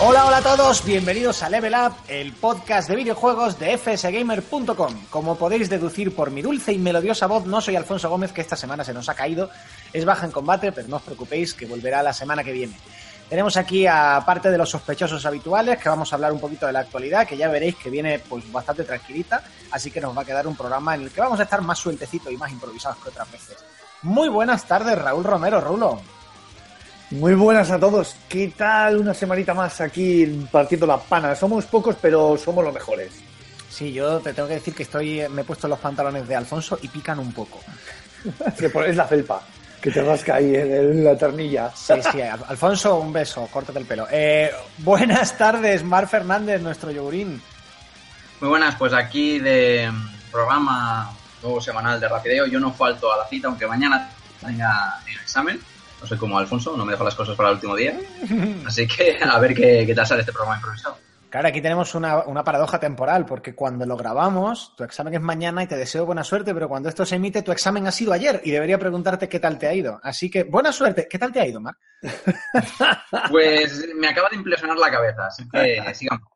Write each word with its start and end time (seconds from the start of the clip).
Hola, 0.00 0.26
hola 0.26 0.38
a 0.38 0.42
todos, 0.42 0.84
bienvenidos 0.84 1.44
a 1.44 1.48
Level 1.48 1.72
Up, 1.72 1.94
el 2.08 2.32
podcast 2.32 2.88
de 2.88 2.96
videojuegos 2.96 3.60
de 3.60 3.78
fsgamer.com. 3.78 4.92
Como 5.08 5.36
podéis 5.36 5.70
deducir 5.70 6.14
por 6.14 6.32
mi 6.32 6.42
dulce 6.42 6.72
y 6.72 6.78
melodiosa 6.78 7.28
voz, 7.28 7.46
no 7.46 7.60
soy 7.60 7.76
Alfonso 7.76 8.10
Gómez, 8.10 8.32
que 8.32 8.40
esta 8.40 8.56
semana 8.56 8.82
se 8.82 8.92
nos 8.92 9.08
ha 9.08 9.14
caído. 9.14 9.50
Es 9.92 10.04
baja 10.04 10.26
en 10.26 10.32
combate, 10.32 10.72
pero 10.72 10.88
no 10.88 10.96
os 10.96 11.02
preocupéis, 11.02 11.54
que 11.54 11.66
volverá 11.66 12.02
la 12.02 12.12
semana 12.12 12.42
que 12.42 12.50
viene. 12.50 12.76
Tenemos 13.28 13.56
aquí 13.56 13.86
a 13.86 14.20
parte 14.26 14.50
de 14.50 14.58
los 14.58 14.68
sospechosos 14.68 15.24
habituales, 15.26 15.78
que 15.78 15.88
vamos 15.88 16.12
a 16.12 16.16
hablar 16.16 16.32
un 16.32 16.40
poquito 16.40 16.66
de 16.66 16.72
la 16.72 16.80
actualidad, 16.80 17.26
que 17.26 17.36
ya 17.36 17.48
veréis 17.48 17.76
que 17.76 17.88
viene 17.88 18.18
pues 18.18 18.50
bastante 18.50 18.82
tranquilita, 18.82 19.44
así 19.70 19.92
que 19.92 20.00
nos 20.00 20.16
va 20.16 20.22
a 20.22 20.24
quedar 20.24 20.46
un 20.48 20.56
programa 20.56 20.96
en 20.96 21.02
el 21.02 21.10
que 21.12 21.20
vamos 21.20 21.38
a 21.38 21.44
estar 21.44 21.62
más 21.62 21.78
sueltecitos 21.78 22.32
y 22.32 22.36
más 22.36 22.50
improvisados 22.50 22.98
que 22.98 23.10
otras 23.10 23.30
veces. 23.30 23.64
Muy 24.02 24.28
buenas 24.28 24.64
tardes, 24.64 24.98
Raúl 24.98 25.24
Romero, 25.24 25.60
Rulo. 25.60 26.02
Muy 27.14 27.34
buenas 27.34 27.70
a 27.70 27.78
todos, 27.78 28.16
¿qué 28.28 28.52
tal 28.56 28.96
una 28.98 29.14
semanita 29.14 29.54
más 29.54 29.80
aquí 29.80 30.46
partiendo 30.50 30.86
la 30.86 30.98
pana? 30.98 31.36
Somos 31.36 31.64
pocos 31.66 31.96
pero 32.00 32.36
somos 32.36 32.64
los 32.64 32.74
mejores. 32.74 33.12
Sí, 33.70 33.92
yo 33.92 34.20
te 34.20 34.32
tengo 34.32 34.48
que 34.48 34.54
decir 34.54 34.74
que 34.74 34.84
estoy, 34.84 35.22
me 35.28 35.42
he 35.42 35.44
puesto 35.44 35.68
los 35.68 35.78
pantalones 35.78 36.26
de 36.26 36.34
Alfonso 36.36 36.78
y 36.82 36.88
pican 36.88 37.18
un 37.18 37.32
poco. 37.32 37.60
Que 38.58 38.70
por- 38.70 38.86
Es 38.88 38.96
la 38.96 39.04
felpa, 39.06 39.42
que 39.82 39.90
te 39.90 40.02
rasca 40.02 40.36
ahí 40.36 40.54
en, 40.56 40.72
el- 40.72 41.04
la 41.04 41.16
ternilla. 41.16 41.70
Sí, 41.76 41.92
sí, 42.10 42.20
Al- 42.22 42.44
Alfonso, 42.48 42.96
un 42.98 43.12
beso, 43.12 43.46
córtate 43.52 43.78
el 43.78 43.84
pelo. 43.84 44.06
Eh, 44.10 44.50
buenas 44.78 45.36
tardes, 45.36 45.84
Mar 45.84 46.08
Fernández, 46.08 46.62
nuestro 46.62 46.90
yogurín. 46.90 47.40
Muy 48.40 48.48
buenas, 48.48 48.74
pues 48.76 48.92
aquí 48.94 49.38
de 49.38 49.90
programa 50.32 51.12
nuevo 51.42 51.60
semanal 51.60 52.00
de 52.00 52.08
Rapideo. 52.08 52.46
Yo 52.46 52.58
no 52.58 52.72
falto 52.72 53.12
a 53.12 53.18
la 53.18 53.26
cita, 53.28 53.48
aunque 53.48 53.66
mañana 53.66 54.10
tenga, 54.40 54.98
tenga 55.04 55.20
examen. 55.22 55.60
No 56.00 56.06
soy 56.06 56.18
como 56.18 56.38
Alfonso, 56.38 56.76
no 56.76 56.84
me 56.84 56.92
dejo 56.92 57.04
las 57.04 57.14
cosas 57.14 57.36
para 57.36 57.50
el 57.50 57.56
último 57.56 57.76
día. 57.76 57.98
Así 58.66 58.86
que 58.86 59.18
a 59.22 59.38
ver 59.38 59.54
qué, 59.54 59.84
qué 59.86 59.94
tal 59.94 60.06
sale 60.06 60.20
este 60.20 60.32
programa 60.32 60.56
improvisado. 60.56 60.96
Claro, 61.34 61.48
aquí 61.48 61.60
tenemos 61.60 61.96
una, 61.96 62.18
una 62.26 62.44
paradoja 62.44 62.78
temporal, 62.78 63.26
porque 63.26 63.56
cuando 63.56 63.84
lo 63.84 63.96
grabamos, 63.96 64.72
tu 64.76 64.84
examen 64.84 65.14
es 65.14 65.20
mañana 65.20 65.64
y 65.64 65.66
te 65.66 65.76
deseo 65.76 66.06
buena 66.06 66.22
suerte, 66.22 66.54
pero 66.54 66.68
cuando 66.68 66.88
esto 66.88 67.04
se 67.04 67.16
emite, 67.16 67.42
tu 67.42 67.50
examen 67.50 67.88
ha 67.88 67.90
sido 67.90 68.12
ayer 68.12 68.40
y 68.44 68.52
debería 68.52 68.78
preguntarte 68.78 69.28
qué 69.28 69.40
tal 69.40 69.58
te 69.58 69.66
ha 69.66 69.74
ido. 69.74 69.98
Así 70.04 70.30
que, 70.30 70.44
buena 70.44 70.70
suerte. 70.70 71.08
¿Qué 71.10 71.18
tal 71.18 71.32
te 71.32 71.40
ha 71.40 71.46
ido, 71.48 71.60
Mar? 71.60 71.74
Pues 73.30 73.84
me 73.96 74.06
acaba 74.06 74.28
de 74.28 74.36
implosionar 74.36 74.76
la 74.76 74.92
cabeza, 74.92 75.26
así 75.26 75.42
que 75.48 75.82
sigamos. 75.94 76.28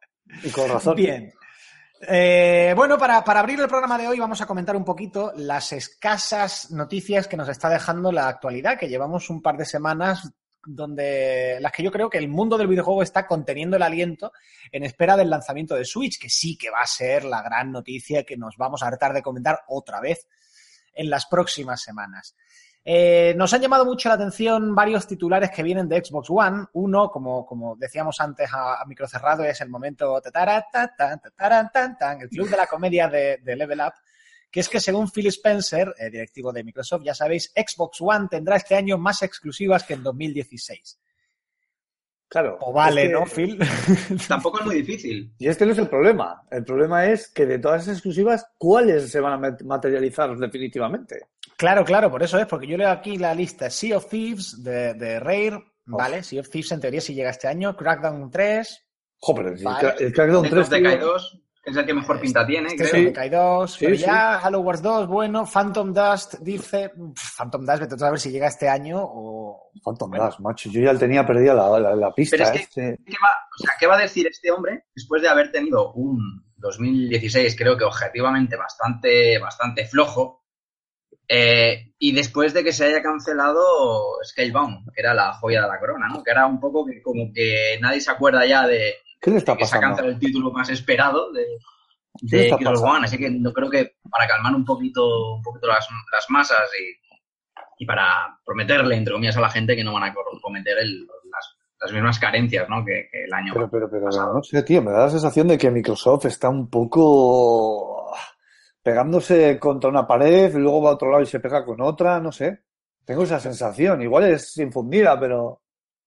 Y 0.42 0.50
con 0.50 0.68
razón. 0.68 0.96
Bien. 0.96 1.32
Eh, 2.00 2.74
bueno, 2.76 2.96
para, 2.96 3.24
para 3.24 3.40
abrir 3.40 3.58
el 3.58 3.66
programa 3.66 3.98
de 3.98 4.06
hoy 4.06 4.18
vamos 4.20 4.40
a 4.40 4.46
comentar 4.46 4.76
un 4.76 4.84
poquito 4.84 5.32
las 5.34 5.72
escasas 5.72 6.70
noticias 6.70 7.26
que 7.26 7.36
nos 7.36 7.48
está 7.48 7.68
dejando 7.68 8.12
la 8.12 8.28
actualidad, 8.28 8.78
que 8.78 8.88
llevamos 8.88 9.30
un 9.30 9.42
par 9.42 9.56
de 9.56 9.64
semanas 9.64 10.30
donde 10.64 11.58
las 11.60 11.72
que 11.72 11.82
yo 11.82 11.90
creo 11.90 12.10
que 12.10 12.18
el 12.18 12.28
mundo 12.28 12.58
del 12.58 12.66
videojuego 12.68 13.02
está 13.02 13.26
conteniendo 13.26 13.76
el 13.76 13.82
aliento 13.82 14.32
en 14.70 14.84
espera 14.84 15.16
del 15.16 15.30
lanzamiento 15.30 15.74
de 15.74 15.84
Switch, 15.84 16.20
que 16.20 16.28
sí 16.28 16.56
que 16.56 16.70
va 16.70 16.82
a 16.82 16.86
ser 16.86 17.24
la 17.24 17.42
gran 17.42 17.72
noticia 17.72 18.24
que 18.24 18.36
nos 18.36 18.56
vamos 18.56 18.82
a 18.82 18.88
hartar 18.88 19.12
de 19.12 19.22
comentar 19.22 19.60
otra 19.66 20.00
vez 20.00 20.28
en 20.94 21.10
las 21.10 21.26
próximas 21.26 21.80
semanas. 21.82 22.36
Eh, 22.84 23.34
nos 23.36 23.52
han 23.52 23.60
llamado 23.60 23.84
mucho 23.84 24.08
la 24.08 24.14
atención 24.14 24.74
varios 24.74 25.06
titulares 25.06 25.50
que 25.50 25.62
vienen 25.62 25.88
de 25.88 26.02
Xbox 26.02 26.28
One. 26.30 26.66
Uno, 26.72 27.10
como, 27.10 27.44
como 27.44 27.76
decíamos 27.76 28.18
antes 28.20 28.48
a, 28.52 28.80
a 28.80 28.86
micro 28.86 29.06
cerrado, 29.06 29.44
es 29.44 29.60
el 29.60 29.68
momento 29.68 30.20
tatara, 30.22 30.64
tan, 30.72 30.90
tan, 31.98 32.22
el 32.22 32.28
club 32.30 32.48
de 32.48 32.56
la 32.56 32.66
comedia 32.66 33.08
de, 33.08 33.38
de 33.42 33.56
Level 33.56 33.80
Up, 33.80 33.92
que 34.50 34.60
es 34.60 34.68
que 34.70 34.80
según 34.80 35.10
Phil 35.10 35.26
Spencer, 35.26 35.94
eh, 35.98 36.08
directivo 36.08 36.50
de 36.52 36.64
Microsoft, 36.64 37.02
ya 37.04 37.14
sabéis, 37.14 37.52
Xbox 37.54 37.98
One 38.00 38.28
tendrá 38.30 38.56
este 38.56 38.74
año 38.74 38.96
más 38.96 39.22
exclusivas 39.22 39.84
que 39.84 39.92
en 39.94 40.02
2016. 40.02 40.98
Claro. 42.30 42.58
O 42.60 42.72
vale, 42.72 43.02
es 43.02 43.08
que- 43.08 43.12
¿no, 43.14 43.26
Phil? 43.26 43.58
Tampoco 44.28 44.60
es 44.60 44.66
muy 44.66 44.76
difícil. 44.76 45.34
Y 45.38 45.48
este 45.48 45.66
no 45.66 45.72
es 45.72 45.78
el 45.78 45.88
problema. 45.88 46.42
El 46.50 46.64
problema 46.64 47.04
es 47.06 47.28
que 47.28 47.44
de 47.44 47.58
todas 47.58 47.82
esas 47.82 47.96
exclusivas, 47.96 48.46
¿cuáles 48.56 49.10
se 49.10 49.20
van 49.20 49.32
a 49.34 49.38
mat- 49.38 49.62
materializar 49.62 50.34
definitivamente? 50.36 51.26
Claro, 51.58 51.84
claro, 51.84 52.10
por 52.10 52.22
eso 52.22 52.38
es, 52.38 52.46
porque 52.46 52.66
yo 52.68 52.76
leo 52.78 52.88
aquí 52.88 53.18
la 53.18 53.34
lista 53.34 53.68
Sea 53.68 53.96
of 53.96 54.08
Thieves 54.08 54.62
de, 54.62 54.94
de 54.94 55.18
Rare, 55.20 55.60
¿vale? 55.86 56.22
Sea 56.22 56.40
of 56.40 56.48
Thieves 56.48 56.70
en 56.72 56.80
teoría 56.80 57.00
sí 57.00 57.14
llega 57.14 57.30
este 57.30 57.48
año, 57.48 57.76
Crackdown 57.76 58.30
3, 58.30 58.86
Joder, 59.20 59.46
el, 59.48 59.64
Vale. 59.64 59.94
el 59.98 60.12
Crackdown 60.12 60.42
Death 60.44 60.52
3... 60.52 60.62
of 60.62 60.68
the 60.70 60.76
tío, 60.78 60.84
Kai 60.88 60.98
2, 60.98 61.40
que 61.64 61.70
es 61.72 61.76
el 61.76 61.84
que 61.86 61.94
mejor 61.94 62.20
pinta 62.20 62.46
tiene, 62.46 62.68
este 62.68 62.84
es 62.84 62.90
creo. 62.90 63.08
el 63.08 63.12
Kai 63.12 63.28
2, 63.30 63.72
Sí, 63.72 63.84
pero 63.84 63.96
sí. 63.96 64.02
ya 64.02 64.38
Halo 64.38 64.60
Wars 64.60 64.80
2, 64.80 65.08
bueno, 65.08 65.44
Phantom 65.44 65.92
Dust 65.92 66.34
dice, 66.40 66.92
Phantom 67.36 67.66
Dust, 67.66 67.80
vete 67.80 68.04
a 68.04 68.10
ver 68.10 68.20
si 68.20 68.30
llega 68.30 68.46
este 68.46 68.68
año 68.68 69.00
o... 69.02 69.70
Phantom 69.84 70.10
Bueno. 70.10 70.26
Dust, 70.26 70.38
macho. 70.38 70.70
Yo 70.70 70.80
ya 70.80 70.94
tenía 70.96 71.26
perdida 71.26 71.54
la, 71.54 71.78
la, 71.80 71.96
la 71.96 72.12
pista. 72.14 72.36
Pero 72.36 72.44
es 72.50 72.50
que- 72.52 72.58
este. 72.62 72.98
¿Qué 73.04 73.12
va, 73.20 73.28
o 73.28 73.62
sea, 73.64 73.72
¿qué 73.80 73.86
va 73.88 73.96
a 73.96 74.00
decir 74.02 74.26
este 74.28 74.50
hombre 74.52 74.84
después 74.94 75.20
de 75.22 75.28
haber 75.28 75.50
tenido 75.50 75.92
un 75.94 76.44
2016, 76.56 77.56
creo 77.56 77.76
que 77.76 77.84
objetivamente 77.84 78.56
bastante, 78.56 79.38
bastante 79.38 79.84
flojo, 79.86 80.37
eh, 81.28 81.92
y 81.98 82.12
después 82.12 82.54
de 82.54 82.64
que 82.64 82.72
se 82.72 82.84
haya 82.86 83.02
cancelado 83.02 83.64
Scalebound, 84.24 84.90
que 84.94 85.00
era 85.00 85.14
la 85.14 85.32
joya 85.34 85.62
de 85.62 85.68
la 85.68 85.78
corona, 85.78 86.08
¿no? 86.08 86.22
Que 86.22 86.30
era 86.30 86.46
un 86.46 86.58
poco 86.60 86.86
que 86.86 87.02
como 87.02 87.32
que 87.34 87.78
nadie 87.80 88.00
se 88.00 88.10
acuerda 88.10 88.46
ya 88.46 88.66
de, 88.66 88.94
¿Qué 89.20 89.30
le 89.30 89.38
está 89.38 89.52
de 89.52 89.58
que 89.58 89.66
se 89.66 89.76
ha 89.76 89.80
cancelado 89.80 90.12
el 90.12 90.18
título 90.18 90.50
más 90.52 90.70
esperado 90.70 91.32
de, 91.32 91.44
¿Qué 92.30 92.36
le 92.36 92.44
de? 92.44 92.76
One, 92.82 93.04
así 93.04 93.18
que 93.18 93.30
yo 93.40 93.52
creo 93.52 93.68
que 93.70 93.96
para 94.10 94.26
calmar 94.26 94.54
un 94.54 94.64
poquito, 94.64 95.34
un 95.34 95.42
poquito 95.42 95.66
las, 95.66 95.86
las 96.12 96.24
masas 96.30 96.68
y, 96.80 97.82
y 97.82 97.86
para 97.86 98.38
prometerle, 98.44 98.96
entre 98.96 99.12
comillas, 99.12 99.36
a 99.36 99.40
la 99.40 99.50
gente 99.50 99.76
que 99.76 99.84
no 99.84 99.92
van 99.92 100.04
a 100.10 100.14
cometer 100.42 100.78
el- 100.78 101.06
las, 101.30 101.56
las 101.80 101.92
mismas 101.92 102.18
carencias, 102.18 102.68
¿no? 102.68 102.84
Que, 102.84 103.08
que 103.12 103.24
el 103.24 103.32
año 103.32 103.52
Pero, 103.54 103.70
pero, 103.70 103.90
pero, 103.90 104.04
pasado. 104.06 104.34
no 104.34 104.42
sé, 104.42 104.62
tío, 104.62 104.82
me 104.82 104.90
da 104.92 105.04
la 105.04 105.10
sensación 105.10 105.46
de 105.48 105.58
que 105.58 105.70
Microsoft 105.70 106.24
está 106.24 106.48
un 106.48 106.68
poco 106.70 107.97
pegándose 108.88 109.58
contra 109.58 109.90
una 109.90 110.06
pared, 110.06 110.54
luego 110.54 110.80
va 110.80 110.90
a 110.90 110.94
otro 110.94 111.10
lado 111.10 111.22
y 111.22 111.26
se 111.26 111.40
pega 111.40 111.62
con 111.62 111.78
otra, 111.82 112.18
no 112.20 112.32
sé. 112.32 112.62
Tengo 113.04 113.24
esa 113.24 113.38
sensación. 113.38 114.00
Igual 114.00 114.24
es 114.24 114.56
infundida, 114.56 115.20
pero 115.20 115.60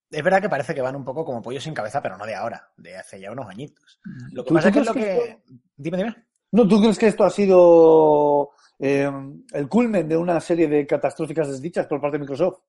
Es 0.09 0.23
verdad 0.23 0.41
que 0.41 0.49
parece 0.49 0.73
que 0.73 0.81
van 0.81 0.95
un 0.95 1.05
poco 1.05 1.23
como 1.23 1.43
pollo 1.43 1.61
sin 1.61 1.75
cabeza, 1.75 2.01
pero 2.01 2.17
no 2.17 2.25
de 2.25 2.33
ahora, 2.33 2.71
de 2.77 2.97
hace 2.97 3.19
ya 3.21 3.31
unos 3.31 3.47
añitos. 3.47 3.99
Lo 4.31 4.43
que 4.43 4.47
¿Tú- 4.49 4.53
pasa 4.55 4.69
es 4.69 4.73
que 4.73 4.83
lo 4.83 4.93
crees 4.93 5.19
que... 5.19 5.41
Dime, 5.77 5.97
dime. 5.97 6.15
¿no? 6.53 6.67
¿Tú 6.67 6.79
crees 6.81 6.97
que 6.97 7.07
esto 7.07 7.23
ha 7.23 7.29
sido 7.29 8.49
eh, 8.79 9.11
el 9.53 9.69
culmen 9.69 10.09
de 10.09 10.17
una 10.17 10.39
serie 10.41 10.67
de 10.67 10.87
catastróficas 10.87 11.49
desdichas 11.49 11.85
por 11.85 12.01
parte 12.01 12.17
de 12.17 12.21
Microsoft? 12.21 12.61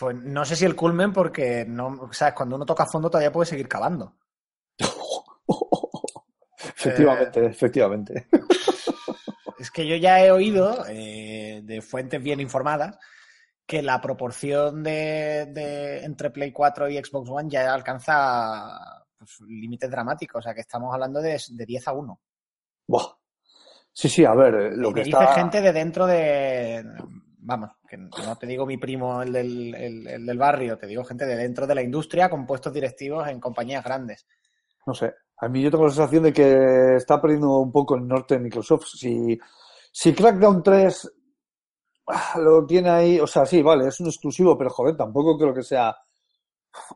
Pues 0.00 0.16
no 0.16 0.44
sé 0.44 0.56
si 0.56 0.64
el 0.64 0.74
culmen 0.74 1.12
porque 1.12 1.64
no, 1.66 2.08
sabes, 2.12 2.34
cuando 2.34 2.56
uno 2.56 2.66
toca 2.66 2.86
fondo 2.86 3.08
todavía 3.08 3.30
puede 3.32 3.46
seguir 3.46 3.68
cavando. 3.68 4.16
Efectivamente, 6.88 7.46
efectivamente. 7.46 8.26
Es 9.58 9.70
que 9.70 9.86
yo 9.86 9.96
ya 9.96 10.22
he 10.22 10.30
oído 10.30 10.84
eh, 10.88 11.62
de 11.64 11.80
fuentes 11.80 12.22
bien 12.22 12.40
informadas 12.40 12.98
que 13.64 13.80
la 13.82 14.00
proporción 14.02 14.82
de, 14.82 15.46
de 15.50 16.04
entre 16.04 16.30
Play 16.30 16.52
4 16.52 16.90
y 16.90 17.02
Xbox 17.02 17.30
One 17.30 17.48
ya 17.50 17.72
alcanza 17.72 18.78
pues, 19.18 19.40
límites 19.48 19.90
dramáticos. 19.90 20.40
O 20.40 20.42
sea, 20.42 20.54
que 20.54 20.60
estamos 20.60 20.92
hablando 20.92 21.20
de, 21.22 21.40
de 21.48 21.66
10 21.66 21.88
a 21.88 21.92
1. 21.92 22.20
Buah. 22.86 23.06
Sí, 23.92 24.10
sí, 24.10 24.24
a 24.26 24.34
ver, 24.34 24.54
eh, 24.54 24.70
lo 24.76 24.90
Y 24.90 24.94
que 24.94 25.04
dice 25.04 25.18
está... 25.18 25.32
gente 25.34 25.62
de 25.62 25.72
dentro 25.72 26.06
de. 26.06 26.84
Vamos, 27.38 27.70
que 27.88 27.96
no 27.96 28.36
te 28.38 28.46
digo 28.46 28.66
mi 28.66 28.76
primo, 28.76 29.22
el 29.22 29.32
del, 29.32 29.74
el- 29.74 30.06
el 30.06 30.26
del 30.26 30.38
barrio, 30.38 30.76
te 30.76 30.86
digo 30.86 31.02
gente 31.04 31.24
de 31.24 31.36
dentro 31.36 31.66
de 31.66 31.74
la 31.76 31.82
industria 31.82 32.28
con 32.28 32.44
puestos 32.44 32.72
directivos 32.74 33.26
en 33.28 33.40
compañías 33.40 33.82
grandes. 33.82 34.26
No 34.84 34.92
sé. 34.92 35.14
A 35.38 35.48
mí 35.48 35.62
yo 35.62 35.70
tengo 35.70 35.84
la 35.84 35.90
sensación 35.90 36.24
de 36.24 36.32
que 36.32 36.96
está 36.96 37.20
perdiendo 37.20 37.58
un 37.58 37.72
poco 37.72 37.94
el 37.94 38.06
norte 38.06 38.34
de 38.34 38.40
Microsoft. 38.40 38.86
Si, 38.86 39.38
si 39.92 40.14
Crackdown 40.14 40.62
3 40.62 41.12
ah, 42.08 42.38
lo 42.38 42.64
tiene 42.64 42.90
ahí, 42.90 43.20
o 43.20 43.26
sea, 43.26 43.44
sí, 43.44 43.62
vale, 43.62 43.88
es 43.88 44.00
un 44.00 44.06
exclusivo, 44.06 44.56
pero 44.56 44.70
joder, 44.70 44.96
tampoco 44.96 45.36
creo 45.36 45.52
que 45.54 45.62
sea 45.62 45.94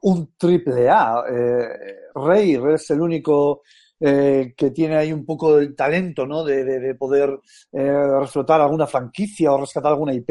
un 0.02 0.34
triple 0.36 0.88
A. 0.88 1.24
Eh, 1.30 1.68
Rey 2.14 2.58
es 2.74 2.90
el 2.90 3.00
único 3.00 3.62
eh, 3.98 4.54
que 4.56 4.70
tiene 4.70 4.96
ahí 4.96 5.12
un 5.12 5.26
poco 5.26 5.58
el 5.58 5.76
talento, 5.76 6.26
¿no? 6.26 6.42
De, 6.42 6.64
de, 6.64 6.80
de 6.80 6.94
poder 6.94 7.38
eh, 7.72 8.18
reflotar 8.20 8.60
alguna 8.60 8.86
franquicia 8.86 9.52
o 9.52 9.58
rescatar 9.58 9.92
alguna 9.92 10.14
IP, 10.14 10.30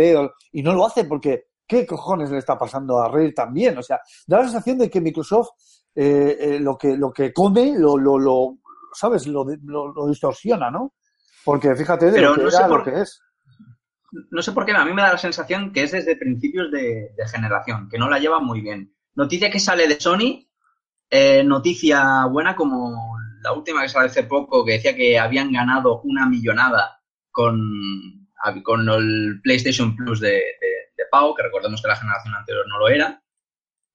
y 0.53 0.63
no 0.63 0.73
lo 0.73 0.85
hace 0.85 1.05
porque 1.05 1.49
¿qué 1.69 1.85
cojones 1.85 2.31
le 2.31 2.39
está 2.39 2.57
pasando 2.57 2.99
a 2.99 3.09
Rey 3.09 3.31
también? 3.33 3.77
O 3.77 3.83
sea, 3.83 4.01
da 4.25 4.37
la 4.39 4.45
sensación 4.45 4.79
de 4.79 4.89
que 4.89 4.99
Microsoft 4.99 5.51
eh, 6.01 6.37
eh, 6.39 6.59
lo 6.59 6.77
que 6.77 6.95
lo 6.95 7.11
que 7.11 7.33
come 7.33 7.73
lo, 7.77 7.97
lo, 7.97 8.17
lo 8.17 8.57
¿sabes? 8.93 9.27
Lo, 9.27 9.45
lo, 9.65 10.07
distorsiona, 10.07 10.71
¿no? 10.71 10.93
Porque 11.43 11.75
fíjate 11.75 12.07
de 12.07 12.11
Pero 12.13 12.29
lo 12.29 12.35
que 12.35 12.41
no 12.43 12.49
era 12.49 12.57
sé 12.57 12.63
a 12.63 12.67
lo 12.67 12.73
por- 12.75 12.83
que 12.85 13.01
es. 13.01 13.21
no 14.31 14.41
sé 14.41 14.51
por 14.51 14.65
qué, 14.65 14.71
a 14.71 14.85
mí 14.85 14.93
me 14.93 15.01
da 15.01 15.11
la 15.13 15.17
sensación 15.17 15.71
que 15.73 15.83
es 15.83 15.91
desde 15.91 16.15
principios 16.15 16.71
de, 16.71 17.11
de 17.17 17.27
generación, 17.27 17.87
que 17.89 17.97
no 17.97 18.09
la 18.09 18.19
lleva 18.19 18.39
muy 18.39 18.61
bien. 18.61 18.93
Noticia 19.15 19.49
que 19.51 19.59
sale 19.59 19.87
de 19.87 19.99
Sony, 19.99 20.47
eh, 21.09 21.43
noticia 21.43 22.25
buena 22.25 22.55
como 22.55 23.17
la 23.41 23.53
última 23.53 23.81
que 23.81 23.89
sale 23.89 24.07
hace 24.07 24.23
poco, 24.23 24.63
que 24.65 24.73
decía 24.73 24.95
que 24.95 25.17
habían 25.19 25.51
ganado 25.51 26.01
una 26.03 26.27
millonada 26.27 27.01
con, 27.31 27.59
con 28.63 28.87
el 28.89 29.39
PlayStation 29.43 29.95
Plus 29.95 30.19
de, 30.19 30.29
de, 30.29 30.71
de 30.97 31.03
Pau, 31.11 31.33
que 31.35 31.43
recordemos 31.43 31.81
que 31.81 31.87
la 31.87 31.95
generación 31.95 32.35
anterior 32.35 32.65
no 32.67 32.79
lo 32.79 32.87
era. 32.89 33.21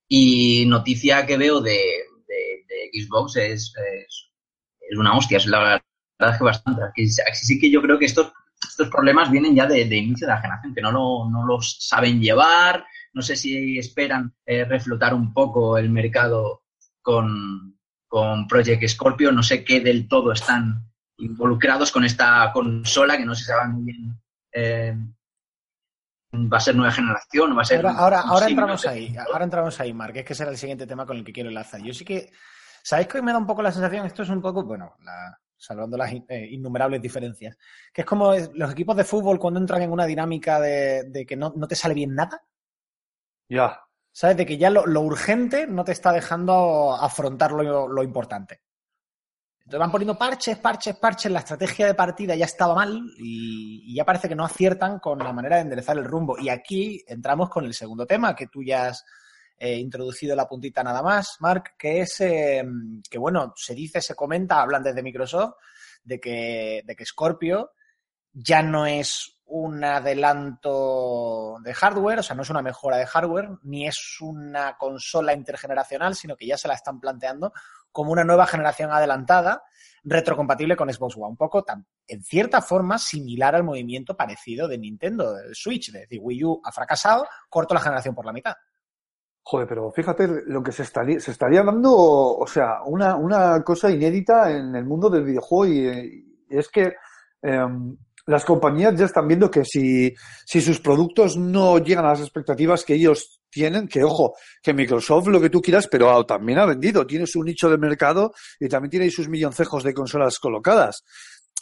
Y 0.07 0.65
noticia 0.67 1.25
que 1.25 1.37
veo 1.37 1.61
de, 1.61 1.79
de, 2.27 3.01
Xbox 3.01 3.35
es, 3.37 3.73
es, 4.09 4.97
una 4.97 5.17
hostia, 5.17 5.37
es 5.37 5.47
la 5.47 5.81
verdad 6.19 6.37
que 6.37 6.43
bastante. 6.43 6.81
Aquí, 6.83 7.03
aquí 7.03 7.35
sí 7.35 7.59
que 7.59 7.69
yo 7.69 7.81
creo 7.81 7.97
que 7.99 8.05
estos 8.05 8.31
estos 8.67 8.89
problemas 8.89 9.31
vienen 9.31 9.55
ya 9.55 9.65
de, 9.65 9.85
de 9.85 9.97
inicio 9.97 10.27
de 10.27 10.33
la 10.33 10.41
generación, 10.41 10.73
que 10.73 10.81
no, 10.81 10.91
lo, 10.91 11.29
no 11.29 11.45
los 11.45 11.77
saben 11.79 12.19
llevar, 12.21 12.85
no 13.13 13.21
sé 13.21 13.35
si 13.35 13.77
esperan 13.77 14.33
eh, 14.45 14.65
reflotar 14.65 15.13
un 15.13 15.33
poco 15.33 15.77
el 15.77 15.89
mercado 15.89 16.63
con, 17.01 17.77
con 18.07 18.47
Project 18.47 18.87
Scorpio, 18.87 19.31
no 19.31 19.43
sé 19.43 19.63
qué 19.63 19.79
del 19.79 20.07
todo 20.07 20.31
están 20.31 20.83
involucrados 21.17 21.91
con 21.91 22.03
esta 22.03 22.51
consola, 22.53 23.17
que 23.17 23.25
no 23.25 23.35
se 23.35 23.45
sabe 23.45 23.69
muy 23.69 23.83
bien 23.83 24.19
eh, 24.51 24.97
va 26.51 26.57
a 26.57 26.59
ser 26.61 26.75
nueva 26.75 26.91
generación, 26.91 27.57
va 27.57 27.61
a 27.61 27.65
ser... 27.65 27.85
Ahora, 27.85 28.21
ahora, 28.21 28.47
entramos 28.47 28.85
ahí, 28.85 29.15
ahora 29.17 29.43
entramos 29.45 29.79
ahí, 29.79 29.93
Mark, 29.93 30.15
es 30.17 30.25
que 30.25 30.35
será 30.35 30.51
el 30.51 30.57
siguiente 30.57 30.85
tema 30.87 31.05
con 31.05 31.17
el 31.17 31.23
que 31.23 31.33
quiero 31.33 31.49
enlazar. 31.49 31.81
Yo 31.81 31.93
sí 31.93 32.03
que, 32.05 32.31
¿sabéis 32.83 33.07
que 33.07 33.17
hoy 33.17 33.23
me 33.23 33.31
da 33.31 33.37
un 33.37 33.47
poco 33.47 33.61
la 33.61 33.71
sensación? 33.71 34.05
Esto 34.05 34.23
es 34.23 34.29
un 34.29 34.41
poco, 34.41 34.63
bueno, 34.63 34.95
la- 35.03 35.39
salvando 35.57 35.97
las 35.97 36.11
in- 36.11 36.25
eh, 36.29 36.47
innumerables 36.51 37.01
diferencias, 37.01 37.57
que 37.93 38.01
es 38.01 38.07
como 38.07 38.33
los 38.53 38.71
equipos 38.71 38.95
de 38.95 39.03
fútbol 39.03 39.39
cuando 39.39 39.59
entran 39.59 39.81
en 39.81 39.91
una 39.91 40.05
dinámica 40.05 40.59
de, 40.59 41.03
de 41.09 41.25
que 41.25 41.35
no, 41.35 41.53
no 41.55 41.67
te 41.67 41.75
sale 41.75 41.93
bien 41.95 42.13
nada, 42.13 42.43
Ya. 43.49 43.79
¿sabes? 44.11 44.37
De 44.37 44.45
que 44.45 44.57
ya 44.57 44.69
lo, 44.69 44.85
lo 44.85 45.01
urgente 45.01 45.67
no 45.67 45.83
te 45.83 45.91
está 45.91 46.11
dejando 46.11 46.93
afrontar 46.93 47.51
lo, 47.51 47.87
lo 47.87 48.03
importante. 48.03 48.61
Entonces 49.65 49.79
van 49.79 49.91
poniendo 49.91 50.15
parches, 50.15 50.59
parches, 50.59 50.95
parches, 50.95 51.31
la 51.31 51.39
estrategia 51.39 51.87
de 51.87 51.95
partida 51.95 52.35
ya 52.35 52.45
estaba 52.45 52.75
mal 52.75 53.01
y, 53.17 53.95
ya 53.95 54.05
parece 54.05 54.29
que 54.29 54.35
no 54.35 54.45
aciertan 54.45 54.99
con 54.99 55.17
la 55.17 55.33
manera 55.33 55.55
de 55.55 55.63
enderezar 55.63 55.97
el 55.97 56.05
rumbo. 56.05 56.37
Y 56.37 56.49
aquí 56.49 57.03
entramos 57.07 57.49
con 57.49 57.65
el 57.65 57.73
segundo 57.73 58.05
tema 58.05 58.35
que 58.35 58.45
tú 58.45 58.61
ya 58.61 58.89
has 58.89 59.03
eh, 59.57 59.77
introducido 59.77 60.35
la 60.35 60.47
puntita 60.47 60.83
nada 60.83 61.01
más, 61.01 61.37
Mark, 61.39 61.73
que 61.79 62.01
es 62.01 62.21
eh, 62.21 62.63
que, 63.09 63.17
bueno, 63.17 63.53
se 63.55 63.73
dice, 63.73 64.01
se 64.01 64.13
comenta, 64.13 64.61
hablan 64.61 64.83
desde 64.83 65.01
Microsoft, 65.01 65.55
de 66.03 66.19
que, 66.19 66.83
de 66.85 66.95
que 66.95 67.05
Scorpio 67.05 67.71
ya 68.33 68.61
no 68.61 68.85
es 68.85 69.39
un 69.45 69.83
adelanto 69.83 71.57
de 71.63 71.73
hardware, 71.73 72.19
o 72.19 72.23
sea, 72.23 72.35
no 72.35 72.43
es 72.43 72.49
una 72.51 72.61
mejora 72.61 72.97
de 72.97 73.07
hardware, 73.07 73.49
ni 73.63 73.87
es 73.87 74.17
una 74.21 74.77
consola 74.77 75.33
intergeneracional, 75.33 76.13
sino 76.13 76.35
que 76.35 76.45
ya 76.45 76.57
se 76.57 76.67
la 76.67 76.75
están 76.75 76.99
planteando 76.99 77.51
como 77.95 78.11
una 78.11 78.25
nueva 78.25 78.45
generación 78.45 78.91
adelantada, 78.91 79.63
retrocompatible 80.03 80.75
con 80.75 80.91
Xbox 80.93 81.15
One. 81.15 81.29
Un 81.29 81.37
poco, 81.37 81.63
tan- 81.63 81.87
en 82.05 82.21
cierta 82.23 82.61
forma, 82.61 82.97
similar 82.97 83.55
al 83.55 83.63
movimiento 83.63 84.17
parecido 84.17 84.67
de 84.67 84.77
Nintendo, 84.77 85.33
del 85.33 85.55
Switch, 85.55 85.93
de 85.93 86.01
decir, 86.01 86.19
Wii 86.21 86.43
U 86.43 86.61
ha 86.61 86.73
fracasado, 86.73 87.25
corto 87.49 87.73
la 87.73 87.79
generación 87.79 88.13
por 88.13 88.25
la 88.25 88.33
mitad. 88.33 88.53
Joder, 89.43 89.65
pero 89.65 89.91
fíjate 89.93 90.27
lo 90.47 90.61
que 90.61 90.73
se 90.73 90.83
estaría, 90.83 91.21
se 91.21 91.31
estaría 91.31 91.63
dando, 91.63 91.93
o 91.95 92.45
sea, 92.47 92.81
una, 92.85 93.15
una 93.15 93.63
cosa 93.63 93.89
inédita 93.89 94.51
en 94.51 94.75
el 94.75 94.83
mundo 94.83 95.09
del 95.09 95.23
videojuego 95.23 95.65
y, 95.73 96.25
y 96.49 96.57
es 96.57 96.67
que 96.67 96.95
em, 97.41 97.95
las 98.25 98.43
compañías 98.43 98.93
ya 98.95 99.05
están 99.05 99.25
viendo 99.25 99.49
que 99.49 99.63
si, 99.63 100.13
si 100.45 100.59
sus 100.59 100.81
productos 100.81 101.37
no 101.37 101.77
llegan 101.77 102.03
a 102.05 102.09
las 102.09 102.19
expectativas 102.19 102.83
que 102.83 102.95
ellos 102.95 103.34
tienen, 103.55 103.87
que 103.87 104.03
ojo, 104.03 104.33
que 104.61 104.73
Microsoft 104.73 105.27
lo 105.27 105.39
que 105.39 105.49
tú 105.49 105.61
quieras, 105.61 105.87
pero 105.87 106.11
ah, 106.11 106.25
también 106.27 106.59
ha 106.59 106.65
vendido, 106.65 107.07
tiene 107.07 107.25
su 107.25 107.41
nicho 107.41 107.69
de 107.69 107.77
mercado 107.77 108.33
y 108.59 108.67
también 108.67 108.91
tiene 108.91 109.09
sus 109.09 109.29
milloncejos 109.29 109.81
de 109.81 109.93
consolas 109.93 110.39
colocadas. 110.39 111.05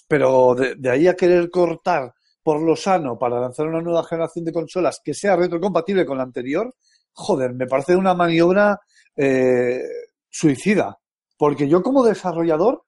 Pero 0.07 0.55
de, 0.55 0.73
de 0.75 0.89
ahí 0.89 1.07
a 1.07 1.15
querer 1.15 1.51
cortar 1.51 2.11
por 2.41 2.59
lo 2.63 2.75
sano 2.75 3.15
para 3.19 3.39
lanzar 3.39 3.67
una 3.67 3.79
nueva 3.79 4.03
generación 4.03 4.43
de 4.45 4.51
consolas 4.51 5.01
que 5.03 5.13
sea 5.13 5.35
retrocompatible 5.35 6.03
con 6.03 6.17
la 6.17 6.23
anterior, 6.23 6.73
joder, 7.11 7.53
me 7.53 7.67
parece 7.67 7.95
una 7.95 8.15
maniobra 8.15 8.79
eh, 9.15 9.83
suicida. 10.31 10.97
Porque 11.37 11.67
yo 11.67 11.83
como 11.83 12.03
desarrollador, 12.03 12.85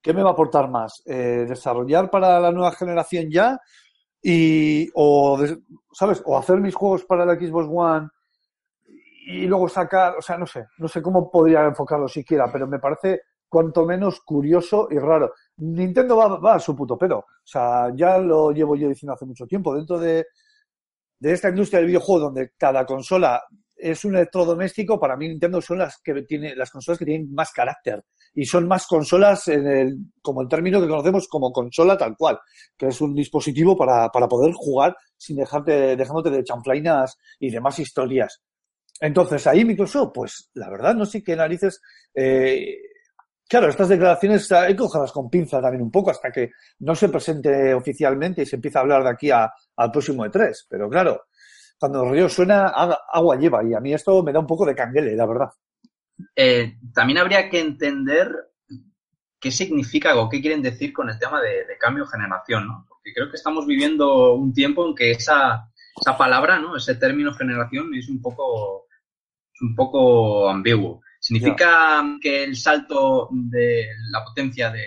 ¿qué 0.00 0.14
me 0.14 0.22
va 0.22 0.30
a 0.30 0.32
aportar 0.34 0.70
más? 0.70 1.02
Eh, 1.04 1.46
¿Desarrollar 1.48 2.10
para 2.10 2.38
la 2.38 2.52
nueva 2.52 2.70
generación 2.70 3.26
ya? 3.28 3.58
Y, 4.22 4.90
o, 4.94 5.38
¿sabes? 5.92 6.22
O 6.24 6.36
hacer 6.36 6.58
mis 6.58 6.74
juegos 6.74 7.04
para 7.04 7.24
la 7.24 7.34
Xbox 7.34 7.68
One 7.70 8.08
y 9.26 9.46
luego 9.46 9.68
sacar, 9.68 10.16
o 10.16 10.22
sea, 10.22 10.38
no 10.38 10.46
sé, 10.46 10.66
no 10.78 10.88
sé 10.88 11.02
cómo 11.02 11.30
podría 11.30 11.64
enfocarlo 11.64 12.08
siquiera, 12.08 12.50
pero 12.50 12.66
me 12.66 12.78
parece 12.78 13.20
cuanto 13.48 13.84
menos 13.84 14.20
curioso 14.20 14.88
y 14.90 14.98
raro. 14.98 15.34
Nintendo 15.58 16.16
va, 16.16 16.38
va 16.38 16.54
a 16.54 16.60
su 16.60 16.74
puto 16.76 16.96
pero. 16.98 17.18
O 17.18 17.26
sea, 17.44 17.92
ya 17.94 18.18
lo 18.18 18.52
llevo 18.52 18.76
yo 18.76 18.88
diciendo 18.88 19.14
hace 19.14 19.26
mucho 19.26 19.46
tiempo. 19.46 19.74
Dentro 19.74 19.98
de, 19.98 20.26
de 21.18 21.32
esta 21.32 21.48
industria 21.48 21.80
del 21.80 21.88
videojuego 21.88 22.26
donde 22.26 22.52
cada 22.56 22.84
consola 22.84 23.42
es 23.76 24.04
un 24.04 24.16
electrodoméstico, 24.16 24.98
para 24.98 25.16
mí 25.16 25.28
Nintendo 25.28 25.60
son 25.60 25.78
las 25.78 26.00
que 26.02 26.22
tiene, 26.22 26.56
las 26.56 26.70
consolas 26.70 26.98
que 26.98 27.04
tienen 27.04 27.32
más 27.32 27.52
carácter. 27.52 28.04
Y 28.34 28.44
son 28.44 28.68
más 28.68 28.86
consolas 28.86 29.48
en 29.48 29.66
el, 29.66 29.96
como 30.22 30.42
el 30.42 30.48
término 30.48 30.80
que 30.80 30.88
conocemos 30.88 31.28
como 31.28 31.52
consola 31.52 31.96
tal 31.96 32.16
cual, 32.16 32.38
que 32.76 32.86
es 32.88 33.00
un 33.00 33.14
dispositivo 33.14 33.76
para, 33.76 34.08
para 34.10 34.28
poder 34.28 34.52
jugar 34.54 34.96
sin 35.16 35.36
dejarte, 35.36 35.96
dejándote 35.96 36.30
de 36.30 36.44
chanflainas 36.44 37.16
y 37.40 37.50
demás 37.50 37.78
historias. 37.78 38.40
Entonces, 39.00 39.46
ahí 39.46 39.64
Microsoft, 39.64 40.12
pues 40.14 40.50
la 40.54 40.70
verdad 40.70 40.94
no 40.94 41.06
sé 41.06 41.22
qué 41.22 41.36
narices. 41.36 41.80
Eh, 42.14 42.76
claro, 43.48 43.68
estas 43.68 43.88
declaraciones 43.88 44.50
hay 44.52 44.74
que 44.74 44.78
cogerlas 44.78 45.12
con 45.12 45.30
pinza 45.30 45.60
también 45.60 45.82
un 45.82 45.90
poco 45.90 46.10
hasta 46.10 46.30
que 46.30 46.50
no 46.80 46.94
se 46.94 47.08
presente 47.08 47.74
oficialmente 47.74 48.42
y 48.42 48.46
se 48.46 48.56
empieza 48.56 48.78
a 48.80 48.82
hablar 48.82 49.02
de 49.04 49.10
aquí 49.10 49.30
a- 49.30 49.52
al 49.76 49.90
próximo 49.92 50.24
E3. 50.26 50.66
Pero 50.68 50.88
claro, 50.88 51.22
cuando 51.78 52.04
el 52.04 52.10
río 52.10 52.28
suena, 52.28 52.68
agua 52.68 53.36
lleva 53.36 53.62
y 53.64 53.74
a 53.74 53.80
mí 53.80 53.94
esto 53.94 54.22
me 54.22 54.32
da 54.32 54.40
un 54.40 54.46
poco 54.46 54.66
de 54.66 54.74
canguele, 54.74 55.14
la 55.16 55.26
verdad. 55.26 55.48
Eh, 56.34 56.76
también 56.94 57.18
habría 57.18 57.48
que 57.48 57.60
entender 57.60 58.30
qué 59.40 59.50
significa 59.50 60.16
o 60.16 60.28
qué 60.28 60.40
quieren 60.40 60.62
decir 60.62 60.92
con 60.92 61.08
el 61.08 61.18
tema 61.18 61.40
de, 61.40 61.64
de 61.64 61.78
cambio 61.78 62.06
generación, 62.06 62.66
¿no? 62.66 62.86
Porque 62.88 63.12
creo 63.14 63.30
que 63.30 63.36
estamos 63.36 63.66
viviendo 63.66 64.34
un 64.34 64.52
tiempo 64.52 64.86
en 64.86 64.94
que 64.94 65.12
esa, 65.12 65.70
esa 66.00 66.16
palabra, 66.16 66.58
¿no? 66.58 66.76
Ese 66.76 66.94
término 66.96 67.32
generación 67.34 67.94
es 67.94 68.08
un 68.08 68.20
poco, 68.20 68.86
es 69.52 69.60
un 69.62 69.74
poco 69.74 70.48
ambiguo. 70.48 71.00
¿Significa 71.20 72.04
que 72.20 72.44
el 72.44 72.56
salto 72.56 73.28
de 73.32 73.88
la 74.10 74.24
potencia 74.24 74.70
de, 74.70 74.86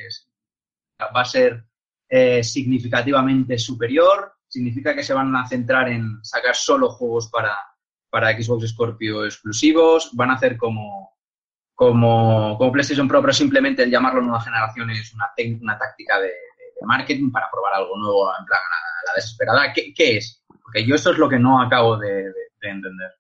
va 1.16 1.22
a 1.22 1.26
ser 1.26 1.66
eh, 2.10 2.44
significativamente 2.44 3.58
superior? 3.58 4.34
¿Significa 4.48 4.96
que 4.96 5.04
se 5.04 5.14
van 5.14 5.36
a 5.36 5.48
centrar 5.48 5.90
en 5.90 6.24
sacar 6.24 6.56
solo 6.56 6.90
juegos 6.90 7.30
para, 7.30 7.56
para 8.10 8.32
Xbox 8.32 8.70
Scorpio 8.70 9.26
exclusivos? 9.26 10.12
¿Van 10.14 10.30
a 10.30 10.36
hacer 10.36 10.58
como, 10.58 11.11
como, 11.76 12.58
como 12.58 12.72
PlayStation 12.72 13.08
Pro, 13.08 13.22
pero 13.22 13.34
simplemente 13.34 13.84
el 13.84 13.92
llamarlo 13.92 14.22
nueva 14.22 14.42
generación 14.42 14.90
es 14.92 15.14
una, 15.14 15.30
una 15.62 15.78
táctica 15.78 16.20
de, 16.20 16.28
de- 16.28 16.32
de 16.80 16.86
marketing 16.86 17.32
para 17.32 17.50
probar 17.52 17.74
algo 17.76 17.98
nuevo 17.98 18.32
en 18.40 18.46
plan 18.46 18.60
a 18.60 18.70
la, 18.70 18.78
a 18.78 19.12
la 19.12 19.16
desesperada? 19.16 19.74
¿Qué, 19.74 19.94
qué 19.94 20.18
es? 20.18 20.44
Porque 20.62 20.86
yo 20.86 20.96
esto 20.96 21.12
es 21.12 21.18
lo 21.18 21.28
que 21.30 21.40
no 21.40 21.62
acabo 21.62 21.98
de, 21.98 22.08
de- 22.24 22.34
de 22.62 22.70
entender. 22.70 23.12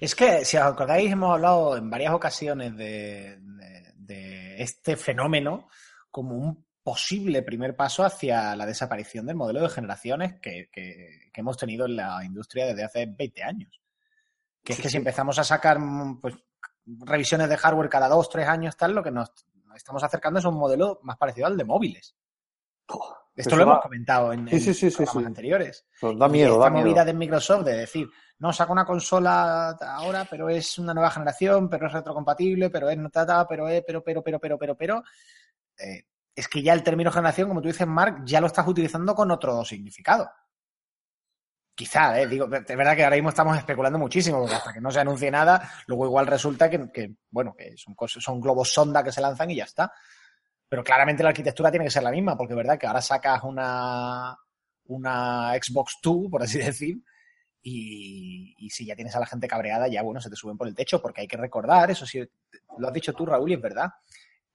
Es 0.00 0.14
que, 0.14 0.44
si 0.44 0.56
os 0.56 0.62
acordáis, 0.64 1.10
hemos 1.12 1.32
hablado 1.34 1.76
en 1.76 1.88
varias 1.90 2.12
ocasiones 2.14 2.76
de, 2.76 3.36
de- 3.40 3.92
de 3.96 4.62
este 4.62 4.96
fenómeno 4.96 5.68
como 6.10 6.34
un 6.36 6.66
posible 6.82 7.42
primer 7.42 7.76
paso 7.76 8.02
hacia 8.04 8.56
la 8.56 8.64
desaparición 8.64 9.26
del 9.26 9.36
modelo 9.36 9.60
de 9.60 9.68
generaciones 9.68 10.40
que, 10.40 10.70
que- 10.72 11.28
que 11.32 11.40
hemos 11.40 11.58
tenido 11.58 11.84
en 11.84 11.96
la 11.96 12.24
industria 12.24 12.64
desde 12.66 12.84
hace 12.84 13.06
20 13.06 13.42
años. 13.44 13.80
Que 14.64 14.72
es 14.72 14.80
que 14.80 14.88
si 14.88 14.96
empezamos 14.96 15.38
a 15.38 15.44
sacar 15.44 15.78
pues, 16.20 16.34
revisiones 17.00 17.48
de 17.48 17.56
hardware 17.56 17.88
cada 17.88 18.08
dos, 18.08 18.28
tres 18.30 18.48
años, 18.48 18.76
tal, 18.76 18.94
lo 18.94 19.02
que 19.02 19.10
nos, 19.10 19.32
estamos 19.74 20.02
acercando 20.02 20.38
es 20.38 20.44
un 20.44 20.54
modelo 20.56 21.00
más 21.02 21.16
parecido 21.16 21.46
al 21.46 21.56
de 21.56 21.64
móviles. 21.64 22.16
Esto 23.36 23.56
lo 23.56 23.62
hemos 23.62 23.80
comentado 23.80 24.32
en, 24.32 24.48
Sí, 24.48 24.90
programas 24.90 25.26
anteriores. 25.26 25.86
Pues 26.00 26.18
da 26.18 26.26
Y 26.26 26.30
miedo, 26.30 26.54
esta 26.54 26.64
da 26.64 26.70
miedo. 26.70 26.86
movida 26.86 27.04
de 27.04 27.14
Microsoft 27.14 27.64
de 27.64 27.76
decir, 27.76 28.08
no, 28.38 28.52
saca 28.52 28.72
una 28.72 28.84
consola 28.84 29.70
ahora, 29.70 30.26
pero 30.28 30.48
es 30.48 30.78
una 30.78 30.92
nueva 30.92 31.10
generación, 31.10 31.68
pero 31.68 31.86
es 31.86 31.92
retrocompatible, 31.92 32.70
pero 32.70 32.90
es 32.90 32.98
no 32.98 33.10
tata, 33.10 33.46
pero 33.46 33.68
es, 33.68 33.84
pero, 33.86 34.02
pero, 34.02 34.22
pero, 34.22 34.40
pero, 34.40 34.58
pero, 34.58 34.76
pero. 34.76 35.02
eh, 35.78 36.04
es 36.34 36.46
que 36.46 36.62
ya 36.62 36.72
el 36.72 36.84
término 36.84 37.10
generación, 37.10 37.48
como 37.48 37.60
tú 37.60 37.66
dices, 37.66 37.86
Mark, 37.86 38.22
ya 38.24 38.40
lo 38.40 38.46
estás 38.46 38.66
utilizando 38.66 39.12
con 39.12 39.28
otro 39.32 39.64
significado. 39.64 40.30
Quizá, 41.78 42.20
eh, 42.20 42.26
digo, 42.26 42.46
es 42.46 42.76
verdad 42.76 42.96
que 42.96 43.04
ahora 43.04 43.14
mismo 43.14 43.28
estamos 43.28 43.56
especulando 43.56 44.00
muchísimo, 44.00 44.40
porque 44.40 44.56
hasta 44.56 44.72
que 44.72 44.80
no 44.80 44.90
se 44.90 44.98
anuncie 44.98 45.30
nada, 45.30 45.70
luego 45.86 46.06
igual 46.06 46.26
resulta 46.26 46.68
que, 46.68 47.14
bueno, 47.30 47.54
que 47.56 47.76
son, 47.76 47.94
cosas, 47.94 48.20
son 48.20 48.40
globos 48.40 48.72
sonda 48.72 49.04
que 49.04 49.12
se 49.12 49.20
lanzan 49.20 49.48
y 49.52 49.54
ya 49.54 49.62
está. 49.62 49.92
Pero 50.68 50.82
claramente 50.82 51.22
la 51.22 51.28
arquitectura 51.28 51.70
tiene 51.70 51.84
que 51.84 51.92
ser 51.92 52.02
la 52.02 52.10
misma, 52.10 52.36
porque 52.36 52.54
es 52.54 52.56
verdad 52.56 52.76
que 52.76 52.88
ahora 52.88 53.00
sacas 53.00 53.44
una, 53.44 54.36
una 54.86 55.52
Xbox 55.52 55.98
2, 56.02 56.26
por 56.28 56.42
así 56.42 56.58
decir, 56.58 56.96
y, 57.62 58.56
y 58.58 58.70
si 58.70 58.84
ya 58.84 58.96
tienes 58.96 59.14
a 59.14 59.20
la 59.20 59.26
gente 59.26 59.46
cabreada, 59.46 59.86
ya 59.86 60.02
bueno, 60.02 60.20
se 60.20 60.30
te 60.30 60.34
suben 60.34 60.56
por 60.56 60.66
el 60.66 60.74
techo, 60.74 61.00
porque 61.00 61.20
hay 61.20 61.28
que 61.28 61.36
recordar, 61.36 61.92
eso 61.92 62.04
sí, 62.04 62.28
lo 62.76 62.88
has 62.88 62.92
dicho 62.92 63.12
tú, 63.12 63.24
Raúl, 63.24 63.52
y 63.52 63.54
es 63.54 63.60
verdad, 63.60 63.90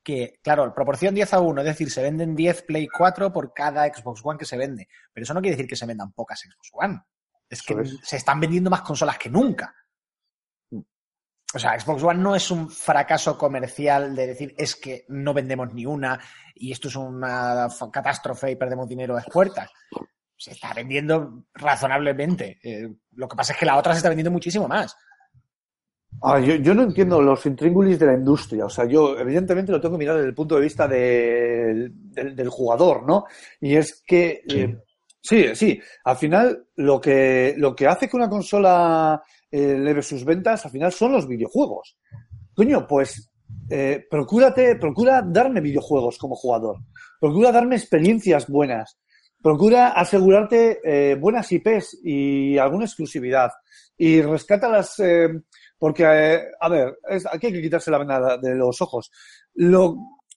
que, 0.04 0.40
claro, 0.44 0.74
proporción 0.76 1.16
10 1.16 1.36
a 1.36 1.40
1, 1.40 1.62
es 1.62 1.68
decir, 1.68 1.90
se 1.90 2.04
venden 2.04 2.36
10 2.36 2.64
Play 2.64 2.90
4 2.90 3.32
por 3.32 3.54
cada 3.54 3.86
Xbox 3.86 4.20
One 4.26 4.38
que 4.38 4.44
se 4.44 4.58
vende, 4.58 4.90
pero 5.14 5.24
eso 5.24 5.34
no 5.34 5.40
quiere 5.40 5.56
decir 5.56 5.70
que 5.70 5.78
se 5.78 5.86
vendan 5.86 6.12
pocas 6.12 6.42
Xbox 6.42 6.70
One, 6.74 7.00
es 7.50 7.62
que 7.62 7.74
es. 7.82 8.00
se 8.04 8.18
están 8.18 8.40
vendiendo 8.40 8.70
más 8.70 8.82
consolas 8.82 9.18
que 9.18 9.30
nunca. 9.30 9.74
O 11.56 11.60
sea, 11.60 11.80
Xbox 11.80 12.02
One 12.04 12.20
no 12.20 12.36
es 12.36 12.50
un 12.50 12.68
fracaso 12.70 13.38
comercial 13.38 14.16
de 14.16 14.26
decir 14.28 14.56
es 14.58 14.76
que 14.76 15.06
no 15.10 15.34
vendemos 15.36 15.72
ni 15.72 15.86
una 15.86 16.20
y 16.56 16.72
esto 16.72 16.88
es 16.88 16.96
una 16.96 17.68
catástrofe 17.92 18.52
y 18.52 18.56
perdemos 18.56 18.90
dinero 18.90 19.16
a 19.18 19.22
puertas. 19.22 19.70
Se 20.36 20.52
está 20.52 20.74
vendiendo 20.74 21.46
razonablemente. 21.54 22.60
Eh, 22.64 22.92
lo 23.12 23.28
que 23.28 23.36
pasa 23.36 23.54
es 23.54 23.60
que 23.60 23.68
la 23.68 23.78
otra 23.78 23.94
se 23.94 23.98
está 23.98 24.10
vendiendo 24.10 24.32
muchísimo 24.32 24.68
más. 24.68 24.96
Ah, 26.24 26.40
yo, 26.40 26.56
yo 26.56 26.74
no 26.74 26.84
entiendo 26.84 27.22
los 27.22 27.46
intríngulis 27.46 28.00
de 28.00 28.08
la 28.08 28.14
industria. 28.16 28.66
O 28.66 28.70
sea, 28.70 28.86
yo 28.86 29.18
evidentemente 29.18 29.72
lo 29.72 29.80
tengo 29.80 29.94
que 29.96 30.00
mirar 30.00 30.16
desde 30.16 30.30
el 30.30 30.36
punto 30.36 30.56
de 30.56 30.62
vista 30.62 30.88
del- 30.88 31.92
del, 31.94 32.36
del 32.36 32.50
jugador, 32.50 33.04
¿no? 33.06 33.26
Y 33.62 33.76
es 33.76 34.02
que, 34.06 34.42
eh, 34.50 34.82
sí, 35.24 35.56
sí, 35.56 35.80
al 36.04 36.18
final 36.18 36.66
lo 36.76 37.00
que, 37.02 37.56
lo 37.58 37.76
que 37.76 37.88
hace 37.88 38.08
que 38.10 38.18
una 38.18 38.30
consola 38.30 39.22
eh, 39.50 39.76
eleve 39.78 40.02
sus 40.02 40.26
ventas, 40.26 40.66
al 40.66 40.72
final 40.72 40.92
son 40.92 41.14
los 41.14 41.28
videojuegos. 41.28 41.98
Coño, 42.54 42.86
pues 42.88 43.32
eh, 43.70 44.06
procúrate, 44.10 44.76
procura 44.76 45.22
darme 45.26 45.62
videojuegos 45.62 46.18
como 46.18 46.36
jugador. 46.36 46.78
Procura 47.20 47.52
darme 47.52 47.76
experiencias 47.76 48.48
buenas. 48.48 48.98
Procura 49.42 49.90
asegurarte 49.90 50.80
eh, 50.84 51.16
buenas 51.16 51.52
IPs 51.52 52.00
y 52.04 52.58
alguna 52.58 52.86
exclusividad. 52.86 53.52
Y 53.98 54.22
rescátalas, 54.22 55.00
eh, 55.00 55.30
porque, 55.78 56.04
eh, 56.06 56.42
a 56.60 56.70
ver, 56.70 56.98
es- 57.10 57.26
aquí 57.26 57.48
hay 57.48 57.54
que 57.54 57.62
quitarse 57.62 57.92
la 57.92 57.98
venda 58.00 58.38
de 58.38 58.56
los 58.56 58.82
ojos. 58.82 59.12
Lo, 59.56 59.96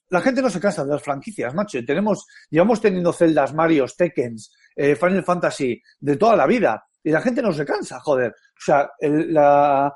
la 0.09 0.21
gente 0.21 0.41
no 0.41 0.49
se 0.49 0.59
cansa 0.59 0.83
de 0.85 0.91
las 0.91 1.03
franquicias, 1.03 1.53
macho. 1.53 1.83
Tenemos, 1.85 2.25
llevamos 2.49 2.81
teniendo 2.81 3.13
Zeldas, 3.13 3.53
Marios, 3.53 3.95
Tekkens, 3.95 4.53
eh, 4.77 4.95
Final 4.95 5.23
Fantasy 5.25 5.81
de 5.99 6.15
toda 6.15 6.35
la 6.37 6.47
vida. 6.47 6.85
Y 7.03 7.11
la 7.11 7.21
gente 7.21 7.41
no 7.41 7.51
se 7.51 7.65
cansa, 7.65 7.99
joder. 7.99 8.31
O 8.31 8.61
sea, 8.63 8.89
el- 8.99 9.33
la, 9.33 9.93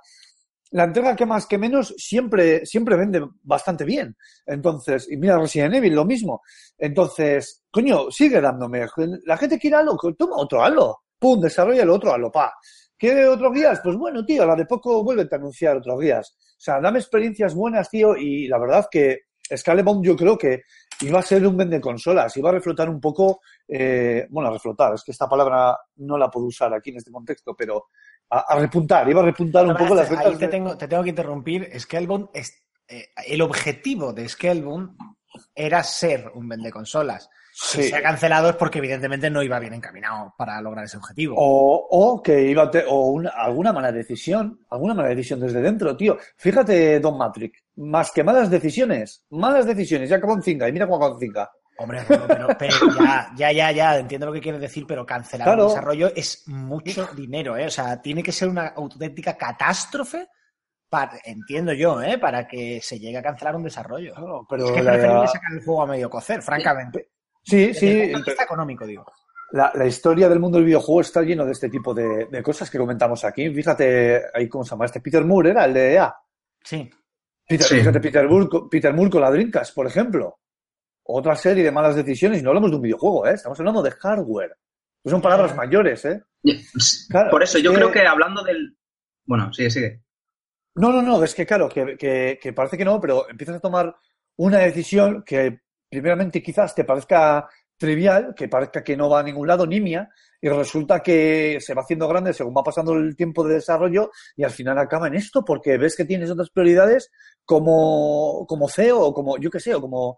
la 0.72 0.84
entrega 0.86 1.16
que 1.16 1.26
más 1.26 1.46
que 1.46 1.58
menos 1.58 1.94
siempre, 1.98 2.66
siempre 2.66 2.96
vende 2.96 3.22
bastante 3.44 3.84
bien. 3.84 4.16
Entonces, 4.46 5.08
y 5.12 5.18
mira 5.18 5.38
Resident 5.38 5.76
Evil, 5.76 5.94
lo 5.96 6.06
mismo. 6.06 6.42
Entonces, 6.78 7.64
coño, 7.70 8.10
sigue 8.10 8.40
dándome. 8.42 8.86
La 9.26 9.38
gente 9.38 9.60
quiere 9.60 9.76
algo, 9.78 9.98
toma 10.18 10.38
otro 10.38 10.64
halo. 10.64 11.00
Pum, 11.20 11.40
desarrolla 11.42 11.84
el 11.84 11.90
otro 11.90 12.14
halo, 12.14 12.32
pa. 12.32 12.54
¿Quiere 12.98 13.28
otros 13.28 13.54
guías? 13.54 13.82
Pues 13.84 13.96
bueno, 13.98 14.26
tío, 14.26 14.44
a 14.44 14.46
la 14.46 14.56
de 14.56 14.66
poco 14.66 15.04
vuelve 15.04 15.28
a 15.32 15.36
anunciar 15.36 15.78
otros 15.78 16.00
guías. 16.00 16.36
O 16.40 16.64
sea, 16.64 16.80
dame 16.80 17.00
experiencias 17.00 17.54
buenas, 17.56 17.90
tío, 17.90 18.16
y 18.16 18.48
la 18.48 18.60
verdad 18.60 18.88
que 18.90 19.22
Scalebomb 19.58 20.04
yo 20.04 20.16
creo 20.16 20.38
que 20.38 20.64
iba 21.02 21.20
a 21.20 21.24
ser 21.24 21.46
un 21.48 21.58
vende 21.58 21.80
consolas, 21.82 22.36
iba 22.38 22.50
a 22.50 22.54
reflotar 22.54 22.90
un 22.90 23.00
poco, 23.02 23.42
eh, 23.68 24.28
bueno, 24.30 24.50
a 24.50 24.54
reflotar, 24.54 24.94
es 24.94 25.04
que 25.04 25.12
esta 25.12 25.28
palabra 25.28 25.78
no 25.98 26.18
la 26.18 26.30
puedo 26.30 26.46
usar 26.48 26.74
aquí 26.74 26.92
en 26.92 26.98
este 26.98 27.12
contexto, 27.12 27.56
pero 27.56 27.88
a, 28.30 28.40
a 28.54 28.60
repuntar, 28.60 29.10
iba 29.10 29.22
a 29.22 29.26
repuntar 29.26 29.66
un 29.66 29.76
poco 29.76 29.96
las 29.96 30.10
Ahí 30.10 30.16
ventas. 30.18 30.38
te 30.40 30.46
de- 30.46 30.52
tengo, 30.52 30.78
te 30.78 30.88
tengo 30.88 31.04
que 31.04 31.10
interrumpir. 31.10 31.80
Scalebound 31.80 32.30
es, 32.34 32.64
eh, 32.88 33.08
el 33.26 33.42
objetivo 33.42 34.14
de 34.14 34.28
Scalebound 34.30 34.96
era 35.56 35.82
ser 35.84 36.30
un 36.36 36.48
vende 36.48 36.72
consolas. 36.72 37.30
Si 37.64 37.84
se 37.84 37.96
ha 37.96 38.02
cancelado 38.02 38.50
es 38.50 38.56
porque 38.56 38.80
evidentemente 38.80 39.30
no 39.30 39.44
iba 39.44 39.60
bien 39.60 39.74
encaminado 39.74 40.34
para 40.38 40.60
lograr 40.62 40.86
ese 40.86 40.98
objetivo. 40.98 41.36
O, 41.38 41.88
o 41.92 42.22
que 42.24 42.42
iba 42.42 42.64
a 42.64 42.72
te- 42.72 42.86
o 42.88 43.08
una- 43.12 43.30
alguna 43.30 43.72
mala 43.72 43.92
decisión, 43.92 44.66
alguna 44.70 44.94
mala 44.94 45.10
decisión 45.10 45.40
desde 45.40 45.62
dentro, 45.62 45.96
tío. 45.96 46.18
Fíjate, 46.38 47.00
Don 47.00 47.18
Matrix, 47.18 47.64
más 47.76 48.12
que 48.12 48.24
malas 48.24 48.50
decisiones, 48.50 49.26
malas 49.30 49.66
decisiones, 49.66 50.10
ya 50.10 50.16
acabó 50.18 50.34
en 50.34 50.42
cinca, 50.44 50.68
y 50.68 50.72
mira 50.72 50.86
cómo 50.88 50.98
acabó 50.98 51.14
en 51.16 51.20
cinca. 51.20 51.52
Hombre, 51.78 52.02
pero, 52.08 52.48
pero 52.60 52.76
ya, 53.00 53.32
ya, 53.36 53.52
ya, 53.52 53.72
ya, 53.72 53.98
entiendo 53.98 54.28
lo 54.28 54.34
que 54.34 54.42
quieres 54.42 54.62
decir, 54.62 54.86
pero 54.88 55.06
cancelar 55.06 55.46
Claro. 55.48 55.64
un 55.64 55.70
desarrollo 55.70 56.12
es 56.16 56.44
mucho 56.48 57.08
dinero, 57.16 57.58
¿eh? 57.58 57.66
O 57.68 57.72
sea, 57.72 58.02
tiene 58.02 58.22
que 58.22 58.32
ser 58.32 58.50
una 58.50 58.68
auténtica 58.68 59.36
catástrofe, 59.38 60.28
para, 60.90 61.14
entiendo 61.24 61.72
yo, 61.74 62.02
¿eh? 62.04 62.18
Para 62.18 62.48
que 62.48 62.82
se 62.84 63.00
llegue 63.00 63.18
a 63.18 63.24
cancelar 63.24 63.56
un 63.56 63.64
desarrollo. 63.64 64.14
Claro, 64.14 64.46
pero 64.50 64.66
es 64.68 64.72
que 64.74 64.84
la- 64.84 65.28
sacar 65.28 65.54
el 65.54 65.64
juego 65.64 65.82
a 65.84 65.88
medio 65.88 66.10
cocer, 66.10 66.42
francamente. 66.42 67.10
Sí, 67.44 67.68
Desde 67.68 67.80
sí, 67.80 67.88
el 67.90 68.12
punto 68.14 68.26
de 68.26 68.32
vista 68.32 68.44
económico, 68.44 68.86
digo. 68.86 69.06
La, 69.52 69.72
la 69.76 69.86
historia 69.86 70.30
del 70.30 70.40
mundo 70.40 70.58
del 70.58 70.66
videojuego 70.66 71.02
está 71.02 71.22
lleno 71.24 71.46
de 71.46 71.52
este 71.52 71.70
tipo 71.70 71.94
de, 71.94 72.28
de 72.28 72.42
cosas 72.44 72.70
que 72.70 72.78
comentamos 72.78 73.24
aquí. 73.26 73.50
Fíjate, 73.54 74.22
ahí 74.34 74.48
cómo 74.48 74.64
se 74.64 74.72
llama 74.72 74.86
este 74.86 75.02
Peter 75.02 75.26
Moore, 75.26 75.50
era 75.52 75.66
el 75.66 75.74
de 75.74 75.94
EA. 75.94 76.16
Sí. 76.64 76.90
Peter, 77.48 77.68
Sí. 77.68 77.76
Fíjate, 77.80 78.00
Peter 78.00 78.28
Moore, 78.30 78.48
con- 78.48 78.70
Peter 78.70 78.94
Moore 78.94 79.12
con 79.12 79.22
la 79.22 79.32
Dreamcast, 79.32 79.76
por 79.76 79.88
ejemplo. 79.88 80.40
Otra 81.04 81.36
serie 81.36 81.64
de 81.64 81.72
malas 81.72 81.96
decisiones, 81.96 82.40
y 82.40 82.44
no 82.44 82.50
hablamos 82.52 82.70
de 82.72 82.78
un 82.78 82.82
videojuego, 82.84 83.28
¿eh? 83.28 83.34
Estamos 83.34 83.60
hablando 83.60 83.82
de 83.82 83.92
hardware. 83.92 84.56
Que 85.04 85.10
son 85.10 85.22
palabras 85.22 85.54
mayores, 85.56 86.06
¿eh? 86.06 86.22
Claro, 87.10 87.32
Por 87.32 87.44
eso 87.44 87.58
es 87.58 87.64
yo 87.64 87.72
que- 87.72 87.78
creo 87.78 87.92
que 87.92 88.06
hablando 88.08 88.44
del... 88.44 88.78
Bueno, 89.26 89.52
sigue, 89.52 89.70
sigue. 89.70 90.02
No, 90.76 90.92
no, 90.94 91.02
no, 91.02 91.22
es 91.24 91.36
que 91.36 91.46
claro, 91.46 91.68
que, 91.68 91.98
que- 91.98 92.40
que 92.42 92.54
parece 92.54 92.78
que 92.78 92.86
no, 92.86 93.02
pero 93.02 93.28
empiezas 93.30 93.58
a 93.58 93.60
tomar 93.60 93.94
una 94.38 94.60
decisión 94.60 95.24
que 95.26 95.60
primeramente 95.92 96.42
quizás 96.42 96.74
te 96.74 96.86
parezca 96.86 97.48
trivial, 97.78 98.34
que 98.34 98.48
parezca 98.48 98.84
que 98.84 98.96
no 98.96 99.10
va 99.10 99.20
a 99.20 99.24
ningún 99.24 99.48
lado, 99.48 99.68
nimia, 99.68 100.10
y 100.40 100.48
resulta 100.48 101.02
que 101.02 101.58
se 101.60 101.74
va 101.74 101.82
haciendo 101.82 102.08
grande 102.08 102.34
según 102.34 102.56
va 102.56 102.64
pasando 102.64 102.94
el 102.94 103.16
tiempo 103.16 103.44
de 103.44 103.56
desarrollo 103.56 104.12
y 104.36 104.44
al 104.44 104.52
final 104.52 104.78
acaba 104.78 105.08
en 105.08 105.16
esto 105.16 105.44
porque 105.44 105.78
ves 105.78 105.96
que 105.96 106.06
tienes 106.06 106.32
otras 106.32 106.50
prioridades 106.50 107.12
como, 107.44 108.46
como 108.48 108.70
CEO 108.70 109.00
o 109.00 109.14
como, 109.14 109.38
yo 109.38 109.50
qué 109.52 109.60
sé, 109.60 109.76
o 109.76 109.82
como 109.82 110.18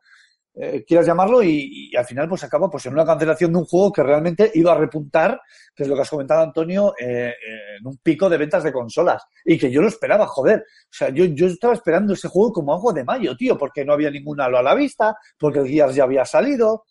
eh, 0.55 0.83
quieras 0.85 1.07
llamarlo 1.07 1.41
y, 1.41 1.89
y 1.91 1.95
al 1.95 2.05
final 2.05 2.29
pues 2.29 2.43
acaba 2.43 2.69
pues 2.69 2.85
en 2.85 2.93
una 2.93 3.05
cancelación 3.05 3.51
de 3.51 3.57
un 3.59 3.65
juego 3.65 3.91
que 3.91 4.03
realmente 4.03 4.51
iba 4.53 4.71
a 4.71 4.77
repuntar, 4.77 5.41
que 5.73 5.83
es 5.83 5.89
lo 5.89 5.95
que 5.95 6.01
has 6.01 6.09
comentado 6.09 6.43
Antonio, 6.43 6.93
eh, 6.99 7.29
eh, 7.29 7.77
en 7.79 7.87
un 7.87 7.97
pico 7.97 8.29
de 8.29 8.37
ventas 8.37 8.63
de 8.63 8.71
consolas 8.71 9.23
y 9.43 9.57
que 9.57 9.71
yo 9.71 9.81
lo 9.81 9.87
esperaba, 9.87 10.27
joder. 10.27 10.59
O 10.59 10.91
sea, 10.91 11.09
yo, 11.09 11.25
yo 11.25 11.47
estaba 11.47 11.73
esperando 11.73 12.13
ese 12.13 12.27
juego 12.27 12.53
como 12.53 12.73
agua 12.73 12.93
de 12.93 13.03
mayo, 13.03 13.35
tío, 13.35 13.57
porque 13.57 13.83
no 13.83 13.93
había 13.93 14.11
ningún 14.11 14.39
halo 14.41 14.59
a 14.59 14.63
la 14.63 14.75
vista, 14.75 15.15
porque 15.39 15.59
el 15.59 15.67
Gears 15.67 15.95
ya 15.95 16.03
había 16.03 16.25
salido 16.25 16.85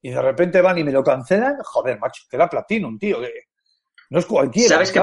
y 0.00 0.10
de 0.10 0.22
repente 0.22 0.60
van 0.60 0.78
y 0.78 0.84
me 0.84 0.92
lo 0.92 1.02
cancelan, 1.02 1.56
joder, 1.62 1.98
macho, 1.98 2.22
que 2.28 2.36
era 2.36 2.48
Platinum, 2.48 2.98
tío, 2.98 3.20
que 3.20 3.32
no 4.10 4.18
es 4.18 4.26
cualquiera. 4.26 4.68
¿Sabes 4.68 4.92
qué 4.92 5.00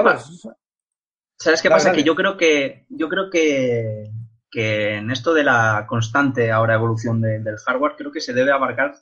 ¿Sabes 1.36 1.60
qué 1.60 1.68
Dale, 1.68 1.76
pasa? 1.76 1.88
dale. 1.88 1.98
Que 1.98 2.06
yo 2.06 2.14
creo 2.14 2.36
que 2.36 2.86
yo 2.88 3.08
creo 3.08 3.28
que, 3.28 4.10
que 4.52 4.96
en 4.96 5.10
esto 5.10 5.34
de 5.34 5.44
la 5.44 5.86
constante 5.88 6.52
ahora 6.52 6.74
evolución 6.74 7.20
de- 7.22 7.40
del 7.40 7.56
hardware, 7.58 7.94
creo 7.98 8.12
que 8.12 8.20
se 8.20 8.34
debe 8.34 8.52
abarcar 8.52 8.94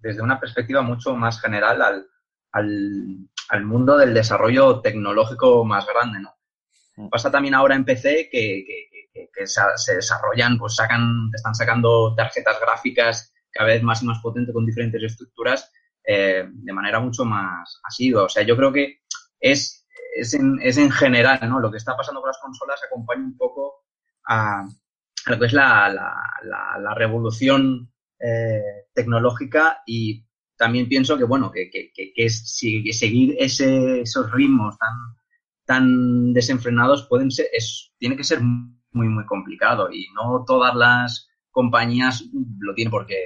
desde 0.00 0.22
una 0.22 0.40
perspectiva 0.40 0.82
mucho 0.82 1.14
más 1.14 1.40
general 1.40 1.82
al, 1.82 2.06
al, 2.52 3.18
al 3.50 3.64
mundo 3.64 3.98
del 3.98 4.14
desarrollo 4.14 4.80
tecnológico 4.80 5.64
más 5.64 5.86
grande, 5.86 6.20
¿no? 6.20 6.34
Mm. 6.96 7.08
Pasa 7.10 7.30
también 7.30 7.54
ahora 7.54 7.74
en 7.76 7.84
PC 7.84 8.28
que, 8.32 8.64
que- 8.66 8.88
que- 9.12 9.30
que 9.34 9.46
se, 9.46 9.60
se 9.76 9.96
desarrollan, 9.96 10.58
pues 10.58 10.76
sacan, 10.76 11.30
están 11.34 11.54
sacando 11.54 12.14
tarjetas 12.14 12.60
gráficas 12.60 13.32
cada 13.52 13.68
vez 13.68 13.82
más 13.82 14.02
y 14.02 14.06
más 14.06 14.20
potentes 14.20 14.54
con 14.54 14.64
diferentes 14.66 15.02
estructuras 15.02 15.72
eh, 16.04 16.46
de 16.50 16.72
manera 16.72 17.00
mucho 17.00 17.24
más 17.24 17.80
asidua. 17.84 18.24
O 18.24 18.28
sea, 18.28 18.42
yo 18.44 18.56
creo 18.56 18.72
que 18.72 19.00
es, 19.40 19.86
es, 20.16 20.34
en, 20.34 20.58
es 20.62 20.78
en 20.78 20.90
general, 20.90 21.40
¿no? 21.48 21.60
Lo 21.60 21.70
que 21.70 21.78
está 21.78 21.96
pasando 21.96 22.20
con 22.20 22.28
las 22.28 22.38
consolas 22.38 22.80
acompaña 22.84 23.24
un 23.24 23.36
poco 23.36 23.84
a, 24.28 24.64
lo 25.26 25.38
que 25.38 25.46
es 25.46 25.52
la, 25.52 25.88
la, 25.88 26.78
la, 26.78 26.94
revolución 26.94 27.90
eh, 28.20 28.86
tecnológica 28.94 29.82
y 29.86 30.24
también 30.56 30.88
pienso 30.88 31.16
que, 31.16 31.24
bueno, 31.24 31.50
que, 31.50 31.70
que, 31.70 31.90
que, 31.92 32.12
que 32.14 32.28
seguir 32.92 33.36
ese, 33.38 34.02
esos 34.02 34.30
ritmos 34.32 34.76
tan, 34.78 34.96
tan 35.64 36.32
desenfrenados 36.32 37.06
pueden 37.08 37.30
ser, 37.30 37.46
es, 37.52 37.92
tiene 37.98 38.16
que 38.16 38.24
ser 38.24 38.40
muy, 38.40 39.08
muy 39.08 39.26
complicado 39.26 39.90
y 39.90 40.06
no 40.14 40.44
todas 40.46 40.74
las 40.74 41.28
compañías 41.50 42.24
lo 42.60 42.74
tienen 42.74 42.90
por 42.90 43.06
qué, 43.06 43.16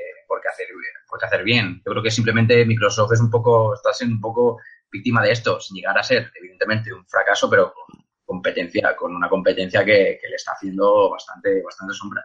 hacer, 0.51 0.67
por 1.09 1.25
hacer 1.25 1.45
bien. 1.45 1.83
Yo 1.85 1.93
creo 1.93 2.03
que 2.03 2.11
simplemente 2.11 2.65
Microsoft 2.65 3.13
es 3.13 3.21
un 3.21 3.31
poco, 3.31 3.75
está 3.75 3.93
siendo 3.93 4.17
un 4.17 4.21
poco 4.21 4.59
víctima 4.91 5.23
de 5.23 5.33
esto, 5.33 5.61
sin 5.61 5.77
llegar 5.77 5.99
a 5.99 6.03
ser, 6.03 6.31
evidentemente, 6.39 6.93
un 6.93 7.07
fracaso, 7.07 7.49
pero 7.49 7.73
competencia, 8.33 8.97
con 8.97 9.15
una 9.15 9.29
competencia 9.29 9.85
que, 9.85 10.19
le 10.29 10.37
está 10.37 10.53
haciendo 10.53 11.11
bastante, 11.11 11.63
bastante 11.63 11.95
sombra. 11.95 12.25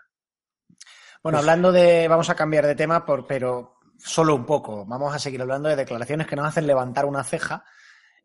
Bueno, 1.22 1.40
hablando 1.40 1.72
de. 1.72 2.08
Vamos 2.08 2.30
a 2.30 2.36
cambiar 2.36 2.66
de 2.66 2.76
tema, 2.76 3.06
por, 3.06 3.28
pero 3.28 3.80
solo 3.98 4.34
un 4.36 4.46
poco. 4.46 4.86
Vamos 4.86 5.14
a 5.14 5.20
seguir 5.20 5.42
hablando 5.42 5.68
de 5.68 5.76
declaraciones 5.76 6.26
que 6.26 6.38
nos 6.38 6.48
hacen 6.48 6.66
levantar 6.66 7.06
una 7.06 7.26
ceja 7.26 7.66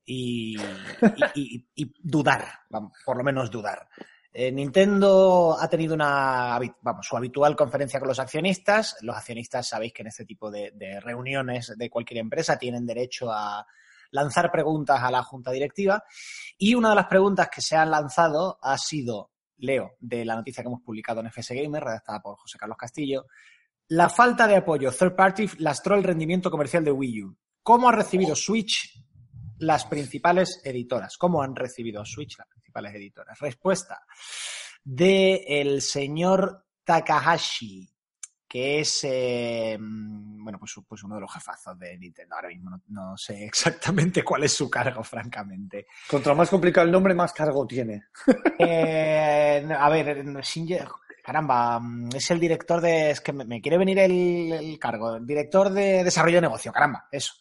y, 0.05 0.57
dudar, 1.99 2.45
por 3.05 3.17
lo 3.17 3.25
menos 3.25 3.51
dudar. 3.51 3.89
Eh, 4.33 4.53
Nintendo 4.53 5.57
ha 5.61 5.69
tenido 5.69 5.95
una, 5.95 6.59
su 7.03 7.17
habitual 7.17 7.57
conferencia 7.57 7.99
con 7.99 8.09
los 8.09 8.21
accionistas. 8.21 8.97
Los 9.01 9.17
accionistas 9.17 9.67
sabéis 9.67 9.93
que 9.93 10.03
en 10.03 10.09
este 10.09 10.25
tipo 10.25 10.53
de 10.53 11.01
reuniones 11.01 11.75
de 11.77 11.91
cualquier 11.91 12.21
empresa 12.21 12.57
tienen 12.57 12.87
derecho 12.87 13.33
a 13.33 13.67
lanzar 14.13 14.51
preguntas 14.51 15.03
a 15.03 15.11
la 15.11 15.23
junta 15.23 15.51
directiva. 15.51 16.05
Y 16.57 16.75
una 16.75 16.91
de 16.91 16.95
las 16.95 17.07
preguntas 17.07 17.49
que 17.53 17.61
se 17.61 17.77
han 17.77 17.91
lanzado 17.91 18.59
ha 18.63 18.79
sido, 18.79 19.33
leo, 19.59 19.97
de 19.99 20.25
la 20.25 20.37
noticia 20.37 20.63
que 20.63 20.69
hemos 20.69 20.83
publicado 20.83 21.21
en 21.21 21.27
FS 21.27 21.55
Gamer, 21.55 21.83
redactada 21.83 22.21
por 22.21 22.37
José 22.37 22.57
Carlos 22.59 22.79
Castillo, 22.79 23.27
la 23.89 24.09
falta 24.09 24.47
de 24.47 24.57
apoyo 24.57 24.91
third 24.93 25.15
party 25.15 25.47
lastró 25.59 25.97
el 25.97 26.05
rendimiento 26.05 26.51
comercial 26.51 26.85
de 26.85 26.93
Wii 26.93 27.25
U. 27.25 27.37
¿Cómo 27.63 27.89
ha 27.89 27.93
recibido 27.93 28.35
Switch 28.35 29.03
las 29.59 29.85
principales 29.87 30.61
editoras? 30.65 31.17
¿Cómo 31.17 31.43
han 31.43 31.55
recibido 31.55 32.05
Switch 32.05 32.39
las 32.39 32.49
principales 32.49 32.95
editoras? 32.95 33.39
Respuesta 33.39 34.03
de 34.85 35.45
el 35.47 35.83
señor 35.83 36.65
Takahashi, 36.85 37.92
que 38.53 38.81
es 38.81 39.01
eh, 39.05 39.79
bueno 39.81 40.59
pues, 40.59 40.75
pues 40.87 41.03
uno 41.05 41.15
de 41.15 41.23
los 41.23 41.33
jefazos 41.33 41.79
de 41.79 41.97
Nintendo. 41.97 42.35
Ahora 42.35 42.49
mismo 42.49 42.69
no, 42.69 42.83
no 42.89 43.17
sé 43.17 43.45
exactamente 43.47 44.23
cuál 44.23 44.45
es 44.45 44.53
su 44.53 44.69
cargo, 44.69 45.03
francamente. 45.15 45.87
Contra 46.07 46.35
más 46.35 46.51
complicado 46.51 46.85
el 46.87 46.93
nombre, 46.93 47.15
más 47.15 47.33
cargo 47.33 47.67
tiene. 47.67 48.05
Eh, 48.59 49.67
a 49.77 49.89
ver, 49.89 50.25
Shinji- 50.43 50.87
caramba, 51.25 51.81
mm, 51.81 52.11
es 52.15 52.31
el 52.31 52.39
director 52.39 52.81
de. 52.81 53.11
Es 53.11 53.21
que 53.23 53.33
me, 53.33 53.45
me 53.45 53.61
quiere 53.61 53.79
venir 53.79 53.99
el, 53.99 54.53
el 54.53 54.79
cargo. 54.79 55.19
Director 55.19 55.71
de 55.71 56.05
desarrollo 56.05 56.37
de 56.37 56.43
negocio, 56.43 56.71
caramba, 56.73 57.09
eso. 57.11 57.33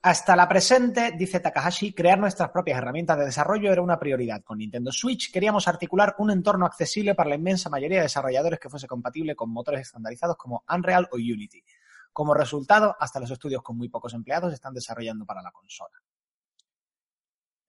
Hasta 0.00 0.36
la 0.36 0.48
presente, 0.48 1.12
dice 1.18 1.40
Takahashi, 1.40 1.92
crear 1.92 2.20
nuestras 2.20 2.50
propias 2.50 2.78
herramientas 2.78 3.18
de 3.18 3.24
desarrollo 3.24 3.72
era 3.72 3.82
una 3.82 3.98
prioridad. 3.98 4.44
Con 4.44 4.58
Nintendo 4.58 4.92
Switch 4.92 5.32
queríamos 5.32 5.66
articular 5.66 6.14
un 6.18 6.30
entorno 6.30 6.66
accesible 6.66 7.16
para 7.16 7.30
la 7.30 7.34
inmensa 7.34 7.68
mayoría 7.68 7.98
de 7.98 8.04
desarrolladores 8.04 8.60
que 8.60 8.70
fuese 8.70 8.86
compatible 8.86 9.34
con 9.34 9.50
motores 9.50 9.80
estandarizados 9.80 10.36
como 10.36 10.62
Unreal 10.72 11.08
o 11.10 11.16
Unity. 11.16 11.64
Como 12.12 12.32
resultado, 12.32 12.96
hasta 13.00 13.18
los 13.18 13.30
estudios 13.32 13.62
con 13.62 13.76
muy 13.76 13.88
pocos 13.88 14.14
empleados 14.14 14.52
están 14.52 14.72
desarrollando 14.72 15.26
para 15.26 15.42
la 15.42 15.50
consola. 15.50 16.00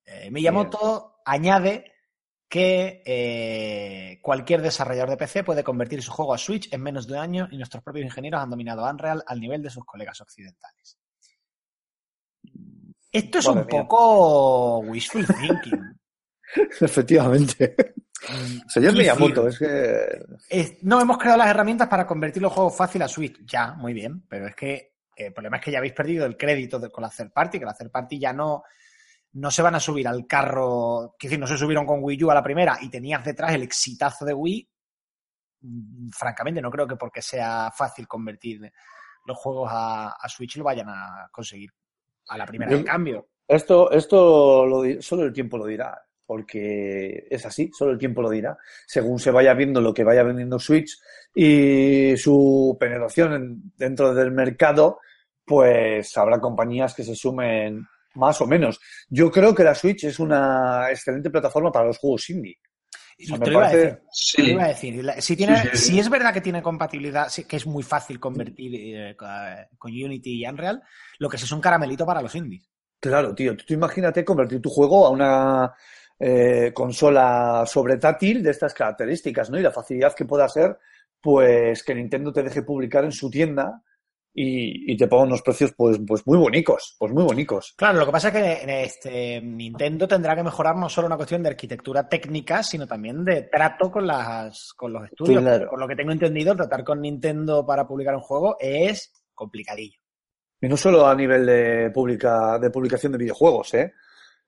Eh, 0.05 0.29
Miyamoto 0.29 1.21
añade 1.25 1.93
que 2.47 3.01
eh, 3.05 4.19
cualquier 4.21 4.61
desarrollador 4.61 5.09
de 5.09 5.17
PC 5.17 5.43
puede 5.43 5.63
convertir 5.63 6.03
su 6.03 6.11
juego 6.11 6.35
a 6.35 6.37
Switch 6.37 6.71
en 6.71 6.81
menos 6.81 7.07
de 7.07 7.13
un 7.13 7.19
año 7.19 7.47
y 7.51 7.57
nuestros 7.57 7.83
propios 7.83 8.05
ingenieros 8.05 8.41
han 8.41 8.51
dominado 8.51 8.87
Unreal 8.87 9.23
al 9.25 9.39
nivel 9.39 9.63
de 9.63 9.71
sus 9.71 9.83
colegas 9.83 10.21
occidentales. 10.21 10.99
Esto 13.11 13.39
es 13.39 13.47
Madre 13.47 13.61
un 13.61 13.67
mía. 13.67 13.81
poco 13.81 14.79
wishful 14.79 15.25
thinking. 15.25 15.99
Efectivamente. 16.81 17.75
Señor 18.67 18.93
Qué 18.93 18.99
Miyamoto, 18.99 19.47
es 19.47 19.57
que. 19.59 20.25
Es- 20.49 20.83
no 20.83 20.99
hemos 21.01 21.17
creado 21.17 21.37
las 21.37 21.49
herramientas 21.49 21.87
para 21.87 22.05
convertir 22.05 22.41
los 22.41 22.51
juegos 22.53 22.75
fácil 22.75 23.01
a 23.01 23.07
Switch. 23.07 23.39
Ya, 23.45 23.73
muy 23.73 23.93
bien, 23.93 24.25
pero 24.27 24.47
es 24.47 24.55
que 24.55 24.73
eh, 24.73 25.27
el 25.27 25.33
problema 25.33 25.57
es 25.57 25.63
que 25.63 25.71
ya 25.71 25.77
habéis 25.79 25.93
perdido 25.93 26.25
el 26.25 26.37
crédito 26.37 26.79
de- 26.79 26.91
con 26.91 27.01
la 27.01 27.09
third 27.09 27.31
party, 27.31 27.59
que 27.59 27.65
la 27.65 27.73
third 27.73 27.91
party 27.91 28.19
ya 28.19 28.33
no, 28.33 28.63
no 29.33 29.51
se 29.51 29.61
van 29.61 29.75
a 29.75 29.79
subir 29.79 30.07
al 30.07 30.27
carro, 30.27 31.15
que 31.17 31.27
decir, 31.27 31.39
no 31.39 31.47
se 31.47 31.57
subieron 31.57 31.85
con 31.85 31.99
Wii 32.03 32.23
U 32.25 32.31
a 32.31 32.35
la 32.35 32.43
primera 32.43 32.77
y 32.81 32.89
tenías 32.89 33.23
detrás 33.23 33.53
el 33.53 33.63
exitazo 33.63 34.25
de 34.25 34.33
Wii. 34.33 34.69
Mm, 35.61 36.09
Francamente, 36.11 36.61
no 36.61 36.69
creo 36.71 36.87
que 36.87 36.95
porque 36.97 37.21
sea 37.21 37.71
fácil 37.75 38.07
convertir 38.07 38.71
los 39.25 39.37
juegos 39.37 39.69
a, 39.71 40.09
a 40.11 40.29
Switch 40.29 40.57
lo 40.57 40.63
vayan 40.63 40.89
a 40.89 41.29
conseguir 41.31 41.69
a 42.29 42.37
la 42.37 42.45
primera 42.45 42.71
de 42.77 42.83
cambio. 42.85 43.27
Esto, 43.47 43.91
esto 43.91 44.65
lo 44.65 44.83
solo 45.01 45.23
el 45.23 45.33
tiempo 45.33 45.57
lo 45.57 45.65
dirá, 45.65 45.99
porque 46.25 47.25
es 47.29 47.45
así, 47.45 47.71
solo 47.75 47.91
el 47.91 47.97
tiempo 47.97 48.21
lo 48.21 48.29
dirá. 48.29 48.57
Según 48.85 49.17
se 49.19 49.31
vaya 49.31 49.53
viendo 49.55 49.81
lo 49.81 49.93
que 49.93 50.03
vaya 50.03 50.23
vendiendo 50.23 50.59
Switch 50.59 50.99
y 51.33 52.15
su 52.17 52.77
penetración 52.79 53.33
en- 53.33 53.61
dentro 53.75 54.13
del 54.13 54.31
mercado, 54.31 54.99
pues 55.45 56.15
habrá 56.17 56.39
compañías 56.39 56.93
que 56.93 57.03
se 57.03 57.15
sumen 57.15 57.83
más 58.15 58.39
o 58.41 58.45
menos. 58.45 58.79
Yo 59.09 59.31
creo 59.31 59.55
que 59.55 59.63
la 59.63 59.73
Switch 59.73 60.03
es 60.03 60.19
una 60.19 60.87
excelente 60.91 61.29
plataforma 61.31 61.71
para 61.71 61.87
los 61.87 61.97
juegos 61.97 62.29
indie. 62.29 62.57
Te 63.19 63.37
lo 63.37 63.51
iba 63.51 63.67
a 63.67 63.71
decir. 63.73 63.89
Te 63.89 64.01
lo 64.01 64.07
Sí, 64.11 64.51
iba 64.51 64.63
a 64.63 64.67
decir. 64.69 65.05
Si, 65.19 65.35
tiene, 65.35 65.55
Sí, 65.57 65.67
sí, 65.73 65.77
sí. 65.77 65.91
si 65.93 65.99
es 65.99 66.09
verdad 66.09 66.33
que 66.33 66.41
tiene 66.41 66.61
compatibilidad, 66.61 67.29
que 67.47 67.55
es 67.57 67.67
muy 67.67 67.83
fácil 67.83 68.19
convertir 68.19 68.71
eh, 68.75 69.15
con 69.77 69.91
Unity 69.91 70.41
y 70.41 70.45
Unreal, 70.47 70.81
lo 71.19 71.29
que 71.29 71.37
sí 71.37 71.43
es 71.43 71.51
un 71.51 71.61
caramelito 71.61 72.05
para 72.05 72.21
los 72.21 72.33
indies. 72.35 72.69
Claro, 72.99 73.35
tío. 73.35 73.55
Tú 73.55 73.73
imagínate 73.73 74.25
convertir 74.25 74.61
tu 74.61 74.69
juego 74.69 75.05
a 75.05 75.09
una 75.09 75.73
eh, 76.19 76.71
consola 76.73 77.63
sobretátil 77.65 78.41
de 78.43 78.51
estas 78.51 78.73
características, 78.73 79.49
¿no? 79.49 79.59
Y 79.59 79.63
la 79.63 79.71
facilidad 79.71 80.13
que 80.13 80.25
pueda 80.25 80.47
ser, 80.49 80.77
pues 81.21 81.83
que 81.83 81.95
Nintendo 81.95 82.31
te 82.31 82.43
deje 82.43 82.61
publicar 82.63 83.03
en 83.05 83.11
su 83.11 83.29
tienda 83.29 83.81
y, 84.33 84.93
y 84.93 84.97
te 84.97 85.07
ponga 85.07 85.23
unos 85.23 85.41
precios, 85.41 85.73
pues, 85.75 85.99
pues 86.07 86.25
muy 86.25 86.37
bonitos, 86.37 86.95
pues 86.97 87.11
muy 87.11 87.23
bonitos. 87.23 87.73
Claro, 87.77 87.99
lo 87.99 88.05
que 88.05 88.11
pasa 88.11 88.27
es 88.29 88.33
que 88.33 88.63
en 88.63 88.69
este, 88.69 89.41
Nintendo 89.41 90.07
tendrá 90.07 90.35
que 90.35 90.43
mejorar 90.43 90.75
no 90.75 90.87
solo 90.89 91.07
una 91.07 91.17
cuestión 91.17 91.43
de 91.43 91.49
arquitectura 91.49 92.07
técnica, 92.07 92.63
sino 92.63 92.87
también 92.87 93.25
de 93.25 93.43
trato 93.43 93.91
con, 93.91 94.07
las, 94.07 94.73
con 94.75 94.93
los 94.93 95.05
estudios. 95.05 95.41
Claro. 95.41 95.69
Por 95.69 95.79
lo 95.79 95.87
que 95.87 95.95
tengo 95.95 96.11
entendido, 96.11 96.55
tratar 96.55 96.83
con 96.83 97.01
Nintendo 97.01 97.65
para 97.65 97.87
publicar 97.87 98.15
un 98.15 98.21
juego 98.21 98.55
es 98.59 99.11
complicadillo. 99.33 99.97
Y 100.61 100.67
no 100.67 100.75
solo 100.75 101.07
a 101.07 101.15
nivel 101.15 101.45
de, 101.45 101.89
publica, 101.91 102.59
de 102.59 102.69
publicación 102.69 103.13
de 103.13 103.17
videojuegos, 103.17 103.73
¿eh? 103.73 103.93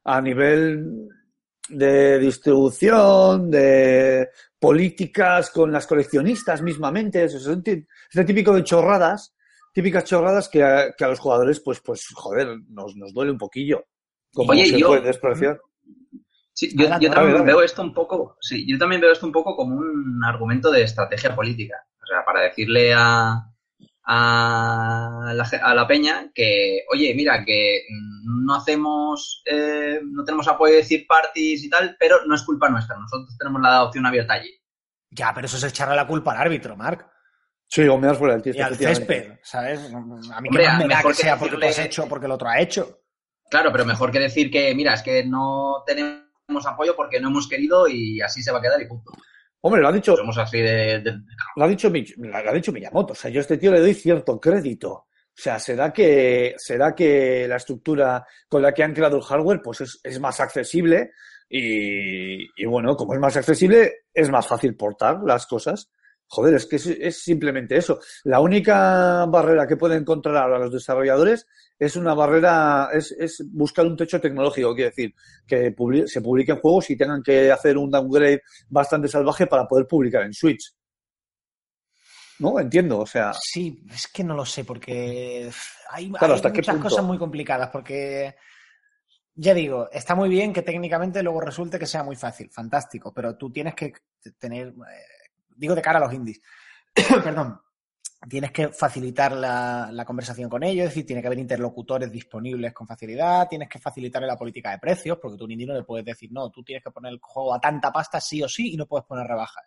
A 0.03 0.19
nivel 0.19 1.07
de 1.69 2.19
distribución, 2.19 3.49
de 3.49 4.29
políticas 4.59 5.49
con 5.51 5.71
las 5.71 5.87
coleccionistas 5.87 6.61
mismamente. 6.61 7.23
Es 7.23 7.33
este 7.35 8.25
típico 8.25 8.53
de 8.53 8.63
chorradas, 8.63 9.33
típicas 9.73 10.03
chorradas 10.03 10.49
que 10.49 10.63
a, 10.63 10.93
que 10.97 11.03
a 11.03 11.07
los 11.09 11.19
jugadores, 11.19 11.59
pues, 11.59 11.79
pues, 11.81 12.05
joder, 12.13 12.47
nos, 12.69 12.95
nos 12.95 13.13
duele 13.13 13.31
un 13.31 13.37
poquillo. 13.37 13.85
Como 14.33 14.51
Oye, 14.51 14.65
se 14.67 14.79
yo- 14.79 14.87
puede 14.87 15.01
despreciar. 15.01 15.59
Sí, 16.53 16.69
yo, 16.75 16.87
también 17.11 17.45
veo 17.45 17.61
esto 17.61 17.81
un 17.81 17.93
poco, 17.93 18.37
sí, 18.41 18.65
yo 18.69 18.77
también 18.77 18.99
veo 19.01 19.11
esto 19.13 19.25
un 19.25 19.31
poco 19.31 19.55
como 19.55 19.77
un 19.77 20.21
argumento 20.23 20.69
de 20.69 20.83
estrategia 20.83 21.33
política. 21.33 21.75
O 22.03 22.05
sea, 22.05 22.25
para 22.25 22.41
decirle 22.41 22.93
a, 22.93 23.41
a, 24.03 25.31
la, 25.33 25.49
a 25.63 25.73
la 25.75 25.87
peña 25.87 26.29
que, 26.35 26.83
oye, 26.91 27.13
mira, 27.15 27.43
que 27.45 27.83
mm, 27.89 28.45
no 28.45 28.55
hacemos, 28.55 29.41
eh, 29.45 30.01
no 30.03 30.23
tenemos 30.23 30.47
apoyo 30.47 30.75
de 30.75 30.83
third 30.83 31.07
parties 31.07 31.63
y 31.63 31.69
tal, 31.69 31.95
pero 31.99 32.17
no 32.25 32.35
es 32.35 32.43
culpa 32.43 32.69
nuestra. 32.69 32.97
Nosotros 32.97 33.35
tenemos 33.37 33.61
la 33.61 33.83
opción 33.83 34.05
abierta 34.05 34.33
allí. 34.33 34.51
Ya, 35.09 35.31
pero 35.33 35.45
eso 35.47 35.57
es 35.57 35.63
echarle 35.63 35.95
la 35.95 36.07
culpa 36.07 36.31
al 36.33 36.37
árbitro, 36.41 36.75
Marc. 36.75 37.07
Sí, 37.73 37.87
o 37.87 37.97
me 37.97 38.07
das 38.07 38.17
fuera 38.17 38.33
del 38.33 38.41
Y 38.41 38.43
tiesto, 38.43 38.63
al 38.65 38.73
efectivamente. 38.73 39.13
césped, 39.15 39.39
¿sabes? 39.43 39.79
A 39.79 40.41
mí 40.41 40.49
Hombre, 40.49 40.49
que 40.49 40.57
me 40.57 40.63
da 40.63 40.77
mejor 40.87 41.11
que 41.13 41.17
que 41.17 41.23
sea 41.23 41.37
porque 41.37 41.55
tú 41.55 41.65
has 41.65 41.79
hecho 41.79 42.05
porque 42.09 42.25
el 42.25 42.31
otro 42.33 42.49
ha 42.49 42.59
hecho. 42.59 42.99
Claro, 43.49 43.71
pero 43.71 43.85
mejor 43.85 44.11
que 44.11 44.19
decir 44.19 44.51
que, 44.51 44.75
mira, 44.75 44.93
es 44.93 45.01
que 45.01 45.23
no 45.23 45.81
tenemos 45.87 46.65
apoyo 46.67 46.95
porque 46.97 47.21
no 47.21 47.29
hemos 47.29 47.47
querido 47.47 47.87
y 47.87 48.19
así 48.19 48.43
se 48.43 48.51
va 48.51 48.57
a 48.59 48.61
quedar 48.61 48.81
y 48.81 48.87
punto. 48.87 49.13
Hombre, 49.61 49.81
lo 49.81 49.87
ha 49.87 49.91
dicho, 49.93 50.17
Somos 50.17 50.37
así 50.37 50.59
de, 50.59 50.99
de- 50.99 51.17
lo 51.55 51.63
ha 51.63 51.67
dicho, 51.69 51.89
lo 51.89 52.37
ha 52.37 52.53
dicho 52.53 52.71
Miyamoto. 52.73 53.13
O 53.13 53.15
sea, 53.15 53.31
yo 53.31 53.39
a 53.39 53.41
este 53.41 53.57
tío 53.57 53.71
le 53.71 53.79
doy 53.79 53.93
cierto 53.93 54.37
crédito. 54.37 54.91
O 54.91 55.07
sea, 55.33 55.57
será 55.59 55.93
que, 55.93 56.55
será 56.57 56.93
que 56.93 57.47
la 57.47 57.55
estructura 57.55 58.25
con 58.49 58.61
la 58.61 58.73
que 58.73 58.83
han 58.83 58.93
creado 58.93 59.15
el 59.15 59.23
hardware, 59.23 59.61
pues 59.63 59.79
es, 59.81 59.99
es 60.03 60.19
más 60.19 60.41
accesible 60.41 61.11
y, 61.47 62.43
y 62.61 62.65
bueno, 62.65 62.97
como 62.97 63.13
es 63.13 63.19
más 63.19 63.37
accesible, 63.37 63.93
es 64.13 64.29
más 64.29 64.45
fácil 64.45 64.75
portar 64.75 65.19
las 65.25 65.45
cosas. 65.45 65.89
Joder, 66.33 66.53
es 66.53 66.65
que 66.65 66.77
es, 66.77 66.85
es 66.85 67.21
simplemente 67.21 67.75
eso. 67.75 67.99
La 68.23 68.39
única 68.39 69.25
barrera 69.25 69.67
que 69.67 69.75
pueden 69.75 70.03
encontrar 70.03 70.37
ahora 70.37 70.59
los 70.59 70.71
desarrolladores 70.71 71.45
es 71.77 71.97
una 71.97 72.13
barrera, 72.13 72.89
es, 72.93 73.11
es 73.11 73.43
buscar 73.51 73.85
un 73.85 73.97
techo 73.97 74.21
tecnológico, 74.21 74.73
quiere 74.73 74.91
decir, 74.91 75.13
que 75.45 75.75
se 76.05 76.21
publiquen 76.21 76.59
juegos 76.61 76.89
y 76.89 76.95
tengan 76.95 77.21
que 77.21 77.51
hacer 77.51 77.77
un 77.77 77.91
downgrade 77.91 78.43
bastante 78.69 79.09
salvaje 79.09 79.45
para 79.45 79.67
poder 79.67 79.85
publicar 79.87 80.23
en 80.23 80.33
Switch. 80.33 80.73
¿No? 82.39 82.57
Entiendo, 82.61 82.99
o 82.99 83.05
sea, 83.05 83.33
Sí, 83.33 83.83
es 83.93 84.07
que 84.07 84.23
no 84.23 84.33
lo 84.33 84.45
sé, 84.45 84.63
porque 84.63 85.51
hay, 85.89 86.11
Claro, 86.11 86.33
hay 86.33 86.37
¿hasta 86.37 86.53
qué 86.53 86.59
muchas 86.59 86.77
cosas 86.77 87.03
muy 87.03 87.17
complicadas, 87.17 87.69
porque 87.71 88.35
ya 89.35 89.53
digo, 89.53 89.89
está 89.91 90.15
muy 90.15 90.29
bien 90.29 90.53
que 90.53 90.61
técnicamente 90.61 91.21
luego 91.21 91.41
resulte 91.41 91.77
que 91.77 91.87
sea 91.87 92.03
muy 92.03 92.15
fácil, 92.15 92.49
fantástico, 92.49 93.13
pero 93.13 93.35
tú 93.35 93.51
tienes 93.51 93.75
que 93.75 93.91
tener, 94.39 94.69
eh, 94.69 95.20
digo 95.55 95.75
de 95.75 95.81
cara 95.81 95.97
a 95.99 96.01
los 96.01 96.13
indies, 96.13 96.41
perdón, 97.23 97.59
tienes 98.29 98.51
que 98.51 98.69
facilitar 98.69 99.31
la, 99.31 99.89
la 99.91 100.05
conversación 100.05 100.49
con 100.49 100.63
ellos, 100.63 100.83
es 100.85 100.89
decir, 100.91 101.05
tiene 101.05 101.21
que 101.21 101.27
haber 101.27 101.39
interlocutores 101.39 102.11
disponibles 102.11 102.73
con 102.73 102.85
facilidad, 102.85 103.47
tienes 103.47 103.67
que 103.67 103.79
facilitarle 103.79 104.27
la 104.27 104.37
política 104.37 104.71
de 104.71 104.77
precios, 104.79 105.17
porque 105.19 105.37
tú 105.37 105.47
ni 105.47 105.55
no 105.65 105.73
le 105.73 105.83
puedes 105.83 106.05
decir, 106.05 106.31
no, 106.31 106.49
tú 106.51 106.63
tienes 106.63 106.83
que 106.83 106.91
poner 106.91 107.13
el 107.13 107.19
juego 107.21 107.53
a 107.53 107.59
tanta 107.59 107.91
pasta 107.91 108.21
sí 108.21 108.43
o 108.43 108.47
sí 108.47 108.73
y 108.73 108.77
no 108.77 108.85
puedes 108.85 109.05
poner 109.05 109.25
rebajas. 109.25 109.63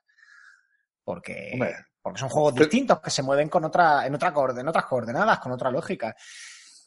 Porque, 1.03 1.51
Hombre. 1.53 1.75
porque 2.01 2.21
son 2.21 2.29
juegos 2.29 2.55
Pero- 2.55 2.65
distintos 2.67 3.01
que 3.01 3.11
se 3.11 3.23
mueven 3.23 3.49
con 3.49 3.65
otra, 3.65 4.07
en, 4.07 4.15
otra 4.15 4.33
en 4.57 4.69
otras 4.69 4.85
coordenadas, 4.87 5.39
con 5.39 5.53
otra 5.53 5.71
lógica. 5.71 6.15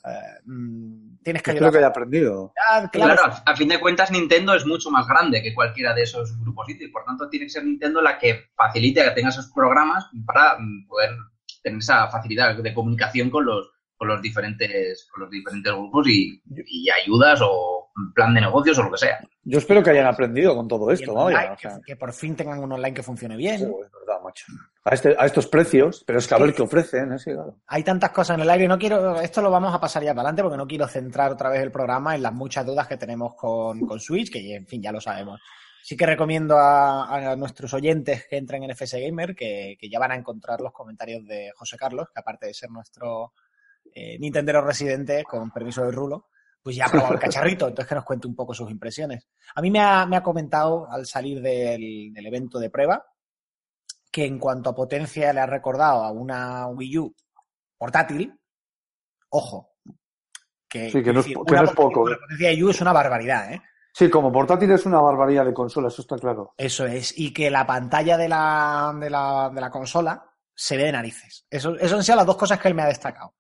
Eh, 0.09 0.39
mm, 0.45 1.17
tienes 1.23 1.43
que 1.43 1.51
Espero 1.51 1.71
que 1.71 1.77
haya 1.77 1.87
ayudar. 1.87 1.91
aprendido. 1.91 2.53
Claro, 2.55 2.89
Claro, 2.91 3.21
a, 3.25 3.51
a 3.51 3.55
fin 3.55 3.67
de 3.69 3.79
cuentas 3.79 4.11
Nintendo 4.11 4.53
es 4.55 4.65
mucho 4.65 4.89
más 4.91 5.07
grande 5.07 5.41
que 5.41 5.53
cualquiera 5.53 5.93
de 5.93 6.03
esos 6.03 6.39
grupos 6.39 6.69
indie, 6.69 6.89
por 6.89 7.03
tanto 7.05 7.29
tiene 7.29 7.45
que 7.45 7.51
ser 7.51 7.65
Nintendo 7.65 8.01
la 8.01 8.17
que 8.17 8.49
facilite 8.55 9.03
que 9.03 9.11
tenga 9.11 9.29
esos 9.29 9.51
programas 9.53 10.05
para 10.25 10.57
mm, 10.59 10.87
poder 10.87 11.11
tener 11.61 11.79
esa 11.79 12.07
facilidad 12.09 12.55
de 12.55 12.73
comunicación 12.73 13.29
con 13.29 13.45
los 13.45 13.69
con 13.97 14.07
los 14.07 14.21
diferentes 14.21 15.07
con 15.11 15.23
los 15.23 15.31
diferentes 15.31 15.73
grupos 15.73 16.07
y, 16.07 16.41
y 16.67 16.89
ayudas 16.89 17.39
o 17.43 17.76
plan 18.13 18.33
de 18.33 18.41
negocios 18.41 18.77
o 18.79 18.83
lo 18.83 18.91
que 18.91 18.97
sea. 18.97 19.19
Yo 19.43 19.57
espero 19.59 19.81
que 19.81 19.89
hayan 19.91 20.05
aprendido 20.07 20.55
con 20.55 20.67
todo 20.67 20.91
esto, 20.91 21.13
vaya. 21.13 21.37
online, 21.37 21.53
o 21.53 21.57
sea, 21.57 21.75
que, 21.77 21.81
que 21.85 21.95
por 21.95 22.13
fin 22.13 22.35
tengan 22.35 22.59
un 22.59 22.71
online 22.71 22.93
que 22.93 23.03
funcione 23.03 23.35
bien. 23.35 23.55
es 23.55 23.61
verdad, 23.67 24.21
macho. 24.23 24.45
A, 24.83 24.93
este- 24.93 25.15
a 25.17 25.25
estos 25.25 25.47
precios, 25.47 26.03
pero 26.05 26.19
es 26.19 26.27
que 26.27 26.35
a 26.35 26.37
ver 26.37 26.53
qué 26.53 26.61
ofrecen, 26.61 27.13
¿eh? 27.13 27.19
Sí, 27.19 27.31
claro. 27.31 27.55
Hay 27.67 27.83
tantas 27.83 28.11
cosas 28.11 28.35
en 28.35 28.41
el 28.41 28.49
aire. 28.49 28.67
No 28.67 28.77
quiero, 28.77 29.19
esto 29.19 29.41
lo 29.41 29.49
vamos 29.51 29.73
a 29.73 29.79
pasar 29.79 30.03
ya 30.03 30.11
para 30.11 30.21
adelante 30.29 30.43
porque 30.43 30.57
no 30.57 30.67
quiero 30.67 30.87
centrar 30.87 31.31
otra 31.31 31.49
vez 31.49 31.61
el 31.61 31.71
programa 31.71 32.15
en 32.15 32.23
las 32.23 32.33
muchas 32.33 32.65
dudas 32.65 32.87
que 32.87 32.97
tenemos 32.97 33.33
con, 33.35 33.79
con 33.81 33.99
Switch, 33.99 34.31
que 34.31 34.55
en 34.55 34.65
fin, 34.67 34.81
ya 34.81 34.91
lo 34.91 35.01
sabemos. 35.01 35.39
Sí 35.83 35.95
que 35.95 36.05
recomiendo 36.05 36.57
a, 36.57 37.31
a 37.31 37.35
nuestros 37.37 37.73
oyentes 37.73 38.25
que 38.29 38.35
entren 38.37 38.63
en 38.63 38.71
FS 38.71 38.99
Gamer, 38.99 39.33
que, 39.33 39.77
que 39.79 39.89
ya 39.89 39.99
van 39.99 40.11
a 40.11 40.15
encontrar 40.15 40.59
los 40.59 40.73
comentarios 40.73 41.23
de 41.25 41.51
José 41.55 41.77
Carlos, 41.77 42.09
que 42.13 42.19
aparte 42.19 42.45
de 42.47 42.53
ser 42.53 42.69
nuestro 42.69 43.31
eh, 43.95 44.19
Nintendero 44.19 44.61
residente, 44.61 45.23
con 45.23 45.49
permiso 45.51 45.83
del 45.85 45.93
rulo, 45.93 46.27
pues 46.67 46.75
ya 46.75 46.87
ha 46.87 46.89
probado 46.89 47.13
el 47.13 47.19
cacharrito, 47.21 47.65
entonces 47.65 47.87
que 47.87 47.95
nos 47.95 48.03
cuente 48.03 48.27
un 48.27 48.35
poco 48.35 48.53
sus 48.53 48.69
impresiones. 48.69 49.29
A 49.55 49.61
mí 49.61 49.71
me 49.71 49.79
ha, 49.79 50.05
me 50.05 50.17
ha 50.17 50.21
comentado 50.21 50.85
al 50.91 51.05
salir 51.05 51.41
del, 51.41 52.11
del 52.11 52.25
evento 52.25 52.59
de 52.59 52.69
prueba 52.69 53.05
que 54.11 54.25
en 54.25 54.37
cuanto 54.37 54.69
a 54.69 54.75
potencia 54.75 55.31
le 55.31 55.39
ha 55.39 55.45
recordado 55.45 56.03
a 56.03 56.11
una 56.11 56.67
Wii 56.67 56.97
U 56.97 57.15
portátil, 57.77 58.37
ojo, 59.29 59.77
que, 60.67 60.91
Sí, 60.91 61.01
que 61.01 61.13
no 61.13 61.21
es 61.21 61.25
decir, 61.27 61.37
que 61.37 61.53
una 61.53 61.61
no 61.61 61.69
es 61.69 61.73
poco, 61.73 62.01
una 62.01 62.15
eh. 62.15 62.19
potencia 62.19 62.49
de 62.49 62.55
Wii 62.55 62.63
U 62.65 62.69
es 62.71 62.81
una 62.81 62.91
barbaridad, 62.91 63.53
¿eh? 63.53 63.61
Sí, 63.93 64.09
como 64.09 64.29
portátil 64.29 64.69
es 64.69 64.85
una 64.85 64.99
barbaridad 64.99 65.45
de 65.45 65.53
consola, 65.53 65.87
eso 65.87 66.01
está 66.01 66.17
claro. 66.17 66.53
Eso 66.57 66.85
es. 66.85 67.17
Y 67.17 67.31
que 67.31 67.49
la 67.49 67.65
pantalla 67.65 68.17
de 68.17 68.27
la, 68.27 68.93
de 68.99 69.09
la, 69.09 69.51
de 69.55 69.61
la 69.61 69.69
consola 69.69 70.21
se 70.53 70.75
ve 70.75 70.83
de 70.83 70.91
narices. 70.91 71.45
Eso, 71.49 71.77
eso 71.77 71.95
han 71.95 72.03
sido 72.03 72.17
las 72.17 72.25
dos 72.25 72.35
cosas 72.35 72.59
que 72.59 72.67
él 72.67 72.75
me 72.75 72.81
ha 72.81 72.87
destacado. 72.87 73.35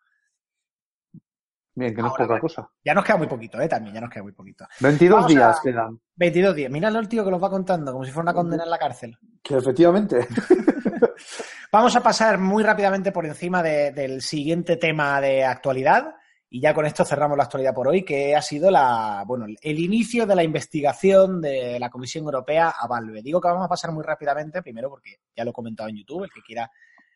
Bien, 1.79 1.93
que 1.95 2.01
no 2.01 2.07
Ahora, 2.07 2.23
es 2.23 2.27
poca 2.27 2.39
cosa. 2.39 2.69
Ya 2.83 2.93
nos 2.95 3.05
queda 3.05 3.17
muy 3.17 3.27
poquito, 3.27 3.61
¿eh? 3.61 3.67
También, 3.67 3.93
ya 3.93 4.01
nos 4.01 4.09
queda 4.09 4.23
muy 4.23 4.31
poquito. 4.31 4.65
22 4.79 5.15
Vamos 5.15 5.31
a- 5.31 5.35
días 5.35 5.59
quedan. 5.63 5.99
22 6.15 6.55
días. 6.55 6.71
Míralo 6.71 6.97
el 6.99 7.07
tío 7.07 7.23
que 7.23 7.29
los 7.29 7.41
va 7.43 7.49
contando, 7.51 7.91
como 7.91 8.03
si 8.03 8.09
fuera 8.11 8.23
una 8.23 8.33
condena 8.33 8.63
en 8.63 8.69
la 8.71 8.79
cárcel. 8.79 9.15
Que 9.43 9.57
efectivamente. 9.57 10.27
Vamos 11.71 11.95
a 11.95 12.01
pasar 12.01 12.37
muy 12.39 12.63
rápidamente 12.63 13.11
por 13.11 13.25
encima 13.25 13.61
de- 13.61 13.91
del 13.91 14.21
siguiente 14.21 14.77
tema 14.77 15.19
de 15.21 15.43
actualidad 15.43 16.15
y 16.49 16.61
ya 16.61 16.73
con 16.73 16.85
esto 16.85 17.03
cerramos 17.03 17.37
la 17.37 17.43
actualidad 17.43 17.73
por 17.73 17.89
hoy, 17.89 18.03
que 18.05 18.35
ha 18.35 18.41
sido 18.41 18.71
la, 18.71 19.23
bueno, 19.27 19.45
el 19.61 19.79
inicio 19.79 20.25
de 20.25 20.33
la 20.35 20.43
investigación 20.43 21.41
de 21.41 21.77
la 21.79 21.89
Comisión 21.89 22.23
Europea 22.23 22.73
a 22.79 22.87
Valve. 22.87 23.21
Digo 23.21 23.41
que 23.41 23.49
vamos 23.49 23.65
a 23.65 23.69
pasar 23.69 23.91
muy 23.91 24.03
rápidamente, 24.03 24.61
primero 24.63 24.89
porque 24.89 25.17
ya 25.35 25.43
lo 25.43 25.49
he 25.51 25.53
comentado 25.53 25.89
en 25.89 25.97
YouTube, 25.97 26.23
el 26.23 26.31
que 26.31 26.41
quiera 26.41 26.71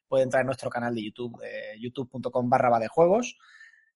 puede 0.07 0.23
entrar 0.25 0.41
en 0.41 0.47
nuestro 0.47 0.69
canal 0.69 0.93
de 0.93 1.03
YouTube, 1.05 1.39
eh, 1.43 1.79
youtube.com 1.79 2.49
barra 2.49 2.77
de 2.77 2.89
juegos, 2.89 3.37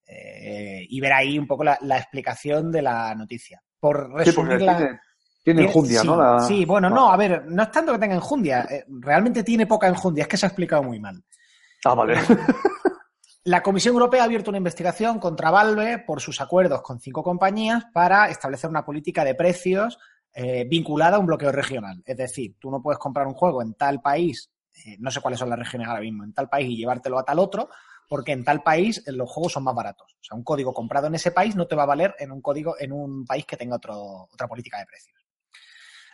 eh, 0.07 0.85
y 0.89 0.99
ver 0.99 1.13
ahí 1.13 1.37
un 1.39 1.47
poco 1.47 1.63
la, 1.63 1.77
la 1.81 1.97
explicación 1.97 2.71
de 2.71 2.81
la 2.81 3.13
noticia. 3.15 3.61
Por 3.79 4.07
Sí, 4.19 4.25
resumirla... 4.25 4.77
tiene, 4.77 4.99
tiene 5.43 5.61
enjundia, 5.63 6.01
sí, 6.01 6.07
¿no? 6.07 6.15
La- 6.17 6.39
Sí, 6.41 6.65
bueno, 6.65 6.87
Ah. 6.87 6.91
no, 6.91 7.11
a 7.11 7.17
ver, 7.17 7.45
no 7.47 7.63
es 7.63 7.71
tanto 7.71 7.91
que 7.93 7.99
tenga 7.99 8.15
enjundia, 8.15 8.61
eh, 8.69 8.85
realmente 8.87 9.43
tiene 9.43 9.67
poca 9.67 9.87
enjundia, 9.87 10.23
es 10.23 10.27
que 10.27 10.37
se 10.37 10.45
ha 10.45 10.49
explicado 10.49 10.83
muy 10.83 10.99
mal. 10.99 11.23
Ah, 11.83 11.93
vale. 11.93 12.15
La 13.43 13.61
Comisión 13.61 13.93
Europea 13.93 14.21
ha 14.21 14.25
abierto 14.25 14.49
una 14.49 14.57
investigación 14.57 15.19
contra 15.19 15.51
Valve 15.51 15.99
por 15.99 16.19
sus 16.19 16.41
acuerdos 16.41 16.81
con 16.81 16.99
cinco 16.99 17.21
compañías 17.21 17.85
para 17.93 18.27
establecer 18.29 18.69
una 18.71 18.83
política 18.83 19.23
de 19.23 19.35
precios 19.35 19.99
eh, 20.33 20.65
vinculada 20.67 21.17
a 21.17 21.19
un 21.19 21.27
bloqueo 21.27 21.51
regional. 21.51 22.01
Es 22.05 22.17
decir, 22.17 22.55
tú 22.59 22.71
no 22.71 22.81
puedes 22.81 22.97
comprar 22.97 23.27
un 23.27 23.35
juego 23.35 23.61
en 23.61 23.75
tal 23.75 24.01
país, 24.01 24.49
eh, 24.85 24.97
no 24.99 25.11
sé 25.11 25.21
cuáles 25.21 25.39
son 25.39 25.49
las 25.49 25.59
regiones 25.59 25.87
ahora 25.87 26.01
mismo, 26.01 26.23
en 26.23 26.33
tal 26.33 26.49
país 26.49 26.69
y 26.69 26.77
llevártelo 26.77 27.19
a 27.19 27.23
tal 27.23 27.39
otro, 27.39 27.69
porque 28.07 28.31
en 28.33 28.43
tal 28.43 28.61
país 28.63 29.03
eh, 29.05 29.11
los 29.11 29.29
juegos 29.29 29.53
son 29.53 29.63
más 29.63 29.75
baratos. 29.75 30.13
O 30.19 30.23
sea, 30.23 30.37
un 30.37 30.43
código 30.43 30.73
comprado 30.73 31.07
en 31.07 31.15
ese 31.15 31.31
país 31.31 31.55
no 31.55 31.67
te 31.67 31.75
va 31.75 31.83
a 31.83 31.87
valer 31.87 32.15
en 32.19 32.31
un 32.31 32.41
código 32.41 32.75
en 32.79 32.91
un 32.91 33.25
país 33.25 33.45
que 33.45 33.57
tenga 33.57 33.75
otro, 33.77 34.27
otra 34.31 34.47
política 34.47 34.77
de 34.79 34.85
precios. 34.85 35.15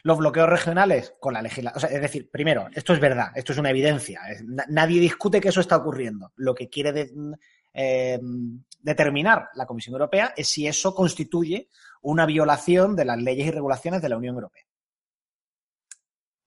Los 0.04 0.18
bloqueos 0.18 0.50
regionales 0.50 1.14
con 1.20 1.34
la 1.34 1.42
legislación. 1.44 1.92
Es 1.94 2.02
decir, 2.02 2.30
primero, 2.32 2.68
esto 2.74 2.94
es 2.94 3.00
verdad, 3.00 3.32
esto 3.36 3.52
es 3.54 3.60
una 3.60 3.70
evidencia. 3.70 4.20
nadie 4.68 5.00
discute 5.00 5.40
que 5.40 5.50
eso 5.50 5.62
está 5.62 5.78
ocurriendo. 5.78 6.32
Lo 6.38 6.56
que 6.56 6.70
quiere 6.70 6.92
de- 6.92 7.12
eh, 7.74 8.20
determinar 8.80 9.50
la 9.54 9.68
Comisión 9.68 9.94
Europea 9.94 10.34
es 10.36 10.48
si 10.48 10.66
eso 10.66 10.96
constituye 10.96 11.70
una 12.02 12.26
violación 12.26 12.96
de 12.96 13.06
las 13.06 13.22
leyes 13.22 13.46
y 13.46 13.52
regulaciones 13.52 14.02
de 14.02 14.10
la 14.10 14.18
Unión 14.18 14.34
Europea. 14.36 14.64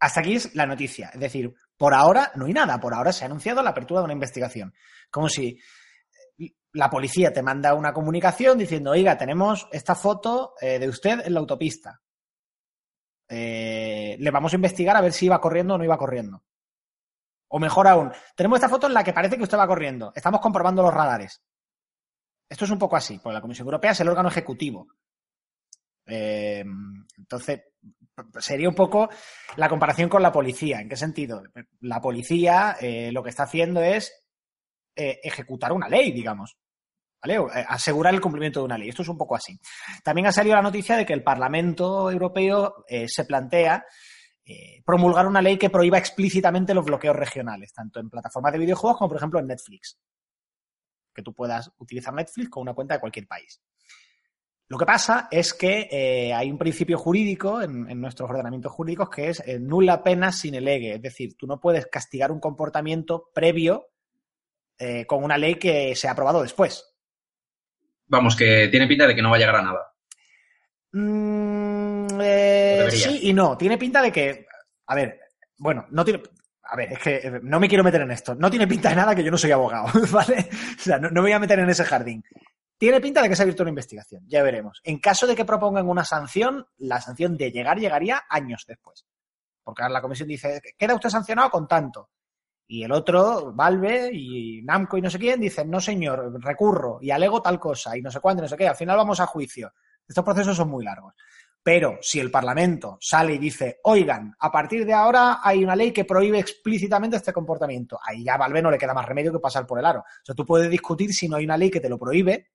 Hasta 0.00 0.20
aquí 0.20 0.34
es 0.34 0.54
la 0.54 0.66
noticia. 0.66 1.10
Es 1.14 1.20
decir, 1.20 1.54
por 1.76 1.94
ahora 1.94 2.32
no 2.34 2.46
hay 2.46 2.52
nada. 2.52 2.80
Por 2.80 2.94
ahora 2.94 3.12
se 3.12 3.24
ha 3.24 3.26
anunciado 3.26 3.62
la 3.62 3.70
apertura 3.70 4.00
de 4.00 4.04
una 4.04 4.12
investigación. 4.12 4.74
Como 5.10 5.28
si 5.28 5.58
la 6.72 6.90
policía 6.90 7.32
te 7.32 7.42
manda 7.42 7.74
una 7.74 7.92
comunicación 7.92 8.58
diciendo, 8.58 8.90
oiga, 8.90 9.16
tenemos 9.16 9.68
esta 9.72 9.94
foto 9.94 10.54
eh, 10.60 10.78
de 10.78 10.88
usted 10.88 11.24
en 11.24 11.34
la 11.34 11.40
autopista. 11.40 12.00
Eh, 13.28 14.16
le 14.18 14.30
vamos 14.30 14.52
a 14.52 14.56
investigar 14.56 14.96
a 14.96 15.00
ver 15.00 15.12
si 15.12 15.26
iba 15.26 15.40
corriendo 15.40 15.74
o 15.74 15.78
no 15.78 15.84
iba 15.84 15.96
corriendo. 15.96 16.42
O 17.48 17.60
mejor 17.60 17.86
aún, 17.86 18.12
tenemos 18.34 18.56
esta 18.56 18.68
foto 18.68 18.88
en 18.88 18.94
la 18.94 19.04
que 19.04 19.12
parece 19.12 19.36
que 19.36 19.44
usted 19.44 19.58
va 19.58 19.68
corriendo. 19.68 20.12
Estamos 20.14 20.40
comprobando 20.40 20.82
los 20.82 20.92
radares. 20.92 21.40
Esto 22.48 22.64
es 22.64 22.70
un 22.70 22.78
poco 22.78 22.96
así, 22.96 23.18
porque 23.18 23.34
la 23.34 23.40
Comisión 23.40 23.66
Europea 23.66 23.92
es 23.92 24.00
el 24.00 24.08
órgano 24.08 24.28
ejecutivo. 24.28 24.88
Eh, 26.06 26.64
entonces, 27.16 27.62
sería 28.38 28.68
un 28.68 28.74
poco 28.74 29.08
la 29.56 29.68
comparación 29.68 30.08
con 30.08 30.22
la 30.22 30.32
policía. 30.32 30.80
¿En 30.80 30.88
qué 30.88 30.96
sentido? 30.96 31.42
La 31.80 32.00
policía 32.00 32.76
eh, 32.80 33.10
lo 33.12 33.22
que 33.22 33.30
está 33.30 33.44
haciendo 33.44 33.82
es 33.82 34.12
eh, 34.96 35.20
ejecutar 35.22 35.72
una 35.72 35.88
ley, 35.88 36.12
digamos. 36.12 36.56
¿Vale? 37.22 37.36
Eh, 37.36 37.64
asegurar 37.68 38.14
el 38.14 38.20
cumplimiento 38.20 38.60
de 38.60 38.66
una 38.66 38.78
ley. 38.78 38.88
Esto 38.88 39.02
es 39.02 39.08
un 39.08 39.18
poco 39.18 39.36
así. 39.36 39.58
También 40.02 40.26
ha 40.26 40.32
salido 40.32 40.56
la 40.56 40.62
noticia 40.62 40.96
de 40.96 41.06
que 41.06 41.14
el 41.14 41.22
Parlamento 41.22 42.10
Europeo 42.10 42.84
se 43.06 43.24
plantea 43.24 43.84
promulgar 44.84 45.26
una 45.26 45.40
ley 45.40 45.56
que 45.56 45.70
prohíba 45.70 45.96
explícitamente 45.96 46.74
los 46.74 46.84
bloqueos 46.84 47.16
regionales, 47.16 47.72
tanto 47.72 47.98
en 47.98 48.10
plataformas 48.10 48.52
de 48.52 48.58
videojuegos 48.58 48.98
como, 48.98 49.08
por 49.08 49.16
ejemplo, 49.16 49.40
en 49.40 49.46
Netflix. 49.46 49.98
Que 51.14 51.22
tú 51.22 51.32
puedas 51.32 51.70
utilizar 51.78 52.12
Netflix 52.12 52.50
con 52.50 52.60
una 52.60 52.74
cuenta 52.74 52.94
de 52.94 53.00
cualquier 53.00 53.26
país. 53.26 53.62
Lo 54.68 54.78
que 54.78 54.86
pasa 54.86 55.28
es 55.30 55.52
que 55.52 55.88
eh, 55.90 56.32
hay 56.32 56.50
un 56.50 56.56
principio 56.56 56.98
jurídico 56.98 57.60
en, 57.60 57.88
en, 57.90 58.00
nuestros 58.00 58.30
ordenamientos 58.30 58.72
jurídicos 58.72 59.10
que 59.10 59.28
es 59.28 59.40
eh, 59.46 59.58
nula 59.58 60.02
pena 60.02 60.32
sin 60.32 60.54
elegue. 60.54 60.94
Es 60.94 61.02
decir, 61.02 61.36
tú 61.36 61.46
no 61.46 61.60
puedes 61.60 61.86
castigar 61.86 62.32
un 62.32 62.40
comportamiento 62.40 63.30
previo 63.34 63.88
eh, 64.78 65.06
con 65.06 65.22
una 65.22 65.36
ley 65.36 65.56
que 65.56 65.94
se 65.94 66.08
ha 66.08 66.12
aprobado 66.12 66.42
después. 66.42 66.94
Vamos, 68.06 68.34
que 68.34 68.68
tiene 68.68 68.86
pinta 68.86 69.06
de 69.06 69.14
que 69.14 69.22
no 69.22 69.30
va 69.30 69.36
a 69.36 69.38
llegar 69.38 69.56
a 69.56 69.62
nada. 69.62 69.92
Mm, 70.92 72.08
sí 72.90 73.20
y 73.22 73.32
no. 73.32 73.56
Tiene 73.56 73.76
pinta 73.78 74.00
de 74.00 74.10
que. 74.10 74.46
A 74.86 74.94
ver, 74.94 75.20
bueno, 75.58 75.86
no 75.90 76.04
tiene. 76.04 76.22
A 76.64 76.76
ver, 76.76 76.92
es 76.92 76.98
que 76.98 77.40
no 77.42 77.60
me 77.60 77.68
quiero 77.68 77.84
meter 77.84 78.00
en 78.00 78.10
esto. 78.10 78.34
No 78.34 78.50
tiene 78.50 78.66
pinta 78.66 78.88
de 78.88 78.96
nada 78.96 79.14
que 79.14 79.22
yo 79.22 79.30
no 79.30 79.38
soy 79.38 79.52
abogado, 79.52 79.88
¿vale? 80.10 80.48
O 80.50 80.80
sea, 80.80 80.98
no, 80.98 81.08
no 81.08 81.20
me 81.20 81.28
voy 81.28 81.32
a 81.32 81.38
meter 81.38 81.58
en 81.58 81.68
ese 81.68 81.84
jardín. 81.84 82.24
Tiene 82.76 83.00
pinta 83.00 83.22
de 83.22 83.28
que 83.28 83.36
se 83.36 83.42
ha 83.42 83.44
abierto 83.44 83.62
una 83.62 83.70
investigación, 83.70 84.24
ya 84.26 84.42
veremos. 84.42 84.80
En 84.82 84.98
caso 84.98 85.26
de 85.26 85.36
que 85.36 85.44
propongan 85.44 85.88
una 85.88 86.04
sanción, 86.04 86.66
la 86.78 87.00
sanción 87.00 87.36
de 87.36 87.52
llegar 87.52 87.78
llegaría 87.78 88.22
años 88.28 88.64
después. 88.66 89.06
Porque 89.62 89.82
ahora 89.82 89.94
la 89.94 90.02
comisión 90.02 90.28
dice, 90.28 90.60
queda 90.76 90.94
usted 90.94 91.08
sancionado 91.08 91.50
con 91.50 91.68
tanto. 91.68 92.10
Y 92.66 92.82
el 92.82 92.92
otro, 92.92 93.52
Valve 93.52 94.10
y 94.12 94.62
Namco 94.62 94.96
y 94.96 95.02
no 95.02 95.10
sé 95.10 95.18
quién, 95.18 95.40
dicen, 95.40 95.70
no 95.70 95.80
señor, 95.80 96.42
recurro 96.42 96.98
y 97.00 97.10
alego 97.10 97.42
tal 97.42 97.60
cosa 97.60 97.96
y 97.96 98.02
no 98.02 98.10
sé 98.10 98.20
cuándo, 98.20 98.42
no 98.42 98.48
sé 98.48 98.56
qué. 98.56 98.68
Al 98.68 98.76
final 98.76 98.96
vamos 98.96 99.20
a 99.20 99.26
juicio. 99.26 99.72
Estos 100.06 100.24
procesos 100.24 100.56
son 100.56 100.68
muy 100.68 100.84
largos. 100.84 101.14
Pero 101.62 101.98
si 102.02 102.20
el 102.20 102.30
Parlamento 102.30 102.98
sale 103.00 103.34
y 103.34 103.38
dice, 103.38 103.80
oigan, 103.84 104.34
a 104.38 104.52
partir 104.52 104.84
de 104.84 104.92
ahora 104.92 105.40
hay 105.42 105.64
una 105.64 105.74
ley 105.74 105.92
que 105.92 106.04
prohíbe 106.04 106.38
explícitamente 106.38 107.16
este 107.16 107.32
comportamiento, 107.32 107.98
ahí 108.02 108.22
ya 108.22 108.34
a 108.34 108.38
Valve 108.38 108.60
no 108.60 108.70
le 108.70 108.76
queda 108.76 108.92
más 108.92 109.06
remedio 109.06 109.32
que 109.32 109.38
pasar 109.38 109.66
por 109.66 109.78
el 109.78 109.86
aro. 109.86 110.00
O 110.00 110.24
sea, 110.24 110.34
tú 110.34 110.44
puedes 110.44 110.70
discutir 110.70 111.14
si 111.14 111.26
no 111.26 111.36
hay 111.36 111.44
una 111.44 111.56
ley 111.56 111.70
que 111.70 111.80
te 111.80 111.88
lo 111.88 111.98
prohíbe 111.98 112.50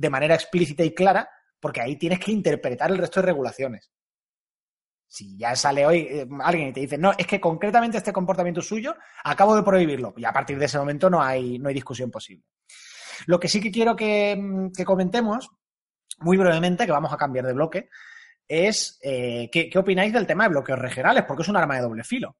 de 0.00 0.08
manera 0.08 0.34
explícita 0.34 0.82
y 0.82 0.94
clara, 0.94 1.28
porque 1.60 1.82
ahí 1.82 1.96
tienes 1.96 2.20
que 2.20 2.32
interpretar 2.32 2.90
el 2.90 2.96
resto 2.96 3.20
de 3.20 3.26
regulaciones. 3.26 3.92
Si 5.06 5.36
ya 5.36 5.54
sale 5.54 5.84
hoy 5.84 6.06
eh, 6.08 6.26
alguien 6.42 6.68
y 6.68 6.72
te 6.72 6.80
dice, 6.80 6.96
no, 6.96 7.12
es 7.18 7.26
que 7.26 7.38
concretamente 7.38 7.98
este 7.98 8.12
comportamiento 8.12 8.62
suyo, 8.62 8.94
acabo 9.24 9.54
de 9.54 9.62
prohibirlo. 9.62 10.14
Y 10.16 10.24
a 10.24 10.32
partir 10.32 10.58
de 10.58 10.64
ese 10.64 10.78
momento 10.78 11.10
no 11.10 11.20
hay, 11.20 11.58
no 11.58 11.68
hay 11.68 11.74
discusión 11.74 12.10
posible. 12.10 12.46
Lo 13.26 13.38
que 13.38 13.48
sí 13.48 13.60
que 13.60 13.70
quiero 13.70 13.94
que, 13.94 14.34
mm, 14.40 14.72
que 14.74 14.86
comentemos, 14.86 15.50
muy 16.20 16.38
brevemente, 16.38 16.86
que 16.86 16.92
vamos 16.92 17.12
a 17.12 17.18
cambiar 17.18 17.44
de 17.44 17.52
bloque, 17.52 17.90
es 18.48 18.98
eh, 19.02 19.50
¿qué, 19.52 19.68
qué 19.68 19.78
opináis 19.78 20.14
del 20.14 20.26
tema 20.26 20.44
de 20.44 20.50
bloqueos 20.50 20.78
regionales, 20.78 21.24
porque 21.28 21.42
es 21.42 21.48
un 21.48 21.58
arma 21.58 21.76
de 21.76 21.82
doble 21.82 22.04
filo. 22.04 22.38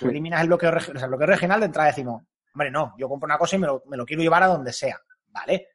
Eliminas 0.00 0.40
el 0.40 0.48
bloqueo, 0.48 0.76
o 0.76 0.80
sea, 0.80 1.04
el 1.04 1.08
bloqueo 1.08 1.28
regional 1.28 1.60
de 1.60 1.66
entrada 1.66 1.90
decimos, 1.90 2.24
hombre, 2.52 2.72
no, 2.72 2.94
yo 2.98 3.08
compro 3.08 3.26
una 3.26 3.38
cosa 3.38 3.54
y 3.54 3.60
me 3.60 3.68
lo, 3.68 3.84
me 3.86 3.96
lo 3.96 4.04
quiero 4.04 4.22
llevar 4.22 4.42
a 4.42 4.48
donde 4.48 4.72
sea, 4.72 5.00
¿vale? 5.28 5.68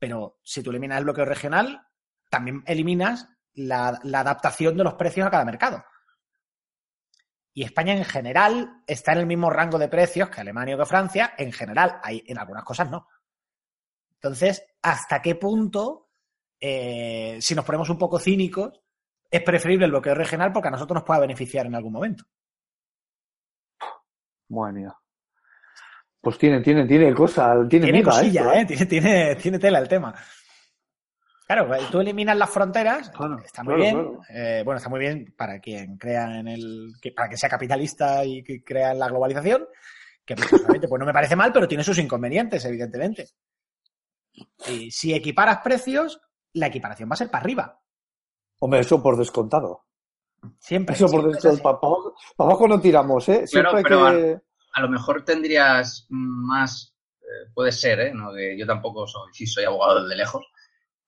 Pero 0.00 0.38
si 0.42 0.62
tú 0.62 0.70
eliminas 0.70 0.98
el 0.98 1.04
bloqueo 1.04 1.26
regional, 1.26 1.86
también 2.30 2.64
eliminas 2.66 3.28
la, 3.52 4.00
adaptación 4.02 4.76
de 4.76 4.82
los 4.82 4.94
precios 4.94 5.26
a 5.26 5.30
cada 5.30 5.44
mercado. 5.44 5.84
Y 7.52 7.64
España 7.64 7.94
en 7.94 8.04
general 8.04 8.82
está 8.86 9.12
en 9.12 9.18
el 9.18 9.26
mismo 9.26 9.50
rango 9.50 9.78
de 9.78 9.88
precios 9.88 10.30
que 10.30 10.40
Alemania 10.40 10.74
o 10.74 10.78
que 10.78 10.86
Francia, 10.86 11.34
en 11.36 11.52
general, 11.52 12.00
hay, 12.02 12.24
en 12.26 12.38
algunas 12.38 12.64
cosas 12.64 12.90
no. 12.90 13.06
Entonces, 14.14 14.64
¿hasta 14.82 15.20
qué 15.20 15.34
punto, 15.34 16.08
eh, 16.58 17.38
si 17.40 17.54
nos 17.54 17.64
ponemos 17.64 17.90
un 17.90 17.98
poco 17.98 18.18
cínicos, 18.18 18.80
es 19.30 19.42
preferible 19.42 19.84
el 19.84 19.90
bloqueo 19.90 20.14
regional 20.14 20.52
porque 20.52 20.68
a 20.68 20.72
nosotros 20.72 20.94
nos 20.94 21.04
pueda 21.04 21.20
beneficiar 21.20 21.66
en 21.66 21.74
algún 21.74 21.92
momento? 21.92 22.24
Mía. 24.48 24.96
Pues 26.20 26.36
tiene, 26.38 26.60
tiene, 26.60 26.86
tiene 26.86 27.14
cosa, 27.14 27.54
tiene, 27.68 27.86
Tiene 27.86 27.98
miga 28.00 28.10
cosilla, 28.12 28.52
esto, 28.52 28.52
¿eh? 28.52 28.66
Tiene, 28.66 28.86
tiene, 28.86 29.34
tiene 29.36 29.58
tela 29.58 29.78
el 29.78 29.88
tema. 29.88 30.14
Claro, 31.46 31.66
pues, 31.66 31.90
tú 31.90 32.00
eliminas 32.00 32.36
las 32.36 32.50
fronteras, 32.50 33.10
Claro, 33.10 33.38
está 33.44 33.64
muy 33.64 33.74
claro, 33.76 33.82
bien. 33.82 33.96
claro. 34.18 34.22
eh, 34.28 34.62
bueno, 34.64 34.76
está 34.76 34.88
muy 34.90 35.00
bien 35.00 35.34
para 35.36 35.58
quien 35.60 35.96
crea 35.96 36.38
en 36.38 36.46
el. 36.48 36.92
que- 37.00 37.12
para 37.12 37.28
que 37.28 37.36
sea 37.36 37.48
capitalista 37.48 38.24
y 38.24 38.42
que 38.44 38.62
crea 38.62 38.92
en 38.92 38.98
la 38.98 39.08
globalización. 39.08 39.66
Que 40.24 40.36
personalmente, 40.36 40.86
pues 40.86 41.00
no 41.00 41.06
me 41.06 41.12
parece 41.12 41.34
mal, 41.34 41.52
pero 41.52 41.66
tiene 41.66 41.82
sus 41.82 41.98
inconvenientes, 41.98 42.64
evidentemente. 42.64 43.26
Y 44.68 44.90
si 44.90 45.12
equiparas 45.12 45.58
precios, 45.58 46.20
la 46.52 46.66
equiparación 46.68 47.08
va 47.10 47.14
a 47.14 47.16
ser 47.16 47.30
para 47.30 47.42
arriba. 47.42 47.80
Hombre, 48.60 48.80
eso 48.80 49.02
por 49.02 49.16
descontado. 49.16 49.86
Siempre. 50.58 50.94
Eso 50.94 51.06
por 51.06 51.22
siempre 51.22 51.50
descontado. 51.50 52.14
Para 52.36 52.50
abajo, 52.50 52.68
no 52.68 52.80
tiramos, 52.80 53.28
¿eh? 53.28 53.46
Siempre 53.46 53.78
hay 53.78 53.82
pero 53.82 54.06
que... 54.10 54.40
A 54.72 54.80
lo 54.80 54.88
mejor 54.88 55.24
tendrías 55.24 56.06
más, 56.08 56.94
eh, 57.20 57.50
puede 57.54 57.72
ser, 57.72 58.00
¿eh? 58.00 58.14
No, 58.14 58.32
que 58.32 58.56
yo 58.58 58.66
tampoco 58.66 59.06
soy, 59.06 59.32
sí 59.32 59.46
soy 59.46 59.64
abogado 59.64 60.06
de 60.06 60.16
lejos. 60.16 60.44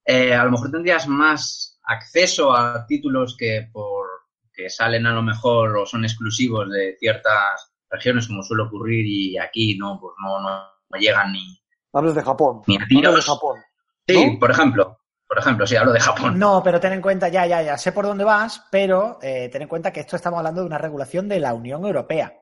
Eh, 0.05 0.35
a 0.35 0.45
lo 0.45 0.51
mejor 0.51 0.71
tendrías 0.71 1.07
más 1.07 1.81
acceso 1.85 2.55
a 2.55 2.87
títulos 2.87 3.37
que 3.37 3.69
por 3.73 4.07
que 4.55 4.69
salen 4.69 5.07
a 5.07 5.15
lo 5.15 5.23
mejor 5.23 5.79
o 5.79 5.87
son 5.87 6.05
exclusivos 6.05 6.69
de 6.71 6.97
ciertas 6.99 7.73
regiones, 7.89 8.27
como 8.27 8.43
suele 8.43 8.65
ocurrir, 8.65 9.07
y 9.07 9.39
aquí 9.39 9.77
no, 9.79 9.99
pues 9.99 10.15
no, 10.23 10.41
no, 10.41 10.59
no 10.91 10.99
llegan 10.99 11.33
ni, 11.33 11.63
Hablas 11.93 12.15
de 12.15 12.23
Japón. 12.23 12.63
ni 12.67 12.77
a 12.77 12.79
Hablas 12.79 12.89
de 12.89 12.95
tiros. 12.97 13.27
Japón. 13.27 13.61
Sí, 14.07 14.33
¿no? 14.33 14.39
por 14.39 14.51
ejemplo. 14.51 14.99
Por 15.29 15.39
ejemplo, 15.39 15.67
sí, 15.67 15.77
hablo 15.77 15.93
de 15.93 16.01
Japón. 16.01 16.39
No, 16.39 16.63
pero 16.63 16.79
ten 16.79 16.93
en 16.93 17.01
cuenta, 17.01 17.29
ya, 17.29 17.47
ya, 17.47 17.63
ya, 17.63 17.79
sé 17.79 17.93
por 17.93 18.05
dónde 18.05 18.23
vas, 18.23 18.67
pero 18.71 19.19
eh, 19.23 19.49
ten 19.51 19.63
en 19.63 19.69
cuenta 19.69 19.91
que 19.91 20.01
esto 20.01 20.17
estamos 20.17 20.37
hablando 20.37 20.61
de 20.61 20.67
una 20.67 20.77
regulación 20.77 21.27
de 21.27 21.41
la 21.41 21.55
Unión 21.55 21.87
Europea. 21.87 22.42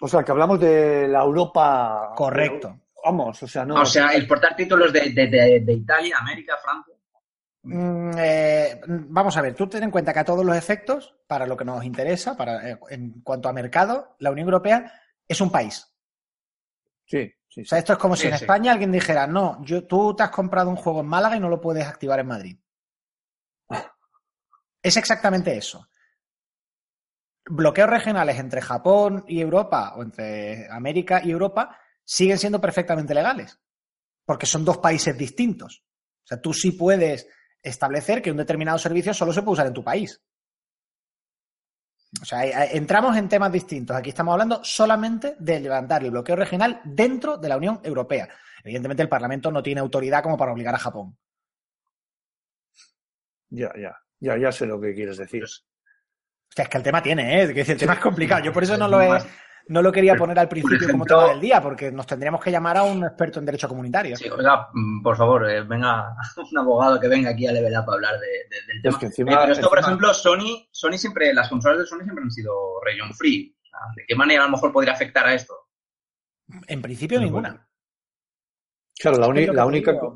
O 0.00 0.08
sea, 0.08 0.22
que 0.22 0.32
hablamos 0.32 0.58
de 0.60 1.08
la 1.08 1.22
Europa... 1.22 2.12
Correcto. 2.16 2.78
Vamos, 3.04 3.42
o 3.42 3.48
sea, 3.48 3.64
no... 3.64 3.76
o 3.76 3.86
sea, 3.86 4.14
exportar 4.14 4.54
títulos 4.54 4.92
de, 4.92 5.10
de, 5.10 5.26
de, 5.26 5.60
de 5.60 5.72
Italia, 5.72 6.18
América, 6.18 6.56
Francia. 6.62 6.94
Mm, 7.62 8.10
eh, 8.16 8.80
vamos 8.86 9.36
a 9.36 9.42
ver, 9.42 9.54
tú 9.54 9.66
ten 9.66 9.82
en 9.82 9.90
cuenta 9.90 10.12
que 10.12 10.20
a 10.20 10.24
todos 10.24 10.44
los 10.44 10.56
efectos, 10.56 11.14
para 11.26 11.46
lo 11.46 11.56
que 11.56 11.64
nos 11.64 11.84
interesa, 11.84 12.36
para, 12.36 12.70
eh, 12.70 12.78
en 12.90 13.20
cuanto 13.22 13.48
a 13.48 13.52
mercado, 13.52 14.16
la 14.18 14.30
Unión 14.30 14.48
Europea 14.48 14.92
es 15.28 15.40
un 15.40 15.50
país. 15.50 15.86
Sí, 17.06 17.32
sí, 17.48 17.62
O 17.62 17.64
sea, 17.64 17.78
esto 17.78 17.92
es 17.92 17.98
como 17.98 18.16
si 18.16 18.28
en 18.28 18.36
sí. 18.36 18.44
España 18.44 18.72
alguien 18.72 18.92
dijera, 18.92 19.26
no, 19.26 19.62
yo, 19.64 19.86
tú 19.86 20.14
te 20.14 20.22
has 20.22 20.30
comprado 20.30 20.70
un 20.70 20.76
juego 20.76 21.00
en 21.00 21.06
Málaga 21.06 21.36
y 21.36 21.40
no 21.40 21.48
lo 21.48 21.60
puedes 21.60 21.86
activar 21.86 22.20
en 22.20 22.26
Madrid. 22.26 22.56
Es 24.82 24.96
exactamente 24.96 25.54
eso. 25.54 25.86
Bloqueos 27.50 27.90
regionales 27.90 28.38
entre 28.38 28.60
Japón 28.60 29.24
y 29.26 29.40
Europa 29.40 29.94
o 29.96 30.02
entre 30.02 30.68
América 30.70 31.20
y 31.24 31.30
Europa 31.30 31.76
siguen 32.04 32.38
siendo 32.38 32.60
perfectamente 32.60 33.12
legales, 33.12 33.60
porque 34.24 34.46
son 34.46 34.64
dos 34.64 34.78
países 34.78 35.18
distintos. 35.18 35.84
O 36.24 36.26
sea, 36.26 36.40
tú 36.40 36.54
sí 36.54 36.72
puedes 36.72 37.26
establecer 37.60 38.22
que 38.22 38.30
un 38.30 38.36
determinado 38.36 38.78
servicio 38.78 39.12
solo 39.12 39.32
se 39.32 39.42
puede 39.42 39.54
usar 39.54 39.66
en 39.66 39.74
tu 39.74 39.82
país. 39.82 40.22
O 42.22 42.24
sea, 42.24 42.64
entramos 42.66 43.16
en 43.16 43.28
temas 43.28 43.52
distintos. 43.52 43.96
Aquí 43.96 44.10
estamos 44.10 44.32
hablando 44.32 44.62
solamente 44.64 45.36
de 45.38 45.60
levantar 45.60 46.04
el 46.04 46.10
bloqueo 46.10 46.36
regional 46.36 46.80
dentro 46.84 47.36
de 47.36 47.48
la 47.48 47.56
Unión 47.56 47.80
Europea. 47.82 48.28
Evidentemente, 48.62 49.02
el 49.02 49.08
Parlamento 49.08 49.50
no 49.50 49.62
tiene 49.62 49.80
autoridad 49.80 50.22
como 50.22 50.36
para 50.36 50.52
obligar 50.52 50.74
a 50.74 50.78
Japón. 50.78 51.16
Ya, 53.48 53.72
ya. 53.76 53.96
Ya, 54.20 54.36
ya 54.36 54.52
sé 54.52 54.66
lo 54.66 54.80
que 54.80 54.94
quieres 54.94 55.16
decir. 55.16 55.44
O 56.50 56.52
sea, 56.54 56.64
es 56.64 56.68
que 56.68 56.78
el 56.78 56.82
tema 56.84 57.02
tiene, 57.02 57.38
¿eh? 57.40 57.42
Es 57.44 57.66
que 57.66 57.72
el 57.72 57.78
tema 57.78 57.92
es 57.94 58.00
complicado. 58.00 58.42
Yo 58.42 58.52
por 58.52 58.62
eso 58.64 58.76
no 58.76 58.88
lo, 58.88 59.00
he- 59.00 59.22
no 59.68 59.82
lo 59.82 59.92
quería 59.92 60.16
poner 60.16 60.36
al 60.38 60.48
principio 60.48 60.88
como 60.90 61.04
tema 61.06 61.28
del 61.28 61.40
día, 61.40 61.62
porque 61.62 61.92
nos 61.92 62.06
tendríamos 62.06 62.42
que 62.42 62.50
llamar 62.50 62.76
a 62.76 62.82
un 62.82 63.04
experto 63.04 63.38
en 63.38 63.46
derecho 63.46 63.68
comunitario. 63.68 64.16
Sí, 64.16 64.28
oiga, 64.28 64.68
mm, 64.72 65.00
por 65.02 65.16
favor, 65.16 65.48
eh, 65.48 65.62
venga 65.62 66.12
un 66.52 66.58
abogado 66.58 66.98
que 66.98 67.06
venga 67.06 67.30
aquí 67.30 67.46
a 67.46 67.52
Level 67.52 67.72
Up 67.78 67.88
a 67.90 67.94
hablar 67.94 68.14
de- 68.18 68.26
de- 68.26 68.66
del 68.66 68.82
tema. 68.82 68.98
que 68.98 69.06
encima- 69.06 69.32
Eh, 69.32 69.36
pero 69.42 69.52
esto, 69.52 69.68
por 69.68 69.78
ejemplo, 69.78 70.12
Sony, 70.12 70.66
Sony 70.72 70.98
siempre, 70.98 71.32
las 71.32 71.48
consolas 71.48 71.78
de 71.78 71.86
Sony 71.86 72.00
siempre 72.02 72.24
han 72.24 72.30
sido 72.32 72.52
region 72.84 73.14
free. 73.14 73.56
¿De 73.96 74.04
qué 74.08 74.14
manera 74.16 74.42
a 74.42 74.46
lo 74.46 74.52
mejor 74.52 74.72
podría 74.72 74.92
afectar 74.92 75.26
a 75.26 75.32
esto? 75.34 75.54
En 76.66 76.82
principio, 76.82 77.20
ninguna. 77.20 77.66
Claro, 78.98 79.18
la, 79.18 79.24
Es 79.26 79.30
única... 79.30 79.92
digo, 79.92 80.14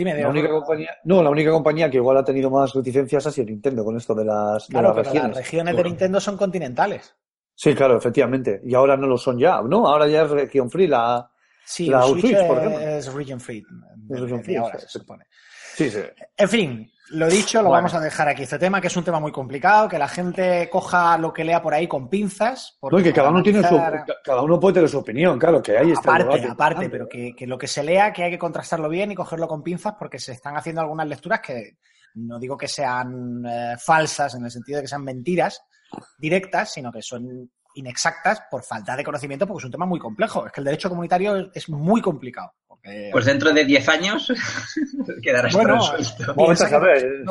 Dime, 0.00 0.22
La 0.22 0.28
única 0.30 0.48
compañía, 0.48 0.90
no, 1.04 1.22
la 1.22 1.28
única 1.28 1.50
compañía 1.50 1.90
que 1.90 1.98
igual 1.98 2.16
ha 2.16 2.24
tenido 2.24 2.48
más 2.48 2.72
reticencias 2.72 3.26
ha 3.26 3.30
sido 3.30 3.48
Nintendo 3.48 3.84
con 3.84 3.98
esto 3.98 4.14
de 4.14 4.24
las, 4.24 4.66
de 4.66 4.72
Claro, 4.72 4.88
las 4.88 4.96
pero 4.96 5.10
regiones. 5.10 5.36
las 5.36 5.44
regiones 5.44 5.76
de 5.76 5.84
Nintendo 5.84 6.20
son 6.20 6.36
continentales. 6.38 7.14
Sí, 7.54 7.74
claro, 7.74 7.98
efectivamente. 7.98 8.62
Y 8.64 8.74
ahora 8.74 8.96
no 8.96 9.06
lo 9.06 9.18
son 9.18 9.38
ya, 9.38 9.60
¿no? 9.60 9.86
Ahora 9.86 10.06
ya 10.08 10.22
es 10.22 10.30
región 10.30 10.70
free 10.70 10.86
la... 10.86 11.30
Sí, 11.66 11.86
La 11.86 12.02
Switch, 12.04 12.20
Switch, 12.22 12.46
por 12.46 12.56
es, 12.58 12.64
ejemplo. 12.64 12.80
es 12.80 13.12
region 13.12 13.40
free. 13.40 13.58
Es 13.58 14.20
region 14.20 14.38
desde 14.38 14.42
free, 14.44 14.56
ahora, 14.56 14.78
se 14.78 14.88
supone. 14.88 15.26
Sí, 15.74 15.90
sí. 15.90 16.00
En 16.38 16.48
fin, 16.48 16.90
lo 17.10 17.28
dicho, 17.28 17.58
lo 17.58 17.68
Bueno. 17.68 17.82
vamos 17.82 17.94
a 17.94 18.00
dejar 18.00 18.28
aquí 18.28 18.42
este 18.42 18.58
tema, 18.58 18.80
que 18.80 18.86
es 18.86 18.96
un 18.96 19.04
tema 19.04 19.20
muy 19.20 19.32
complicado, 19.32 19.88
que 19.88 19.98
la 19.98 20.08
gente 20.08 20.68
coja 20.70 21.16
lo 21.18 21.32
que 21.32 21.44
lea 21.44 21.60
por 21.60 21.74
ahí 21.74 21.86
con 21.86 22.08
pinzas. 22.08 22.78
No, 22.82 22.98
y 22.98 23.02
que 23.02 23.12
cada 23.12 23.30
uno 23.30 23.42
tiene 23.42 23.62
su, 23.62 23.80
cada 24.24 24.42
uno 24.42 24.58
puede 24.58 24.74
tener 24.74 24.88
su 24.88 24.98
opinión, 24.98 25.38
claro, 25.38 25.62
que 25.62 25.76
ahí 25.76 25.90
está 25.92 26.14
Aparte, 26.14 26.46
aparte, 26.48 26.90
pero 26.90 27.08
que, 27.08 27.34
que 27.36 27.46
lo 27.46 27.58
que 27.58 27.66
se 27.66 27.82
lea, 27.82 28.12
que 28.12 28.24
hay 28.24 28.30
que 28.30 28.38
contrastarlo 28.38 28.88
bien 28.88 29.12
y 29.12 29.14
cogerlo 29.14 29.48
con 29.48 29.62
pinzas, 29.62 29.94
porque 29.98 30.18
se 30.18 30.32
están 30.32 30.56
haciendo 30.56 30.80
algunas 30.80 31.06
lecturas 31.06 31.40
que 31.40 31.78
no 32.14 32.38
digo 32.38 32.56
que 32.56 32.68
sean 32.68 33.44
eh, 33.46 33.76
falsas 33.78 34.34
en 34.34 34.44
el 34.44 34.50
sentido 34.50 34.76
de 34.76 34.82
que 34.82 34.88
sean 34.88 35.04
mentiras 35.04 35.62
directas, 36.18 36.72
sino 36.72 36.90
que 36.92 37.02
son 37.02 37.50
inexactas 37.74 38.42
por 38.50 38.62
falta 38.64 38.96
de 38.96 39.04
conocimiento, 39.04 39.46
porque 39.46 39.60
es 39.60 39.64
un 39.66 39.70
tema 39.70 39.86
muy 39.86 39.98
complejo. 39.98 40.46
Es 40.46 40.52
que 40.52 40.60
el 40.60 40.64
derecho 40.64 40.88
comunitario 40.88 41.50
es 41.52 41.68
muy 41.68 42.00
complicado. 42.00 42.52
Porque, 42.82 43.08
Pues 43.12 43.24
dentro 43.24 43.52
de 43.52 43.64
10 43.64 43.88
años 43.88 44.32
quedará 45.22 45.48
esto 45.48 45.58
Bueno, 45.58 45.76
resuelto. 45.96 46.34
Vamos 46.34 46.60
a 46.60 46.68
saber. 46.68 47.24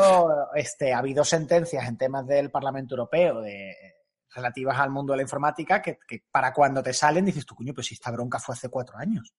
este, 0.56 0.94
ha 0.94 1.00
habido 1.00 1.24
sentencias 1.24 1.88
en 1.88 1.98
temas 1.98 2.28
del 2.28 2.52
Parlamento 2.52 2.96
Europeo 2.96 3.42
de, 3.42 3.76
relativas 4.34 4.78
al 4.80 4.90
mundo 4.92 5.14
de 5.14 5.18
la 5.18 5.24
informática 5.24 5.82
que, 5.82 6.00
que 6.08 6.24
para 6.32 6.54
cuando 6.54 6.84
te 6.84 6.94
salen 6.94 7.26
dices 7.26 7.46
tú, 7.46 7.56
coño, 7.56 7.74
pues 7.74 7.88
si 7.88 7.96
esta 7.96 8.12
bronca 8.12 8.40
fue 8.40 8.54
hace 8.54 8.70
cuatro 8.70 8.98
años. 8.98 9.34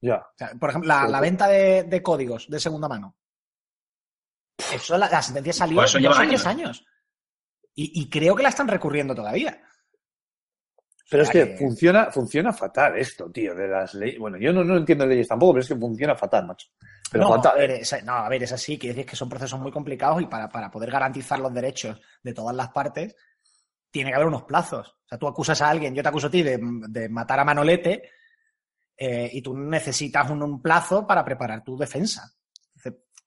Ya. 0.00 0.16
O 0.16 0.36
sea, 0.36 0.52
por 0.60 0.70
ejemplo, 0.70 0.88
la, 0.88 1.20
venta 1.20 1.48
de, 1.48 1.84
de 1.84 2.02
códigos 2.02 2.48
de 2.48 2.60
segunda 2.60 2.88
mano. 2.88 3.16
Eso, 4.72 4.98
la, 4.98 5.08
la 5.08 5.22
sentencia 5.22 5.52
salió 5.52 5.76
Pues 5.76 5.94
o 5.94 5.98
tres 5.98 6.18
años. 6.18 6.46
años. 6.46 6.86
Y, 7.74 8.02
y 8.02 8.08
creo 8.08 8.36
que 8.36 8.42
la 8.42 8.50
están 8.50 8.68
recurriendo 8.68 9.14
todavía. 9.14 9.60
Pero 11.10 11.22
es 11.22 11.28
sea 11.28 11.44
que 11.44 11.52
que- 11.52 11.58
funciona, 11.58 12.10
funciona 12.10 12.52
fatal 12.52 12.96
esto, 12.98 13.30
tío, 13.30 13.54
de 13.54 13.68
las 13.68 13.94
leyes. 13.94 14.18
Bueno, 14.18 14.38
yo 14.38 14.52
no, 14.52 14.64
no 14.64 14.76
entiendo 14.76 15.06
leyes 15.06 15.28
tampoco, 15.28 15.52
pero 15.54 15.62
es 15.62 15.68
que 15.68 15.76
funciona 15.76 16.14
fatal, 16.16 16.46
macho. 16.46 16.68
Pero 17.12 17.24
no, 17.24 17.34
a 17.34 17.36
fatal. 17.36 17.58
ver, 17.58 17.70
¿eh? 17.72 17.80
es, 17.82 18.04
no, 18.04 18.14
a 18.14 18.28
ver, 18.28 18.42
es 18.42 18.52
así, 18.52 18.78
quiere 18.78 18.94
decir 18.94 19.10
que 19.10 19.16
son 19.16 19.28
procesos 19.28 19.60
muy 19.60 19.70
complicados 19.70 20.20
y 20.22 20.26
para, 20.26 20.48
para 20.48 20.70
poder 20.70 20.90
garantizar 20.90 21.38
los 21.38 21.52
derechos 21.52 22.00
de 22.22 22.32
todas 22.32 22.56
las 22.56 22.70
partes, 22.70 23.14
tiene 23.90 24.10
que 24.10 24.16
haber 24.16 24.28
unos 24.28 24.44
plazos. 24.44 24.88
O 25.04 25.08
sea, 25.08 25.18
tú 25.18 25.28
acusas 25.28 25.60
a 25.62 25.68
alguien, 25.70 25.94
yo 25.94 26.02
te 26.02 26.08
acuso 26.08 26.26
a 26.28 26.30
ti 26.30 26.42
de, 26.42 26.58
de 26.88 27.08
matar 27.08 27.38
a 27.38 27.44
Manolete 27.44 28.10
eh, 28.96 29.28
y 29.32 29.42
tú 29.42 29.56
necesitas 29.56 30.30
un, 30.30 30.42
un 30.42 30.62
plazo 30.62 31.06
para 31.06 31.24
preparar 31.24 31.62
tu 31.62 31.76
defensa. 31.76 32.32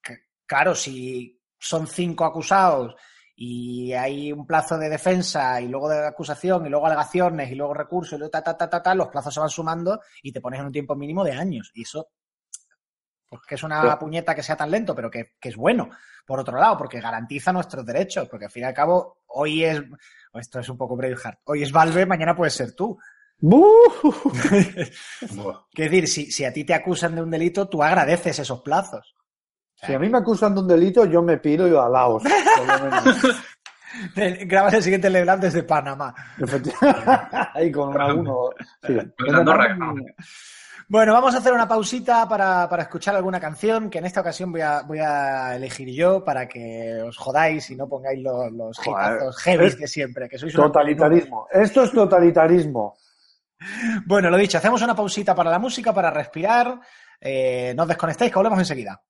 Que- 0.01 0.17
claro, 0.45 0.73
si 0.75 1.39
son 1.59 1.87
cinco 1.87 2.25
acusados 2.25 2.95
y 3.39 3.93
hay 3.93 4.31
un 4.31 4.47
plazo 4.47 4.79
de 4.79 4.89
defensa 4.89 5.61
y 5.61 5.67
luego 5.67 5.89
de 5.89 6.07
acusación 6.07 6.65
y 6.65 6.69
luego 6.69 6.87
alegaciones 6.87 7.51
y 7.51 7.55
luego 7.55 7.75
recursos 7.75 8.13
y 8.13 8.17
luego 8.17 8.31
ta, 8.31 8.41
ta, 8.41 8.57
ta, 8.57 8.67
ta, 8.67 8.81
ta, 8.81 8.95
los 8.95 9.09
plazos 9.09 9.31
se 9.31 9.39
van 9.39 9.49
sumando 9.49 10.01
y 10.23 10.31
te 10.31 10.41
pones 10.41 10.59
en 10.59 10.65
un 10.65 10.71
tiempo 10.71 10.95
mínimo 10.95 11.23
de 11.23 11.33
años. 11.33 11.69
Y 11.75 11.83
eso 11.83 12.07
Pues 13.29 13.43
que 13.47 13.53
es 13.53 13.61
una 13.61 13.99
puñeta 13.99 14.33
que 14.33 14.41
sea 14.41 14.57
tan 14.57 14.71
lento, 14.71 14.95
pero 14.95 15.11
que, 15.11 15.35
que 15.39 15.49
es 15.49 15.55
bueno, 15.55 15.91
por 16.25 16.39
otro 16.39 16.57
lado, 16.57 16.79
porque 16.79 16.99
garantiza 16.99 17.53
nuestros 17.53 17.85
derechos, 17.85 18.27
porque 18.27 18.45
al 18.45 18.51
fin 18.51 18.63
y 18.63 18.65
al 18.65 18.73
cabo, 18.73 19.19
hoy 19.27 19.65
es, 19.65 19.83
esto 20.33 20.59
es 20.59 20.69
un 20.69 20.77
poco 20.77 20.95
Braveheart, 20.95 21.41
hoy 21.43 21.61
es 21.61 21.71
Valve, 21.71 22.07
mañana 22.07 22.35
puedes 22.35 22.55
ser 22.55 22.73
tú. 22.73 22.97
Quiero 25.71 25.91
decir, 25.91 26.07
si, 26.07 26.31
si 26.31 26.43
a 26.43 26.51
ti 26.51 26.63
te 26.63 26.73
acusan 26.73 27.13
de 27.13 27.21
un 27.21 27.29
delito, 27.29 27.69
tú 27.69 27.83
agradeces 27.83 28.39
esos 28.39 28.61
plazos. 28.61 29.15
Si 29.85 29.93
a 29.93 29.99
mí 29.99 30.09
me 30.09 30.17
acusan 30.17 30.53
de 30.55 30.61
un 30.61 30.67
delito, 30.67 31.05
yo 31.05 31.21
me 31.21 31.37
piro 31.37 31.67
y 31.67 31.71
a 31.75 31.87
Laos. 31.87 32.23
por 32.23 32.67
lo 32.67 32.83
menos. 32.85 33.43
Grabas 34.47 34.73
el 34.73 34.83
siguiente 34.83 35.09
level 35.09 35.29
up 35.35 35.39
desde 35.39 35.63
Panamá. 35.63 36.13
Ahí 37.53 37.71
con 37.71 37.89
una 37.89 38.13
uno. 38.13 38.49
Sí. 38.85 38.97
Bueno, 40.89 41.11
vamos 41.13 41.35
a 41.35 41.39
hacer 41.39 41.51
una 41.51 41.67
pausita 41.67 42.27
para, 42.29 42.67
para 42.69 42.83
escuchar 42.83 43.15
alguna 43.15 43.39
canción 43.41 43.89
que 43.89 43.97
en 43.97 44.05
esta 44.05 44.21
ocasión 44.21 44.51
voy 44.53 44.61
a, 44.61 44.83
voy 44.83 44.99
a 44.99 45.55
elegir 45.55 45.89
yo 45.93 46.23
para 46.23 46.47
que 46.47 47.01
os 47.05 47.17
jodáis 47.17 47.69
y 47.71 47.75
no 47.75 47.89
pongáis 47.89 48.21
los, 48.23 48.51
los 48.53 48.77
hitazos 48.87 49.37
heavy 49.39 49.69
de 49.71 49.87
siempre, 49.87 50.29
que 50.29 50.37
sois 50.37 50.55
una- 50.55 50.65
Totalitarismo. 50.67 51.47
Esto 51.51 51.83
es 51.83 51.91
totalitarismo. 51.91 52.95
Bueno, 54.05 54.29
lo 54.29 54.37
dicho, 54.37 54.57
hacemos 54.59 54.81
una 54.81 54.95
pausita 54.95 55.35
para 55.35 55.51
la 55.51 55.59
música, 55.59 55.93
para 55.93 56.09
respirar. 56.09 56.79
Eh, 57.19 57.73
no 57.75 57.83
os 57.83 57.89
desconectéis, 57.89 58.31
que 58.31 58.37
volvemos 58.37 58.59
enseguida. 58.59 59.01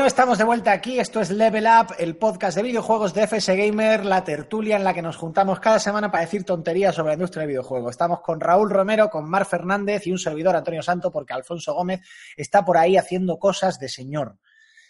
Bueno, 0.00 0.08
estamos 0.08 0.38
de 0.38 0.44
vuelta 0.44 0.72
aquí. 0.72 0.98
Esto 0.98 1.20
es 1.20 1.28
Level 1.28 1.66
Up, 1.66 1.94
el 1.98 2.16
podcast 2.16 2.56
de 2.56 2.62
videojuegos 2.62 3.12
de 3.12 3.24
FS 3.26 3.54
Gamer, 3.54 4.06
la 4.06 4.24
tertulia 4.24 4.76
en 4.76 4.82
la 4.82 4.94
que 4.94 5.02
nos 5.02 5.18
juntamos 5.18 5.60
cada 5.60 5.78
semana 5.78 6.10
para 6.10 6.24
decir 6.24 6.42
tonterías 6.42 6.94
sobre 6.94 7.08
la 7.08 7.14
industria 7.16 7.42
del 7.42 7.48
videojuego. 7.48 7.90
Estamos 7.90 8.22
con 8.22 8.40
Raúl 8.40 8.70
Romero, 8.70 9.10
con 9.10 9.28
Mar 9.28 9.44
Fernández 9.44 10.06
y 10.06 10.12
un 10.12 10.18
servidor 10.18 10.56
Antonio 10.56 10.82
Santo, 10.82 11.12
porque 11.12 11.34
Alfonso 11.34 11.74
Gómez 11.74 12.00
está 12.34 12.64
por 12.64 12.78
ahí 12.78 12.96
haciendo 12.96 13.38
cosas 13.38 13.78
de 13.78 13.90
señor. 13.90 14.38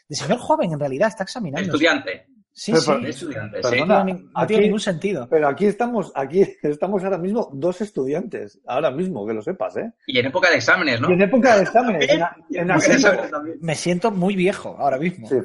De 0.09 0.15
señor 0.15 0.39
joven, 0.39 0.75
en 0.75 0.79
realidad, 0.79 1.09
está 1.09 1.25
examinando. 1.25 1.73
Estudiante. 1.73 2.29
Sí, 2.63 2.73
Pero, 2.73 2.83
sí. 2.83 2.91
pero- 2.91 3.01
De 3.05 3.09
estudiante, 3.11 3.63
sí. 3.63 3.71
Perdona. 3.71 4.05
No 4.05 4.47
tiene, 4.47 4.61
no 4.61 4.67
ningún 4.67 4.81
sentido. 4.81 5.27
Pero 5.31 5.49
aquí 5.49 5.65
estamos, 5.65 6.13
aquí 6.15 6.47
estamos 6.63 7.03
ahora 7.03 7.17
mismo 7.17 7.49
dos 7.55 7.81
estudiantes. 7.81 8.61
Ahora 8.67 8.91
mismo, 8.91 9.27
que 9.27 9.33
lo 9.33 9.41
sepas, 9.41 9.79
¿eh? 9.79 9.91
Y 10.07 10.19
en 10.19 10.27
época 10.27 10.51
de 10.51 10.57
exámenes, 10.57 11.01
¿no? 11.01 11.09
Y 11.09 11.15
en 11.15 11.23
época 11.23 11.57
de 11.57 11.63
exámenes. 11.63 12.07
en, 12.11 12.21
Y 12.51 12.59
en 12.59 12.65
en 12.65 12.71
época 12.71 12.87
de 12.89 12.93
asunto- 12.93 12.93
exámenes 13.09 13.31
también. 13.31 13.59
Me 13.63 13.75
siento 13.75 14.11
muy 14.11 14.37
viejo 14.37 14.77
ahora 14.79 14.99
mismo. 14.99 15.27
Sí, 15.27 15.37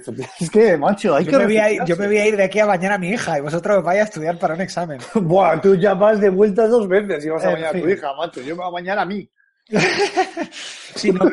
es 0.41 0.49
que, 0.49 0.75
macho, 0.75 1.15
hay 1.15 1.23
Yo 1.23 1.31
que 1.31 1.37
me, 1.37 1.45
voy 1.45 1.57
a 1.57 1.71
ir, 1.71 1.81
yo 1.85 1.95
me 1.95 2.07
voy 2.07 2.17
a 2.17 2.27
ir 2.27 2.35
de 2.35 2.43
aquí 2.43 2.59
a 2.59 2.65
mañana 2.65 2.95
a 2.95 2.97
mi 2.97 3.07
hija 3.11 3.37
y 3.37 3.41
vosotros 3.41 3.81
vais 3.81 4.01
a 4.01 4.03
estudiar 4.03 4.37
para 4.37 4.55
un 4.55 4.59
examen. 4.61 4.99
Buah, 5.15 5.61
tú 5.61 5.75
ya 5.75 5.93
vas 5.93 6.19
de 6.19 6.27
vuelta 6.29 6.67
dos 6.67 6.85
veces 6.85 7.25
y 7.25 7.29
vas 7.29 7.45
a 7.45 7.47
En 7.47 7.53
bañar 7.53 7.75
a 7.77 7.81
tu 7.81 7.87
hija, 7.89 8.13
macho. 8.17 8.41
Yo 8.41 8.57
me 8.57 8.63
voy 8.63 8.67
a 8.67 8.71
bañar 8.71 8.99
a 8.99 9.05
mí. 9.05 9.29
Sí, 10.95 11.11
no, 11.11 11.25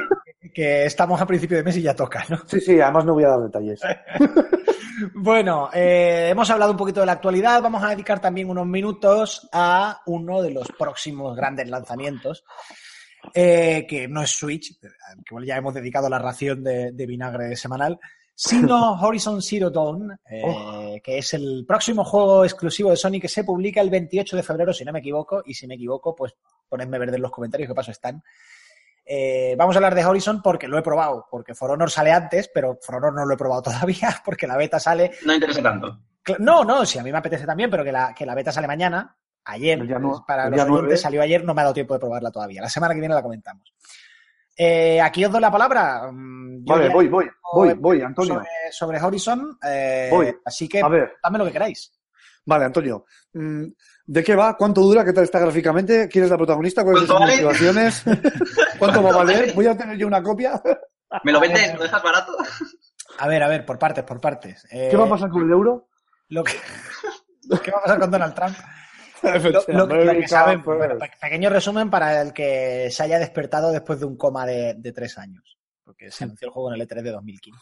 que, 0.53 0.87
estamos 0.87 1.21
a 1.21 1.27
principio 1.27 1.57
de 1.57 1.63
mes 1.63 1.77
y 1.77 1.83
ya 1.83 1.95
toca, 1.95 2.25
¿no? 2.29 2.39
Sí, 2.47 2.61
sí, 2.61 2.81
además 2.81 3.05
no 3.05 3.15
voy 3.15 3.25
a 3.25 3.29
dar 3.29 3.41
detalles. 3.41 3.81
Bueno, 5.15 5.71
eh, 5.73 6.29
hemos 6.31 6.49
hablado 6.51 6.73
un 6.73 6.77
poquito 6.77 7.01
de 7.01 7.07
la 7.07 7.13
actualidad. 7.13 7.61
Vamos 7.63 7.83
a 7.83 7.89
dedicar 7.89 8.21
también 8.21 8.49
unos 8.51 8.67
minutos 8.67 9.49
a 9.51 10.01
uno 10.07 10.43
de 10.43 10.51
los 10.51 10.69
próximos 10.79 11.35
grandes 11.35 11.69
lanzamientos, 11.69 12.45
eh, 13.35 13.85
que 13.89 14.07
no 14.07 14.23
es 14.23 14.31
Switch, 14.31 14.79
que 14.79 15.47
ya 15.47 15.57
hemos 15.57 15.75
dedicado 15.75 16.09
la 16.09 16.19
ración 16.19 16.63
de, 16.63 16.93
de 16.93 17.07
vinagre 17.07 17.57
semanal, 17.57 17.99
sino 18.45 18.93
Horizon 19.01 19.41
Zero 19.41 19.71
Dawn, 19.71 20.19
eh, 20.29 21.01
que 21.03 21.19
es 21.19 21.33
el 21.35 21.65
próximo 21.67 22.05
juego 22.05 22.45
exclusivo 22.45 22.91
de 22.91 22.97
Sony 22.97 23.21
que 23.21 23.29
se 23.29 23.45
publica 23.45 23.81
el 23.81 23.89
28 23.89 24.37
de 24.37 24.43
febrero, 24.43 24.73
si 24.73 24.85
no 24.85 24.93
me 24.93 24.99
equivoco. 24.99 25.43
Y 25.47 25.55
si 25.55 25.69
me 25.69 25.77
equivoco, 25.77 26.17
pues 26.17 26.35
ponedme 26.69 26.99
verde 26.99 27.17
en 27.17 27.23
los 27.23 27.31
comentarios 27.31 27.69
qué 27.69 27.75
paso 27.75 27.93
están. 27.93 28.23
Eh, 29.05 29.55
vamos 29.57 29.77
a 29.77 29.79
hablar 29.79 29.95
de 29.95 30.05
Horizon 30.05 30.43
porque 30.43 30.67
lo 30.67 30.77
he 30.77 30.83
probado, 30.83 31.27
porque 31.31 31.55
For 31.55 31.71
Honor 31.71 31.91
sale 31.91 32.11
antes, 32.11 32.51
pero 32.53 32.79
For 32.83 32.97
Honor 32.97 33.15
no 33.15 33.27
lo 33.27 33.35
he 33.35 33.39
probado 33.39 33.63
todavía, 33.71 34.21
porque 34.25 34.49
la 34.49 34.57
beta 34.57 34.81
sale 34.81 35.13
No 35.25 35.35
interesa 35.35 35.63
tanto. 35.63 36.01
No, 36.39 36.65
no, 36.65 36.85
sí, 36.85 36.99
a 36.99 37.03
mí 37.03 37.13
me 37.13 37.19
apetece 37.19 37.47
también, 37.47 37.71
pero 37.71 37.85
que 37.85 37.93
la, 37.93 38.15
que 38.15 38.27
la 38.27 38.35
beta 38.35 38.51
sale 38.51 38.67
mañana. 38.67 39.17
Ayer, 39.45 39.81
para 40.25 40.47
el 40.47 40.53
los 40.53 40.69
oyentes, 40.69 41.01
salió 41.01 41.21
ayer, 41.21 41.45
no 41.45 41.53
me 41.53 41.61
ha 41.61 41.65
dado 41.65 41.75
tiempo 41.75 41.95
de 41.95 42.01
probarla 42.01 42.31
todavía. 42.31 42.63
La 42.63 42.69
semana 42.69 42.95
que 42.95 43.01
viene 43.01 43.15
la 43.15 43.23
comentamos. 43.23 43.73
Eh, 44.57 45.01
aquí 45.01 45.25
os 45.25 45.33
doy 45.33 45.41
la 45.41 45.51
palabra. 45.51 46.11
Mm, 46.13 46.65
yo 46.65 46.75
Vale, 46.75 46.89
voy, 46.91 47.09
voy, 47.09 47.27
voy, 47.55 47.73
voy, 47.75 48.03
Antonio. 48.03 48.35
Sobre, 48.35 48.49
sobre 48.71 49.01
Horizon, 49.01 49.59
eh, 49.65 50.09
Voy. 50.11 50.35
así 50.45 50.69
que 50.69 50.81
A 50.81 50.89
ver, 50.89 51.15
dame 51.23 51.39
lo 51.39 51.45
que 51.47 51.53
queráis. 51.53 51.93
vale, 52.45 52.67
Antonio. 52.67 53.05
Mm, 53.33 53.65
¿De 54.05 54.23
qué 54.25 54.37
va? 54.37 54.57
¿Cuánto 54.57 54.83
dura? 54.83 55.05
¿Qué 55.05 55.13
tal 55.13 55.25
está 55.25 55.39
gráficamente? 55.39 56.09
¿Quién 56.09 56.25
es 56.25 56.31
la 56.31 56.37
protagonista? 56.37 56.85
¿Cuáles 56.85 57.07
son 57.07 57.17
¿Cuánto 57.19 57.35
sus 57.35 57.43
vale? 57.45 57.55
motivaciones? 57.55 58.05
¿Cuánto 58.79 59.03
va 59.03 59.11
a 59.11 59.17
valer? 59.17 59.53
¿Voy 59.55 59.67
a 59.67 59.77
tener 59.77 59.97
yo 59.97 60.07
una 60.07 60.23
copia? 60.23 60.61
¿Me 61.25 61.33
lo 61.33 61.41
vendes? 61.41 61.75
¿Lo 61.75 61.83
dejas 61.83 62.03
barato? 62.03 62.37
A 63.19 63.29
ver, 63.29 63.43
a 63.43 63.49
ver, 63.49 63.65
por 63.65 63.79
partes, 63.79 64.05
por 64.05 64.21
partes. 64.21 64.67
Eh, 64.71 64.89
¿Qué 64.91 64.97
va 64.97 65.07
a 65.07 65.09
pasar 65.11 65.31
con 65.31 65.43
el 65.45 65.51
euro? 65.51 65.89
Lo 66.29 66.43
que... 66.45 66.53
¿Qué 67.63 67.71
va 67.71 67.79
a 67.79 67.83
pasar 67.83 67.99
con 68.01 68.11
Donald 68.11 68.35
Trump? 68.35 68.57
Lo- 69.69 69.79
lo- 69.79 69.87
lo 69.87 69.89
que 69.89 69.95
America 70.03 70.29
saben, 70.29 70.65
first. 70.65 70.79
bueno, 70.79 70.99
pe- 70.99 71.11
pequeño 71.21 71.51
resumen 71.51 71.91
para 71.91 72.21
el 72.23 72.33
que 72.33 72.89
se 72.91 73.03
haya 73.03 73.19
despertado 73.19 73.71
después 73.73 74.01
de 74.01 74.07
un 74.07 74.17
coma 74.17 74.45
de, 74.47 74.75
de 74.75 74.93
tres 74.93 75.17
años, 75.19 75.59
porque 75.85 76.11
se 76.11 76.25
anunció 76.25 76.47
el 76.49 76.53
juego 76.53 76.73
en 76.75 76.81
el 76.81 76.89
E3 76.89 77.03
de 77.03 77.11
2015. 77.13 77.61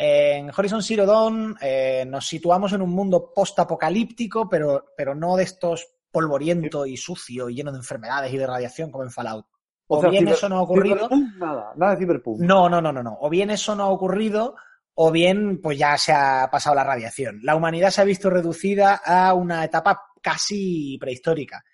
En 0.00 0.50
Horizon 0.56 0.82
Zero 0.82 1.06
Dawn 1.06 1.56
eh, 1.60 2.04
nos 2.06 2.26
situamos 2.26 2.72
en 2.72 2.82
un 2.82 2.90
mundo 2.90 3.32
post-apocalíptico, 3.34 4.48
pero, 4.48 4.92
pero 4.96 5.14
no 5.14 5.36
de 5.36 5.42
estos 5.44 5.88
polvoriento 6.10 6.86
y 6.86 6.96
sucio 6.96 7.48
y 7.50 7.56
lleno 7.56 7.72
de 7.72 7.78
enfermedades 7.78 8.32
y 8.32 8.38
de 8.38 8.46
radiación 8.46 8.90
como 8.92 9.04
en 9.04 9.10
Fallout. 9.10 9.46
O, 9.88 10.00
bien 10.10 10.26
ciber- 10.26 10.32
eso 10.34 10.48
no 10.48 10.56
ha 10.58 10.62
ocurrido. 10.62 11.08
Nada, 11.38 11.72
nada 11.76 11.92
de 11.96 11.98
Cyberpunk. 12.04 12.40
No, 12.40 12.68
no, 12.68 12.80
no, 12.80 12.92
no, 12.92 13.02
no. 13.02 13.16
O 13.20 13.28
bien 13.28 13.50
eso 13.50 13.74
no 13.74 13.84
ha 13.84 13.88
ocurrido, 13.88 14.54
o 15.00 15.12
bien 15.12 15.60
pues 15.62 15.78
ya 15.78 15.96
se 15.96 16.12
ha 16.12 16.48
pasado 16.50 16.74
la 16.74 16.82
radiación. 16.82 17.38
La 17.44 17.54
humanidad 17.54 17.90
se 17.90 18.00
ha 18.00 18.04
visto 18.04 18.30
reducida 18.30 18.96
a 18.96 19.32
una 19.32 19.64
etapa 19.64 20.06
casi 20.20 20.98
prehistórica. 20.98 21.64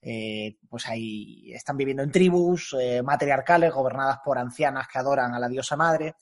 Eh, 0.00 0.56
pues 0.68 0.86
ahí 0.86 1.52
están 1.52 1.76
viviendo 1.76 2.04
en 2.04 2.12
tribus 2.12 2.76
eh, 2.80 3.02
matriarcales 3.02 3.72
gobernadas 3.72 4.18
por 4.24 4.38
ancianas 4.38 4.86
que 4.86 5.00
adoran 5.00 5.34
a 5.34 5.40
la 5.40 5.48
diosa 5.48 5.74
madre 5.74 6.14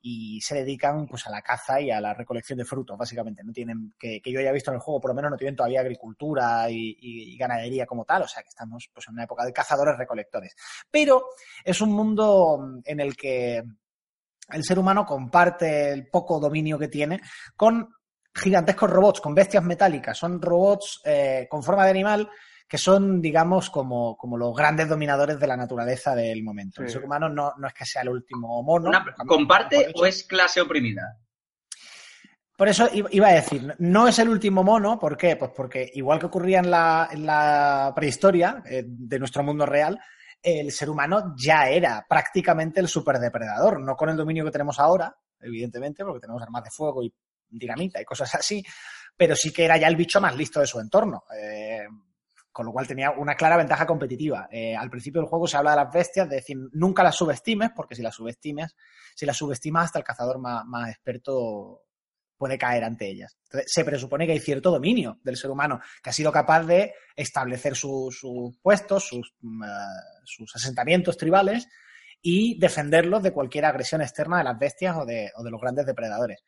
y 0.00 0.40
se 0.42 0.54
dedican 0.54 1.08
pues 1.08 1.26
a 1.26 1.30
la 1.30 1.42
caza 1.42 1.80
y 1.80 1.90
a 1.90 2.00
la 2.00 2.14
recolección 2.14 2.58
de 2.58 2.64
frutos, 2.64 2.96
básicamente. 2.96 3.42
No 3.42 3.52
tienen, 3.52 3.92
que, 3.98 4.22
yo 4.24 4.38
haya 4.38 4.52
visto 4.52 4.70
en 4.70 4.76
el 4.76 4.80
juego, 4.80 5.00
por 5.00 5.10
lo 5.10 5.16
menos 5.16 5.32
no 5.32 5.36
tienen 5.36 5.56
todavía 5.56 5.80
agricultura 5.80 6.70
y, 6.70 6.96
y- 7.00 7.36
ganadería 7.36 7.84
como 7.84 8.04
tal, 8.04 8.22
o 8.22 8.28
sea 8.28 8.44
que 8.44 8.48
estamos 8.50 8.88
pues 8.94 9.08
en 9.08 9.14
una 9.14 9.24
época 9.24 9.44
de 9.44 9.52
cazadores-recolectores. 9.52 10.54
Pero 10.88 11.30
es 11.64 11.80
un 11.80 11.90
mundo 11.90 12.80
en 12.84 13.00
el 13.00 13.16
que 13.16 13.64
el 14.52 14.64
ser 14.64 14.78
humano 14.78 15.04
comparte 15.04 15.92
el 15.92 16.08
poco 16.08 16.38
dominio 16.40 16.78
que 16.78 16.88
tiene 16.88 17.20
con 17.56 17.88
gigantescos 18.34 18.88
robots, 18.90 19.20
con 19.20 19.34
bestias 19.34 19.64
metálicas. 19.64 20.16
Son 20.16 20.40
robots 20.40 21.00
eh, 21.04 21.46
con 21.50 21.62
forma 21.62 21.84
de 21.84 21.90
animal 21.90 22.28
que 22.68 22.78
son, 22.78 23.20
digamos, 23.20 23.68
como, 23.68 24.16
como 24.16 24.36
los 24.36 24.54
grandes 24.54 24.88
dominadores 24.88 25.40
de 25.40 25.46
la 25.48 25.56
naturaleza 25.56 26.14
del 26.14 26.44
momento. 26.44 26.82
El 26.82 26.88
ser 26.88 27.04
humano 27.04 27.28
no, 27.28 27.52
no 27.58 27.66
es 27.66 27.74
que 27.74 27.84
sea 27.84 28.02
el 28.02 28.10
último 28.10 28.62
mono. 28.62 28.88
Una- 28.90 29.04
¿Comparte 29.26 29.90
o 29.96 30.06
es 30.06 30.22
clase 30.22 30.60
oprimida? 30.60 31.18
Por 32.56 32.68
eso 32.68 32.88
iba 32.92 33.28
a 33.28 33.32
decir, 33.32 33.74
no 33.78 34.06
es 34.06 34.18
el 34.18 34.28
último 34.28 34.62
mono, 34.62 34.98
¿por 34.98 35.16
qué? 35.16 35.34
Pues 35.36 35.50
porque 35.56 35.90
igual 35.94 36.18
que 36.18 36.26
ocurría 36.26 36.58
en 36.58 36.70
la, 36.70 37.08
en 37.10 37.24
la 37.24 37.90
prehistoria 37.96 38.62
eh, 38.66 38.84
de 38.86 39.18
nuestro 39.18 39.42
mundo 39.42 39.64
real, 39.64 39.98
el 40.42 40.72
ser 40.72 40.90
humano 40.90 41.34
ya 41.36 41.68
era 41.68 42.04
prácticamente 42.08 42.80
el 42.80 42.88
superdepredador, 42.88 43.80
no 43.80 43.96
con 43.96 44.08
el 44.08 44.16
dominio 44.16 44.44
que 44.44 44.50
tenemos 44.50 44.78
ahora, 44.78 45.14
evidentemente, 45.40 46.04
porque 46.04 46.20
tenemos 46.20 46.42
armas 46.42 46.64
de 46.64 46.70
fuego 46.70 47.02
y 47.02 47.12
dinamita 47.48 48.00
y 48.00 48.04
cosas 48.04 48.34
así, 48.34 48.64
pero 49.16 49.34
sí 49.34 49.52
que 49.52 49.64
era 49.64 49.76
ya 49.76 49.88
el 49.88 49.96
bicho 49.96 50.20
más 50.20 50.36
listo 50.36 50.60
de 50.60 50.66
su 50.66 50.80
entorno. 50.80 51.24
eh, 51.36 51.86
con 52.52 52.66
lo 52.66 52.72
cual 52.72 52.86
tenía 52.86 53.12
una 53.12 53.36
clara 53.36 53.56
ventaja 53.56 53.86
competitiva. 53.86 54.48
Eh, 54.50 54.74
al 54.74 54.90
principio 54.90 55.20
del 55.20 55.30
juego 55.30 55.46
se 55.46 55.56
habla 55.56 55.70
de 55.70 55.76
las 55.76 55.92
bestias, 55.92 56.28
de 56.28 56.36
decir, 56.36 56.56
nunca 56.72 57.02
las 57.02 57.16
subestimes, 57.16 57.70
porque 57.74 57.94
si 57.94 58.02
las 58.02 58.14
subestimes, 58.14 58.74
si 59.14 59.24
las 59.24 59.36
subestimas 59.36 59.84
hasta 59.84 59.98
el 59.98 60.04
cazador 60.04 60.38
más, 60.38 60.64
más 60.66 60.90
experto 60.90 61.82
puede 62.40 62.56
caer 62.56 62.84
ante 62.84 63.06
ellas. 63.06 63.36
Entonces, 63.44 63.70
se 63.70 63.84
presupone 63.84 64.24
que 64.24 64.32
hay 64.32 64.38
cierto 64.38 64.70
dominio 64.70 65.18
del 65.22 65.36
ser 65.36 65.50
humano 65.50 65.78
que 66.02 66.08
ha 66.08 66.12
sido 66.14 66.32
capaz 66.32 66.62
de 66.62 66.94
establecer 67.14 67.76
sus 67.76 68.18
puestos, 68.62 69.06
sus, 69.06 69.34
mm, 69.42 69.62
eh, 69.62 69.66
sus 70.24 70.56
asentamientos 70.56 71.18
tribales 71.18 71.68
y 72.22 72.58
defenderlos 72.58 73.22
de 73.22 73.32
cualquier 73.32 73.66
agresión 73.66 74.00
externa 74.00 74.38
de 74.38 74.44
las 74.44 74.58
bestias 74.58 74.96
o 74.96 75.04
de, 75.04 75.30
o 75.36 75.42
de 75.42 75.50
los 75.50 75.60
grandes 75.60 75.84
depredadores. 75.84 76.42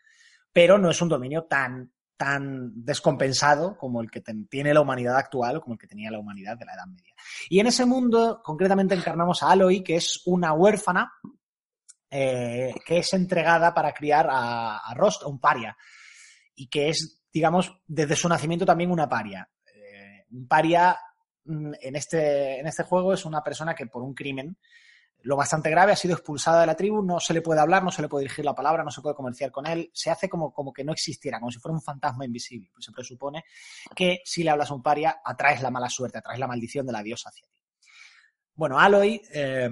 Pero 0.50 0.78
no 0.78 0.88
es 0.88 1.02
un 1.02 1.10
dominio 1.10 1.44
tan, 1.44 1.92
tan 2.16 2.72
descompensado 2.74 3.76
como 3.76 4.00
el 4.00 4.10
que 4.10 4.22
tiene 4.48 4.72
la 4.72 4.80
humanidad 4.80 5.18
actual 5.18 5.60
como 5.60 5.74
el 5.74 5.78
que 5.78 5.88
tenía 5.88 6.10
la 6.10 6.20
humanidad 6.20 6.56
de 6.56 6.64
la 6.64 6.72
Edad 6.72 6.86
Media. 6.86 7.12
Y 7.50 7.60
en 7.60 7.66
ese 7.66 7.84
mundo, 7.84 8.40
concretamente, 8.42 8.94
encarnamos 8.94 9.42
a 9.42 9.50
Aloy, 9.50 9.82
que 9.82 9.96
es 9.96 10.22
una 10.24 10.54
huérfana 10.54 11.12
eh, 12.14 12.74
que 12.84 12.98
es 12.98 13.10
entregada 13.14 13.72
para 13.72 13.94
criar 13.94 14.28
a, 14.30 14.76
a 14.76 14.94
Rost, 14.94 15.22
a 15.22 15.28
un 15.28 15.40
paria, 15.40 15.74
y 16.54 16.68
que 16.68 16.90
es, 16.90 17.22
digamos, 17.32 17.72
desde 17.86 18.16
su 18.16 18.28
nacimiento 18.28 18.66
también 18.66 18.90
una 18.90 19.08
paria. 19.08 19.48
Eh, 19.74 20.26
un 20.30 20.46
paria 20.46 20.98
mm, 21.46 21.72
en 21.80 21.96
este, 21.96 22.60
en 22.60 22.66
este 22.66 22.82
juego 22.82 23.14
es 23.14 23.24
una 23.24 23.42
persona 23.42 23.74
que 23.74 23.86
por 23.86 24.02
un 24.02 24.12
crimen 24.12 24.58
lo 25.22 25.36
bastante 25.36 25.70
grave 25.70 25.92
ha 25.92 25.96
sido 25.96 26.14
expulsada 26.14 26.60
de 26.60 26.66
la 26.66 26.74
tribu, 26.74 27.02
no 27.02 27.18
se 27.18 27.32
le 27.32 27.40
puede 27.40 27.60
hablar, 27.60 27.82
no 27.82 27.90
se 27.90 28.02
le 28.02 28.08
puede 28.08 28.24
dirigir 28.24 28.44
la 28.44 28.54
palabra, 28.54 28.84
no 28.84 28.90
se 28.90 29.00
puede 29.00 29.14
comerciar 29.14 29.50
con 29.50 29.66
él, 29.66 29.90
se 29.94 30.10
hace 30.10 30.28
como, 30.28 30.52
como 30.52 30.70
que 30.70 30.84
no 30.84 30.92
existiera, 30.92 31.38
como 31.38 31.50
si 31.50 31.60
fuera 31.60 31.74
un 31.74 31.80
fantasma 31.80 32.26
invisible. 32.26 32.68
Pues 32.74 32.84
se 32.84 32.92
presupone 32.92 33.44
que 33.94 34.20
si 34.24 34.42
le 34.42 34.50
hablas 34.50 34.70
a 34.70 34.74
un 34.74 34.82
paria, 34.82 35.22
atraes 35.24 35.62
la 35.62 35.70
mala 35.70 35.88
suerte, 35.88 36.18
atraes 36.18 36.40
la 36.40 36.48
maldición 36.48 36.84
de 36.84 36.92
la 36.92 37.02
diosa 37.02 37.30
hacia 37.30 37.46
ti. 37.46 37.58
Bueno, 38.54 38.78
Aloy, 38.78 39.22
eh, 39.32 39.70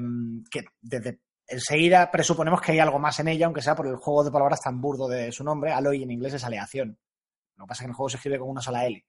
que 0.50 0.64
desde 0.80 1.20
enseguida 1.50 2.10
presuponemos 2.10 2.60
que 2.60 2.72
hay 2.72 2.78
algo 2.78 2.98
más 2.98 3.18
en 3.20 3.28
ella, 3.28 3.46
aunque 3.46 3.62
sea 3.62 3.74
por 3.74 3.86
el 3.86 3.96
juego 3.96 4.24
de 4.24 4.30
palabras 4.30 4.60
tan 4.60 4.80
burdo 4.80 5.08
de 5.08 5.32
su 5.32 5.44
nombre. 5.44 5.72
Aloy 5.72 6.02
en 6.02 6.10
inglés 6.10 6.34
es 6.34 6.44
aleación. 6.44 6.98
Lo 7.56 7.64
que 7.64 7.68
pasa 7.68 7.78
es 7.78 7.80
que 7.80 7.84
en 7.84 7.90
el 7.90 7.96
juego 7.96 8.08
se 8.08 8.16
escribe 8.16 8.38
con 8.38 8.48
una 8.48 8.62
sola 8.62 8.86
L. 8.86 9.04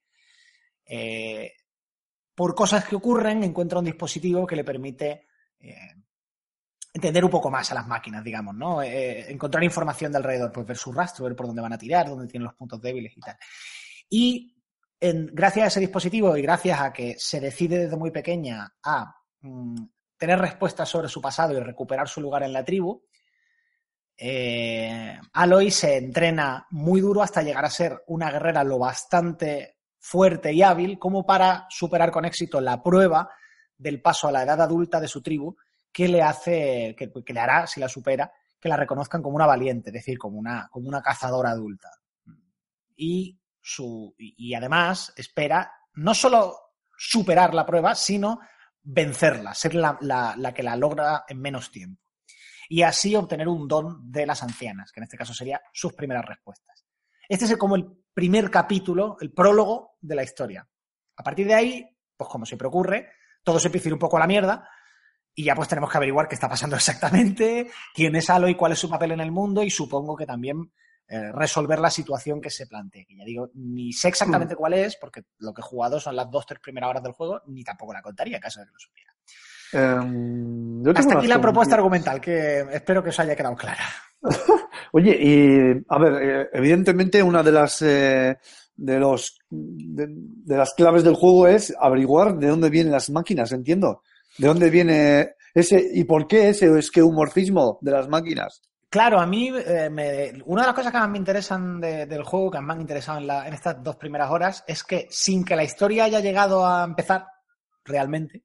Eh, 0.86 1.54
por 2.36 2.56
cosas 2.56 2.84
que 2.86 2.96
ocurren, 2.96 3.44
encuentra 3.44 3.80
un 3.80 3.86
dispositivo 3.86 4.46
que 4.46 4.56
le 4.56 4.64
permite 4.64 5.28
eh, 5.60 5.96
entender 6.94 7.24
un 7.24 7.32
poco 7.32 7.50
más 7.50 7.72
a 7.72 7.76
las 7.76 7.88
máquinas, 7.88 8.24
digamos, 8.24 8.56
¿no? 8.56 8.82
Eh, 8.82 9.32
encontrar 9.32 9.64
información 9.64 10.12
de 10.12 10.18
alrededor, 10.18 10.52
pues 10.52 10.66
ver 10.66 10.78
su 10.78 10.92
rastro, 10.92 11.26
ver 11.26 11.36
por 11.36 11.48
dónde 11.48 11.62
van 11.62 11.74
a 11.74 11.78
tirar, 11.78 12.10
dónde 12.10 12.28
tienen 12.28 12.46
los 12.46 12.56
puntos 12.56 12.82
débiles 12.82 13.16
y 13.16 13.22
tal. 13.22 13.38
Y 14.10 14.56
gracias 15.00 15.64
a 15.64 15.68
ese 15.68 15.80
dispositivo 15.80 16.36
y 16.36 16.42
gracias 16.42 16.80
a 16.80 16.92
que 16.92 17.16
se 17.18 17.40
decide 17.40 17.78
desde 17.78 17.98
muy 17.98 18.12
pequeña 18.12 18.76
a 18.84 19.16
mm, 19.42 19.86
tener 20.22 20.38
respuestas 20.38 20.88
sobre 20.88 21.10
su 21.10 21.20
pasado 21.20 21.58
y 21.58 21.60
recuperar 21.60 22.08
su 22.08 22.22
lugar 22.22 22.44
en 22.44 22.54
la 22.54 22.64
tribu, 22.64 23.04
eh, 24.16 25.20
Aloy 25.34 25.72
se 25.72 25.98
entrena 25.98 26.68
muy 26.70 27.02
duro 27.02 27.24
hasta 27.24 27.42
llegar 27.42 27.66
a 27.66 27.72
ser 27.72 28.04
una 28.06 28.30
guerrera 28.30 28.64
lo 28.64 28.78
bastante 28.78 29.80
fuerte 29.98 30.54
y 30.54 30.62
hábil 30.62 31.00
como 31.00 31.26
para 31.26 31.66
superar 31.72 32.12
con 32.12 32.26
éxito 32.26 32.62
la 32.62 32.84
prueba 32.84 33.32
del 33.76 34.00
paso 34.00 34.28
a 34.28 34.32
la 34.32 34.44
edad 34.44 34.62
adulta 34.62 35.00
de 35.00 35.08
su 35.08 35.24
tribu 35.24 35.58
que 35.92 36.08
le 36.08 36.22
hace, 36.22 36.96
que, 36.96 37.34
le 37.34 37.40
hará, 37.40 37.66
si 37.66 37.80
la 37.80 37.90
supera, 37.90 38.32
que 38.60 38.70
la 38.70 38.78
reconozcan 38.78 39.24
como 39.24 39.38
una 39.38 39.48
valiente, 39.48 39.90
es 39.90 39.94
decir, 39.96 40.20
como 40.20 40.38
una, 40.38 40.70
como 40.70 40.88
una 40.88 41.02
cazadora 41.02 41.50
adulta. 41.50 41.90
Y, 42.96 43.40
su, 43.60 44.14
y 44.20 44.54
además 44.54 45.14
espera 45.16 45.74
no 45.96 46.14
solo 46.14 46.58
superar 46.96 47.56
la 47.56 47.66
prueba, 47.66 47.96
sino 47.96 48.40
vencerla, 48.84 49.54
ser 49.54 49.76
la, 49.76 49.98
la, 50.02 50.36
la 50.38 50.54
que 50.54 50.64
la 50.64 50.76
logra 50.76 51.26
en 51.28 51.40
menos 51.40 51.72
tiempo. 51.72 52.02
Y 52.70 52.84
así 52.84 53.16
obtener 53.16 53.48
un 53.48 53.68
don 53.68 54.12
de 54.12 54.26
las 54.26 54.44
ancianas, 54.44 54.92
que 54.92 55.00
en 55.00 55.04
este 55.04 55.18
caso 55.18 55.34
sería 55.34 55.62
sus 55.74 55.94
primeras 55.94 56.26
respuestas. 56.26 56.86
Este 57.28 57.46
es 57.46 57.58
como 57.58 57.76
el 57.76 57.86
primer 58.14 58.50
capítulo, 58.50 59.18
el 59.20 59.34
prólogo 59.34 59.98
de 60.02 60.16
la 60.16 60.24
historia. 60.24 60.68
A 61.18 61.24
partir 61.24 61.48
de 61.48 61.54
ahí, 61.54 61.98
pues 62.16 62.30
como 62.30 62.46
siempre 62.46 62.68
ocurre, 62.68 63.10
todo 63.44 63.60
se 63.60 63.68
empieza 63.68 63.90
un 63.90 64.00
poco 64.00 64.18
a 64.18 64.22
la 64.22 64.28
mierda 64.28 64.70
y 65.34 65.44
ya 65.44 65.56
pues 65.56 65.68
tenemos 65.68 65.90
que 65.90 65.98
averiguar 65.98 66.28
qué 66.28 66.36
está 66.36 66.50
pasando 66.50 66.76
exactamente, 66.78 67.70
quién 67.94 68.16
es 68.16 68.30
Aloy, 68.30 68.56
cuál 68.56 68.74
es 68.74 68.80
su 68.80 68.90
papel 68.90 69.12
en 69.12 69.22
el 69.22 69.32
mundo 69.32 69.64
y 69.64 69.70
supongo 69.70 70.16
que 70.16 70.26
también 70.26 70.72
eh, 71.14 71.30
resolver 71.34 71.78
la 71.78 71.90
situación 71.90 72.40
que 72.40 72.50
se 72.50 72.68
plantee. 72.68 73.06
Que 73.06 73.18
ya 73.18 73.26
digo, 73.26 73.50
ni 73.56 73.92
sé 73.92 74.08
exactamente 74.08 74.56
cuál 74.56 74.76
es, 74.76 74.96
porque 74.96 75.26
lo 75.40 75.54
que 75.54 75.60
he 75.60 75.64
jugado 75.64 76.00
son 76.00 76.16
las 76.16 76.32
dos, 76.32 76.46
tres 76.46 76.62
primeras 76.62 76.90
horas 76.90 77.04
del 77.04 77.12
juego, 77.12 77.42
ni 77.48 77.66
tampoco 77.66 77.92
la 77.92 78.02
contaría, 78.02 78.38
en 78.38 78.42
caso 78.42 78.62
de 78.62 78.68
que 78.68 78.72
lo 78.72 78.80
supiera. 78.80 79.14
Em, 79.74 80.82
yo 80.82 80.94
Hasta 80.96 81.18
aquí 81.18 81.28
la 81.28 81.42
propuesta 81.42 81.76
argumental, 81.76 82.22
que 82.22 82.62
espero 82.72 83.04
que 83.04 83.10
os 83.10 83.20
haya 83.20 83.36
quedado 83.36 83.58
clara. 83.58 83.84
Oye, 84.94 85.18
y 85.20 85.84
a 85.90 86.00
ver, 86.00 86.14
eh, 86.22 86.50
evidentemente 86.54 87.22
una 87.22 87.44
de 87.44 87.52
las 87.52 87.82
eh, 87.82 88.38
de 88.78 88.98
los 88.98 89.38
de, 89.50 90.08
de 90.08 90.58
las 90.58 90.74
claves 90.76 91.04
del 91.04 91.16
juego 91.16 91.46
es 91.46 91.76
averiguar 91.78 92.38
de 92.38 92.48
dónde 92.48 92.70
vienen 92.70 92.94
las 92.94 93.10
máquinas, 93.10 93.52
entiendo. 93.52 94.02
De 94.38 94.48
dónde 94.48 94.70
viene 94.70 95.36
ese 95.54 95.86
y 95.94 96.06
por 96.06 96.26
qué 96.26 96.48
ese 96.48 96.80
es 96.80 96.90
que 96.90 97.04
humorcismo 97.04 97.80
de 97.82 97.92
las 97.92 98.08
máquinas. 98.08 98.62
Claro, 98.92 99.22
a 99.22 99.26
mí 99.26 99.48
eh, 99.56 99.90
me- 99.90 100.34
una 100.46 100.64
de 100.64 100.68
las 100.68 100.76
cosas 100.76 100.92
que 100.92 100.98
más 101.00 101.10
me 101.10 101.18
interesan 101.18 101.80
de- 101.80 102.06
del 102.06 102.24
juego, 102.24 102.52
que 102.52 102.58
más 102.58 102.68
me 102.68 102.74
han 102.74 102.82
interesado 102.82 103.20
en, 103.20 103.28
la- 103.28 103.48
en 103.48 103.54
estas 103.54 103.82
dos 103.82 103.96
primeras 103.96 104.30
horas, 104.30 104.64
es 104.68 104.84
que 104.84 105.08
sin 105.10 105.46
que 105.46 105.56
la 105.56 105.64
historia 105.64 106.04
haya 106.04 106.20
llegado 106.20 106.68
a 106.68 106.84
empezar 106.84 107.26
realmente, 107.86 108.44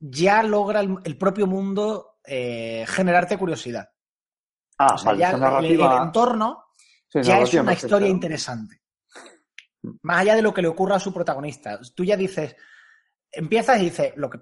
ya 0.00 0.42
logra 0.42 0.80
el, 0.80 0.96
el 1.04 1.18
propio 1.18 1.46
mundo 1.46 2.18
eh, 2.24 2.84
generarte 2.88 3.36
curiosidad. 3.36 3.90
Ah, 4.78 4.94
O 4.94 4.98
sea, 4.98 5.12
ya 5.20 5.30
el, 5.58 5.64
el 5.66 5.80
entorno 6.06 6.64
sí, 7.08 7.22
ya 7.22 7.34
es 7.42 7.50
una 7.62 7.72
historia 7.86 8.08
interesante. 8.08 8.80
Más 10.02 10.20
allá 10.22 10.34
de 10.36 10.42
lo 10.42 10.54
que 10.54 10.62
le 10.62 10.68
ocurra 10.68 10.96
a 10.96 11.00
su 11.00 11.12
protagonista. 11.12 11.78
Tú 11.94 12.02
ya 12.02 12.16
dices, 12.16 12.56
empiezas 13.30 13.78
y 13.78 13.84
dices, 13.84 14.12
lo 14.16 14.30
que, 14.30 14.38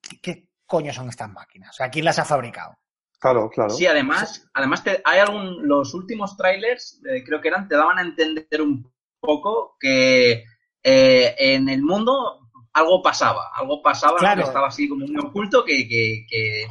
¿qué, 0.00 0.20
qué 0.20 0.48
coño 0.64 0.92
son 0.92 1.08
estas 1.08 1.28
máquinas? 1.28 1.70
O 1.70 1.72
sea, 1.72 1.90
¿quién 1.90 2.04
las 2.04 2.20
ha 2.20 2.24
fabricado? 2.24 2.78
Claro, 3.24 3.48
claro. 3.48 3.70
Sí, 3.70 3.86
además, 3.86 4.46
además 4.52 4.84
te- 4.84 5.00
hay 5.02 5.18
algún, 5.18 5.66
los 5.66 5.94
últimos 5.94 6.36
trailers, 6.36 7.00
eh, 7.10 7.24
creo 7.24 7.40
que 7.40 7.48
eran, 7.48 7.66
te 7.66 7.74
daban 7.74 7.98
a 7.98 8.02
entender 8.02 8.60
un 8.60 8.92
poco 9.18 9.76
que 9.80 10.44
eh, 10.82 11.34
en 11.38 11.70
el 11.70 11.82
mundo 11.82 12.50
algo 12.74 13.02
pasaba, 13.02 13.50
algo 13.54 13.80
pasaba, 13.80 14.18
que 14.18 14.42
estaba 14.42 14.66
así 14.68 14.86
como 14.88 15.06
muy 15.06 15.16
oculto 15.24 15.64
que, 15.64 15.88
que, 15.88 16.26
que, 16.28 16.66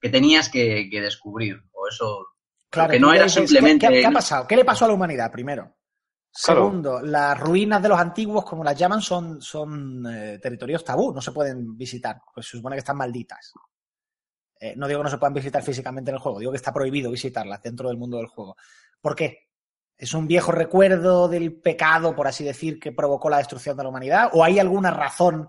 que 0.00 0.08
tenías 0.08 0.48
que, 0.48 0.88
que 0.90 1.00
descubrir. 1.00 1.62
O 1.72 1.86
eso, 1.86 2.26
Claro, 2.68 2.90
que 2.94 2.98
no 2.98 3.12
era 3.12 3.24
dices, 3.24 3.42
¿qué- 3.42 3.46
simplemente... 3.46 3.86
¿qué, 3.88 4.00
qué 4.00 4.06
ha 4.06 4.10
pasado? 4.10 4.46
¿Qué 4.48 4.56
le 4.56 4.64
pasó 4.64 4.86
a 4.86 4.88
la 4.88 4.94
humanidad 4.94 5.30
primero? 5.30 5.76
Claro. 6.44 6.62
Segundo, 6.64 7.00
las 7.02 7.38
ruinas 7.38 7.80
de 7.82 7.88
los 7.90 8.00
antiguos, 8.00 8.44
como 8.44 8.64
las 8.64 8.76
llaman, 8.76 9.02
son, 9.02 9.40
son 9.40 10.04
eh, 10.12 10.38
territorios 10.42 10.82
tabú, 10.84 11.12
no 11.14 11.20
se 11.20 11.30
pueden 11.30 11.76
visitar, 11.76 12.16
pues 12.34 12.48
se 12.48 12.56
supone 12.56 12.74
que 12.74 12.80
están 12.80 12.96
malditas. 12.96 13.52
Eh, 14.62 14.74
no 14.76 14.86
digo 14.86 15.00
que 15.00 15.04
no 15.04 15.10
se 15.10 15.18
puedan 15.18 15.34
visitar 15.34 15.60
físicamente 15.60 16.12
en 16.12 16.14
el 16.14 16.20
juego, 16.20 16.38
digo 16.38 16.52
que 16.52 16.56
está 16.56 16.72
prohibido 16.72 17.10
visitarlas 17.10 17.60
dentro 17.60 17.88
del 17.88 17.98
mundo 17.98 18.18
del 18.18 18.28
juego. 18.28 18.56
¿Por 19.00 19.16
qué? 19.16 19.48
¿Es 19.98 20.14
un 20.14 20.28
viejo 20.28 20.52
recuerdo 20.52 21.26
del 21.26 21.60
pecado, 21.60 22.14
por 22.14 22.28
así 22.28 22.44
decir, 22.44 22.78
que 22.78 22.92
provocó 22.92 23.28
la 23.28 23.38
destrucción 23.38 23.76
de 23.76 23.82
la 23.82 23.88
humanidad? 23.88 24.30
¿O 24.32 24.44
hay 24.44 24.60
alguna 24.60 24.92
razón, 24.92 25.48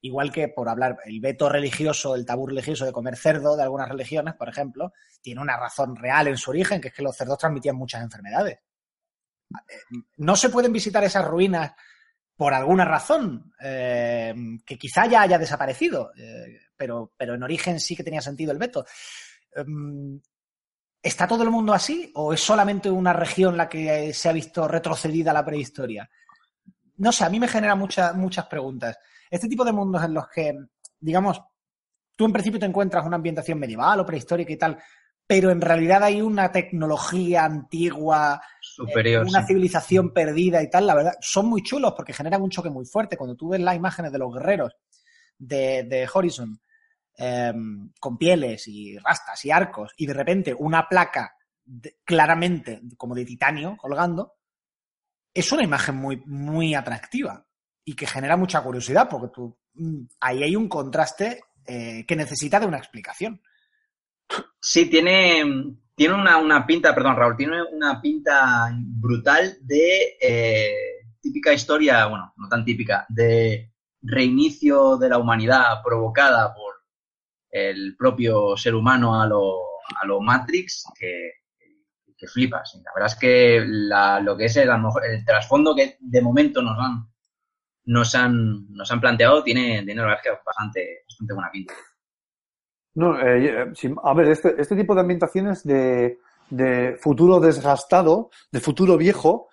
igual 0.00 0.32
que 0.32 0.48
por 0.48 0.70
hablar 0.70 0.96
el 1.04 1.20
veto 1.20 1.50
religioso, 1.50 2.14
el 2.14 2.24
tabú 2.24 2.46
religioso 2.46 2.86
de 2.86 2.92
comer 2.92 3.16
cerdo 3.16 3.54
de 3.54 3.64
algunas 3.64 3.90
religiones, 3.90 4.32
por 4.32 4.48
ejemplo, 4.48 4.94
tiene 5.20 5.42
una 5.42 5.58
razón 5.58 5.94
real 5.94 6.28
en 6.28 6.38
su 6.38 6.48
origen, 6.48 6.80
que 6.80 6.88
es 6.88 6.94
que 6.94 7.02
los 7.02 7.14
cerdos 7.14 7.36
transmitían 7.36 7.76
muchas 7.76 8.02
enfermedades? 8.02 8.60
no 10.18 10.36
se 10.36 10.50
pueden 10.50 10.74
visitar 10.74 11.02
esas 11.04 11.24
ruinas 11.26 11.72
por 12.36 12.52
alguna 12.52 12.84
razón, 12.84 13.52
eh, 13.60 14.34
que 14.64 14.76
quizá 14.76 15.06
ya 15.06 15.22
haya 15.22 15.38
desaparecido, 15.38 16.12
eh, 16.16 16.67
pero, 16.78 17.12
pero 17.16 17.34
en 17.34 17.42
origen 17.42 17.80
sí 17.80 17.94
que 17.94 18.04
tenía 18.04 18.22
sentido 18.22 18.52
el 18.52 18.58
veto. 18.58 18.86
Em, 19.54 20.20
¿Está 21.02 21.28
todo 21.28 21.42
el 21.42 21.50
mundo 21.50 21.72
así 21.72 22.10
o 22.14 22.32
es 22.32 22.40
solamente 22.40 22.90
una 22.90 23.12
región 23.12 23.56
la 23.56 23.68
que 23.68 24.12
se 24.12 24.28
ha 24.28 24.32
visto 24.32 24.66
retrocedida 24.66 25.30
a 25.30 25.34
la 25.34 25.44
prehistoria? 25.44 26.08
No 26.96 27.12
sé, 27.12 27.24
a 27.24 27.30
mí 27.30 27.38
me 27.38 27.46
genera 27.48 27.76
muchas 27.76 28.14
muchas 28.14 28.46
preguntas. 28.46 28.98
Este 29.30 29.48
tipo 29.48 29.64
de 29.64 29.72
mundos 29.72 30.02
en 30.02 30.14
los 30.14 30.28
que, 30.28 30.56
digamos, 30.98 31.40
tú 32.16 32.24
en 32.24 32.32
principio 32.32 32.58
te 32.58 32.66
encuentras 32.66 33.06
una 33.06 33.16
ambientación 33.16 33.60
medieval 33.60 34.00
o 34.00 34.06
prehistórica 34.06 34.52
y 34.52 34.56
tal, 34.56 34.78
pero 35.24 35.50
en 35.50 35.60
realidad 35.60 36.02
hay 36.02 36.20
una 36.20 36.50
tecnología 36.50 37.44
antigua, 37.44 38.40
superior. 38.60 39.24
una 39.24 39.42
sí. 39.42 39.48
civilización 39.48 40.12
perdida 40.12 40.60
y 40.62 40.70
tal, 40.70 40.86
la 40.86 40.94
verdad, 40.94 41.14
son 41.20 41.46
muy 41.46 41.62
chulos 41.62 41.92
porque 41.94 42.12
generan 42.12 42.42
un 42.42 42.50
choque 42.50 42.70
muy 42.70 42.86
fuerte. 42.86 43.16
Cuando 43.16 43.36
tú 43.36 43.50
ves 43.50 43.60
las 43.60 43.76
imágenes 43.76 44.10
de 44.10 44.18
los 44.18 44.34
guerreros 44.34 44.74
de, 45.38 45.84
de 45.84 46.08
Horizon 46.12 46.60
eh, 47.18 47.52
con 47.98 48.16
pieles 48.16 48.68
y 48.68 48.96
rastas 48.98 49.44
y 49.44 49.50
arcos 49.50 49.92
y 49.96 50.06
de 50.06 50.14
repente 50.14 50.54
una 50.56 50.88
placa 50.88 51.34
claramente 52.04 52.80
como 52.96 53.14
de 53.14 53.24
titanio 53.24 53.76
colgando, 53.76 54.36
es 55.34 55.52
una 55.52 55.62
imagen 55.62 55.96
muy, 55.96 56.22
muy 56.26 56.74
atractiva 56.74 57.46
y 57.84 57.94
que 57.94 58.06
genera 58.06 58.36
mucha 58.36 58.62
curiosidad 58.62 59.08
porque 59.08 59.28
tú, 59.34 59.58
mm, 59.74 60.04
ahí 60.20 60.42
hay 60.42 60.56
un 60.56 60.68
contraste 60.68 61.42
eh, 61.66 62.04
que 62.06 62.16
necesita 62.16 62.58
de 62.60 62.66
una 62.66 62.78
explicación. 62.78 63.42
Sí, 64.60 64.86
tiene, 64.86 65.76
tiene 65.94 66.14
una, 66.14 66.38
una 66.38 66.66
pinta, 66.66 66.94
perdón, 66.94 67.16
Raúl, 67.16 67.36
tiene 67.36 67.62
una 67.72 68.00
pinta 68.00 68.70
brutal 68.74 69.58
de 69.62 70.16
eh, 70.20 70.74
típica 71.20 71.52
historia, 71.52 72.06
bueno, 72.06 72.32
no 72.36 72.48
tan 72.48 72.64
típica, 72.64 73.06
de 73.08 73.72
reinicio 74.02 74.96
de 74.96 75.08
la 75.08 75.18
humanidad 75.18 75.82
provocada 75.82 76.54
por 76.54 76.67
el 77.50 77.96
propio 77.96 78.56
ser 78.56 78.74
humano 78.74 79.20
a 79.20 79.26
lo, 79.26 79.58
a 80.00 80.06
lo 80.06 80.20
Matrix, 80.20 80.84
que, 80.98 81.30
que 82.16 82.26
flipas. 82.26 82.80
La 82.84 82.92
verdad 82.94 83.12
es 83.12 83.18
que 83.18 83.64
la- 83.66 84.20
lo 84.20 84.36
que 84.36 84.46
es 84.46 84.56
el, 84.56 84.68
el 84.68 85.24
trasfondo 85.24 85.74
que 85.74 85.96
de 86.00 86.22
momento 86.22 86.60
nos 86.62 86.78
han, 86.78 87.06
nos 87.86 88.14
han, 88.14 88.68
nos 88.70 88.90
han 88.90 89.00
planteado 89.00 89.42
tiene, 89.42 89.82
tiene 89.84 90.02
que 90.22 90.30
bastante, 90.44 91.04
bastante 91.08 91.34
buena 91.34 91.50
pinta. 91.50 91.74
No, 92.94 93.18
eh, 93.20 93.70
eh, 93.72 93.94
a 94.02 94.14
ver, 94.14 94.28
este, 94.28 94.60
este 94.60 94.76
tipo 94.76 94.94
de 94.94 95.00
ambientaciones 95.02 95.64
de, 95.64 96.18
de 96.50 96.96
futuro 97.00 97.38
desgastado, 97.38 98.30
de 98.50 98.60
futuro 98.60 98.96
viejo, 98.96 99.48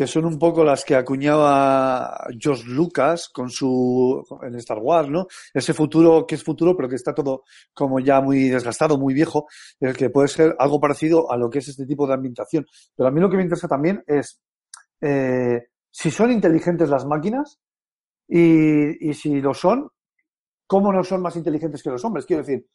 que 0.00 0.06
son 0.06 0.24
un 0.24 0.38
poco 0.38 0.64
las 0.64 0.82
que 0.82 0.94
acuñaba 0.94 2.26
George 2.38 2.64
Lucas 2.66 3.28
con 3.28 3.50
su 3.50 4.24
en 4.40 4.54
Star 4.54 4.78
Wars, 4.78 5.10
¿no? 5.10 5.26
Ese 5.52 5.74
futuro 5.74 6.26
que 6.26 6.36
es 6.36 6.42
futuro, 6.42 6.74
pero 6.74 6.88
que 6.88 6.94
está 6.94 7.14
todo 7.14 7.44
como 7.74 8.00
ya 8.00 8.22
muy 8.22 8.48
desgastado, 8.48 8.96
muy 8.96 9.12
viejo, 9.12 9.46
el 9.78 9.94
que 9.94 10.08
puede 10.08 10.28
ser 10.28 10.56
algo 10.58 10.80
parecido 10.80 11.30
a 11.30 11.36
lo 11.36 11.50
que 11.50 11.58
es 11.58 11.68
este 11.68 11.84
tipo 11.84 12.06
de 12.06 12.14
ambientación. 12.14 12.66
Pero 12.96 13.10
a 13.10 13.12
mí 13.12 13.20
lo 13.20 13.28
que 13.28 13.36
me 13.36 13.42
interesa 13.42 13.68
también 13.68 14.02
es 14.06 14.40
eh, 15.02 15.66
si 15.90 16.10
son 16.10 16.32
inteligentes 16.32 16.88
las 16.88 17.04
máquinas 17.04 17.60
y, 18.26 19.12
si 19.12 19.38
lo 19.42 19.52
son, 19.52 19.86
¿cómo 20.66 20.94
no 20.94 21.04
son 21.04 21.20
más 21.20 21.36
inteligentes 21.36 21.82
que 21.82 21.90
los 21.90 22.02
hombres? 22.06 22.24
Quiero 22.24 22.42
decir, 22.42 22.66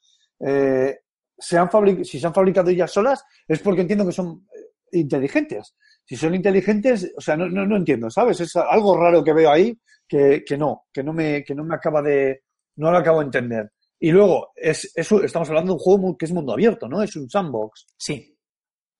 eh, 0.42 1.00
se 1.36 1.58
han 1.58 1.72
si 2.06 2.20
se 2.20 2.28
han 2.28 2.36
fabricado 2.36 2.70
ellas 2.70 2.92
solas 2.92 3.26
es 3.48 3.60
porque 3.62 3.82
entiendo 3.82 4.06
que 4.06 4.12
son 4.12 4.46
eh, 4.54 5.00
inteligentes. 5.00 5.74
Si 6.06 6.16
son 6.16 6.36
inteligentes, 6.36 7.12
o 7.18 7.22
sea, 7.22 7.36
no, 7.36 7.50
no, 7.50 7.66
no 7.66 7.78
entiendo, 7.78 8.10
¿sabes? 8.10 8.40
Es 8.40 8.56
algo 8.56 8.98
raro 8.98 9.24
que 9.24 9.34
veo 9.34 9.52
ahí 9.52 9.78
que, 10.08 10.44
que 10.46 10.58
no, 10.58 10.86
que 10.94 11.04
no 11.04 11.14
me, 11.14 11.44
que 11.44 11.56
no 11.56 11.64
me 11.64 11.76
acaba 11.76 12.02
de, 12.02 12.44
no 12.76 12.92
lo 12.92 12.98
acabo 12.98 13.20
de 13.20 13.26
entender. 13.26 13.72
Y 14.00 14.12
luego, 14.12 14.52
es, 14.56 14.92
es 14.96 15.12
estamos 15.12 15.50
hablando 15.50 15.72
de 15.72 15.78
un 15.78 15.80
juego 15.80 16.18
que 16.18 16.26
es 16.26 16.32
mundo 16.32 16.54
abierto, 16.54 16.88
¿no? 16.88 17.02
Es 17.02 17.16
un 17.16 17.30
sandbox. 17.30 17.88
Sí. 17.98 18.38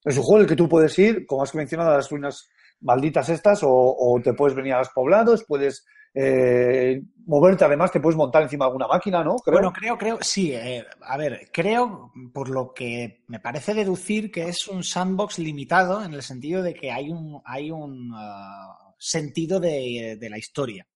Es 0.04 0.16
un 0.16 0.22
juego 0.22 0.38
en 0.38 0.42
el 0.42 0.48
que 0.48 0.56
tú 0.56 0.68
puedes 0.68 0.98
ir, 0.98 1.26
como 1.26 1.42
has 1.42 1.54
mencionado, 1.54 1.90
a 1.90 1.96
las 1.96 2.10
ruinas 2.10 2.48
malditas 2.80 3.28
estas, 3.28 3.62
o, 3.62 3.70
o 3.70 4.20
te 4.22 4.34
puedes 4.34 4.56
venir 4.56 4.74
a 4.74 4.78
los 4.78 4.90
poblados, 4.90 5.44
puedes 5.46 5.84
eh, 6.18 7.02
moverte, 7.26 7.66
además 7.66 7.92
te 7.92 8.00
puedes 8.00 8.16
montar 8.16 8.42
encima 8.42 8.64
de 8.64 8.68
alguna 8.68 8.88
máquina, 8.88 9.22
¿no? 9.22 9.36
Bueno, 9.44 9.70
creo, 9.70 9.98
creo, 9.98 10.18
sí. 10.22 10.54
eh, 10.54 10.82
a 11.02 11.18
ver, 11.18 11.50
creo, 11.52 12.10
por 12.32 12.48
lo 12.48 12.72
que 12.72 13.22
me 13.26 13.38
parece 13.38 13.74
deducir, 13.74 14.30
que 14.32 14.48
es 14.48 14.66
un 14.66 14.82
sandbox 14.82 15.38
limitado 15.38 16.02
en 16.02 16.14
el 16.14 16.22
sentido 16.22 16.62
de 16.62 16.72
que 16.72 16.90
hay 16.90 17.10
un, 17.10 17.42
hay 17.44 17.70
un 17.70 18.12
ah, 18.14 18.94
sentido 18.98 19.60
de, 19.60 20.16
de 20.18 20.30
la 20.30 20.38
historia. 20.38 20.86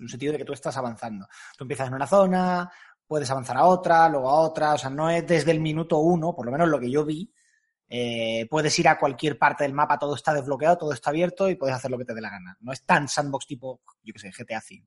En 0.00 0.06
un 0.06 0.08
sentido 0.08 0.32
de 0.32 0.38
que 0.38 0.44
tú 0.44 0.52
estás 0.52 0.76
avanzando. 0.76 1.28
Tú 1.56 1.62
empiezas 1.62 1.86
en 1.86 1.94
una 1.94 2.08
zona, 2.08 2.68
puedes 3.06 3.30
avanzar 3.30 3.56
a 3.58 3.66
otra, 3.66 4.08
luego 4.08 4.28
a 4.28 4.40
otra. 4.40 4.74
O 4.74 4.78
sea, 4.78 4.90
no 4.90 5.08
es 5.08 5.24
desde 5.24 5.52
el 5.52 5.60
minuto 5.60 5.98
uno, 5.98 6.34
por 6.34 6.46
lo 6.46 6.52
menos 6.52 6.68
lo 6.68 6.80
que 6.80 6.90
yo 6.90 7.04
vi. 7.04 7.32
Eh, 7.88 8.46
puedes 8.50 8.76
ir 8.78 8.88
a 8.88 8.98
cualquier 8.98 9.38
parte 9.38 9.64
del 9.64 9.72
mapa, 9.72 9.98
todo 9.98 10.14
está 10.14 10.34
desbloqueado, 10.34 10.78
todo 10.78 10.92
está 10.92 11.10
abierto 11.10 11.48
y 11.48 11.54
puedes 11.54 11.76
hacer 11.76 11.90
lo 11.90 11.98
que 11.98 12.04
te 12.04 12.14
dé 12.14 12.20
la 12.20 12.30
gana. 12.30 12.56
No 12.60 12.72
es 12.72 12.84
tan 12.84 13.08
sandbox 13.08 13.46
tipo, 13.46 13.80
yo 14.02 14.12
qué 14.12 14.18
sé, 14.18 14.30
GTA 14.30 14.58
V. 14.58 14.84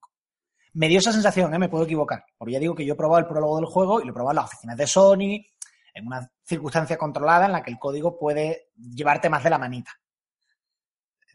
Me 0.73 0.87
dio 0.87 0.99
esa 0.99 1.11
sensación, 1.11 1.53
¿eh? 1.53 1.59
me 1.59 1.69
puedo 1.69 1.85
equivocar. 1.85 2.25
Porque 2.37 2.53
ya 2.53 2.59
digo 2.59 2.75
que 2.75 2.85
yo 2.85 2.93
he 2.93 2.97
probado 2.97 3.19
el 3.19 3.27
prólogo 3.27 3.57
del 3.57 3.65
juego 3.65 4.01
y 4.01 4.05
lo 4.05 4.11
he 4.11 4.13
probado 4.13 4.31
en 4.31 4.43
las 4.43 4.45
oficinas 4.45 4.77
de 4.77 4.87
Sony, 4.87 5.45
en 5.93 6.05
una 6.05 6.29
circunstancia 6.43 6.97
controlada 6.97 7.45
en 7.45 7.53
la 7.53 7.63
que 7.63 7.71
el 7.71 7.79
código 7.79 8.17
puede 8.17 8.69
llevarte 8.75 9.29
más 9.29 9.43
de 9.43 9.49
la 9.49 9.57
manita. 9.57 9.91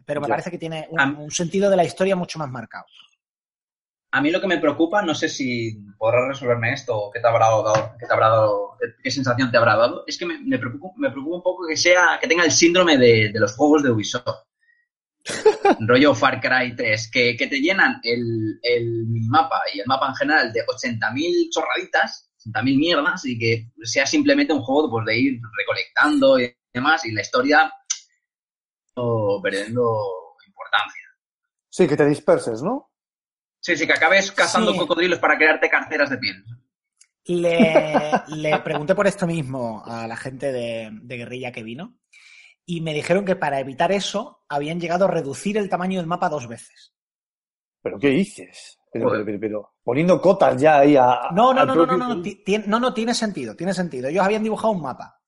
Pero 0.05 0.21
me 0.21 0.29
parece 0.29 0.51
que 0.51 0.59
tiene 0.59 0.89
un 0.91 1.31
sentido 1.31 1.71
de 1.71 1.77
la 1.77 1.85
historia 1.85 2.15
mucho 2.15 2.39
más 2.39 2.51
marcado. 2.51 2.85
A 4.15 4.21
mí 4.21 4.31
lo 4.31 4.41
que 4.41 4.47
me 4.47 4.59
preocupa, 4.59 5.03
no 5.03 5.13
sé 5.13 5.29
si 5.29 5.77
podrás 5.99 6.29
resolverme 6.29 6.73
esto 6.73 6.97
o 6.97 7.11
qué 7.11 7.19
te 7.19 7.27
habrá 7.27 7.47
dado, 7.47 7.97
qué, 7.99 8.07
te 8.07 8.13
habrá 8.13 8.29
dado, 8.29 8.77
qué, 9.03 9.11
sensación 9.11 9.51
te 9.51 9.57
habrá 9.57 9.75
dado, 9.75 10.05
es 10.07 10.17
que 10.17 10.25
me, 10.25 10.39
me 10.39 10.57
preocupa, 10.57 10.95
me 10.99 11.11
preocupa 11.11 11.37
un 11.39 11.43
poco 11.43 11.67
que 11.67 11.77
sea, 11.77 12.17
que 12.21 12.29
tenga 12.29 12.45
el 12.45 12.53
síndrome 12.53 12.97
de, 12.97 13.31
de 13.33 13.41
los 13.41 13.57
juegos 13.57 13.83
de 13.83 13.91
Ubisoft. 13.91 14.45
Rollo 15.81 16.15
Far 16.15 16.41
Cry 16.41 16.77
3, 16.77 17.11
que, 17.11 17.37
que 17.37 17.49
te 17.49 17.59
llenan 17.59 18.01
el, 18.05 18.61
el 18.63 19.05
mapa 19.29 19.61
y 19.75 19.81
el 19.81 19.87
mapa 19.89 20.07
en 20.11 20.15
general 20.15 20.53
de 20.53 20.61
80.000 20.65 21.51
chorraditas, 21.51 22.31
80.000 22.47 22.79
mierdas, 22.79 23.25
y 23.25 23.37
que 23.37 23.73
sea 23.83 24.07
simplemente 24.07 24.53
un 24.53 24.63
juego 24.63 24.89
pues, 24.93 25.07
de 25.07 25.19
ir 25.19 25.41
recolectando 25.59 26.39
y 26.39 26.55
demás, 26.73 27.05
y 27.05 27.11
la 27.11 27.23
historia 27.23 27.73
perdiendo 29.43 30.37
importancia. 30.47 31.03
Sí, 31.69 31.89
que 31.89 31.97
te 31.97 32.07
disperses, 32.07 32.63
¿no? 32.63 32.94
Sí, 33.65 33.75
sí, 33.79 33.87
que 33.87 33.95
acabes 33.95 34.31
cazando 34.31 34.73
Sí. 34.73 34.79
cocodrilos 34.79 35.19
para 35.19 35.39
crearte 35.39 35.71
carteras 35.71 36.11
de 36.11 36.19
piel. 36.19 36.45
Le, 37.25 38.13
le 38.29 38.59
pregunté 38.61 38.95
por 38.95 39.07
esto 39.07 39.27
mismo 39.27 39.83
a 39.87 40.07
la 40.07 40.17
gente 40.17 40.53
de, 40.53 40.91
de 40.93 41.17
guerrilla 41.17 41.51
que 41.51 41.63
vino 41.63 41.97
y 42.67 42.83
me 42.83 42.93
dijeron 42.93 43.25
que 43.25 43.37
para 43.37 43.59
evitar 43.61 43.91
eso 43.91 44.45
habían 44.51 44.79
llegado 44.79 45.07
a 45.07 45.11
reducir 45.11 45.57
el 45.57 45.71
tamaño 45.71 45.99
del 45.99 46.07
mapa 46.07 46.29
dos 46.29 46.47
veces. 46.47 46.93
¿Pero 47.81 47.99
qué 47.99 48.09
dices? 48.09 48.79
Pero, 48.93 49.11
pero, 49.11 49.25
pero, 49.25 49.41
pero, 49.41 49.75
poniendo 49.83 50.21
cotas 50.21 50.61
ya 50.61 50.81
ahí 50.81 50.95
a. 50.97 51.31
No, 51.33 51.55
no, 51.55 51.65
no, 51.65 51.75
no, 51.75 51.87
no, 51.87 51.97
no, 51.97 52.21
ti- 52.23 52.43
tien- 52.45 52.67
no, 52.67 52.79
no, 52.79 52.93
tiene 52.93 53.15
sentido, 53.15 53.57
tiene 53.57 53.73
sentido. 53.73 54.09
Ellos 54.09 54.25
habían 54.25 54.43
dibujado 54.43 54.73
un 54.75 54.83
mapa. 54.83 55.19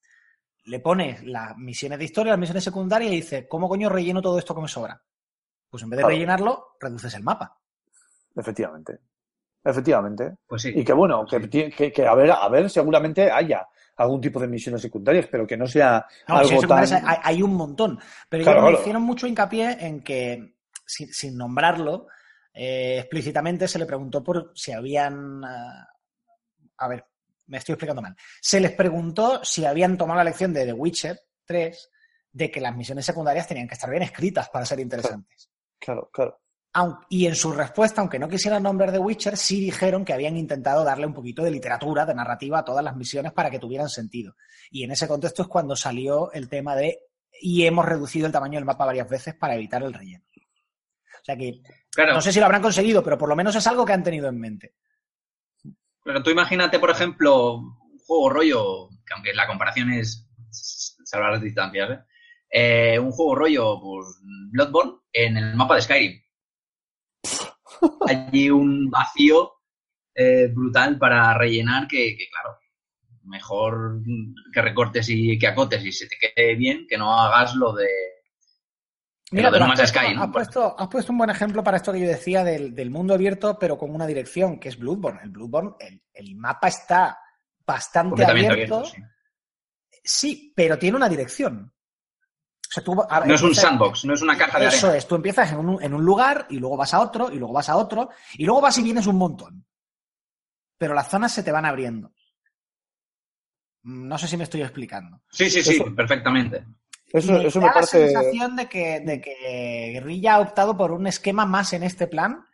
Le 0.66 0.80
pones 0.80 1.24
las 1.24 1.56
misiones 1.56 1.98
de 1.98 2.04
historia, 2.04 2.32
las 2.32 2.40
misiones 2.40 2.64
secundarias 2.64 3.10
y 3.12 3.16
dices, 3.16 3.46
¿cómo 3.48 3.66
coño 3.68 3.88
relleno 3.88 4.20
todo 4.20 4.38
esto 4.38 4.54
que 4.54 4.60
me 4.60 4.68
sobra? 4.68 5.02
Pues 5.70 5.82
en 5.82 5.88
vez 5.90 5.96
de 5.96 6.02
Claro. 6.02 6.14
rellenarlo, 6.14 6.66
reduces 6.78 7.14
el 7.14 7.22
mapa. 7.22 7.58
Efectivamente. 8.36 8.98
Efectivamente. 9.64 10.36
Pues 10.46 10.62
sí. 10.62 10.72
Y 10.76 10.84
que 10.84 10.92
bueno, 10.92 11.24
que, 11.28 11.40
ti- 11.40 11.70
que, 11.70 11.90
que 11.92 12.06
a 12.06 12.14
ver, 12.14 12.30
a 12.30 12.48
ver, 12.48 12.70
seguramente 12.70 13.30
haya 13.30 13.66
algún 13.96 14.20
tipo 14.20 14.38
de 14.38 14.46
misiones 14.46 14.82
secundarias, 14.82 15.26
pero 15.30 15.46
que 15.46 15.56
no 15.56 15.66
sea 15.66 16.06
No, 16.28 16.36
algo 16.36 16.48
si 16.48 16.54
hay 16.54 16.60
tan. 16.60 17.08
hay, 17.08 17.16
hay 17.22 17.42
un 17.42 17.54
montón. 17.54 17.98
Pero 18.28 18.44
Claro, 18.44 18.58
ellos 18.58 18.64
me 18.64 18.70
claro. 18.70 18.82
hicieron 18.82 19.02
mucho 19.02 19.26
hincapié 19.26 19.76
en 19.86 20.02
que, 20.02 20.56
sin, 20.86 21.12
sin 21.12 21.36
nombrarlo, 21.36 22.06
eh, 22.52 22.98
explícitamente 23.00 23.66
se 23.66 23.78
le 23.78 23.86
preguntó 23.86 24.22
por 24.22 24.52
si 24.54 24.70
habían. 24.72 25.42
ah, 25.44 25.88
a 26.78 26.88
ver, 26.88 27.04
me 27.46 27.58
estoy 27.58 27.72
explicando 27.72 28.02
mal. 28.02 28.14
Se 28.40 28.60
les 28.60 28.72
preguntó 28.72 29.40
si 29.44 29.64
habían 29.64 29.96
tomado 29.96 30.18
la 30.18 30.24
lección 30.24 30.52
de 30.52 30.66
The 30.66 30.72
Witcher 30.74 31.18
3 31.44 31.90
de 32.32 32.50
que 32.50 32.60
las 32.60 32.76
misiones 32.76 33.06
secundarias 33.06 33.48
tenían 33.48 33.66
que 33.66 33.74
estar 33.74 33.88
bien 33.90 34.02
escritas 34.02 34.48
para 34.50 34.66
ser 34.66 34.78
interesantes. 34.78 35.50
Claro, 35.78 36.10
claro. 36.12 36.38
Y 37.08 37.26
en 37.26 37.34
su 37.34 37.52
respuesta, 37.52 38.00
aunque 38.00 38.18
no 38.18 38.28
quisieran 38.28 38.62
nombrar 38.62 38.92
The 38.92 38.98
Witcher, 38.98 39.36
sí 39.36 39.60
dijeron 39.60 40.04
que 40.04 40.12
habían 40.12 40.36
intentado 40.36 40.84
darle 40.84 41.06
un 41.06 41.14
poquito 41.14 41.42
de 41.42 41.50
literatura, 41.50 42.04
de 42.04 42.14
narrativa 42.14 42.58
a 42.58 42.64
todas 42.64 42.84
las 42.84 42.96
misiones 42.96 43.32
para 43.32 43.50
que 43.50 43.58
tuvieran 43.58 43.88
sentido. 43.88 44.34
Y 44.70 44.84
en 44.84 44.90
ese 44.90 45.08
contexto 45.08 45.42
es 45.42 45.48
cuando 45.48 45.74
salió 45.76 46.32
el 46.32 46.48
tema 46.48 46.74
de 46.76 46.98
y 47.40 47.66
hemos 47.66 47.84
reducido 47.84 48.26
el 48.26 48.32
tamaño 48.32 48.58
del 48.58 48.64
mapa 48.64 48.86
varias 48.86 49.08
veces 49.08 49.34
para 49.34 49.54
evitar 49.54 49.82
el 49.82 49.92
relleno. 49.92 50.24
O 50.26 51.24
sea 51.26 51.36
que 51.36 51.60
Claro, 51.96 52.12
no 52.12 52.20
sé 52.20 52.30
si 52.30 52.38
lo 52.38 52.46
habrán 52.46 52.62
conseguido, 52.62 53.02
pero 53.02 53.16
por 53.16 53.28
lo 53.28 53.34
menos 53.34 53.56
es 53.56 53.66
algo 53.66 53.84
que 53.86 53.94
han 53.94 54.04
tenido 54.04 54.28
en 54.28 54.38
mente. 54.38 54.74
pero 56.04 56.22
tú 56.22 56.30
imagínate, 56.30 56.78
por 56.78 56.90
ejemplo, 56.90 57.54
un 57.56 57.98
juego 58.06 58.30
rollo, 58.30 58.88
que 59.04 59.14
aunque 59.14 59.34
la 59.34 59.46
comparación 59.46 59.90
es 59.90 60.28
salvar 60.50 61.32
las 61.32 61.42
distancias, 61.42 61.90
¿eh? 61.90 61.98
Eh, 62.50 62.98
un 62.98 63.10
juego 63.10 63.34
rollo, 63.34 63.80
pues, 63.80 64.06
Bloodborne 64.50 65.00
en 65.12 65.36
el 65.36 65.56
mapa 65.56 65.74
de 65.74 65.82
Skyrim. 65.82 66.22
Allí 68.08 68.50
un 68.50 68.90
vacío 68.90 69.52
eh, 70.14 70.48
brutal 70.52 70.98
para 70.98 71.34
rellenar 71.34 71.86
que, 71.88 72.16
que, 72.16 72.28
claro, 72.30 72.58
mejor 73.24 74.00
que 74.52 74.62
recortes 74.62 75.08
y 75.08 75.38
que 75.38 75.46
acotes 75.48 75.84
y 75.84 75.92
se 75.92 76.06
te 76.08 76.16
quede 76.18 76.54
bien 76.54 76.86
que 76.88 76.96
no 76.96 77.18
hagas 77.20 77.54
lo 77.56 77.72
de... 77.72 77.88
Mira, 79.32 79.50
lo 79.50 79.54
de 79.54 79.58
pero 79.58 79.66
No 79.66 79.72
has 79.82 79.88
Sky, 79.90 80.14
¿no? 80.14 80.22
has 80.22 80.30
puesto- 80.30 80.76
has 80.78 80.88
puesto 80.88 81.12
un 81.12 81.18
buen 81.18 81.30
ejemplo 81.30 81.64
para 81.64 81.78
esto 81.78 81.92
que 81.92 82.00
yo 82.00 82.06
decía 82.08 82.44
del, 82.44 82.74
del 82.74 82.90
mundo 82.90 83.14
abierto, 83.14 83.58
pero 83.58 83.76
con 83.76 83.92
una 83.92 84.06
dirección, 84.06 84.60
que 84.60 84.68
es 84.68 84.78
Bloodborne. 84.78 85.20
El 85.24 85.30
Bloodborne, 85.30 85.72
el, 85.80 86.00
el 86.12 86.36
mapa 86.36 86.68
está 86.68 87.18
bastante 87.66 88.24
abierto. 88.24 88.52
abierto, 88.52 88.84
sí. 88.84 89.02
Sí, 90.08 90.52
pero 90.54 90.78
tiene 90.78 90.96
una 90.96 91.08
dirección. 91.08 91.72
O 92.68 92.72
sea, 92.72 92.84
tú, 92.84 93.00
a- 93.08 93.20
No 93.24 93.34
es 93.34 93.42
un 93.42 93.54
sandbox, 93.54 94.04
no 94.04 94.14
es 94.14 94.22
una 94.22 94.36
caja 94.36 94.58
de 94.58 94.66
Eso 94.66 94.86
arena. 94.88 94.98
es, 94.98 95.06
tú 95.08 95.14
empiezas 95.14 95.52
en 95.52 95.58
un, 95.58 95.82
en 95.82 95.94
un 95.94 96.04
lugar 96.04 96.46
y 96.50 96.58
luego 96.58 96.76
vas 96.76 96.92
a 96.94 97.00
otro 97.00 97.30
y 97.32 97.36
luego 97.38 97.54
vas 97.54 97.68
a 97.68 97.76
otro 97.76 98.10
y 98.34 98.44
luego 98.44 98.60
vas 98.60 98.76
y 98.78 98.82
vienes 98.82 99.06
un 99.06 99.16
montón. 99.16 99.66
Pero 100.78 100.92
las 100.94 101.08
zonas 101.08 101.32
se 101.32 101.42
te 101.42 101.52
van 101.52 101.64
abriendo. 101.64 102.12
No 103.84 104.18
sé 104.18 104.26
si 104.26 104.36
me 104.36 104.44
estoy 104.44 104.62
explicando. 104.62 105.22
Sí, 105.30 105.48
sí, 105.48 105.62
sí, 105.62 105.76
Eso- 105.76 105.94
perfectamente. 105.94 106.64
Eso, 107.12 107.36
eso 107.40 107.60
da 107.60 107.66
me 107.68 107.72
parece. 107.72 108.00
la 108.00 108.06
sensación 108.20 108.56
de 108.56 108.68
que, 108.68 109.00
de 109.00 109.20
que 109.20 109.90
Guerrilla 109.94 110.34
ha 110.34 110.40
optado 110.40 110.76
por 110.76 110.90
un 110.90 111.06
esquema 111.06 111.46
más 111.46 111.72
en 111.72 111.84
este 111.84 112.08
plan 112.08 112.44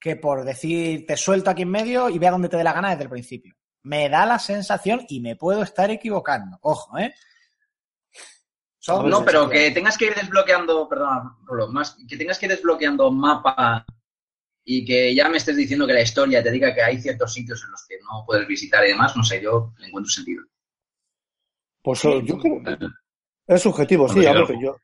que 0.00 0.16
por 0.16 0.44
decir 0.44 1.06
te 1.06 1.16
suelto 1.16 1.50
aquí 1.50 1.62
en 1.62 1.70
medio 1.70 2.08
y 2.10 2.18
ve 2.18 2.26
a 2.26 2.32
dónde 2.32 2.48
te 2.48 2.56
dé 2.56 2.64
la 2.64 2.72
gana 2.72 2.90
desde 2.90 3.04
el 3.04 3.08
principio. 3.10 3.54
Me 3.84 4.08
da 4.08 4.26
la 4.26 4.38
sensación, 4.40 5.04
y 5.08 5.20
me 5.20 5.36
puedo 5.36 5.62
estar 5.62 5.90
equivocando, 5.90 6.58
ojo, 6.62 6.98
¿eh? 6.98 7.14
Son 8.82 9.08
No, 9.08 9.24
pero 9.24 9.48
que 9.48 9.70
tengas 9.70 9.96
que 9.96 10.06
ir 10.06 10.14
desbloqueando, 10.16 10.88
perdona, 10.88 11.36
Rolo, 11.44 11.68
más 11.68 11.96
que 12.08 12.16
tengas 12.16 12.36
que 12.36 12.46
ir 12.46 12.50
desbloqueando 12.52 13.12
mapa 13.12 13.86
y 14.64 14.84
que 14.84 15.14
ya 15.14 15.28
me 15.28 15.36
estés 15.36 15.56
diciendo 15.56 15.86
que 15.86 15.92
la 15.92 16.02
historia 16.02 16.42
te 16.42 16.50
diga 16.50 16.74
que 16.74 16.82
hay 16.82 17.00
ciertos 17.00 17.32
sitios 17.32 17.62
en 17.62 17.70
los 17.70 17.86
que 17.88 17.94
no 18.02 18.24
puedes 18.26 18.44
visitar 18.48 18.84
y 18.84 18.88
demás, 18.88 19.16
no 19.16 19.22
sé, 19.22 19.40
yo 19.40 19.72
le 19.78 19.86
encuentro 19.86 20.10
sentido. 20.10 20.42
Pues 21.80 22.00
Sí. 22.00 22.22
yo 22.24 22.36
creo 22.38 22.60
que 22.64 22.88
es 23.46 23.62
subjetivo, 23.62 24.08
sí, 24.08 24.26
a 24.26 24.32
ver, 24.32 24.48
yo, 24.60 24.76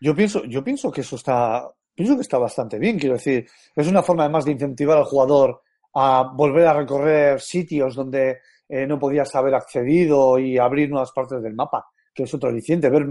yo 0.00 0.14
pienso, 0.14 0.44
yo 0.44 0.62
pienso 0.62 0.92
que 0.92 1.00
eso 1.00 1.16
está, 1.16 1.66
pienso 1.94 2.14
que 2.14 2.22
está 2.22 2.36
bastante 2.36 2.78
bien, 2.78 2.98
quiero 2.98 3.14
decir, 3.14 3.48
es 3.74 3.88
una 3.88 4.02
forma 4.02 4.24
además 4.24 4.44
de 4.44 4.52
incentivar 4.52 4.98
al 4.98 5.04
jugador 5.04 5.62
a 5.94 6.30
volver 6.34 6.66
a 6.66 6.74
recorrer 6.74 7.40
sitios 7.40 7.94
donde 7.94 8.40
eh, 8.68 8.86
no 8.86 8.98
podías 8.98 9.34
haber 9.34 9.54
accedido 9.54 10.38
y 10.38 10.58
abrir 10.58 10.90
nuevas 10.90 11.12
partes 11.12 11.42
del 11.42 11.54
mapa, 11.54 11.86
que 12.12 12.24
es 12.24 12.34
otro 12.34 12.50
aliciente, 12.50 12.90
ver 12.90 13.06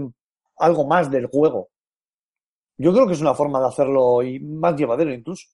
algo 0.58 0.86
más 0.86 1.10
del 1.10 1.26
juego. 1.26 1.70
Yo 2.78 2.92
creo 2.92 3.06
que 3.06 3.14
es 3.14 3.20
una 3.20 3.34
forma 3.34 3.60
de 3.60 3.68
hacerlo 3.68 4.22
y 4.22 4.38
más 4.40 4.76
llevadero 4.76 5.12
incluso. 5.12 5.46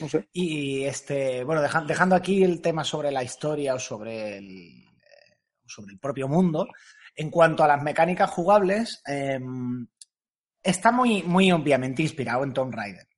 No 0.00 0.08
sé. 0.08 0.28
Y 0.32 0.84
este, 0.84 1.42
bueno, 1.44 1.62
deja- 1.62 1.82
dejando 1.84 2.14
aquí 2.16 2.42
el 2.42 2.60
tema 2.60 2.84
sobre 2.84 3.10
la 3.10 3.22
historia 3.22 3.74
o 3.74 3.78
sobre 3.78 4.38
el, 4.38 4.82
eh, 4.82 5.38
sobre 5.64 5.92
el 5.92 5.98
propio 5.98 6.28
mundo, 6.28 6.66
en 7.14 7.30
cuanto 7.30 7.64
a 7.64 7.68
las 7.68 7.82
mecánicas 7.82 8.30
jugables, 8.30 9.02
eh, 9.06 9.40
está 10.62 10.92
muy, 10.92 11.22
muy 11.22 11.50
obviamente 11.52 12.02
inspirado 12.02 12.44
en 12.44 12.52
Tomb 12.52 12.74
Raider, 12.74 13.08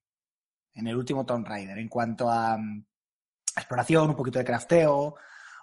en 0.75 0.87
el 0.87 0.97
último 0.97 1.25
Tomb 1.27 1.47
Raider, 1.47 1.79
en 1.79 1.89
cuanto 1.89 2.31
a 2.31 2.57
mm, 2.57 2.85
exploración, 3.57 4.11
un 4.11 4.17
poquito 4.17 4.39
de 4.39 4.45
crafteo, 4.45 5.17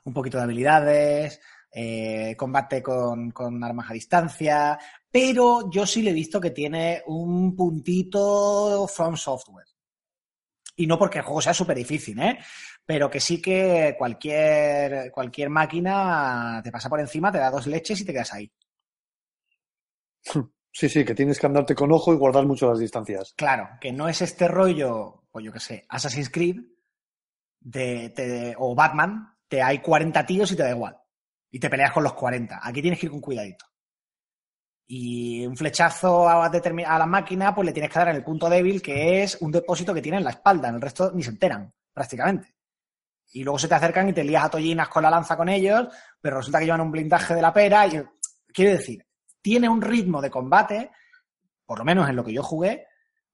un 0.03 0.13
poquito 0.13 0.37
de 0.37 0.43
habilidades, 0.43 1.39
eh, 1.71 2.35
combate 2.37 2.81
con, 2.83 3.31
con 3.31 3.63
armas 3.63 3.89
a 3.89 3.93
distancia, 3.93 4.77
pero 5.11 5.69
yo 5.71 5.85
sí 5.85 6.01
le 6.01 6.11
he 6.11 6.13
visto 6.13 6.39
que 6.41 6.51
tiene 6.51 7.03
un 7.07 7.55
puntito 7.55 8.87
From 8.87 9.15
Software. 9.17 9.67
Y 10.75 10.87
no 10.87 10.97
porque 10.97 11.19
el 11.19 11.25
juego 11.25 11.41
sea 11.41 11.53
súper 11.53 11.77
difícil, 11.77 12.19
¿eh? 12.19 12.39
Pero 12.85 13.09
que 13.09 13.19
sí 13.19 13.41
que 13.41 13.95
cualquier, 13.97 15.11
cualquier 15.11 15.49
máquina 15.49 16.61
te 16.63 16.71
pasa 16.71 16.89
por 16.89 16.99
encima, 17.01 17.31
te 17.31 17.37
da 17.37 17.51
dos 17.51 17.67
leches 17.67 17.99
y 18.01 18.05
te 18.05 18.13
quedas 18.13 18.33
ahí. 18.33 18.51
Sí, 20.71 20.87
sí, 20.87 21.03
que 21.03 21.15
tienes 21.15 21.39
que 21.39 21.47
andarte 21.47 21.73
con 21.75 21.91
ojo 21.91 22.13
y 22.13 22.17
guardar 22.17 22.45
mucho 22.45 22.69
las 22.69 22.79
distancias. 22.79 23.35
Claro, 23.35 23.69
que 23.81 23.91
no 23.91 24.07
es 24.07 24.21
este 24.21 24.47
rollo, 24.47 25.23
pues 25.31 25.43
yo 25.43 25.51
qué 25.51 25.59
sé, 25.59 25.85
Assassin's 25.89 26.29
Creed 26.29 26.57
de, 27.61 28.09
te- 28.15 28.55
o 28.57 28.75
Batman, 28.75 29.35
te 29.47 29.61
hay 29.61 29.79
40 29.79 30.25
tíos 30.25 30.51
y 30.51 30.55
te 30.55 30.63
da 30.63 30.71
igual. 30.71 30.97
Y 31.51 31.59
te 31.59 31.69
peleas 31.69 31.91
con 31.91 32.03
los 32.03 32.13
40. 32.13 32.59
Aquí 32.61 32.81
tienes 32.81 32.99
que 32.99 33.07
ir 33.07 33.11
con 33.11 33.21
cuidadito. 33.21 33.65
Y 34.87 35.45
un 35.45 35.55
flechazo 35.55 36.27
a, 36.27 36.49
la 36.49 37.05
máquina, 37.05 37.53
pues 37.53 37.65
le 37.65 37.73
tienes 37.73 37.91
que 37.91 37.99
dar 37.99 38.09
en 38.09 38.15
el 38.15 38.23
punto 38.23 38.49
débil, 38.49 38.81
que 38.81 39.23
es 39.23 39.37
un 39.41 39.51
depósito 39.51 39.93
que 39.93 40.01
tiene 40.01 40.17
en 40.17 40.23
la 40.23 40.31
espalda. 40.31 40.69
En 40.69 40.75
el 40.75 40.81
resto 40.81 41.11
ni 41.13 41.21
se 41.21 41.29
enteran, 41.29 41.71
prácticamente. 41.93 42.55
Y 43.31 43.43
luego 43.43 43.59
se 43.59 43.67
te 43.67 43.75
acercan 43.75 44.09
y 44.09 44.13
te 44.13 44.23
lías 44.23 44.45
a 44.45 44.49
tollinas 44.49 44.89
con 44.89 45.03
la 45.03 45.11
lanza 45.11 45.37
con 45.37 45.49
ellos, 45.49 45.87
pero 46.19 46.37
resulta 46.37 46.59
que 46.59 46.65
llevan 46.65 46.81
un 46.81 46.91
blindaje 46.91 47.35
de 47.35 47.41
la 47.41 47.53
pera. 47.53 47.85
Y, 47.87 48.01
quiero 48.51 48.71
decir, 48.71 49.05
tiene 49.41 49.69
un 49.69 49.81
ritmo 49.81 50.21
de 50.21 50.31
combate, 50.31 50.91
por 51.65 51.79
lo 51.79 51.85
menos 51.85 52.09
en 52.09 52.15
lo 52.15 52.23
que 52.23 52.33
yo 52.33 52.41
jugué, 52.41 52.87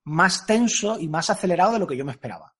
más 0.04 0.46
tenso 0.46 1.00
y 1.00 1.08
más 1.08 1.30
acelerado 1.30 1.74
de 1.74 1.80
lo 1.80 1.88
que 1.88 1.98
yo 1.98 2.06
me 2.06 2.12
esperaba. 2.12 2.55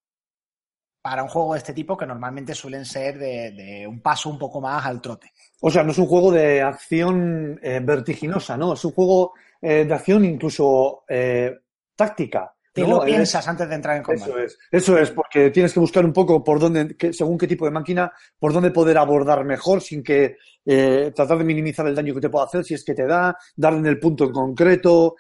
Para 1.08 1.22
un 1.22 1.30
juego 1.30 1.54
de 1.54 1.60
este 1.60 1.72
tipo 1.74 1.96
que 1.96 2.08
normalmente 2.08 2.56
suelen 2.56 2.84
ser 2.84 3.20
de, 3.20 3.52
de 3.52 3.86
un 3.88 4.02
paso 4.02 4.28
un 4.28 4.40
poco 4.40 4.60
más 4.60 4.84
al 4.88 5.00
trote. 5.00 5.32
O 5.62 5.70
sea, 5.70 5.84
no 5.84 5.92
es 5.92 6.00
un 6.00 6.08
juego 6.08 6.32
de 6.32 6.64
acción 6.64 7.60
eh, 7.62 7.80
vertiginosa, 7.84 8.58
¿no? 8.58 8.74
Es 8.74 8.84
un 8.86 8.92
juego 8.92 9.34
eh, 9.62 9.86
de 9.86 9.94
acción 9.94 10.26
incluso 10.26 11.04
eh, 11.08 11.60
táctica. 11.96 12.52
Te 12.74 12.82
¿no? 12.82 12.88
lo 12.88 13.04
Es- 13.04 13.12
piensas 13.14 13.48
antes 13.48 13.70
de 13.70 13.76
entrar 13.76 13.98
en 13.98 14.02
combate. 14.02 14.32
Eso 14.32 14.40
es, 14.40 14.58
eso 14.72 14.98
es, 14.98 15.12
porque 15.12 15.52
tienes 15.52 15.74
que 15.74 15.80
buscar 15.80 16.04
un 16.04 16.12
poco 16.12 16.44
por 16.44 16.60
dónde, 16.60 16.98
qué- 16.98 17.14
según 17.14 17.38
qué 17.38 17.46
tipo 17.46 17.66
de 17.66 17.72
máquina, 17.72 18.12
por 18.40 18.52
dónde 18.52 18.72
poder 18.72 18.98
abordar 18.98 19.46
mejor 19.46 19.82
sin 19.82 20.02
que 20.02 20.38
eh, 20.66 21.12
tratar 21.16 21.38
de 21.38 21.44
minimizar 21.44 21.86
el 21.86 21.94
daño 21.94 22.16
que 22.16 22.22
te 22.22 22.30
pueda 22.32 22.46
hacer 22.46 22.64
si 22.66 22.74
es 22.74 22.84
que 22.84 22.96
te 22.96 23.06
da, 23.06 23.38
darle 23.56 23.78
en 23.78 23.86
el 23.86 24.00
punto 24.00 24.24
en 24.24 24.32
concreto, 24.32 25.16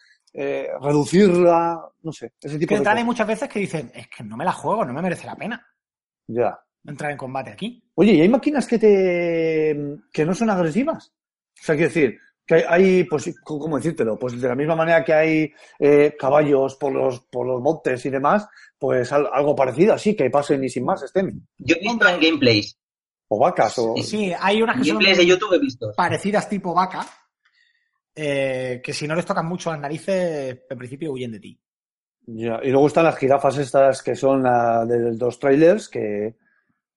reducirla, 0.81 1.79
no 2.01 2.11
sé, 2.11 2.33
ese 2.41 2.57
tipo 2.57 2.69
Que 2.69 2.79
de 2.79 2.83
cosas. 2.83 3.05
muchas 3.05 3.27
veces 3.27 3.47
que 3.49 3.59
dicen, 3.59 3.91
es 3.93 4.07
que 4.07 4.23
no 4.23 4.35
me 4.35 4.43
la 4.45 4.51
juego, 4.51 4.83
no 4.83 4.91
me 4.93 5.01
merece 5.03 5.27
la 5.27 5.35
pena 5.35 5.65
Ya. 6.27 6.59
entrar 6.85 7.11
en 7.11 7.17
combate 7.17 7.51
aquí. 7.51 7.83
Oye, 7.95 8.13
¿y 8.13 8.21
hay 8.21 8.29
máquinas 8.29 8.67
que 8.67 8.77
te 8.79 9.77
que 10.11 10.25
no 10.25 10.33
son 10.35 10.49
agresivas? 10.49 11.13
O 11.59 11.63
sea, 11.63 11.75
quiero 11.75 11.87
decir, 11.89 12.19
que 12.45 12.55
hay, 12.55 12.63
hay, 12.67 13.03
pues, 13.05 13.33
¿cómo 13.43 13.77
decírtelo? 13.77 14.19
Pues 14.19 14.39
de 14.39 14.47
la 14.47 14.53
misma 14.55 14.75
manera 14.75 15.03
que 15.03 15.13
hay 15.13 15.51
eh, 15.79 16.15
caballos 16.19 16.75
por 16.75 16.91
los, 16.93 17.21
por 17.21 17.47
los 17.47 17.61
montes 17.61 18.05
y 18.05 18.09
demás, 18.09 18.47
pues 18.77 19.11
al- 19.11 19.29
algo 19.33 19.55
parecido, 19.55 19.93
así, 19.93 20.15
que 20.15 20.29
pasen 20.29 20.63
y 20.63 20.69
sin 20.69 20.85
más 20.85 21.01
estén. 21.03 21.47
Yo 21.57 21.75
he 21.75 21.79
visto 21.79 22.07
en 22.07 22.19
gameplays, 22.19 22.77
O 23.29 23.39
vacas, 23.39 23.73
o... 23.79 23.95
Sí, 24.03 24.31
hay 24.39 24.61
unas 24.61 24.77
que 24.77 24.83
son 24.83 24.93
gameplays 24.97 25.17
de 25.17 25.25
YouTube 25.25 25.53
he 25.53 25.59
visto. 25.59 25.91
parecidas 25.95 26.47
tipo 26.47 26.73
vaca, 26.73 27.07
eh, 28.15 28.81
que 28.83 28.93
si 28.93 29.07
no 29.07 29.15
les 29.15 29.25
tocas 29.25 29.43
mucho 29.43 29.71
las 29.71 29.79
narices, 29.79 30.59
en 30.69 30.77
principio 30.77 31.11
huyen 31.13 31.31
de 31.31 31.39
ti. 31.39 31.59
Ya, 32.27 32.59
Y 32.63 32.71
luego 32.71 32.87
están 32.87 33.05
las 33.05 33.17
jirafas 33.17 33.57
estas 33.57 34.01
que 34.01 34.15
son 34.15 34.43
la 34.43 34.85
de 34.85 35.15
los 35.15 35.39
trailers, 35.39 35.87
que, 35.89 36.35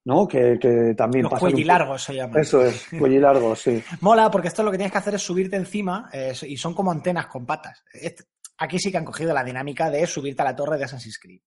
¿no? 0.04 0.26
Que, 0.26 0.58
que 0.58 0.94
también 0.96 1.24
Los 1.24 1.32
pasan 1.32 1.46
un 1.48 1.52
cuellilargos 1.52 2.02
se 2.02 2.14
llaman. 2.14 2.40
Eso 2.40 2.64
es, 2.64 2.86
cuellilargos, 2.98 3.60
sí. 3.60 3.82
Mola 4.00 4.30
porque 4.30 4.48
esto 4.48 4.62
lo 4.62 4.70
que 4.70 4.78
tienes 4.78 4.92
que 4.92 4.98
hacer 4.98 5.14
es 5.14 5.22
subirte 5.22 5.56
encima 5.56 6.08
eh, 6.12 6.32
y 6.42 6.56
son 6.56 6.74
como 6.74 6.90
antenas 6.90 7.26
con 7.26 7.44
patas. 7.44 7.84
Este- 7.92 8.24
aquí 8.56 8.78
sí 8.78 8.90
que 8.90 8.98
han 8.98 9.04
cogido 9.04 9.32
la 9.34 9.44
dinámica 9.44 9.90
de 9.90 10.06
subirte 10.06 10.42
a 10.42 10.46
la 10.46 10.56
torre 10.56 10.78
de 10.78 10.84
Assassin's 10.84 11.18
Creed. 11.18 11.40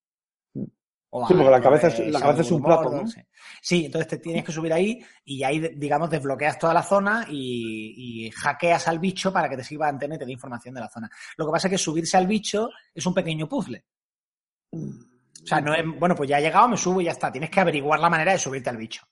O 1.13 1.27
Sí, 1.27 1.33
porque 1.33 1.49
la 1.51 1.61
cabeza 1.61 1.87
es- 1.89 1.99
la 2.11 2.19
cabeza 2.21 2.41
es 2.41 2.51
un 2.51 2.63
plato, 2.63 2.89
¿no? 2.89 3.03
Sí. 3.61 3.85
Entonces 3.85 4.07
te 4.07 4.17
tienes 4.17 4.43
que 4.45 4.51
subir 4.51 4.71
ahí 4.71 4.99
y 5.25 5.43
ahí, 5.43 5.59
digamos, 5.75 6.09
desbloqueas 6.09 6.57
toda 6.57 6.73
la 6.73 6.81
zona 6.83 7.25
y, 7.29 8.25
y 8.27 8.31
hackeas 8.31 8.87
al 8.87 8.99
bicho 8.99 9.31
para 9.33 9.49
que 9.49 9.57
te 9.57 9.63
sirva 9.63 9.85
de 9.87 9.91
antena 9.91 10.15
y 10.15 10.19
te 10.19 10.25
dé 10.25 10.31
información 10.31 10.73
de 10.73 10.79
la 10.81 10.89
zona. 10.89 11.09
Lo 11.37 11.45
que 11.45 11.51
pasa 11.51 11.67
es 11.67 11.71
que 11.71 11.77
subirse 11.77 12.15
al 12.17 12.27
bicho 12.27 12.69
es 12.95 13.05
un 13.05 13.13
pequeño 13.13 13.47
puzzle. 13.47 13.83
O 14.73 15.45
sea, 15.45 15.59
no 15.59 15.73
es, 15.73 15.83
bueno, 15.99 16.15
pues 16.15 16.29
ya 16.29 16.39
he 16.39 16.41
llegado, 16.41 16.67
me 16.69 16.77
subo 16.77 17.01
y 17.01 17.05
ya 17.05 17.11
está. 17.11 17.31
Tienes 17.31 17.49
que 17.49 17.59
averiguar 17.59 17.99
la 17.99 18.09
manera 18.09 18.31
de 18.31 18.37
subirte 18.39 18.69
al 18.69 18.77
bicho. 18.77 19.03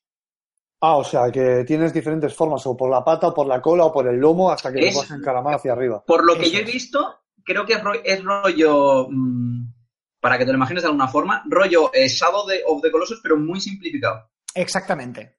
Ah, 0.81 0.95
o 0.95 1.03
sea, 1.03 1.29
que 1.29 1.65
tienes 1.65 1.91
diferentes 1.93 2.33
formas, 2.33 2.65
o 2.65 2.77
por 2.77 2.89
la 2.89 3.03
pata, 3.03 3.27
o 3.27 3.33
por 3.33 3.45
la 3.45 3.61
cola, 3.61 3.85
o 3.85 3.91
por 3.91 4.07
el 4.07 4.15
lomo, 4.17 4.49
hasta 4.49 4.71
que 4.71 4.87
Es- 4.87 4.93
lo 4.95 5.01
vas 5.01 5.11
a 5.11 5.15
encaramar 5.15 5.55
hacia 5.55 5.73
arriba. 5.73 6.01
Por 6.07 6.23
lo 6.25 6.35
que 6.37 6.43
Eso 6.43 6.53
yo 6.53 6.59
he 6.59 6.63
visto, 6.63 7.19
creo 7.43 7.65
que 7.65 7.73
es, 7.73 7.83
ro- 7.83 8.01
es 8.01 8.23
rollo, 8.23 9.07
mm, 9.09 9.73
para 10.19 10.37
que 10.37 10.45
te 10.45 10.51
lo 10.51 10.57
imagines 10.57 10.83
de 10.83 10.87
alguna 10.87 11.07
forma, 11.07 11.43
rollo 11.47 11.91
eh, 11.93 12.07
Shadow 12.07 12.45
de- 12.47 12.63
of 12.65 12.81
the 12.81 12.91
Colossus, 12.91 13.19
pero 13.23 13.37
muy 13.37 13.59
simplificado. 13.61 14.29
Exactamente. 14.53 15.37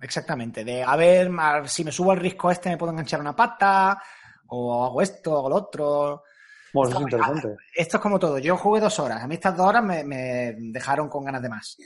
Exactamente. 0.00 0.64
De 0.64 0.82
a 0.82 0.96
ver, 0.96 1.30
si 1.66 1.84
me 1.84 1.92
subo 1.92 2.12
al 2.12 2.18
risco 2.18 2.50
este 2.50 2.68
me 2.68 2.76
puedo 2.76 2.92
enganchar 2.92 3.20
una 3.20 3.34
pata, 3.34 4.00
o 4.48 4.84
hago 4.84 5.00
esto, 5.02 5.36
hago 5.38 5.48
lo 5.48 5.56
otro. 5.56 6.22
Bueno, 6.72 6.90
eso 6.90 6.98
Está 6.98 6.98
es 6.98 7.12
interesante. 7.26 7.62
Esto 7.74 7.96
es 7.96 8.02
como 8.02 8.18
todo. 8.18 8.38
Yo 8.38 8.56
jugué 8.56 8.80
dos 8.80 8.98
horas. 8.98 9.22
A 9.22 9.26
mí 9.26 9.34
estas 9.34 9.56
dos 9.56 9.66
horas 9.66 9.82
me, 9.82 10.04
me 10.04 10.54
dejaron 10.58 11.08
con 11.08 11.24
ganas 11.24 11.40
de 11.42 11.48
más. 11.48 11.76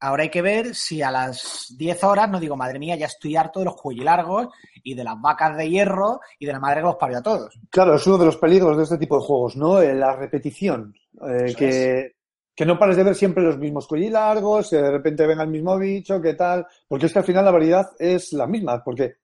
Ahora 0.00 0.22
hay 0.22 0.30
que 0.30 0.40
ver 0.40 0.74
si 0.74 1.02
a 1.02 1.10
las 1.10 1.74
10 1.76 2.04
horas 2.04 2.30
no 2.30 2.40
digo, 2.40 2.56
madre 2.56 2.78
mía, 2.78 2.96
ya 2.96 3.06
estoy 3.06 3.36
harto 3.36 3.58
de 3.58 3.66
los 3.66 3.76
cuellilargos 3.76 4.48
y 4.82 4.94
de 4.94 5.04
las 5.04 5.20
vacas 5.20 5.56
de 5.56 5.68
hierro 5.68 6.20
y 6.38 6.46
de 6.46 6.52
la 6.52 6.60
madre 6.60 6.80
que 6.80 6.86
los 6.86 6.96
parió 6.96 7.18
a 7.18 7.22
todos. 7.22 7.60
Claro, 7.70 7.94
es 7.94 8.06
uno 8.06 8.16
de 8.16 8.24
los 8.24 8.38
peligros 8.38 8.76
de 8.78 8.84
este 8.84 8.96
tipo 8.98 9.18
de 9.18 9.26
juegos, 9.26 9.56
¿no? 9.56 9.80
Eh, 9.80 9.94
La 9.94 10.16
repetición. 10.16 10.94
Eh, 11.28 11.54
que, 11.54 12.14
que 12.54 12.64
no 12.64 12.78
pares 12.78 12.96
de 12.96 13.04
ver 13.04 13.14
siempre 13.14 13.44
los 13.44 13.58
mismos 13.58 13.86
cuellilargos, 13.86 14.70
que 14.70 14.76
de 14.76 14.90
repente 14.90 15.26
venga 15.26 15.42
el 15.42 15.50
mismo 15.50 15.76
bicho, 15.78 16.20
qué 16.20 16.32
tal. 16.34 16.66
Porque 16.88 17.06
es 17.06 17.12
que 17.12 17.18
al 17.18 17.24
final 17.26 17.44
la 17.44 17.50
variedad 17.50 17.90
es 17.98 18.32
la 18.32 18.46
misma, 18.46 18.82
porque 18.82 19.16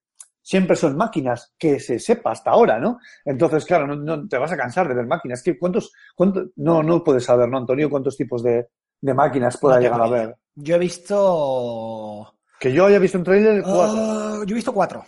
siempre 0.42 0.76
son 0.76 0.96
máquinas 0.96 1.54
que 1.58 1.80
se 1.80 1.98
sepa 1.98 2.32
hasta 2.32 2.50
ahora, 2.50 2.78
¿no? 2.78 2.98
Entonces, 3.24 3.64
claro, 3.64 3.86
no, 3.86 3.96
no 3.96 4.28
te 4.28 4.38
vas 4.38 4.52
a 4.52 4.56
cansar 4.56 4.86
de 4.88 4.94
ver 4.94 5.06
máquinas. 5.06 5.42
Que 5.42 5.58
¿Cuántos, 5.58 5.92
cuántos, 6.14 6.50
no, 6.56 6.82
no 6.82 7.02
puedes 7.02 7.24
saber, 7.24 7.48
¿no, 7.48 7.58
Antonio? 7.58 7.88
¿Cuántos 7.88 8.16
tipos 8.16 8.42
de, 8.42 8.68
de 9.00 9.14
máquinas 9.14 9.56
pueda 9.56 9.76
No 9.76 9.80
llegar 9.80 10.02
a 10.02 10.08
ver? 10.08 10.36
Yo 10.56 10.76
he 10.76 10.78
visto. 10.78 12.34
Que 12.58 12.72
yo 12.72 12.86
haya 12.86 12.98
visto 12.98 13.18
un 13.18 13.24
trailer, 13.24 13.62
cuatro. 13.62 13.96
Ah, 13.98 14.42
yo 14.46 14.52
he 14.52 14.54
visto 14.54 14.72
cuatro. 14.72 15.04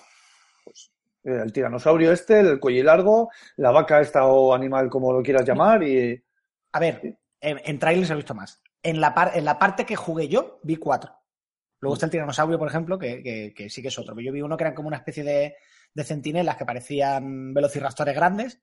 Eh, 1.24 1.40
El 1.42 1.53
tiranosaurio 1.53 2.12
este, 2.12 2.40
el 2.40 2.61
cuello 2.61 2.84
largo, 2.84 3.30
la 3.57 3.70
vaca 3.70 4.01
esta 4.01 4.26
o 4.26 4.55
animal 4.55 4.88
como 4.90 5.12
lo 5.12 5.22
quieras 5.22 5.44
llamar 5.46 5.82
y... 5.82 6.22
A 6.72 6.80
ver, 6.80 7.18
en, 7.40 7.61
en 7.64 7.78
trailers 7.78 8.11
he 8.11 8.14
visto 8.14 8.34
más. 8.34 8.62
En 8.82 9.01
la, 9.01 9.14
par- 9.14 9.32
en 9.34 9.44
la 9.44 9.59
parte 9.59 9.84
que 9.86 9.96
jugué 9.96 10.28
yo, 10.28 10.61
vi 10.62 10.76
cuatro. 10.76 11.12
Luego 11.80 11.94
está 11.94 12.07
el 12.07 12.12
tiranosaurio, 12.12 12.59
por 12.59 12.68
ejemplo, 12.68 12.99
que, 12.99 13.22
que- 13.22 13.55
que 13.57 13.70
sí 13.70 13.80
que 13.82 13.88
es 13.88 13.99
otro. 13.99 14.14
Pero 14.14 14.26
yo 14.26 14.32
vi 14.32 14.42
uno 14.42 14.57
que 14.57 14.64
eran 14.64 14.74
como 14.74 14.88
una 14.88 14.99
especie 14.99 15.24
de, 15.24 15.57
de 15.94 16.05
centinelas 16.05 16.57
que 16.57 16.66
parecían 16.66 17.55
velociraptores 17.55 18.14
grandes. 18.14 18.61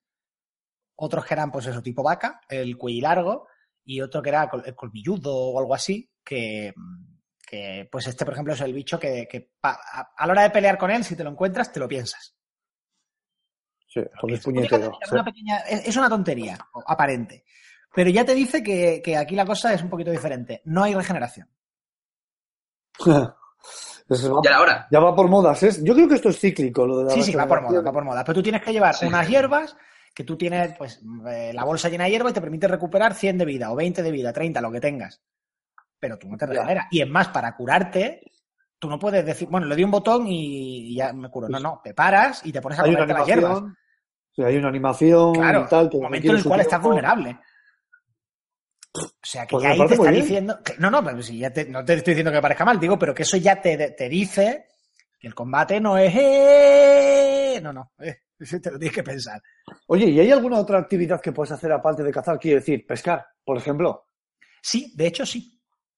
Otros 0.98 1.26
que 1.26 1.34
eran, 1.34 1.52
pues 1.52 1.66
eso, 1.66 1.82
tipo 1.82 2.04
vaca, 2.04 2.42
el 2.48 2.78
cuello 2.78 3.02
largo. 3.02 3.48
Y 3.84 4.02
otro 4.02 4.22
que 4.22 4.30
era 4.30 4.50
el 4.66 4.76
colmilludo 4.76 5.36
o 5.36 5.60
algo 5.60 5.74
así. 5.76 6.10
Que, 6.26 6.74
que, 7.48 7.88
pues 7.92 8.08
este, 8.08 8.26
por 8.26 8.34
ejemplo, 8.34 8.54
es 8.54 8.62
el 8.62 8.74
bicho 8.74 9.00
que, 9.00 9.28
que 9.30 9.52
pa- 9.62 9.80
a, 9.94 10.14
a 10.18 10.26
la 10.26 10.32
hora 10.34 10.42
de 10.44 10.50
pelear 10.50 10.78
con 10.78 10.90
él, 10.90 11.04
si 11.04 11.16
te 11.16 11.24
lo 11.24 11.30
encuentras, 11.30 11.72
te 11.72 11.80
lo 11.80 11.88
piensas. 11.88 12.36
Sí, 13.88 14.02
porque 14.20 14.36
es 14.36 14.44
puñetero. 14.44 14.98
es, 15.02 15.12
una 15.12 15.24
pequeña- 15.24 15.60
es- 15.60 15.88
es 15.88 15.96
una 15.96 16.10
tontería, 16.10 16.58
aparente. 16.88 17.46
Pero 17.94 18.10
ya 18.10 18.26
te 18.26 18.34
dice 18.34 18.62
que, 18.64 19.02
que 19.04 19.16
aquí 19.16 19.36
la 19.36 19.46
cosa 19.46 19.72
es 19.74 19.82
un 19.84 19.90
poquito 19.90 20.12
diferente. 20.12 20.62
No 20.66 20.84
hay 20.84 20.94
regeneración. 20.96 21.48
Es- 24.08 24.22
Ya 24.44 24.52
la 24.52 24.62
hora. 24.62 24.88
ya 24.92 25.00
va 25.00 25.16
por 25.16 25.28
modas. 25.28 25.64
¿es? 25.64 25.84
Yo 25.84 25.96
creo 25.96 26.08
que 26.08 26.14
esto 26.16 26.30
es 26.30 26.40
cíclico, 26.40 26.86
lo 26.86 27.00
de 27.00 27.04
la 27.06 27.10
Sí, 27.12 27.24
sí, 27.24 27.34
va 27.34 27.48
por 27.48 27.62
moda, 27.62 27.70
regeneración. 27.70 27.86
va 27.88 27.92
por 27.94 28.04
moda. 28.06 28.24
Pero 28.24 28.36
tú 28.36 28.44
tienes 28.44 28.62
que 28.62 28.72
llevar 28.72 28.94
Sí. 28.96 29.06
unas 29.08 29.28
hierbas 29.28 29.76
que 30.14 30.24
tú 30.24 30.38
tienes, 30.38 30.78
pues, 30.78 31.02
eh, 31.28 31.52
la 31.54 31.64
bolsa 31.64 31.90
llena 31.90 32.04
de 32.06 32.12
hierba 32.12 32.30
y 32.30 32.34
te 32.34 32.40
permite 32.42 32.68
recuperar 32.68 33.16
100 33.16 33.38
de 33.40 33.46
vida 33.46 33.72
o 33.72 33.76
20 33.76 34.04
de 34.04 34.12
vida, 34.12 34.32
30, 34.32 34.62
lo 34.62 34.72
que 34.72 34.80
tengas. 34.80 35.24
Pero 36.06 36.20
tú 36.20 36.28
no 36.30 36.38
te 36.38 36.46
regeneras. 36.46 36.86
Y 36.92 37.02
es 37.02 37.10
más, 37.10 37.30
para 37.30 37.56
curarte, 37.56 38.22
tú 38.78 38.88
no 38.88 39.00
puedes 39.00 39.26
decir, 39.26 39.48
bueno, 39.50 39.66
le 39.66 39.76
di 39.76 39.84
un 39.84 39.90
botón 39.90 40.28
y 40.28 40.96
ya 40.96 41.12
me 41.14 41.30
curo. 41.32 41.50
No, 41.50 41.60
no, 41.60 41.82
te 41.84 41.96
paras 41.96 42.46
y 42.46 42.52
te 42.52 42.62
pones 42.62 42.78
a 42.78 42.84
comerte 42.84 43.12
las 43.12 43.26
hierbas. 43.26 43.64
Sí, 44.36 44.44
hay 44.44 44.58
una 44.58 44.68
animación 44.68 45.34
Claro, 45.34 45.64
y 45.66 45.70
tal. 45.70 45.90
Que 45.90 45.98
un 45.98 46.04
momento 46.04 46.30
en 46.32 46.38
el 46.38 46.44
cual 46.44 46.60
estás 46.60 46.80
vulnerable. 46.80 47.40
O 48.94 49.02
sea, 49.24 49.48
que 49.48 49.54
Pues 49.54 49.64
ya 49.64 49.72
ahí 49.72 49.88
te 49.88 49.94
está 49.96 50.12
diciendo. 50.12 50.60
que- 50.64 50.76
no, 50.78 50.92
no, 50.92 51.04
pero 51.04 51.24
si 51.24 51.40
ya 51.40 51.52
te- 51.52 51.66
no 51.66 51.84
te 51.84 51.96
estoy 51.96 52.14
diciendo 52.14 52.32
que 52.32 52.40
parezca 52.42 52.64
mal, 52.66 52.80
digo, 52.80 53.00
pero 53.00 53.16
que 53.16 53.24
eso 53.24 53.36
ya 53.38 53.60
te, 53.60 53.76
te 53.92 54.08
dice 54.08 54.68
que 55.20 55.26
el 55.28 55.34
combate 55.34 55.82
no 55.82 55.98
es. 55.98 56.14
"Eh". 56.16 57.60
No, 57.64 57.74
no, 57.74 57.94
eh, 57.98 58.20
eso 58.40 58.60
te 58.62 58.70
lo 58.70 58.78
tienes 58.78 58.96
que 58.96 59.02
pensar. 59.04 59.42
Oye, 59.88 60.06
¿y 60.06 60.20
hay 60.20 60.30
alguna 60.32 60.60
otra 60.60 60.78
actividad 60.78 61.20
que 61.20 61.32
puedes 61.32 61.52
hacer 61.52 61.72
aparte 61.72 62.04
de 62.04 62.12
cazar? 62.12 62.38
Quiero 62.38 62.60
decir, 62.60 62.86
pescar, 62.86 63.26
por 63.44 63.58
ejemplo. 63.58 64.08
Sí, 64.62 64.94
de 64.96 65.08
hecho 65.08 65.26
sí. 65.26 65.55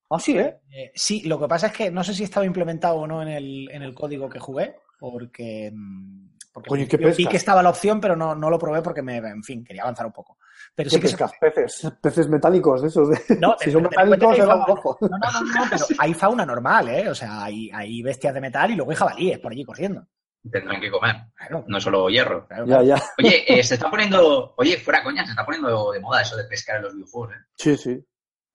Ah, 0.10 0.20
sí, 0.20 0.38
¿eh? 0.38 0.60
Eh, 0.72 0.92
sí, 0.96 1.22
lo 1.24 1.40
que 1.40 1.48
pasa 1.48 1.68
es 1.68 1.74
que 1.74 1.92
no 1.92 2.04
sé 2.04 2.14
si 2.14 2.24
estaba 2.24 2.46
implementado 2.46 2.96
o 2.96 3.08
no 3.08 3.22
en 3.22 3.28
el, 3.28 3.70
en 3.72 3.82
el 3.82 3.94
código 3.94 4.30
que 4.30 4.40
jugué, 4.40 4.76
porque, 5.00 5.72
mm, 5.74 6.30
porque 6.54 6.70
Coño, 6.70 6.86
¿qué 6.90 6.98
vi 6.98 7.26
que 7.28 7.38
estaba 7.38 7.62
la 7.62 7.70
opción, 7.70 8.00
pero 8.00 8.16
no, 8.16 8.34
no 8.34 8.50
lo 8.50 8.58
probé 8.58 8.82
porque 8.82 9.02
me, 9.02 9.18
en 9.18 9.44
fin, 9.44 9.64
quería 9.64 9.84
avanzar 9.84 10.06
un 10.06 10.14
poco. 10.14 10.38
Pero 10.74 10.90
sí 10.90 10.96
¿Qué 10.96 11.02
que 11.04 11.08
se 11.10 11.18
pescas? 11.18 11.32
Peces. 11.40 11.92
Peces 12.02 12.30
metálicos, 12.30 12.82
de 12.82 12.88
esos. 12.88 13.10
De... 13.10 13.36
No, 13.38 13.56
si 13.60 13.72
son 13.72 13.84
metálicos, 13.84 14.38
fauna- 14.38 14.66
rojo. 14.66 14.98
No, 15.02 15.08
no, 15.10 15.18
no, 15.18 15.42
no, 15.42 15.66
pero 15.70 15.86
hay 16.00 16.14
fauna 16.14 16.46
normal, 16.46 16.88
¿eh? 16.90 17.10
O 17.10 17.16
sea, 17.16 17.44
hay, 17.44 17.70
hay 17.74 18.02
bestias 18.02 18.34
de 18.34 18.42
metal 18.42 18.72
y 18.72 18.76
luego 18.76 18.92
hay 18.92 18.98
jabalíes 18.98 19.40
por 19.40 19.52
allí 19.52 19.64
corriendo. 19.66 20.08
Tendrán 20.50 20.80
que 20.80 20.90
comer, 20.90 21.16
Claro, 21.36 21.66
no 21.68 21.82
solo 21.82 22.10
hierro. 22.10 22.48
claro, 22.48 22.66
Ya, 22.66 22.82
ya. 22.82 23.04
Oye, 23.18 23.44
eh, 23.60 23.62
se 23.64 23.74
está 23.74 23.90
poniendo, 23.90 24.54
oye, 24.58 24.78
fuera 24.78 25.04
coña, 25.04 25.26
se 25.26 25.32
está 25.32 25.44
poniendo 25.44 25.92
de 25.92 26.00
moda 26.00 26.22
eso 26.22 26.38
de 26.38 26.46
pescar 26.46 26.78
en 26.78 26.84
los 26.84 26.94
videojuegos, 26.96 27.36
¿eh? 27.36 27.40
Sí, 27.56 27.76
sí. 27.78 28.06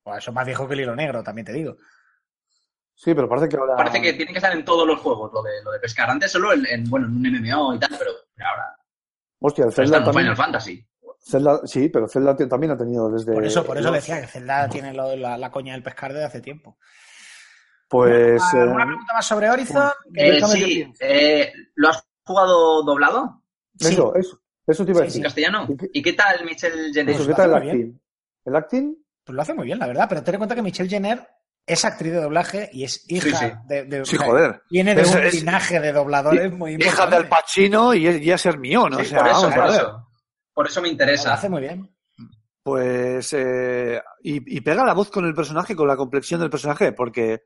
Pues 0.02 0.18
eso 0.18 0.30
es 0.30 0.34
más 0.34 0.46
viejo 0.46 0.66
que 0.66 0.74
el 0.74 0.80
hilo 0.80 0.96
negro, 0.96 1.22
también 1.22 1.44
te 1.46 1.52
digo. 1.52 1.76
Sí, 2.94 3.14
pero 3.14 3.28
parece 3.28 3.48
que 3.48 3.56
ahora. 3.56 3.76
Parece 3.76 4.00
que 4.00 4.12
tiene 4.12 4.32
que 4.32 4.38
estar 4.38 4.52
en 4.52 4.64
todos 4.64 4.86
los 4.86 5.00
juegos 5.00 5.32
lo 5.32 5.42
de, 5.42 5.50
lo 5.64 5.72
de 5.72 5.78
pescar. 5.80 6.10
Antes 6.10 6.30
solo 6.30 6.52
en, 6.52 6.66
en, 6.66 6.84
bueno, 6.90 7.06
en 7.06 7.12
un 7.14 7.22
MMO 7.22 7.74
y 7.74 7.78
tal, 7.78 7.90
pero 7.98 8.10
ahora 8.38 8.76
Hostia, 9.40 9.64
el 9.64 9.72
Zelda 9.72 9.98
también. 10.04 10.24
Final 10.24 10.36
Fantasy. 10.36 10.86
Zelda, 11.24 11.60
sí, 11.66 11.88
pero 11.88 12.08
Zelda 12.08 12.36
también 12.36 12.72
ha 12.72 12.76
tenido 12.76 13.10
desde. 13.10 13.32
Por 13.32 13.44
eso, 13.44 13.64
por 13.64 13.78
eso 13.78 13.90
decía 13.92 14.20
que 14.20 14.26
Zelda 14.26 14.68
tiene 14.68 14.92
lo- 14.92 15.16
la, 15.16 15.38
la 15.38 15.50
coña 15.50 15.72
del 15.72 15.82
pescar 15.82 16.12
desde 16.12 16.26
hace 16.26 16.40
tiempo. 16.40 16.78
Pues. 17.88 18.42
¿Alguna 18.54 18.84
eh, 18.84 18.86
pregunta 18.86 19.14
más 19.14 19.26
sobre 19.26 19.50
Horizon? 19.50 19.90
Eh, 20.14 20.40
sí, 20.46 20.92
eh, 21.00 21.52
¿lo 21.74 21.88
has 21.90 22.04
jugado 22.24 22.82
doblado? 22.82 23.42
Sí. 23.78 23.88
Eso, 23.94 24.14
eso. 24.16 24.40
Eso 24.66 24.84
te 24.84 24.90
iba 24.92 25.00
a 25.00 25.02
Sí, 25.02 25.06
decir. 25.08 25.20
¿En 25.20 25.24
castellano? 25.24 25.66
¿Y 25.68 25.76
qué- 25.76 25.90
¿Y 25.92 26.02
qué 26.02 26.12
tal 26.12 26.44
Michel 26.44 26.92
Jenner? 26.92 27.14
Eso, 27.14 27.24
Pues 27.24 27.28
¿qué 27.28 27.42
tal 27.42 27.50
el 27.50 27.56
acting? 27.56 28.00
¿El 28.44 28.56
acting? 28.56 29.01
Pues 29.24 29.34
lo 29.36 29.42
hace 29.42 29.54
muy 29.54 29.66
bien, 29.66 29.78
la 29.78 29.86
verdad. 29.86 30.06
Pero 30.08 30.22
ten 30.22 30.34
en 30.34 30.38
cuenta 30.38 30.54
que 30.54 30.62
Michelle 30.62 30.88
Jenner 30.90 31.26
es 31.64 31.84
actriz 31.84 32.12
de 32.12 32.20
doblaje 32.20 32.68
y 32.72 32.84
es 32.84 33.04
hija 33.08 33.38
sí. 33.38 33.52
de, 33.68 33.84
de- 33.84 34.04
Sí, 34.04 34.16
joder. 34.16 34.62
Viene 34.70 34.94
de 34.94 35.02
Es- 35.02 35.14
un 35.14 35.22
es- 35.22 35.34
linaje 35.34 35.78
de 35.80 35.92
dobladores 35.92 36.52
muy 36.52 36.72
Hija 36.72 36.84
importante. 36.86 37.16
del 37.16 37.28
Pacino 37.28 37.94
y 37.94 38.06
es, 38.08 38.20
y 38.20 38.30
es 38.32 38.46
Hermione, 38.46 38.96
Sí, 38.96 39.02
o 39.02 39.04
sea, 39.04 39.18
por 39.20 39.28
eso, 39.28 39.40
vamos 39.42 39.54
por 39.54 39.66
eso. 39.70 40.08
Por 40.54 40.66
eso 40.66 40.82
me 40.82 40.88
Lo 40.88 40.92
interesa. 40.92 41.34
hace 41.34 41.48
muy 41.48 41.60
bien. 41.60 41.88
Pues, 42.62 43.32
eh, 43.32 44.00
y, 44.22 44.56
y 44.56 44.60
pega 44.60 44.84
la 44.84 44.94
voz 44.94 45.10
con 45.10 45.24
el 45.26 45.34
personaje, 45.34 45.74
con 45.74 45.88
la 45.88 45.96
complexión 45.96 46.40
del 46.40 46.50
personaje, 46.50 46.92
porque 46.92 47.42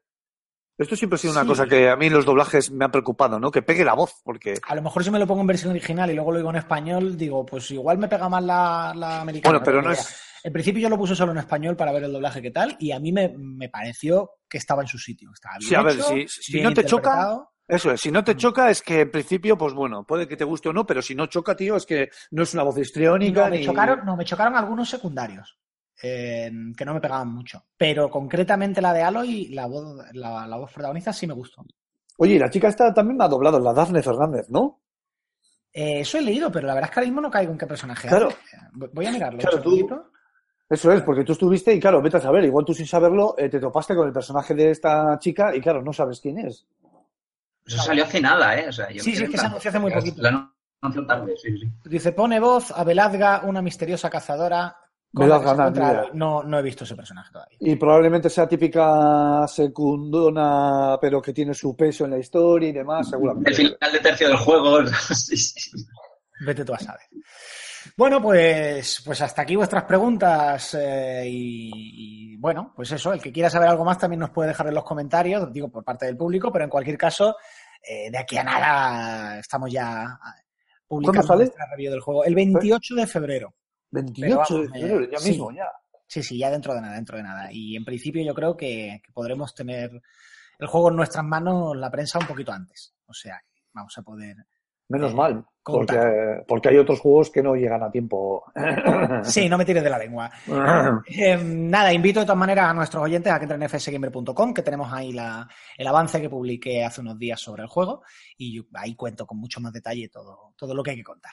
esto 0.76 0.94
siempre 0.94 1.14
ha 1.14 1.18
sido 1.18 1.32
una 1.32 1.46
cosa 1.46 1.66
que 1.66 1.88
a 1.88 1.96
mí 1.96 2.06
en 2.06 2.12
los 2.12 2.26
doblajes 2.26 2.70
me 2.70 2.84
ha 2.84 2.90
preocupado, 2.90 3.40
¿no? 3.40 3.50
Que 3.50 3.62
pegue 3.62 3.82
la 3.84 3.94
voz, 3.94 4.12
porque, 4.22 4.54
A 4.68 4.74
lo 4.74 4.82
mejor 4.82 5.02
si 5.04 5.10
me 5.10 5.18
lo 5.18 5.26
pongo 5.26 5.40
en 5.40 5.46
versión 5.46 5.70
original 5.70 6.10
y 6.10 6.14
luego 6.14 6.32
lo 6.32 6.38
digo 6.38 6.50
en 6.50 6.56
español, 6.56 7.16
digo, 7.16 7.46
pues 7.46 7.70
igual 7.70 7.96
me 7.96 8.08
pega 8.08 8.28
más 8.28 8.42
la, 8.44 8.92
la 8.94 9.20
americana. 9.22 9.52
bueno, 9.58 9.64
pero 9.64 9.80
no 9.80 9.90
es, 9.90 10.06
En 10.46 10.52
principio 10.52 10.80
yo 10.80 10.88
lo 10.88 10.96
puse 10.96 11.16
solo 11.16 11.32
en 11.32 11.38
español 11.38 11.74
para 11.74 11.90
ver 11.90 12.04
el 12.04 12.12
doblaje 12.12 12.40
que 12.40 12.52
tal 12.52 12.76
y 12.78 12.92
a 12.92 13.00
mí 13.00 13.10
me, 13.10 13.34
me 13.36 13.68
pareció 13.68 14.30
que 14.48 14.58
estaba 14.58 14.82
en 14.82 14.86
su 14.86 14.96
sitio. 14.96 15.32
Estaba 15.34 15.56
bien 15.58 15.68
Sí, 15.68 15.74
a 15.74 15.82
ver, 15.82 15.94
hecho, 15.96 16.04
si- 16.04 16.28
si 16.28 16.52
bien 16.52 16.68
no 16.68 16.72
te 16.72 16.84
choca, 16.84 17.48
eso 17.66 17.90
es, 17.90 18.00
si 18.00 18.12
no 18.12 18.22
te 18.22 18.36
choca 18.36 18.70
es 18.70 18.80
que 18.80 19.00
en 19.00 19.10
principio, 19.10 19.58
pues 19.58 19.74
bueno, 19.74 20.04
puede 20.06 20.28
que 20.28 20.36
te 20.36 20.44
guste 20.44 20.68
o 20.68 20.72
no, 20.72 20.86
pero 20.86 21.02
si 21.02 21.16
no 21.16 21.26
choca, 21.26 21.56
tío, 21.56 21.74
es 21.74 21.84
que 21.84 22.10
no 22.30 22.44
es 22.44 22.54
una 22.54 22.62
voz 22.62 22.78
histriónica 22.78 23.46
No, 23.46 23.50
me 23.50 23.58
ni- 23.58 23.64
chocaron, 23.64 24.06
no, 24.06 24.16
me 24.16 24.24
chocaron 24.24 24.54
algunos 24.54 24.88
secundarios 24.88 25.58
eh, 26.00 26.48
que 26.76 26.84
no 26.84 26.94
me 26.94 27.00
pegaban 27.00 27.28
mucho. 27.32 27.64
Pero 27.76 28.08
concretamente 28.08 28.80
la 28.80 28.92
de 28.92 29.02
Aloy, 29.02 29.48
la 29.48 29.66
voz, 29.66 29.96
la, 30.12 30.46
la 30.46 30.56
voz 30.58 30.72
protagonista 30.72 31.12
sí 31.12 31.26
me 31.26 31.34
gustó. 31.34 31.64
Oye, 32.18 32.34
y 32.34 32.38
la 32.38 32.50
chica 32.50 32.68
esta 32.68 32.94
también 32.94 33.16
me 33.16 33.24
ha 33.24 33.28
doblado, 33.28 33.58
la 33.58 33.72
Dafne 33.72 34.00
Fernández, 34.00 34.48
¿no? 34.48 34.80
Eh, 35.72 36.00
eso 36.00 36.18
he 36.18 36.22
leído, 36.22 36.52
pero 36.52 36.68
la 36.68 36.74
verdad 36.74 36.88
es 36.88 36.94
que 36.94 37.00
ahora 37.00 37.08
mismo 37.08 37.20
no 37.20 37.30
caigo 37.32 37.50
en 37.50 37.58
qué 37.58 37.66
personaje. 37.66 38.06
Claro. 38.06 38.28
hace. 38.28 38.58
Voy- 38.92 39.06
a 39.06 39.10
mirarlo. 39.10 39.40
Claro, 39.40 39.60
tú-. 39.60 40.02
Eso 40.68 40.92
es, 40.92 41.02
porque 41.02 41.24
tú 41.24 41.32
estuviste 41.32 41.72
y 41.72 41.78
claro, 41.78 42.02
vete 42.02 42.16
a 42.16 42.20
saber, 42.20 42.44
igual 42.44 42.64
tú 42.64 42.74
sin 42.74 42.86
saberlo 42.86 43.36
eh, 43.38 43.48
te 43.48 43.60
topaste 43.60 43.94
con 43.94 44.06
el 44.06 44.12
personaje 44.12 44.52
de 44.54 44.72
esta 44.72 45.16
chica 45.18 45.54
y 45.54 45.60
claro, 45.60 45.80
no 45.82 45.92
sabes 45.92 46.20
quién 46.20 46.38
es. 46.38 46.66
Eso 47.64 47.82
salió 47.82 48.04
hace 48.04 48.20
nada, 48.20 48.58
¿eh? 48.58 48.68
O 48.68 48.72
sea, 48.72 48.90
yo 48.90 49.02
Sí, 49.02 49.14
sí, 49.14 49.24
es 49.24 49.30
que 49.30 49.38
se 49.38 49.46
anunció 49.46 49.70
hace 49.70 49.78
muy 49.78 49.92
poquito. 49.92 50.22
La 50.22 50.52
anunció 50.80 51.06
tarde, 51.06 51.34
sí, 51.36 51.56
sí. 51.56 51.68
Dice, 51.84 52.12
pone 52.12 52.40
voz 52.40 52.72
a 52.72 52.84
Velazga, 52.84 53.42
una 53.44 53.62
misteriosa 53.62 54.10
cazadora. 54.10 54.76
nada, 55.12 55.66
Aloy. 55.66 56.10
No, 56.14 56.42
no 56.42 56.58
he 56.58 56.62
visto 56.62 56.84
ese 56.84 56.94
personaje 56.94 57.32
todavía. 57.32 57.58
Y 57.60 57.76
probablemente 57.76 58.30
sea 58.30 58.48
típica 58.48 59.46
secundona, 59.48 60.98
pero 61.00 61.22
que 61.22 61.32
tiene 61.32 61.54
su 61.54 61.76
peso 61.76 62.04
en 62.04 62.12
la 62.12 62.18
historia 62.18 62.68
y 62.68 62.72
demás, 62.72 63.08
seguramente. 63.08 63.50
El 63.50 63.56
final 63.56 63.92
de 63.92 63.98
tercio 64.00 64.28
del 64.28 64.36
juego. 64.36 64.86
sí, 65.14 65.36
sí. 65.36 65.70
Vete 66.44 66.64
tú 66.64 66.74
a 66.74 66.78
saber. 66.78 67.06
Bueno, 67.96 68.20
pues, 68.20 69.00
pues 69.04 69.22
hasta 69.22 69.42
aquí 69.42 69.56
vuestras 69.56 69.84
preguntas. 69.84 70.74
eh, 70.74 71.24
y, 71.26 72.34
y, 72.34 72.36
bueno, 72.36 72.72
pues 72.76 72.92
eso, 72.92 73.12
el 73.12 73.22
que 73.22 73.32
quiera 73.32 73.48
saber 73.48 73.68
algo 73.68 73.84
más 73.84 73.98
también 73.98 74.20
nos 74.20 74.30
puede 74.30 74.48
dejar 74.48 74.66
en 74.68 74.74
los 74.74 74.84
comentarios, 74.84 75.50
digo 75.52 75.70
por 75.70 75.82
parte 75.82 76.04
del 76.04 76.16
público, 76.16 76.52
pero 76.52 76.64
en 76.64 76.70
cualquier 76.70 76.98
caso, 76.98 77.36
eh, 77.82 78.10
de 78.10 78.18
aquí 78.18 78.36
a 78.36 78.44
nada 78.44 79.38
estamos 79.38 79.72
ya 79.72 80.02
ah, 80.20 80.34
publicando 80.86 81.36
nuestra 81.36 81.66
review 81.70 81.90
del 81.90 82.00
juego. 82.00 82.24
El 82.24 82.34
28 82.34 82.94
de 82.96 83.06
febrero. 83.06 83.54
28 83.90 84.20
Pero 84.20 84.30
de 84.30 84.36
vamos, 84.36 84.72
febrero, 84.72 85.00
eh, 85.04 85.08
ya 85.12 85.18
sí. 85.18 85.30
mismo, 85.30 85.52
ya. 85.52 85.66
Sí, 86.06 86.22
sí, 86.22 86.38
ya 86.38 86.50
dentro 86.50 86.74
de 86.74 86.80
nada, 86.82 86.94
dentro 86.94 87.16
de 87.16 87.22
nada. 87.22 87.48
Y 87.50 87.76
en 87.76 87.84
principio 87.84 88.22
yo 88.22 88.34
creo 88.34 88.56
que, 88.56 89.00
que 89.02 89.12
podremos 89.12 89.54
tener 89.54 89.90
el 90.58 90.66
juego 90.66 90.90
en 90.90 90.96
nuestras 90.96 91.24
manos, 91.24 91.74
la 91.76 91.90
prensa, 91.90 92.18
un 92.18 92.26
poquito 92.26 92.52
antes. 92.52 92.94
O 93.06 93.14
sea, 93.14 93.40
vamos 93.72 93.96
a 93.96 94.02
poder... 94.02 94.36
Menos 94.88 95.12
Eh, 95.12 95.14
mal, 95.14 95.46
porque, 95.72 96.44
porque 96.46 96.68
hay 96.68 96.78
otros 96.78 97.00
juegos 97.00 97.30
que 97.30 97.42
no 97.42 97.54
llegan 97.54 97.82
a 97.82 97.90
tiempo. 97.90 98.44
Sí, 99.22 99.48
no 99.48 99.58
me 99.58 99.64
tires 99.64 99.82
de 99.82 99.90
la 99.90 99.98
lengua. 99.98 100.30
Eh, 101.08 101.36
nada, 101.42 101.92
invito 101.92 102.20
de 102.20 102.26
todas 102.26 102.38
maneras 102.38 102.70
a 102.70 102.74
nuestros 102.74 103.02
oyentes 103.02 103.32
a 103.32 103.38
que 103.38 103.44
entren 103.44 103.62
en 103.62 103.68
fsgamer.com, 103.68 104.54
que 104.54 104.62
tenemos 104.62 104.92
ahí 104.92 105.12
la- 105.12 105.48
el 105.76 105.86
avance 105.86 106.20
que 106.20 106.28
publiqué 106.30 106.84
hace 106.84 107.00
unos 107.00 107.18
días 107.18 107.40
sobre 107.40 107.62
el 107.62 107.68
juego 107.68 108.02
y 108.38 108.64
ahí 108.74 108.94
cuento 108.94 109.26
con 109.26 109.38
mucho 109.38 109.60
más 109.60 109.72
detalle 109.72 110.08
todo, 110.08 110.52
todo 110.56 110.74
lo 110.74 110.82
que 110.82 110.90
hay 110.92 110.96
que 110.96 111.04
contar. 111.04 111.32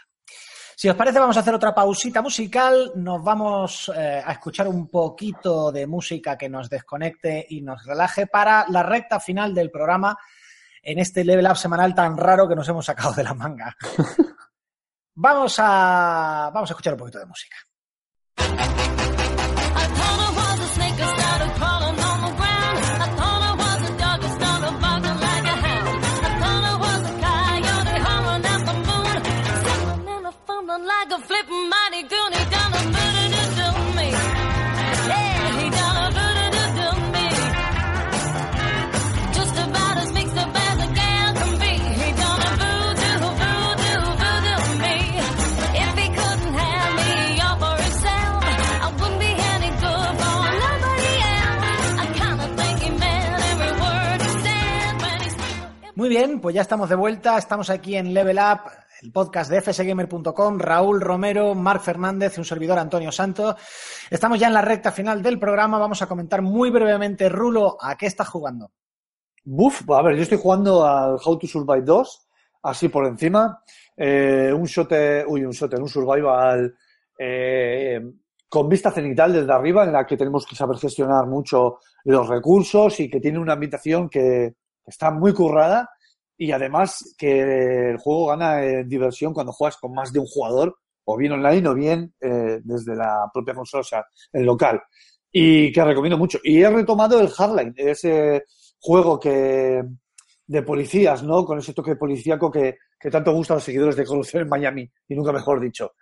Si 0.75 0.89
os 0.89 0.95
parece, 0.95 1.19
vamos 1.19 1.37
a 1.37 1.41
hacer 1.41 1.53
otra 1.53 1.73
pausita 1.73 2.21
musical. 2.21 2.91
Nos 2.95 3.23
vamos 3.23 3.91
eh, 3.95 4.21
a 4.25 4.31
escuchar 4.31 4.67
un 4.67 4.87
poquito 4.89 5.71
de 5.71 5.85
música 5.85 6.35
que 6.37 6.49
nos 6.49 6.69
desconecte 6.69 7.45
y 7.49 7.61
nos 7.61 7.85
relaje 7.85 8.25
para 8.27 8.65
la 8.69 8.81
recta 8.81 9.19
final 9.19 9.53
del 9.53 9.69
programa 9.69 10.17
en 10.83 10.99
este 10.99 11.23
level 11.23 11.47
up 11.49 11.57
semanal 11.57 11.95
tan 11.95 12.17
raro 12.17 12.47
que 12.47 12.55
nos 12.55 12.67
hemos 12.67 12.85
sacado 12.85 13.13
de 13.13 13.23
la 13.23 13.33
manga. 13.33 13.75
Vamos 15.15 15.57
a, 15.59 16.49
vamos 16.51 16.71
a 16.71 16.73
escuchar 16.73 16.93
un 16.93 16.99
poquito 16.99 17.19
de 17.19 17.27
música. 17.27 17.55
Bien, 56.13 56.39
pues 56.39 56.53
ya 56.53 56.61
estamos 56.61 56.89
de 56.89 56.95
vuelta, 56.95 57.39
estamos 57.39 57.71
aquí 57.71 57.95
en 57.95 58.13
Level 58.13 58.37
Up, 58.37 58.69
el 59.01 59.11
podcast 59.11 59.49
de 59.49 59.61
fsgamer.com, 59.61 60.59
Raúl 60.59 61.01
Romero, 61.01 61.55
Marc 61.55 61.81
Fernández 61.81 62.37
un 62.37 62.45
servidor 62.45 62.77
Antonio 62.77 63.11
Santo. 63.11 63.55
Estamos 64.11 64.39
ya 64.39 64.45
en 64.45 64.53
la 64.53 64.61
recta 64.61 64.91
final 64.91 65.23
del 65.23 65.39
programa. 65.39 65.79
Vamos 65.79 66.03
a 66.03 66.05
comentar 66.05 66.43
muy 66.43 66.69
brevemente, 66.69 67.29
Rulo, 67.29 67.77
¿a 67.81 67.97
qué 67.97 68.05
estás 68.05 68.29
jugando? 68.29 68.69
Buf, 69.43 69.89
a 69.89 70.03
ver, 70.03 70.15
yo 70.15 70.21
estoy 70.21 70.37
jugando 70.37 70.85
al 70.85 71.15
How 71.15 71.39
to 71.39 71.47
Survive 71.47 71.81
2, 71.81 72.27
así 72.61 72.89
por 72.89 73.07
encima. 73.07 73.63
Eh, 73.97 74.53
un 74.55 74.65
shot, 74.65 74.91
uy, 75.25 75.45
un 75.45 75.51
shot, 75.51 75.73
un 75.79 75.89
survival 75.89 76.75
eh, 77.17 77.99
con 78.47 78.69
vista 78.69 78.91
cenital 78.91 79.33
desde 79.33 79.51
arriba, 79.51 79.83
en 79.83 79.93
la 79.93 80.05
que 80.05 80.15
tenemos 80.15 80.45
que 80.45 80.55
saber 80.55 80.77
gestionar 80.77 81.25
mucho 81.25 81.79
los 82.03 82.29
recursos 82.29 82.99
y 82.99 83.09
que 83.09 83.19
tiene 83.19 83.39
una 83.39 83.53
ambientación 83.53 84.09
que 84.09 84.53
está 84.85 85.09
muy 85.09 85.33
currada 85.33 85.89
y 86.37 86.51
además 86.51 87.15
que 87.17 87.89
el 87.91 87.97
juego 87.97 88.27
gana 88.27 88.63
en 88.63 88.87
diversión 88.87 89.33
cuando 89.33 89.53
juegas 89.53 89.77
con 89.77 89.93
más 89.93 90.11
de 90.11 90.19
un 90.19 90.25
jugador, 90.25 90.77
o 91.05 91.17
bien 91.17 91.33
online 91.33 91.67
o 91.67 91.73
bien 91.73 92.13
eh, 92.19 92.59
desde 92.63 92.95
la 92.95 93.29
propia 93.33 93.53
consola, 93.53 93.81
o 93.81 93.83
sea, 93.83 94.05
el 94.31 94.45
local. 94.45 94.81
Y 95.31 95.71
que 95.71 95.83
recomiendo 95.83 96.17
mucho. 96.17 96.39
Y 96.43 96.61
he 96.61 96.69
retomado 96.69 97.19
el 97.19 97.29
Hardline, 97.29 97.73
ese 97.75 98.45
juego 98.79 99.19
que 99.19 99.83
de 100.45 100.61
policías, 100.61 101.23
¿no? 101.23 101.45
Con 101.45 101.59
ese 101.59 101.73
toque 101.73 101.95
policíaco 101.95 102.51
que, 102.51 102.77
que 102.99 103.09
tanto 103.09 103.33
gusta 103.33 103.53
a 103.53 103.57
los 103.57 103.63
seguidores 103.63 103.95
de 103.95 104.05
corrupción 104.05 104.43
en 104.43 104.49
Miami, 104.49 104.91
y 105.07 105.15
nunca 105.15 105.31
mejor 105.31 105.59
dicho. 105.59 105.93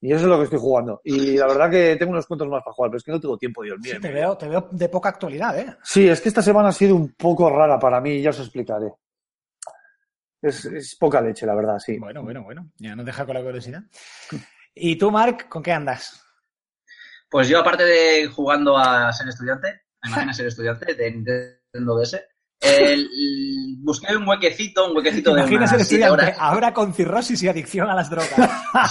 Y 0.00 0.12
eso 0.12 0.22
es 0.22 0.28
lo 0.28 0.38
que 0.38 0.44
estoy 0.44 0.60
jugando. 0.60 1.00
Y 1.02 1.36
la 1.36 1.46
verdad 1.46 1.70
que 1.70 1.96
tengo 1.96 2.12
unos 2.12 2.26
cuantos 2.26 2.48
más 2.48 2.62
para 2.62 2.74
jugar, 2.74 2.90
pero 2.90 2.98
es 2.98 3.04
que 3.04 3.10
no 3.10 3.20
tengo 3.20 3.36
tiempo, 3.36 3.62
Dios 3.64 3.78
mío. 3.80 3.94
Sí, 3.94 4.00
te 4.00 4.12
veo, 4.12 4.36
te 4.36 4.48
veo 4.48 4.68
de 4.70 4.88
poca 4.88 5.08
actualidad, 5.08 5.58
¿eh? 5.58 5.76
Sí, 5.82 6.08
es 6.08 6.20
que 6.20 6.28
esta 6.28 6.42
semana 6.42 6.68
ha 6.68 6.72
sido 6.72 6.94
un 6.94 7.14
poco 7.14 7.50
rara 7.50 7.78
para 7.78 8.00
mí, 8.00 8.22
ya 8.22 8.30
os 8.30 8.38
explicaré. 8.38 8.92
Es, 10.40 10.64
es 10.66 10.94
poca 10.96 11.20
leche, 11.20 11.46
la 11.46 11.54
verdad, 11.54 11.78
sí. 11.78 11.98
Bueno, 11.98 12.22
bueno, 12.22 12.42
bueno. 12.44 12.70
Ya 12.78 12.94
nos 12.94 13.04
deja 13.06 13.26
con 13.26 13.34
la 13.34 13.42
curiosidad. 13.42 13.82
¿Y 14.74 14.96
tú, 14.96 15.10
Marc, 15.10 15.48
con 15.48 15.62
qué 15.62 15.72
andas? 15.72 16.22
Pues 17.30 17.48
yo, 17.48 17.58
aparte 17.60 17.84
de 17.84 18.26
jugando 18.28 18.78
a 18.78 19.12
ser 19.12 19.28
estudiante, 19.28 19.82
imagina 20.06 20.32
ser 20.32 20.46
estudiante 20.46 20.94
de 20.94 21.10
Nintendo 21.10 21.98
DS, 22.00 22.20
el- 22.60 23.08
busqué 23.80 24.16
un 24.16 24.26
huequecito, 24.26 24.88
un 24.90 24.96
huequecito 24.96 25.34
de 25.34 25.42
unas 25.42 25.68
siete 25.70 25.82
estudiante 25.82 26.12
horas. 26.12 26.36
ahora 26.38 26.72
con 26.72 26.94
cirrosis 26.94 27.42
y 27.42 27.48
adicción 27.48 27.90
a 27.90 27.94
las 27.94 28.08
drogas. 28.08 28.30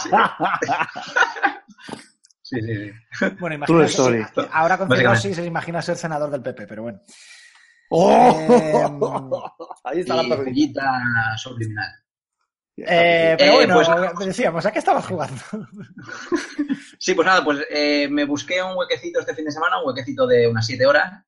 Sí, 0.04 0.10
sí, 2.44 2.62
sí. 2.62 2.92
Bueno, 3.40 3.66
True 3.66 3.86
imagínate, 3.86 3.86
story. 3.86 4.26
ahora 4.52 4.78
con 4.78 4.90
cirrosis 4.96 5.38
imagina 5.40 5.82
ser 5.82 5.96
senador 5.98 6.30
del 6.30 6.42
PP, 6.42 6.68
pero 6.68 6.84
bueno. 6.84 7.02
¡Oh! 7.90 9.52
Ahí 9.84 10.02
está 10.02 10.22
la 10.22 10.36
joyita 10.36 10.84
subliminal. 11.38 11.90
Eh, 12.80 13.36
pero 13.40 13.52
Eh, 13.54 13.56
bueno, 13.56 14.12
pues- 14.16 14.28
decíamos, 14.28 14.66
¿a 14.66 14.72
qué 14.72 14.80
estabas 14.80 15.06
jugando? 15.06 15.42
Sí, 17.00 17.14
pues 17.14 17.26
nada, 17.28 17.44
pues 17.44 17.60
eh, 17.70 18.08
me 18.10 18.26
busqué 18.26 18.62
un 18.64 18.76
huequecito 18.76 19.20
este 19.20 19.36
fin 19.36 19.46
de 19.46 19.52
semana, 19.52 19.80
un 19.80 19.88
huequecito 19.88 20.26
de 20.26 20.48
unas 20.48 20.66
7 20.66 20.84
horas. 20.88 21.24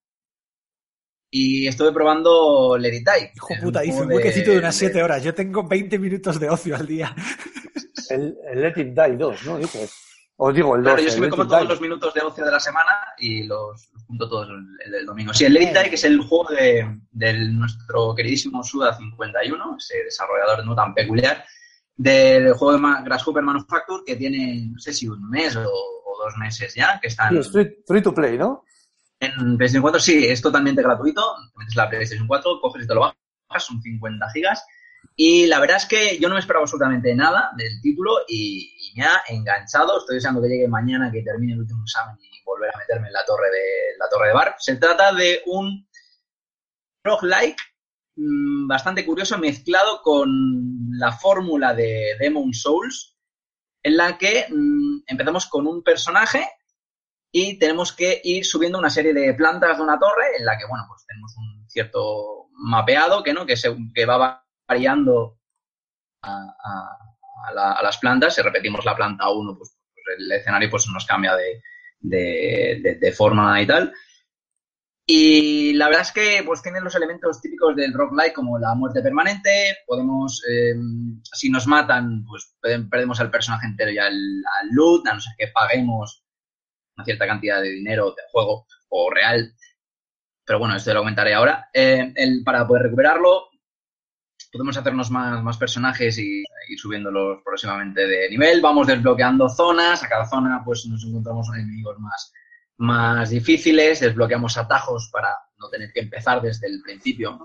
Y 1.31 1.67
estuve 1.67 1.91
probando 1.93 2.75
Let 2.75 2.95
It 2.97 3.07
Die. 3.07 3.31
Hijo 3.35 3.49
puta, 3.61 3.81
dice 3.81 3.93
juego 3.97 4.07
un 4.09 4.15
huequecito 4.15 4.49
de 4.51 4.57
unas 4.57 4.73
de- 4.79 4.85
7 4.87 5.03
horas. 5.03 5.23
Yo 5.23 5.33
tengo 5.35 5.67
20 5.67 5.99
minutos 5.99 6.39
de 6.39 6.49
ocio 6.49 6.75
al 6.75 6.87
día. 6.87 7.15
El, 8.09 8.35
el 8.51 8.61
Let 8.61 8.73
It 8.81 8.87
Die 8.99 9.15
2, 9.15 9.45
¿no? 9.45 9.57
Dices. 9.59 9.93
Os 10.41 10.55
digo, 10.55 10.75
el 10.75 10.83
2. 10.83 10.93
Claro, 10.93 11.05
yo 11.07 11.13
el 11.15 11.19
me 11.21 11.29
como 11.29 11.45
todos 11.47 11.67
los 11.67 11.81
minutos 11.81 12.13
de 12.13 12.21
ocio 12.21 12.45
de 12.45 12.51
la 12.51 12.59
semana 12.61 12.91
y 13.17 13.43
los, 13.43 13.89
los 13.93 14.03
junto 14.05 14.29
todos 14.29 14.47
el, 14.49 14.65
el 14.85 14.91
del 14.93 15.05
domingo. 15.05 15.33
Sí, 15.33 15.43
el 15.43 15.61
It 15.61 15.73
Die, 15.73 15.89
que 15.89 15.95
es 15.95 16.03
el 16.05 16.19
juego 16.21 16.49
de, 16.51 16.97
del 17.11 17.57
nuestro 17.59 18.15
queridísimo 18.15 18.63
Suda51, 18.63 19.75
ese 19.77 20.03
desarrollador 20.05 20.65
no 20.65 20.73
tan 20.75 20.93
peculiar, 20.93 21.43
del 21.95 22.53
juego 22.53 22.71
de 22.73 22.79
Ma- 22.79 23.01
Grasshopper 23.01 23.43
Manufacture, 23.43 24.03
que 24.05 24.15
tiene, 24.15 24.69
no 24.71 24.79
sé 24.79 24.93
si 24.93 25.09
un 25.09 25.29
mes 25.29 25.57
o, 25.57 25.61
o 25.63 26.23
dos 26.23 26.37
meses 26.37 26.73
ya, 26.73 26.97
que 27.01 27.07
están 27.09 27.33
Sí, 27.33 27.39
es 27.39 27.51
free, 27.51 27.75
free 27.85 28.01
to 28.01 28.13
play, 28.13 28.37
¿no? 28.37 28.63
en 29.21 29.57
PlayStation 29.57 29.81
4. 29.81 29.99
Sí, 29.99 30.25
es 30.25 30.41
totalmente 30.41 30.81
gratuito. 30.81 31.21
Te 31.51 31.59
metes 31.59 31.75
la 31.75 31.89
PlayStation 31.89 32.25
4, 32.25 32.61
coges 32.61 32.85
y 32.85 32.87
te 32.87 32.93
lo 32.95 33.01
bajas, 33.01 33.65
son 33.65 33.81
50 33.81 34.29
gigas. 34.31 34.65
Y 35.15 35.47
la 35.47 35.59
verdad 35.59 35.77
es 35.77 35.85
que 35.85 36.17
yo 36.17 36.29
no 36.29 36.35
me 36.35 36.39
esperaba 36.39 36.63
absolutamente 36.63 37.13
nada 37.13 37.51
del 37.57 37.81
título 37.81 38.19
y, 38.27 38.73
y 38.79 38.97
me 38.97 39.05
ha 39.05 39.21
enganchado. 39.27 39.99
Estoy 39.99 40.15
deseando 40.15 40.41
que 40.41 40.47
llegue 40.47 40.67
mañana, 40.67 41.11
que 41.11 41.21
termine 41.21 41.53
el 41.53 41.59
último 41.59 41.83
examen 41.83 42.15
y 42.21 42.29
volver 42.45 42.73
a 42.73 42.77
meterme 42.77 43.07
en 43.07 43.13
la 43.13 43.25
torre 43.25 43.49
de 43.51 43.97
la 43.97 44.09
torre 44.09 44.27
de 44.27 44.33
bar. 44.33 44.55
Se 44.57 44.75
trata 44.77 45.13
de 45.13 45.41
un 45.45 45.87
roguelike 47.03 47.61
mm, 48.15 48.67
bastante 48.67 49.05
curioso 49.05 49.37
mezclado 49.37 50.01
con 50.01 50.29
la 50.97 51.11
fórmula 51.11 51.73
de 51.73 52.15
Demon 52.19 52.53
Souls, 52.53 53.17
en 53.83 53.97
la 53.97 54.17
que 54.17 54.47
mm, 54.49 55.03
empezamos 55.07 55.47
con 55.47 55.67
un 55.67 55.83
personaje 55.83 56.47
y 57.31 57.59
tenemos 57.59 57.93
que 57.93 58.21
ir 58.23 58.45
subiendo 58.45 58.79
una 58.79 58.89
serie 58.89 59.13
de 59.13 59.33
plantas 59.33 59.77
de 59.77 59.83
una 59.83 59.99
torre 59.99 60.37
en 60.37 60.45
la 60.45 60.57
que, 60.57 60.65
bueno, 60.65 60.85
pues 60.87 61.05
tenemos 61.05 61.35
un 61.37 61.69
cierto 61.69 62.49
mapeado 62.53 63.23
que, 63.23 63.33
¿no? 63.33 63.45
que, 63.45 63.55
se, 63.55 63.75
que 63.93 64.05
va 64.05 64.43
variando 64.69 65.39
a, 66.23 66.31
a- 66.63 66.97
a 67.49 67.53
la- 67.53 67.73
a 67.73 67.83
las 67.83 67.97
plantas. 67.99 68.35
Si 68.35 68.41
repetimos 68.41 68.85
la 68.85 68.95
planta 68.95 69.29
1, 69.29 69.57
pues, 69.57 69.75
pues 69.93 70.19
el 70.19 70.31
escenario 70.31 70.69
pues, 70.69 70.87
nos 70.89 71.05
cambia 71.05 71.35
de, 71.35 71.61
forma 73.13 73.61
y 73.61 73.67
tal. 73.67 73.93
Y 75.11 75.73
la 75.73 75.87
verdad 75.87 76.03
es 76.03 76.11
que 76.11 76.43
pues 76.45 76.61
tiene 76.61 76.81
los 76.81 76.93
elementos 76.93 77.41
típicos 77.41 77.75
del 77.75 77.93
roguelike 77.93 78.33
como 78.33 78.59
la 78.59 78.75
muerte 78.75 79.01
permanente, 79.01 79.77
podemos, 79.87 80.43
eh, 80.47 80.75
si 81.23 81.49
nos 81.49 81.65
matan, 81.65 82.23
pues 82.25 82.55
pe- 82.61 82.81
perdemos 82.81 83.19
al 83.19 83.31
personaje 83.31 83.65
entero 83.65 83.89
y 83.91 83.97
al, 83.97 84.13
al 84.13 84.67
loot, 84.71 85.07
a 85.07 85.13
no 85.15 85.19
ser 85.19 85.33
que 85.37 85.47
paguemos 85.47 86.23
una 86.97 87.05
cierta 87.05 87.27
cantidad 87.27 87.61
de 87.61 87.69
dinero 87.71 88.11
de 88.11 88.23
juego 88.31 88.67
o 88.89 89.09
real. 89.11 89.55
Pero 90.45 90.59
bueno, 90.59 90.75
esto 90.75 90.93
lo 90.93 91.01
comentaré 91.01 91.33
ahora. 91.33 91.69
Eh, 91.73 92.13
el- 92.15 92.43
para 92.43 92.67
poder 92.67 92.83
recuperarlo, 92.83 93.48
podemos 94.51 94.77
hacernos 94.77 95.11
más, 95.11 95.43
más 95.43 95.57
personajes 95.57 96.17
y 96.17 96.43
ir 96.69 96.79
subiéndolos 96.79 97.41
próximamente 97.43 98.05
de 98.05 98.29
nivel. 98.29 98.61
Vamos 98.61 98.87
desbloqueando 98.87 99.49
zonas. 99.49 100.03
A 100.03 100.09
cada 100.09 100.25
zona 100.25 100.61
pues 100.63 100.85
nos 100.85 101.03
encontramos 101.03 101.47
enemigos 101.53 101.99
más, 101.99 102.33
más 102.77 103.29
difíciles. 103.29 103.99
Desbloqueamos 103.99 104.57
atajos 104.57 105.09
para 105.11 105.29
no 105.57 105.69
tener 105.69 105.91
que 105.91 106.01
empezar 106.01 106.41
desde 106.41 106.67
el 106.67 106.81
principio. 106.81 107.39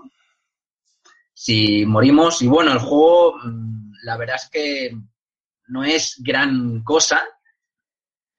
Si 1.33 1.85
morimos, 1.85 2.41
y 2.41 2.47
bueno, 2.47 2.71
el 2.71 2.79
juego, 2.79 3.37
mm, 3.43 3.93
la 4.03 4.17
verdad 4.17 4.37
es 4.37 4.49
que 4.49 4.97
no 5.67 5.83
es 5.83 6.15
gran 6.23 6.81
cosa, 6.83 7.23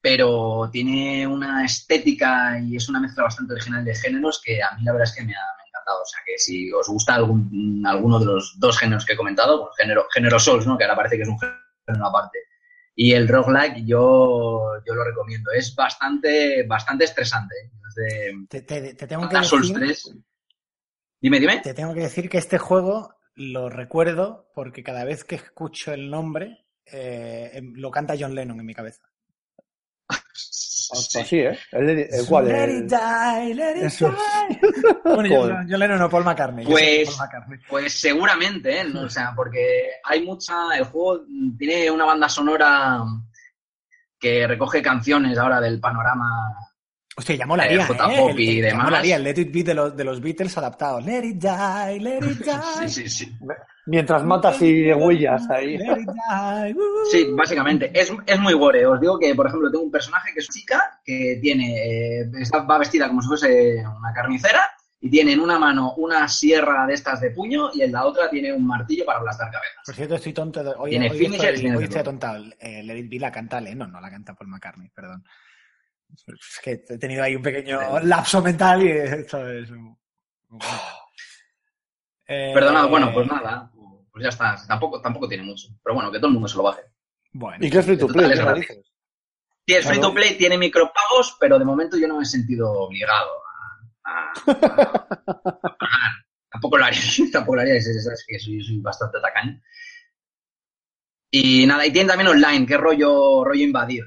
pero 0.00 0.68
tiene 0.72 1.26
una 1.26 1.64
estética 1.64 2.58
y 2.60 2.76
es 2.76 2.88
una 2.88 3.00
mezcla 3.00 3.24
bastante 3.24 3.52
original 3.54 3.84
de 3.84 3.94
géneros 3.94 4.40
que 4.42 4.62
a 4.62 4.74
mí 4.76 4.84
la 4.84 4.92
verdad 4.92 5.08
es 5.08 5.16
que 5.16 5.24
me 5.24 5.34
ha 5.34 5.55
encantado. 5.87 6.03
O 6.03 6.07
sea, 6.07 6.20
que 6.24 6.39
si 6.39 6.72
os 6.72 6.89
gusta 6.89 7.14
algún, 7.14 7.82
alguno 7.87 8.18
de 8.18 8.26
los 8.26 8.59
dos 8.59 8.78
géneros 8.78 9.05
que 9.05 9.12
he 9.14 9.16
comentado, 9.16 9.59
bueno, 9.59 9.72
género, 9.76 10.07
género 10.12 10.39
Souls, 10.39 10.66
¿no? 10.66 10.76
que 10.76 10.84
ahora 10.84 10.97
parece 10.97 11.16
que 11.16 11.22
es 11.22 11.28
un 11.28 11.39
género 11.39 12.07
aparte, 12.07 12.39
y 12.95 13.12
el 13.12 13.28
roguelike, 13.28 13.84
yo, 13.87 14.72
yo 14.87 14.95
lo 14.95 15.05
recomiendo. 15.05 15.51
Es 15.53 15.74
bastante, 15.74 16.64
bastante 16.66 17.05
estresante. 17.05 17.55
¿eh? 17.55 17.70
Desde 17.95 18.47
Te, 18.49 18.62
te- 18.62 18.95
te 18.95 19.07
tengo 19.07 19.28
que 19.28 19.45
Souls 19.45 19.68
decir, 19.68 19.87
3. 19.87 20.16
Dime, 21.20 21.41
dime. 21.41 21.61
te 21.61 21.74
tengo 21.74 21.93
que 21.95 22.01
decir 22.01 22.28
que 22.28 22.39
este 22.39 22.59
juego 22.59 23.14
lo 23.34 23.68
recuerdo 23.68 24.51
porque 24.55 24.82
cada 24.82 25.05
vez 25.05 25.24
que 25.24 25.34
escucho 25.37 25.93
el 25.93 26.11
nombre 26.11 26.64
eh, 26.87 27.51
em- 27.55 27.74
lo 27.76 27.91
canta 27.91 28.14
John 28.18 28.34
Lennon 28.34 28.61
en 28.61 28.66
mi 28.66 28.74
cabeza. 28.74 29.03
Sí. 30.95 31.18
Así, 31.20 31.39
¿eh? 31.41 31.59
El, 31.72 31.91
el, 31.91 31.99
el 32.12 32.26
cual, 32.26 32.47
Let 32.49 32.78
it 32.78 32.84
die, 32.91 33.55
let 33.55 33.76
it 33.78 33.84
Eso. 33.84 34.09
die. 34.11 34.61
Bueno. 35.05 35.64
John 35.68 35.78
Lennon 35.80 35.99
no, 35.99 36.09
Paul 36.11 36.24
McCartney. 36.24 36.64
yo 36.64 36.70
Pues- 36.72 37.09
Paul 37.09 37.18
McCartney. 37.18 37.59
Pues 37.68 37.93
seguramente, 38.01 38.80
¿eh? 38.80 38.84
No, 38.84 39.03
o 39.03 39.09
sea, 39.11 39.32
porque 39.34 39.91
hay 40.05 40.24
mucha. 40.24 40.55
El 40.76 40.84
juego 40.84 41.22
tiene 41.59 41.91
una 41.91 42.05
banda 42.05 42.28
sonora 42.28 43.01
que 44.18 44.47
recoge 44.47 44.80
canciones 44.82 45.37
ahora 45.39 45.61
del 45.61 45.80
panorama. 45.80 46.26
Hostia, 47.18 47.34
ya 47.36 47.46
molaría, 47.46 47.78
Eh, 47.78 47.80
¿eh? 47.80 47.84
J-pop 47.86 48.30
El- 48.30 48.40
y 48.40 48.48
el- 48.50 48.62
ya 48.62 48.68
demás. 48.68 48.84
molaría 48.84 49.16
el 49.16 49.24
Let 49.24 49.38
It 49.40 49.52
Be 49.54 49.62
de 49.62 49.74
los, 49.74 49.96
de 49.96 50.04
los 50.04 50.20
Beatles 50.20 50.58
adaptados. 50.58 51.02
Let 51.04 51.24
it 51.24 51.36
die, 51.42 52.00
let 52.00 52.18
it 52.18 52.38
die. 52.44 52.88
Sí, 52.88 53.08
sí, 53.08 53.08
sí. 53.08 53.36
Mientras 53.86 54.22
matas 54.24 54.60
y 54.60 54.92
huellas 54.92 55.48
ahí. 55.48 55.78
Let 55.78 56.00
it 56.00 56.08
die. 56.08 56.74
uh. 56.74 57.06
Sí, 57.10 57.26
básicamente. 57.32 57.90
Es, 57.98 58.12
es 58.26 58.38
muy 58.40 58.52
gore. 58.52 58.84
Os 58.86 59.00
digo 59.00 59.18
que, 59.18 59.34
por 59.34 59.46
ejemplo, 59.46 59.70
tengo 59.70 59.84
un 59.84 59.90
personaje 59.90 60.32
que 60.34 60.40
es 60.40 60.48
chica 60.48 61.00
que 61.04 61.38
tiene. 61.40 62.20
eh, 62.20 62.30
está- 62.40 62.64
va 62.64 62.78
vestida 62.78 63.08
como 63.08 63.22
si 63.22 63.28
fuese 63.28 63.76
una 63.98 64.12
carnicera 64.12 64.68
y 65.00 65.08
tiene 65.08 65.32
en 65.32 65.40
una 65.40 65.58
mano 65.58 65.94
una 65.98 66.26
sierra 66.28 66.86
de 66.86 66.94
estas 66.94 67.20
de 67.20 67.30
puño 67.30 67.70
y 67.72 67.82
en 67.82 67.92
la 67.92 68.04
otra 68.04 68.28
tiene 68.28 68.52
un 68.52 68.66
martillo 68.66 69.06
para 69.06 69.20
aplastar 69.20 69.50
cabezas. 69.50 69.82
Por 69.86 69.94
cierto, 69.94 70.14
estoy 70.16 70.32
tonto. 70.34 70.62
de- 70.64 70.74
Hoy, 70.76 70.90
Tiene 70.90 71.10
hoy 71.10 71.18
finishers, 71.18 71.54
estoy, 71.60 71.76
hoy 71.76 71.84
estoy 71.84 72.00
atontado. 72.00 72.44
Eh, 72.60 72.82
Let 72.82 72.98
It 72.98 73.08
Be 73.10 73.18
la 73.20 73.30
canta 73.32 73.60
Lennon, 73.60 73.90
no 73.92 74.00
la 74.02 74.10
canta 74.10 74.34
Paul 74.34 74.48
McCartney, 74.50 74.90
perdón. 74.90 75.24
Es 76.14 76.61
que 76.62 76.82
he 76.88 76.98
tenido 76.98 77.22
ahí 77.22 77.36
un 77.36 77.42
pequeño 77.42 78.00
lapso 78.00 78.40
mental 78.42 78.82
y 78.82 78.90
esto 78.90 79.48
es... 79.48 79.68
Eh, 82.28 82.50
Perdonad, 82.52 82.88
bueno, 82.88 83.12
pues 83.14 83.24
nada. 83.28 83.70
Pues 84.11 84.24
ya 84.24 84.30
está. 84.30 84.57
Tampoco, 84.66 85.00
tampoco 85.00 85.28
tiene 85.28 85.44
mucho. 85.44 85.68
Pero 85.82 85.94
bueno, 85.94 86.11
que 86.11 86.18
todo 86.18 86.26
el 86.26 86.32
mundo 86.32 86.48
se 86.48 86.57
lo 86.57 86.64
baje. 86.64 86.82
Bueno, 87.32 87.64
¿Y 87.64 87.70
qué 87.70 87.78
es 87.78 87.84
free 87.86 87.96
to 87.96 88.09
play? 88.09 88.32
es. 88.32 88.38
Sí, 89.68 89.74
el 89.74 89.84
free 89.84 90.00
to 90.00 90.12
play 90.12 90.36
tiene 90.36 90.59
micropagos, 90.59 91.36
pero 91.38 91.57
de 91.59 91.64
momento 91.64 91.96
yo 91.96 92.09
no 92.09 92.16
me 92.16 92.24
he 92.24 92.26
sentido 92.26 92.68
obligado 92.72 93.30
a, 94.04 94.11
a- 94.11 94.32
a- 94.32 95.09
a 95.62 95.76
pagar. 95.78 96.12
Tampoco 96.50 96.78
lo 96.78 96.84
haría, 96.86 97.00
tampoco 97.32 97.54
lo 97.57 97.61
haría, 97.62 97.74
es- 97.74 97.86
es- 97.86 98.07
es 98.07 98.24
que 98.26 98.38
soy, 98.40 98.61
soy 98.64 98.78
bastante 98.80 99.20
tacaño. 99.20 99.61
Y 101.30 101.64
nada, 101.66 101.86
y 101.86 101.92
tiene 101.92 102.09
también 102.09 102.28
online, 102.30 102.66
que 102.66 102.74
es 102.74 102.80
rollo, 102.80 103.44
rollo 103.44 103.62
invadir. 103.62 104.04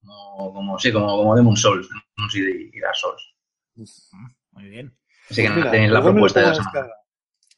Como, 0.00 0.52
como, 0.54 0.78
sí, 0.78 0.92
como, 0.92 1.06
como 1.16 1.36
Demon 1.36 1.56
Souls, 1.56 1.88
¿no? 2.16 2.28
Sí, 2.30 2.40
y 2.72 2.80
Dark 2.80 2.96
Souls. 2.96 3.34
muy 4.52 4.64
bien. 4.68 4.96
Así 5.30 5.42
que 5.42 5.48
Pues 5.48 5.56
mira, 5.58 5.70
tenéis 5.70 5.90
la 5.92 6.02
propuesta 6.02 6.40
de 6.40 6.46
la 6.46 6.54
semana. 6.54 6.88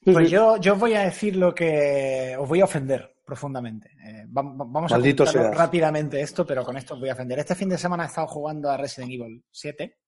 Pues 0.04 0.30
yo, 0.30 0.56
yo 0.56 0.72
os 0.74 0.78
voy 0.80 0.94
a 0.94 1.02
decir 1.02 1.36
lo 1.36 1.54
que 1.54 2.36
os 2.38 2.48
voy 2.48 2.60
a 2.60 2.64
ofender 2.64 3.14
profundamente. 3.24 3.88
Eh, 4.04 4.26
va- 4.26 4.42
va- 4.42 4.66
vamos 4.68 4.90
Maldito 4.90 5.22
a 5.22 5.32
rápidamente 5.52 6.20
esto, 6.20 6.44
pero 6.44 6.64
con 6.64 6.76
esto 6.76 6.94
os 6.94 7.00
voy 7.00 7.08
a 7.08 7.12
ofender. 7.12 7.38
Este 7.38 7.54
fin 7.54 7.68
de 7.68 7.78
semana 7.78 8.02
he 8.02 8.06
estado 8.08 8.26
jugando 8.26 8.68
a 8.70 8.76
Resident 8.76 9.12
Evil 9.12 9.44
7 9.50 9.98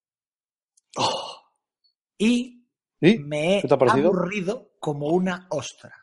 Oh. 0.96 1.36
y 2.18 2.66
¿Y? 3.00 3.18
me 3.18 3.58
he 3.60 3.62
aburrido 3.90 4.72
como 4.80 5.06
una 5.08 5.46
ostra. 5.50 5.94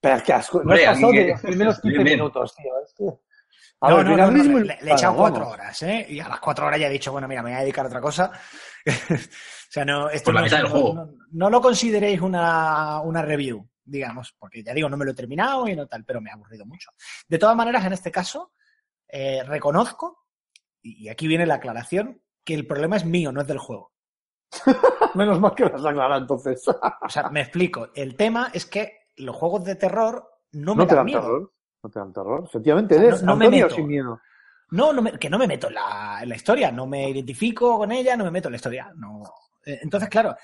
Pero 0.00 0.22
qué 0.24 0.32
asco. 0.32 0.58
No 0.58 0.62
Hombre, 0.70 0.86
has 0.86 0.94
pasado 0.96 1.12
que- 1.12 1.18
de 1.24 1.28
los 1.32 1.40
primeros 1.42 1.80
15 1.80 1.88
Bien, 1.88 2.04
bien. 2.04 2.18
minutos, 2.18 2.54
tío. 2.54 3.20
A 3.80 3.90
no, 3.90 3.96
ver, 3.98 4.04
no, 4.06 4.10
no, 4.10 4.16
mira, 4.16 4.26
no, 4.26 4.32
mismo 4.32 4.58
le, 4.58 4.64
le- 4.64 4.78
le 4.82 4.90
he 4.90 4.94
echado 4.94 5.16
cuatro 5.16 5.48
horas, 5.48 5.82
¿eh? 5.82 6.06
Y 6.08 6.18
a 6.20 6.28
las 6.28 6.40
cuatro 6.40 6.66
horas 6.66 6.80
ya 6.80 6.88
he 6.88 6.90
dicho, 6.90 7.12
bueno, 7.12 7.28
mira, 7.28 7.42
me 7.42 7.50
voy 7.50 7.58
a 7.58 7.62
dedicar 7.62 7.84
a 7.84 7.88
otra 7.88 8.00
cosa. 8.00 8.32
o 8.86 9.70
sea, 9.70 9.84
no, 9.84 10.10
esto 10.10 10.32
la 10.32 10.40
no, 10.42 10.68
juego. 10.68 11.08
lo 11.32 11.60
consideréis 11.60 12.20
una, 12.20 13.00
una 13.02 13.22
review, 13.22 13.68
digamos, 13.84 14.34
porque 14.38 14.62
ya 14.64 14.74
digo, 14.74 14.88
no 14.88 14.96
me 14.96 15.04
lo 15.04 15.12
he 15.12 15.14
terminado 15.14 15.68
y 15.68 15.76
no 15.76 15.86
tal, 15.86 16.04
pero 16.04 16.20
me 16.20 16.30
ha 16.30 16.34
aburrido 16.34 16.66
mucho. 16.66 16.90
De 17.28 17.38
todas 17.38 17.54
maneras, 17.54 17.84
en 17.84 17.92
este 17.92 18.10
caso, 18.10 18.52
eh, 19.08 19.42
reconozco, 19.44 20.26
y 20.82 21.04
y 21.04 21.08
aquí 21.08 21.28
viene 21.28 21.46
la 21.46 21.54
aclaración, 21.56 22.20
que 22.44 22.54
el 22.54 22.66
problema 22.66 22.96
es 22.96 23.04
mío, 23.04 23.30
no 23.30 23.40
es 23.42 23.46
del 23.46 23.58
juego. 23.58 23.92
Menos 25.14 25.38
mal 25.38 25.54
que 25.54 25.64
las 25.66 25.84
aclara 25.84 26.16
entonces. 26.16 26.66
O 26.66 27.08
sea, 27.08 27.28
me 27.30 27.42
explico. 27.42 27.90
El 27.94 28.16
tema 28.16 28.50
es 28.52 28.66
que 28.66 29.06
los 29.16 29.36
juegos 29.36 29.64
de 29.64 29.74
terror 29.76 30.28
no 30.52 30.74
me 30.74 30.82
No 30.84 30.88
te 30.88 30.94
dan 30.94 30.98
dan 31.00 31.06
miedo. 31.06 31.20
terror. 31.20 31.52
No 31.82 31.90
te 31.90 31.98
dan 31.98 32.12
terror. 32.12 32.44
Efectivamente, 32.46 32.94
O 32.96 32.98
sea, 32.98 33.06
eres 33.08 33.22
no- 33.22 33.32
no 33.32 33.36
me 33.36 33.48
meto. 33.50 33.74
sin 33.74 33.86
miedo. 33.86 34.20
No, 34.70 34.92
no 34.92 35.00
me- 35.02 35.18
que 35.18 35.30
no 35.30 35.38
me 35.38 35.46
meto 35.46 35.68
en 35.68 35.74
la, 35.74 36.18
en 36.22 36.28
la 36.28 36.36
historia, 36.36 36.70
no 36.70 36.86
me 36.86 37.08
identifico 37.10 37.78
con 37.78 37.90
ella, 37.92 38.16
no 38.16 38.24
me 38.24 38.30
meto 38.30 38.48
en 38.48 38.52
la 38.52 38.56
historia. 38.56 38.92
No. 38.96 39.22
Eh, 39.64 39.78
Entonces, 39.82 40.08
claro, 40.10 40.36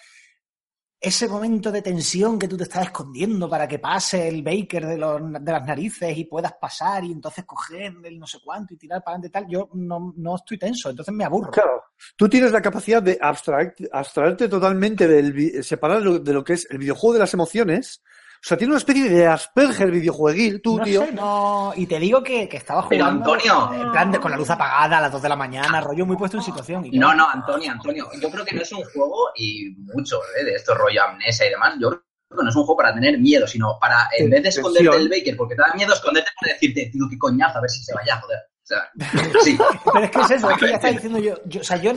ese 1.01 1.29
momento 1.29 1.71
de 1.71 1.83
tensión 1.83 2.39
que 2.39 2.49
tú 2.49 2.57
te 2.57 2.63
estás 2.63 2.85
escondiendo 2.85 3.51
para 3.51 3.69
que 3.69 3.79
pase 3.79 4.27
el 4.27 4.43
Baker 4.43 4.87
de, 4.87 4.97
los- 4.97 5.21
de 5.45 5.53
las 5.53 5.67
narices 5.67 6.17
y 6.17 6.25
puedas 6.25 6.55
pasar 6.55 7.05
y 7.05 7.13
entonces 7.13 7.45
coger 7.45 7.93
el 8.05 8.19
no 8.19 8.27
sé 8.27 8.39
cuánto 8.43 8.73
y 8.73 8.79
tirar 8.79 9.03
para 9.05 9.17
adelante 9.17 9.29
y 9.29 9.31
tal, 9.31 9.47
yo 9.51 9.69
no, 9.75 10.15
no 10.17 10.37
estoy 10.37 10.57
tenso, 10.59 10.89
entonces 10.89 11.13
me 11.15 11.25
aburro. 11.25 11.51
Claro. 11.51 11.83
Tú 12.17 12.27
tienes 12.29 12.53
la 12.53 12.63
capacidad 12.63 13.03
de 13.03 13.19
abstraerte, 13.21 13.87
abstraerte 13.93 14.49
totalmente 14.49 15.07
del 15.07 15.63
separar 15.63 16.03
de 16.03 16.33
lo 16.33 16.43
que 16.43 16.55
es 16.55 16.67
el 16.71 16.79
videojuego 16.79 17.13
de 17.15 17.21
las 17.21 17.35
emociones. 17.35 18.03
O 18.45 18.47
sea, 18.47 18.59
tiene 18.59 18.73
una 18.73 18.79
especie 18.79 19.09
de 19.09 19.27
Asperger 19.27 19.91
videojueguil, 19.91 20.61
tú, 20.61 20.77
no 20.77 20.85
tío. 20.85 21.01
sé, 21.07 21.13
no. 21.13 21.73
Y 21.77 21.87
te 21.87 21.99
digo 21.99 22.23
que, 22.23 22.47
que 22.47 22.59
estaba 22.59 22.87
Pero, 22.87 23.07
jugando. 23.07 23.33
Antonio. 23.33 23.73
En 23.87 23.91
plan, 23.91 24.13
de- 24.13 24.21
con 24.21 24.31
la 24.31 24.37
luz 24.37 24.51
apagada 24.51 24.99
a 24.99 25.01
las 25.01 25.13
2 25.13 25.23
de 25.23 25.29
la 25.31 25.37
mañana, 25.37 25.81
rollo 25.81 26.05
muy 26.05 26.17
puesto 26.17 26.37
en 26.37 26.43
situación. 26.43 26.85
y 26.85 26.99
No, 26.99 27.15
no, 27.15 27.27
Antonio, 27.31 27.73
Antonio. 27.73 28.07
Yo 28.21 28.31
creo 28.31 28.45
que 28.45 28.55
no 28.55 28.61
es 28.61 28.71
un 28.73 28.85
juego, 28.85 29.31
y 29.35 29.71
mucho 29.95 30.21
¿eh? 30.39 30.45
de 30.45 30.57
esto 30.57 30.75
rollo 30.75 31.03
amnesia 31.05 31.47
y 31.47 31.51
demás, 31.51 31.75
yo 31.81 31.89
creo 31.89 32.03
que 32.37 32.43
no 32.45 32.51
es 32.51 32.57
un 32.57 32.65
juego 32.65 32.77
para 32.77 32.93
tener 32.95 33.19
miedo, 33.19 33.47
sino 33.47 33.79
para, 33.81 34.09
en 34.19 34.29
vez 34.29 34.43
de 34.43 34.49
esconderte 34.51 34.91
del 34.99 35.09
Baker, 35.09 35.37
porque 35.39 35.55
te 35.55 35.63
da 35.63 35.73
miedo 35.75 35.95
esconderte 35.95 36.31
para 36.39 36.53
decirte, 36.53 36.91
tío, 36.93 37.05
qué 37.09 37.17
coñazo, 37.17 37.57
a 37.57 37.61
ver 37.63 37.71
si 37.71 37.83
se 37.83 37.95
vaya, 37.95 38.21
joder. 38.21 38.39
O 38.39 38.67
sea, 38.67 38.91
sí. 39.43 39.57
Pero 39.91 40.05
es 40.05 40.11
que 40.11 40.21
es 40.21 40.31
eso, 40.33 40.51
es 40.51 40.59
que 40.59 40.69
ya 40.69 40.75
está 40.75 40.89
diciendo 40.93 41.19
yo, 41.19 41.35
yo- 41.47 41.61
O 41.63 41.65
sea, 41.65 41.79
yo. 41.79 41.93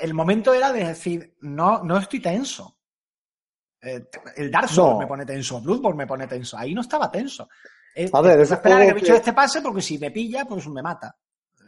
El 0.00 0.14
momento 0.14 0.52
era 0.54 0.72
de 0.72 0.84
decir, 0.86 1.36
no, 1.42 1.84
no 1.84 1.98
estoy 1.98 2.18
tenso. 2.18 2.76
Eh, 3.82 4.04
el 4.36 4.50
Dark 4.50 4.68
Souls 4.68 4.92
No. 4.94 4.98
me 5.00 5.06
pone 5.06 5.26
tenso, 5.26 5.60
Bloodborne 5.60 5.98
me 5.98 6.06
pone 6.06 6.26
tenso. 6.26 6.56
Ahí 6.56 6.72
no 6.74 6.80
estaba 6.82 7.10
tenso. 7.10 7.48
Eh, 7.94 8.08
A 8.12 8.20
ver, 8.22 8.40
es 8.40 8.48
que 8.48 8.54
esperar 8.54 8.80
a 8.80 8.84
que 8.84 8.88
el 8.90 8.94
bicho 8.94 9.12
que- 9.12 9.18
este 9.18 9.32
pase 9.32 9.60
porque 9.60 9.82
si 9.82 9.98
me 9.98 10.10
pilla, 10.10 10.44
pues 10.44 10.66
me 10.68 10.82
mata. 10.82 11.14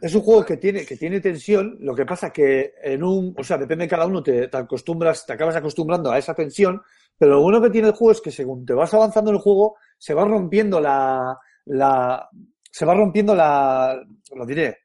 Es 0.01 0.13
un 0.15 0.21
juego 0.21 0.45
que 0.45 0.57
tiene, 0.57 0.85
que 0.85 0.97
tiene 0.97 1.19
tensión, 1.21 1.77
lo 1.79 1.95
que 1.95 2.05
pasa 2.05 2.29
que 2.31 2.73
en 2.83 3.01
un, 3.03 3.33
o 3.37 3.43
sea, 3.43 3.57
depende 3.57 3.85
de 3.85 3.89
cada 3.89 4.05
uno, 4.05 4.21
te, 4.21 4.47
te 4.49 4.57
acostumbras, 4.57 5.25
te 5.25 5.33
acabas 5.33 5.55
acostumbrando 5.55 6.11
a 6.11 6.17
esa 6.17 6.33
tensión, 6.33 6.81
pero 7.17 7.31
lo 7.35 7.41
bueno 7.41 7.61
que 7.61 7.69
tiene 7.69 7.87
el 7.87 7.93
juego 7.93 8.11
es 8.11 8.21
que 8.21 8.31
según 8.31 8.65
te 8.65 8.73
vas 8.73 8.93
avanzando 8.93 9.31
en 9.31 9.37
el 9.37 9.41
juego, 9.41 9.77
se 9.97 10.13
va 10.13 10.25
rompiendo 10.25 10.81
la, 10.81 11.37
la, 11.65 12.29
se 12.69 12.85
va 12.85 12.93
rompiendo 12.93 13.33
la, 13.35 13.97
lo 14.35 14.45
diré, 14.45 14.79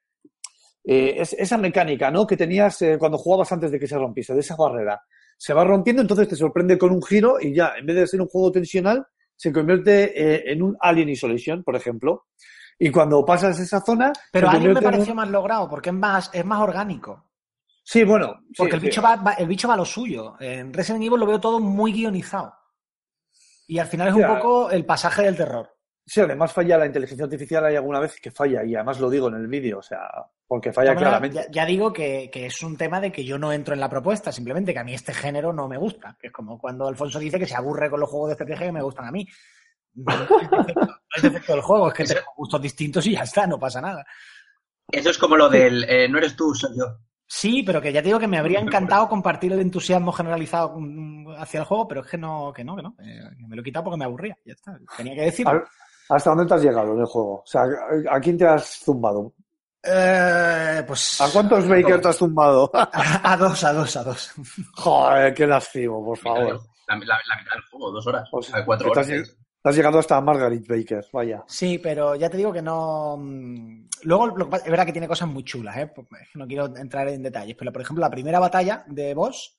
eh, 0.84 1.14
es- 1.18 1.34
esa 1.34 1.58
mecánica, 1.58 2.10
¿no? 2.10 2.26
Que 2.26 2.36
tenías 2.36 2.80
eh, 2.82 2.96
cuando 2.98 3.18
jugabas 3.18 3.50
antes 3.52 3.70
de 3.70 3.78
que 3.78 3.86
se 3.86 3.96
rompiese, 3.98 4.34
de 4.34 4.40
esa 4.40 4.56
barrera. 4.56 5.00
Se 5.36 5.54
va 5.54 5.64
rompiendo, 5.64 6.02
entonces 6.02 6.28
te 6.28 6.36
sorprende 6.36 6.76
con 6.78 6.92
un 6.92 7.02
giro 7.02 7.40
y 7.40 7.54
ya, 7.54 7.72
en 7.78 7.86
vez 7.86 7.96
de 7.96 8.06
ser 8.06 8.20
un 8.20 8.28
juego 8.28 8.52
tensional, 8.52 9.06
se 9.36 9.52
convierte 9.52 10.12
eh, 10.34 10.52
en 10.52 10.62
un 10.62 10.76
Alien 10.80 11.08
Isolation, 11.08 11.62
por 11.64 11.76
ejemplo. 11.76 12.26
Y 12.78 12.90
cuando 12.90 13.24
pasas 13.24 13.58
esa 13.58 13.80
zona, 13.80 14.12
Pero 14.32 14.46
se 14.46 14.50
a 14.50 14.54
alguien 14.54 14.72
me 14.74 14.78
en 14.80 14.84
pareció 14.84 15.14
más 15.14 15.28
logrado 15.30 15.68
porque 15.68 15.90
es 15.90 15.94
más, 15.96 16.30
es 16.32 16.44
más 16.44 16.60
orgánico. 16.60 17.30
Sí, 17.82 18.04
bueno. 18.04 18.40
sí, 18.48 18.54
Porque 18.58 18.74
el, 18.76 18.80
sí. 18.80 18.86
bicho 18.86 19.02
va, 19.02 19.16
va- 19.16 19.32
el 19.34 19.48
bicho 19.48 19.66
va 19.68 19.74
a 19.74 19.76
lo 19.78 19.84
suyo. 19.84 20.34
En 20.40 20.72
Resident 20.72 21.04
Evil 21.04 21.18
lo 21.20 21.26
veo 21.26 21.40
todo 21.40 21.58
muy 21.60 21.92
guionizado. 21.92 22.54
Y 23.66 23.78
al 23.78 23.86
final 23.86 24.08
es 24.08 24.14
un 24.14 24.20
Ya. 24.20 24.34
poco 24.36 24.70
el 24.70 24.84
pasaje 24.84 25.22
del 25.22 25.36
terror. 25.36 25.70
Sí, 26.12 26.20
además 26.20 26.52
falla 26.52 26.76
la 26.76 26.86
inteligencia 26.86 27.22
artificial, 27.24 27.64
hay 27.64 27.76
alguna 27.76 28.00
vez 28.00 28.20
que 28.20 28.32
falla, 28.32 28.64
y 28.64 28.74
además 28.74 28.98
lo 28.98 29.08
digo 29.08 29.28
en 29.28 29.36
el 29.36 29.46
vídeo, 29.46 29.78
o 29.78 29.82
sea, 29.82 30.10
porque 30.44 30.72
falla 30.72 30.96
claramente. 30.96 31.36
Ya, 31.36 31.50
ya 31.52 31.64
digo 31.64 31.92
que, 31.92 32.28
que 32.32 32.46
es 32.46 32.62
un 32.64 32.76
tema 32.76 33.00
de 33.00 33.12
que 33.12 33.24
yo 33.24 33.38
no 33.38 33.52
entro 33.52 33.74
en 33.74 33.78
la 33.80 33.88
propuesta, 33.88 34.32
simplemente 34.32 34.72
que 34.72 34.80
a 34.80 34.82
mí 34.82 34.92
este 34.92 35.14
género 35.14 35.52
no 35.52 35.68
me 35.68 35.78
gusta. 35.78 36.16
Que 36.20 36.26
es 36.26 36.32
como 36.32 36.58
cuando 36.58 36.88
Alfonso 36.88 37.20
dice 37.20 37.38
que 37.38 37.46
se 37.46 37.54
aburre 37.54 37.88
con 37.88 38.00
los 38.00 38.10
juegos 38.10 38.30
de 38.30 38.32
estrategia 38.32 38.66
que 38.66 38.72
me 38.72 38.82
gustan 38.82 39.06
a 39.06 39.12
mí. 39.12 39.24
No 39.94 40.12
es 40.12 40.18
defecto, 40.28 40.80
no 40.80 40.96
es 41.16 41.22
defecto 41.22 41.52
del 41.52 41.62
juego, 41.62 41.88
es 41.88 41.94
que 41.94 42.02
Eso- 42.02 42.14
tengo 42.14 42.26
gustos 42.38 42.60
distintos 42.62 43.06
y 43.06 43.12
ya 43.12 43.22
está, 43.22 43.46
no 43.46 43.60
pasa 43.60 43.80
nada. 43.80 44.04
Eso 44.90 45.10
es 45.10 45.18
como 45.18 45.36
lo 45.36 45.48
del, 45.48 45.84
eh, 45.84 46.08
no 46.08 46.18
eres 46.18 46.34
tú, 46.34 46.52
soy 46.56 46.76
yo. 46.76 46.86
Sí, 47.24 47.62
pero 47.62 47.80
que 47.80 47.92
ya 47.92 48.02
te 48.02 48.06
digo 48.08 48.18
que 48.18 48.26
me 48.26 48.38
habría 48.38 48.58
encantado 48.58 49.08
compartir 49.08 49.52
el 49.52 49.60
entusiasmo 49.60 50.10
generalizado 50.10 50.74
mm, 50.76 51.34
hacia 51.38 51.60
el 51.60 51.66
juego, 51.66 51.86
pero 51.86 52.00
es 52.00 52.08
que 52.08 52.18
no, 52.18 52.52
que 52.52 52.64
no, 52.64 52.74
que 52.74 52.82
no. 52.82 52.96
Eh, 52.98 53.20
que 53.38 53.46
me 53.46 53.54
lo 53.54 53.62
he 53.62 53.64
quitado 53.64 53.84
porque 53.84 53.98
me 53.98 54.06
aburría. 54.06 54.36
Ya 54.44 54.54
está. 54.54 54.76
Tenía 54.96 55.14
que 55.14 55.20
decirlo. 55.22 55.62
¿Hasta 56.10 56.30
dónde 56.30 56.46
te 56.46 56.54
has 56.54 56.62
llegado 56.62 56.92
en 56.94 57.00
el 57.00 57.06
juego? 57.06 57.34
O 57.36 57.46
sea, 57.46 57.64
¿a 58.10 58.20
quién 58.20 58.36
te 58.36 58.46
has 58.46 58.64
zumbado? 58.84 59.32
Eh, 59.82 60.82
pues. 60.86 61.20
¿A 61.20 61.30
cuántos 61.32 61.66
Baker 61.66 62.00
te 62.00 62.08
has 62.08 62.16
zumbado? 62.16 62.70
A, 62.74 62.90
a 63.32 63.36
dos, 63.36 63.64
a 63.64 63.72
dos, 63.72 63.96
a 63.96 64.04
dos. 64.04 64.32
Joder, 64.74 65.32
qué 65.34 65.46
lastimo, 65.46 66.04
por 66.04 66.18
favor. 66.18 66.60
la- 66.86 66.94
la 66.94 66.96
mitad 66.98 67.16
del 67.54 67.62
juego, 67.70 67.90
dos 67.92 68.06
horas. 68.06 68.28
O 68.32 68.42
sea, 68.42 68.64
cuatro 68.64 68.90
horas. 68.90 69.08
has 69.62 69.76
llegado 69.76 69.98
hasta 69.98 70.20
Margaret 70.20 70.66
Baker, 70.66 71.06
vaya. 71.12 71.42
Sí, 71.46 71.78
pero 71.78 72.14
ya 72.16 72.28
te 72.28 72.36
digo 72.36 72.52
que 72.52 72.62
no. 72.62 73.16
mm, 73.18 73.88
Luego, 74.02 74.26
lo 74.28 74.44
que 74.46 74.50
pasa- 74.50 74.64
es 74.64 74.70
verdad 74.70 74.86
que 74.86 74.92
tiene 74.92 75.08
cosas 75.08 75.28
muy 75.28 75.44
chulas, 75.44 75.76
¿eh? 75.76 75.86
Pues, 75.94 76.06
No 76.34 76.46
quiero 76.46 76.74
entrar 76.76 77.08
en 77.08 77.22
detalles, 77.22 77.56
pero 77.58 77.72
por 77.72 77.82
ejemplo, 77.82 78.00
la 78.02 78.10
primera 78.10 78.38
batalla 78.40 78.84
de 78.88 79.14
boss 79.14 79.58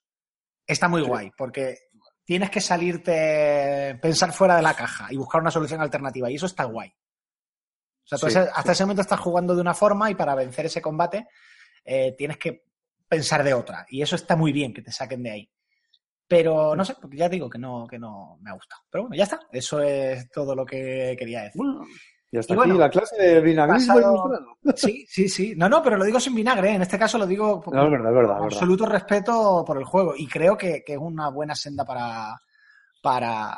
está 0.67 0.87
muy 0.87 1.01
guay, 1.03 1.31
porque 1.37 1.77
tienes 2.31 2.49
que 2.49 2.61
salirte, 2.61 3.99
pensar 4.01 4.31
fuera 4.31 4.55
de 4.55 4.61
la 4.61 4.73
caja 4.73 5.07
y 5.09 5.17
buscar 5.17 5.41
una 5.41 5.51
solución 5.51 5.81
alternativa, 5.81 6.31
y 6.31 6.35
eso 6.35 6.45
está 6.45 6.63
guay. 6.63 6.87
O 6.87 8.07
sea, 8.07 8.17
tú 8.17 8.29
Sí, 8.29 8.37
hasta 8.37 8.71
ese 8.71 8.85
momento 8.85 9.01
estás 9.01 9.19
jugando 9.19 9.53
de 9.53 9.59
una 9.59 9.73
forma 9.73 10.09
y 10.09 10.15
para 10.15 10.33
vencer 10.33 10.65
ese 10.65 10.81
combate 10.81 11.27
eh, 11.83 12.15
tienes 12.17 12.37
que 12.37 12.63
pensar 13.05 13.43
de 13.43 13.53
otra, 13.53 13.85
y 13.89 14.01
eso 14.01 14.15
está 14.15 14.37
muy 14.37 14.53
bien 14.53 14.73
que 14.73 14.81
te 14.81 14.93
saquen 14.93 15.23
de 15.23 15.29
ahí. 15.29 15.51
Pero 16.25 16.73
no 16.73 16.85
sé, 16.85 16.95
porque 17.01 17.17
ya 17.17 17.27
digo 17.27 17.49
que 17.49 17.59
no, 17.59 17.85
que 17.85 17.99
no 17.99 18.37
me 18.39 18.49
ha 18.49 18.53
gustado. 18.53 18.81
Pero 18.89 19.03
bueno, 19.03 19.17
ya 19.17 19.23
está. 19.25 19.41
Eso 19.51 19.81
es 19.81 20.29
todo 20.31 20.55
lo 20.55 20.65
que 20.65 21.17
quería 21.19 21.41
decir. 21.41 21.61
Bueno, 21.61 21.85
y 22.31 22.37
hasta 22.37 22.53
Y 22.53 22.55
bueno, 22.57 22.73
aquí 22.73 22.79
la 22.79 22.89
clase 22.89 23.21
de 23.21 23.41
vinagrismo 23.41 23.93
pasado- 23.95 24.15
ilustrado. 24.15 24.57
Sí, 24.77 25.05
sí, 25.07 25.27
sí. 25.29 25.53
No, 25.57 25.67
no, 25.67 25.81
pero 25.83 25.97
lo 25.97 26.05
digo 26.05 26.19
sin 26.19 26.33
vinagre. 26.35 26.69
¿eh? 26.71 26.75
En 26.75 26.81
este 26.83 26.97
caso 26.97 27.17
lo 27.17 27.27
digo 27.27 27.61
con 27.61 27.75
No, 27.75 27.85
es 27.85 27.91
verdad, 27.91 28.09
es 28.11 28.15
verdad, 28.15 28.43
absoluto 28.43 28.85
respeto 28.85 29.63
por 29.65 29.77
el 29.77 29.83
juego. 29.83 30.13
Y 30.15 30.27
creo 30.27 30.57
que, 30.57 30.81
que 30.85 30.93
es 30.93 30.99
una 30.99 31.29
buena 31.29 31.53
senda 31.55 31.83
para, 31.83 32.39
para, 33.01 33.57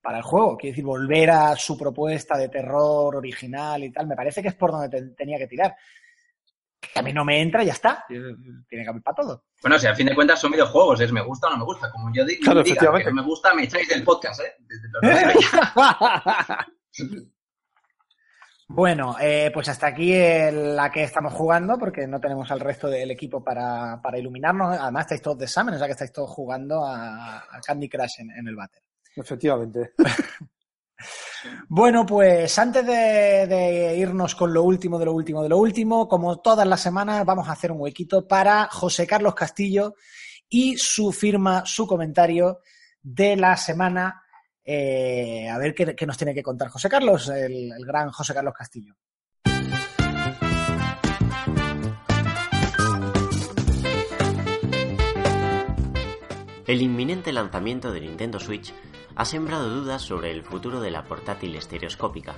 para 0.00 0.18
el 0.18 0.22
juego. 0.22 0.56
Quiero 0.56 0.72
decir, 0.72 0.84
volver 0.84 1.30
a 1.30 1.56
su 1.56 1.76
propuesta 1.76 2.36
de 2.38 2.48
terror 2.48 3.16
original 3.16 3.82
y 3.82 3.90
tal. 3.90 4.06
Me 4.06 4.14
parece 4.14 4.40
que 4.42 4.48
es 4.48 4.54
por 4.54 4.70
donde 4.70 4.88
te- 4.88 5.14
tenía 5.14 5.38
que 5.38 5.48
tirar. 5.48 5.74
Que 6.78 7.00
a 7.00 7.02
mí 7.02 7.12
no 7.12 7.24
me 7.24 7.40
entra 7.40 7.62
y 7.64 7.66
ya 7.66 7.72
está. 7.72 8.04
Tiene 8.06 8.84
que 8.84 8.88
haber 8.88 9.02
para 9.02 9.14
todo. 9.16 9.44
Bueno, 9.62 9.78
si 9.78 9.86
al 9.88 9.96
fin 9.96 10.06
de 10.06 10.14
cuentas 10.14 10.38
son 10.40 10.52
videojuegos, 10.52 11.00
es 11.00 11.10
me 11.10 11.22
gusta 11.22 11.48
o 11.48 11.50
no 11.50 11.56
me 11.58 11.64
gusta. 11.64 11.90
Como 11.90 12.12
yo 12.14 12.24
di- 12.24 12.38
Claro, 12.38 12.62
diga 12.62 12.74
efectivamente. 12.74 13.04
que 13.08 13.14
no 13.14 13.22
me 13.22 13.26
gusta, 13.28 13.52
me 13.54 13.64
echáis 13.64 13.88
del 13.88 14.04
podcast, 14.04 14.40
¿eh? 14.42 14.52
Desde 14.60 14.88
los 14.92 15.02
ya. 15.52 16.66
Bueno, 18.68 19.14
eh, 19.20 19.50
pues 19.54 19.68
hasta 19.68 19.86
aquí 19.88 20.12
el- 20.12 20.74
la 20.74 20.90
que 20.90 21.04
estamos 21.04 21.32
jugando, 21.32 21.78
porque 21.78 22.06
no 22.06 22.20
tenemos 22.20 22.50
al 22.50 22.60
resto 22.60 22.88
del 22.88 23.10
equipo 23.12 23.42
para, 23.42 24.00
para 24.02 24.18
iluminarnos. 24.18 24.76
Además, 24.78 25.02
estáis 25.04 25.22
todos 25.22 25.38
de 25.38 25.44
examen, 25.44 25.74
o 25.74 25.78
sea 25.78 25.86
que 25.86 25.92
estáis 25.92 26.12
todos 26.12 26.30
jugando 26.30 26.84
a, 26.84 27.38
a 27.38 27.60
Candy 27.64 27.88
Crush 27.88 28.20
en, 28.20 28.30
en 28.32 28.48
el 28.48 28.56
váter. 28.56 28.82
Efectivamente. 29.14 29.92
Bueno, 31.68 32.04
pues 32.06 32.58
antes 32.58 32.84
de, 32.86 33.46
de 33.46 33.96
irnos 33.96 34.34
con 34.34 34.52
lo 34.52 34.62
último 34.62 34.98
de 34.98 35.04
lo 35.06 35.12
último 35.12 35.42
de 35.42 35.48
lo 35.48 35.58
último, 35.58 36.08
como 36.08 36.40
todas 36.40 36.66
las 36.66 36.80
semanas, 36.80 37.24
vamos 37.24 37.48
a 37.48 37.52
hacer 37.52 37.70
un 37.72 37.80
huequito 37.80 38.26
para 38.26 38.68
José 38.70 39.06
Carlos 39.06 39.34
Castillo 39.34 39.94
y 40.48 40.76
su 40.76 41.12
firma, 41.12 41.64
su 41.66 41.86
comentario 41.86 42.60
de 43.02 43.36
la 43.36 43.56
semana. 43.56 44.22
Eh, 44.68 45.48
a 45.48 45.58
ver 45.58 45.74
qué, 45.74 46.06
nos 46.06 46.18
tiene 46.18 46.34
que 46.34 46.42
contar 46.42 46.68
José 46.68 46.88
Carlos, 46.88 47.28
el, 47.28 47.70
el 47.70 47.86
gran 47.86 48.10
José 48.10 48.34
Carlos 48.34 48.52
Castillo. 48.52 48.96
El 56.66 56.82
inminente 56.82 57.32
lanzamiento 57.32 57.92
de 57.92 58.00
Nintendo 58.00 58.40
Switch 58.40 58.74
ha 59.14 59.24
sembrado 59.24 59.70
dudas 59.70 60.02
sobre 60.02 60.32
el 60.32 60.42
futuro 60.42 60.80
de 60.80 60.90
la 60.90 61.04
portátil 61.04 61.54
estereoscópica, 61.54 62.34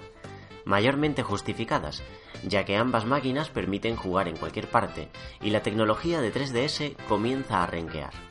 mayormente 0.66 1.22
justificadas, 1.22 2.03
ya 2.47 2.66
que 2.66 2.76
ambas 2.76 3.07
máquinas 3.07 3.49
permiten 3.49 3.97
jugar 3.97 4.29
en 4.29 4.37
cualquier 4.37 4.68
parte 4.68 5.09
y 5.41 5.49
la 5.49 5.62
tecnología 5.62 6.20
de 6.20 6.31
3DS 6.31 6.95
comienza 7.09 7.62
a 7.62 7.66
renquear. 7.66 8.28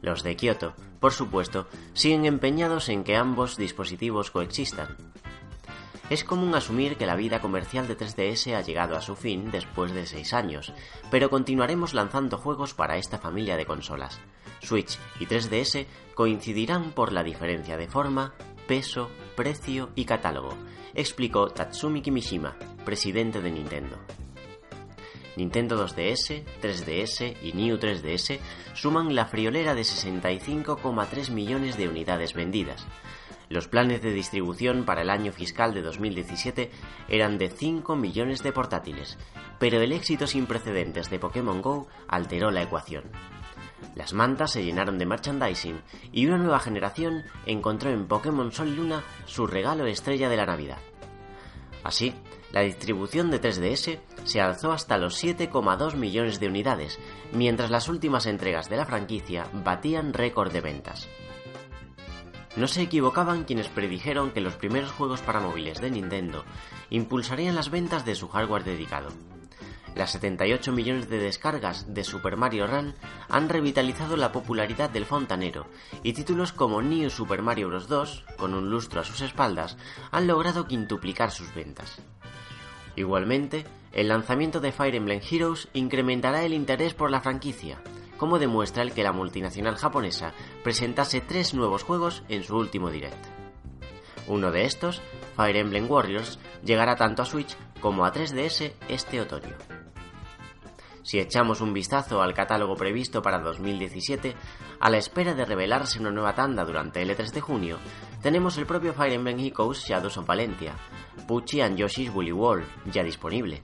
Los 0.00 0.22
de 0.22 0.36
Kyoto, 0.36 0.74
por 1.00 1.12
supuesto, 1.12 1.66
siguen 1.92 2.24
empeñados 2.24 2.88
en 2.88 3.04
que 3.04 3.16
ambos 3.16 3.56
dispositivos 3.56 4.30
coexistan. 4.30 4.96
Es 6.10 6.24
común 6.24 6.54
asumir 6.54 6.96
que 6.96 7.04
la 7.04 7.16
vida 7.16 7.40
comercial 7.40 7.86
de 7.86 7.96
3DS 7.96 8.54
ha 8.54 8.62
llegado 8.62 8.96
a 8.96 9.02
su 9.02 9.14
fin 9.14 9.50
después 9.50 9.92
de 9.92 10.06
6 10.06 10.32
años, 10.32 10.72
pero 11.10 11.28
continuaremos 11.28 11.92
lanzando 11.92 12.38
juegos 12.38 12.72
para 12.72 12.96
esta 12.96 13.18
familia 13.18 13.58
de 13.58 13.66
consolas. 13.66 14.18
Switch 14.62 14.98
y 15.20 15.26
3DS 15.26 15.86
coincidirán 16.14 16.92
por 16.92 17.12
la 17.12 17.22
diferencia 17.22 17.76
de 17.76 17.88
forma, 17.88 18.32
peso, 18.66 19.10
precio 19.36 19.90
y 19.94 20.06
catálogo, 20.06 20.54
explicó 20.94 21.48
Tatsumi 21.48 22.00
Kimishima, 22.00 22.56
presidente 22.86 23.42
de 23.42 23.50
Nintendo. 23.50 23.98
Nintendo 25.38 25.86
2DS, 25.86 26.42
3DS 26.60 27.36
y 27.40 27.52
New 27.52 27.78
3DS 27.78 28.40
suman 28.74 29.14
la 29.14 29.26
friolera 29.26 29.72
de 29.76 29.82
65,3 29.82 31.30
millones 31.30 31.76
de 31.76 31.88
unidades 31.88 32.34
vendidas. 32.34 32.84
Los 33.48 33.68
planes 33.68 34.02
de 34.02 34.10
distribución 34.10 34.84
para 34.84 35.02
el 35.02 35.10
año 35.10 35.30
fiscal 35.32 35.74
de 35.74 35.82
2017 35.82 36.72
eran 37.08 37.38
de 37.38 37.50
5 37.50 37.94
millones 37.94 38.42
de 38.42 38.52
portátiles, 38.52 39.16
pero 39.60 39.80
el 39.80 39.92
éxito 39.92 40.26
sin 40.26 40.46
precedentes 40.46 41.08
de 41.08 41.20
Pokémon 41.20 41.62
Go 41.62 41.86
alteró 42.08 42.50
la 42.50 42.62
ecuación. 42.62 43.04
Las 43.94 44.14
mantas 44.14 44.50
se 44.50 44.64
llenaron 44.64 44.98
de 44.98 45.06
merchandising 45.06 45.80
y 46.10 46.26
una 46.26 46.38
nueva 46.38 46.58
generación 46.58 47.22
encontró 47.46 47.90
en 47.90 48.08
Pokémon 48.08 48.50
Sol 48.50 48.68
y 48.68 48.74
Luna 48.74 49.04
su 49.26 49.46
regalo 49.46 49.86
estrella 49.86 50.28
de 50.28 50.36
la 50.36 50.46
Navidad. 50.46 50.78
Así, 51.84 52.12
la 52.52 52.62
distribución 52.62 53.30
de 53.30 53.40
3DS 53.40 53.98
se 54.28 54.42
alzó 54.42 54.72
hasta 54.72 54.98
los 54.98 55.24
7,2 55.24 55.94
millones 55.94 56.38
de 56.38 56.48
unidades, 56.48 56.98
mientras 57.32 57.70
las 57.70 57.88
últimas 57.88 58.26
entregas 58.26 58.68
de 58.68 58.76
la 58.76 58.84
franquicia 58.84 59.46
batían 59.54 60.12
récord 60.12 60.52
de 60.52 60.60
ventas. 60.60 61.08
No 62.54 62.66
se 62.66 62.82
equivocaban 62.82 63.44
quienes 63.44 63.68
predijeron 63.68 64.32
que 64.32 64.42
los 64.42 64.54
primeros 64.54 64.90
juegos 64.92 65.22
para 65.22 65.40
móviles 65.40 65.80
de 65.80 65.90
Nintendo 65.90 66.44
impulsarían 66.90 67.54
las 67.54 67.70
ventas 67.70 68.04
de 68.04 68.14
su 68.14 68.28
hardware 68.28 68.64
dedicado. 68.64 69.08
Las 69.94 70.10
78 70.12 70.72
millones 70.72 71.08
de 71.08 71.18
descargas 71.18 71.94
de 71.94 72.04
Super 72.04 72.36
Mario 72.36 72.66
Run 72.66 72.94
han 73.30 73.48
revitalizado 73.48 74.18
la 74.18 74.30
popularidad 74.30 74.90
del 74.90 75.06
fontanero 75.06 75.66
y 76.02 76.12
títulos 76.12 76.52
como 76.52 76.82
New 76.82 77.08
Super 77.08 77.40
Mario 77.40 77.68
Bros. 77.68 77.88
2, 77.88 78.24
con 78.36 78.52
un 78.52 78.68
lustro 78.68 79.00
a 79.00 79.04
sus 79.04 79.22
espaldas, 79.22 79.78
han 80.10 80.26
logrado 80.26 80.66
quintuplicar 80.66 81.30
sus 81.30 81.54
ventas. 81.54 82.02
Igualmente, 82.94 83.64
el 83.92 84.08
lanzamiento 84.08 84.60
de 84.60 84.72
Fire 84.72 84.94
Emblem 84.94 85.20
Heroes 85.28 85.68
incrementará 85.72 86.44
el 86.44 86.54
interés 86.54 86.94
por 86.94 87.10
la 87.10 87.20
franquicia, 87.20 87.80
como 88.16 88.38
demuestra 88.38 88.82
el 88.82 88.92
que 88.92 89.02
la 89.02 89.12
multinacional 89.12 89.76
japonesa 89.76 90.32
presentase 90.62 91.20
tres 91.20 91.54
nuevos 91.54 91.84
juegos 91.84 92.22
en 92.28 92.42
su 92.42 92.56
último 92.56 92.90
direct. 92.90 93.26
Uno 94.26 94.50
de 94.52 94.64
estos, 94.64 95.00
Fire 95.36 95.56
Emblem 95.56 95.90
Warriors, 95.90 96.38
llegará 96.64 96.96
tanto 96.96 97.22
a 97.22 97.24
Switch 97.24 97.56
como 97.80 98.04
a 98.04 98.12
3DS 98.12 98.72
este 98.88 99.20
otoño. 99.20 99.56
Si 101.02 101.18
echamos 101.18 101.62
un 101.62 101.72
vistazo 101.72 102.20
al 102.20 102.34
catálogo 102.34 102.74
previsto 102.74 103.22
para 103.22 103.38
2017, 103.38 104.34
a 104.78 104.90
la 104.90 104.98
espera 104.98 105.32
de 105.32 105.46
revelarse 105.46 105.98
una 105.98 106.10
nueva 106.10 106.34
tanda 106.34 106.66
durante 106.66 107.00
el 107.00 107.08
E3 107.08 107.32
de 107.32 107.40
junio, 107.40 107.78
tenemos 108.22 108.58
el 108.58 108.66
propio 108.66 108.92
Fire 108.92 109.12
Emblem 109.12 109.38
Echoes 109.38 109.84
Shadows 109.86 110.16
of 110.16 110.26
Valentia, 110.26 110.76
Pucci 111.26 111.60
and 111.60 111.76
Yoshi's 111.76 112.10
Woolly 112.12 112.32
World, 112.32 112.66
ya 112.92 113.02
disponible, 113.02 113.62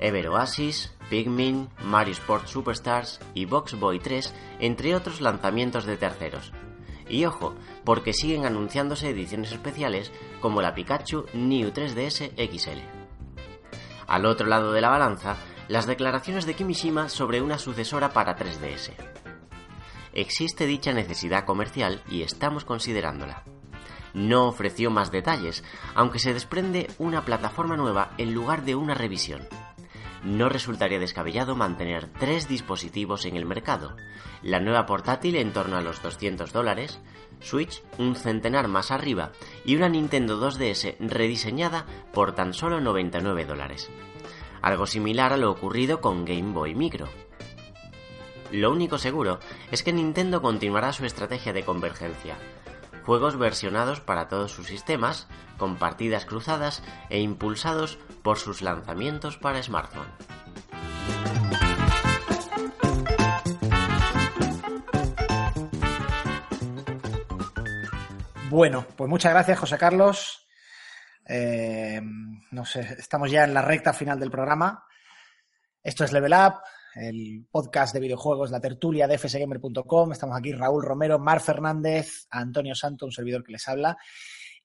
Ever 0.00 0.28
Oasis, 0.28 0.92
Pikmin, 1.10 1.68
Mario 1.84 2.12
Sports 2.12 2.50
Superstars 2.50 3.20
y 3.34 3.46
Box 3.46 3.78
Boy 3.78 3.98
3, 3.98 4.34
entre 4.60 4.94
otros 4.94 5.20
lanzamientos 5.20 5.84
de 5.84 5.96
terceros. 5.96 6.52
Y 7.08 7.24
ojo, 7.24 7.54
porque 7.84 8.12
siguen 8.12 8.46
anunciándose 8.46 9.10
ediciones 9.10 9.52
especiales 9.52 10.12
como 10.40 10.60
la 10.60 10.74
Pikachu 10.74 11.26
New 11.34 11.70
3DS 11.70 12.32
XL. 12.36 12.80
Al 14.06 14.26
otro 14.26 14.46
lado 14.46 14.72
de 14.72 14.80
la 14.80 14.88
balanza, 14.88 15.36
las 15.68 15.86
declaraciones 15.86 16.46
de 16.46 16.54
Kimishima 16.54 17.08
sobre 17.08 17.40
una 17.42 17.58
sucesora 17.58 18.12
para 18.12 18.36
3DS. 18.36 18.92
Existe 20.12 20.66
dicha 20.66 20.92
necesidad 20.92 21.44
comercial 21.44 22.02
y 22.08 22.22
estamos 22.22 22.64
considerándola. 22.64 23.44
No 24.16 24.48
ofreció 24.48 24.90
más 24.90 25.12
detalles, 25.12 25.62
aunque 25.94 26.18
se 26.18 26.34
desprende 26.34 26.88
una 26.98 27.24
plataforma 27.24 27.76
nueva 27.76 28.10
en 28.18 28.34
lugar 28.34 28.64
de 28.64 28.74
una 28.74 28.94
revisión. 28.94 29.46
No 30.24 30.48
resultaría 30.48 30.98
descabellado 30.98 31.54
mantener 31.54 32.08
tres 32.18 32.48
dispositivos 32.48 33.26
en 33.26 33.36
el 33.36 33.46
mercado. 33.46 33.94
La 34.42 34.58
nueva 34.58 34.86
portátil 34.86 35.36
en 35.36 35.52
torno 35.52 35.76
a 35.76 35.82
los 35.82 36.02
200 36.02 36.52
dólares, 36.52 36.98
Switch 37.38 37.84
un 37.98 38.16
centenar 38.16 38.66
más 38.66 38.90
arriba 38.90 39.30
y 39.64 39.76
una 39.76 39.88
Nintendo 39.88 40.40
2DS 40.40 40.96
rediseñada 40.98 41.86
por 42.12 42.34
tan 42.34 42.54
solo 42.54 42.80
99 42.80 43.44
dólares 43.44 43.88
algo 44.66 44.86
similar 44.86 45.32
a 45.32 45.36
lo 45.36 45.52
ocurrido 45.52 46.00
con 46.00 46.24
Game 46.24 46.52
Boy 46.52 46.74
Micro. 46.74 47.08
Lo 48.50 48.72
único 48.72 48.98
seguro 48.98 49.38
es 49.70 49.84
que 49.84 49.92
Nintendo 49.92 50.42
continuará 50.42 50.92
su 50.92 51.04
estrategia 51.04 51.52
de 51.52 51.64
convergencia. 51.64 52.36
Juegos 53.06 53.38
versionados 53.38 54.00
para 54.00 54.26
todos 54.26 54.50
sus 54.50 54.66
sistemas, 54.66 55.28
con 55.58 55.76
partidas 55.76 56.26
cruzadas 56.26 56.82
e 57.08 57.20
impulsados 57.20 57.98
por 58.24 58.36
sus 58.36 58.62
lanzamientos 58.62 59.38
para 59.38 59.62
smartphone. 59.62 60.08
Bueno, 68.50 68.84
pues 68.96 69.08
muchas 69.08 69.32
gracias, 69.32 69.60
José 69.60 69.78
Carlos. 69.78 70.48
Eh, 71.28 72.00
no 72.50 72.64
sé, 72.64 72.96
estamos 72.98 73.30
ya 73.30 73.44
en 73.44 73.54
la 73.54 73.62
recta 73.62 73.92
final 73.92 74.18
del 74.18 74.32
programa. 74.32 74.84
Esto 75.80 76.02
es 76.02 76.12
Level 76.12 76.32
Up, 76.32 76.54
el 76.96 77.46
podcast 77.50 77.92
de 77.92 78.00
videojuegos, 78.00 78.50
la 78.50 78.60
tertulia 78.60 79.06
de 79.06 79.18
fsgamer.com. 79.18 80.12
Estamos 80.12 80.36
aquí 80.36 80.52
Raúl 80.52 80.82
Romero, 80.82 81.18
Mar 81.18 81.40
Fernández, 81.40 82.26
Antonio 82.30 82.74
Santo, 82.74 83.06
un 83.06 83.12
servidor 83.12 83.44
que 83.44 83.52
les 83.52 83.68
habla. 83.68 83.96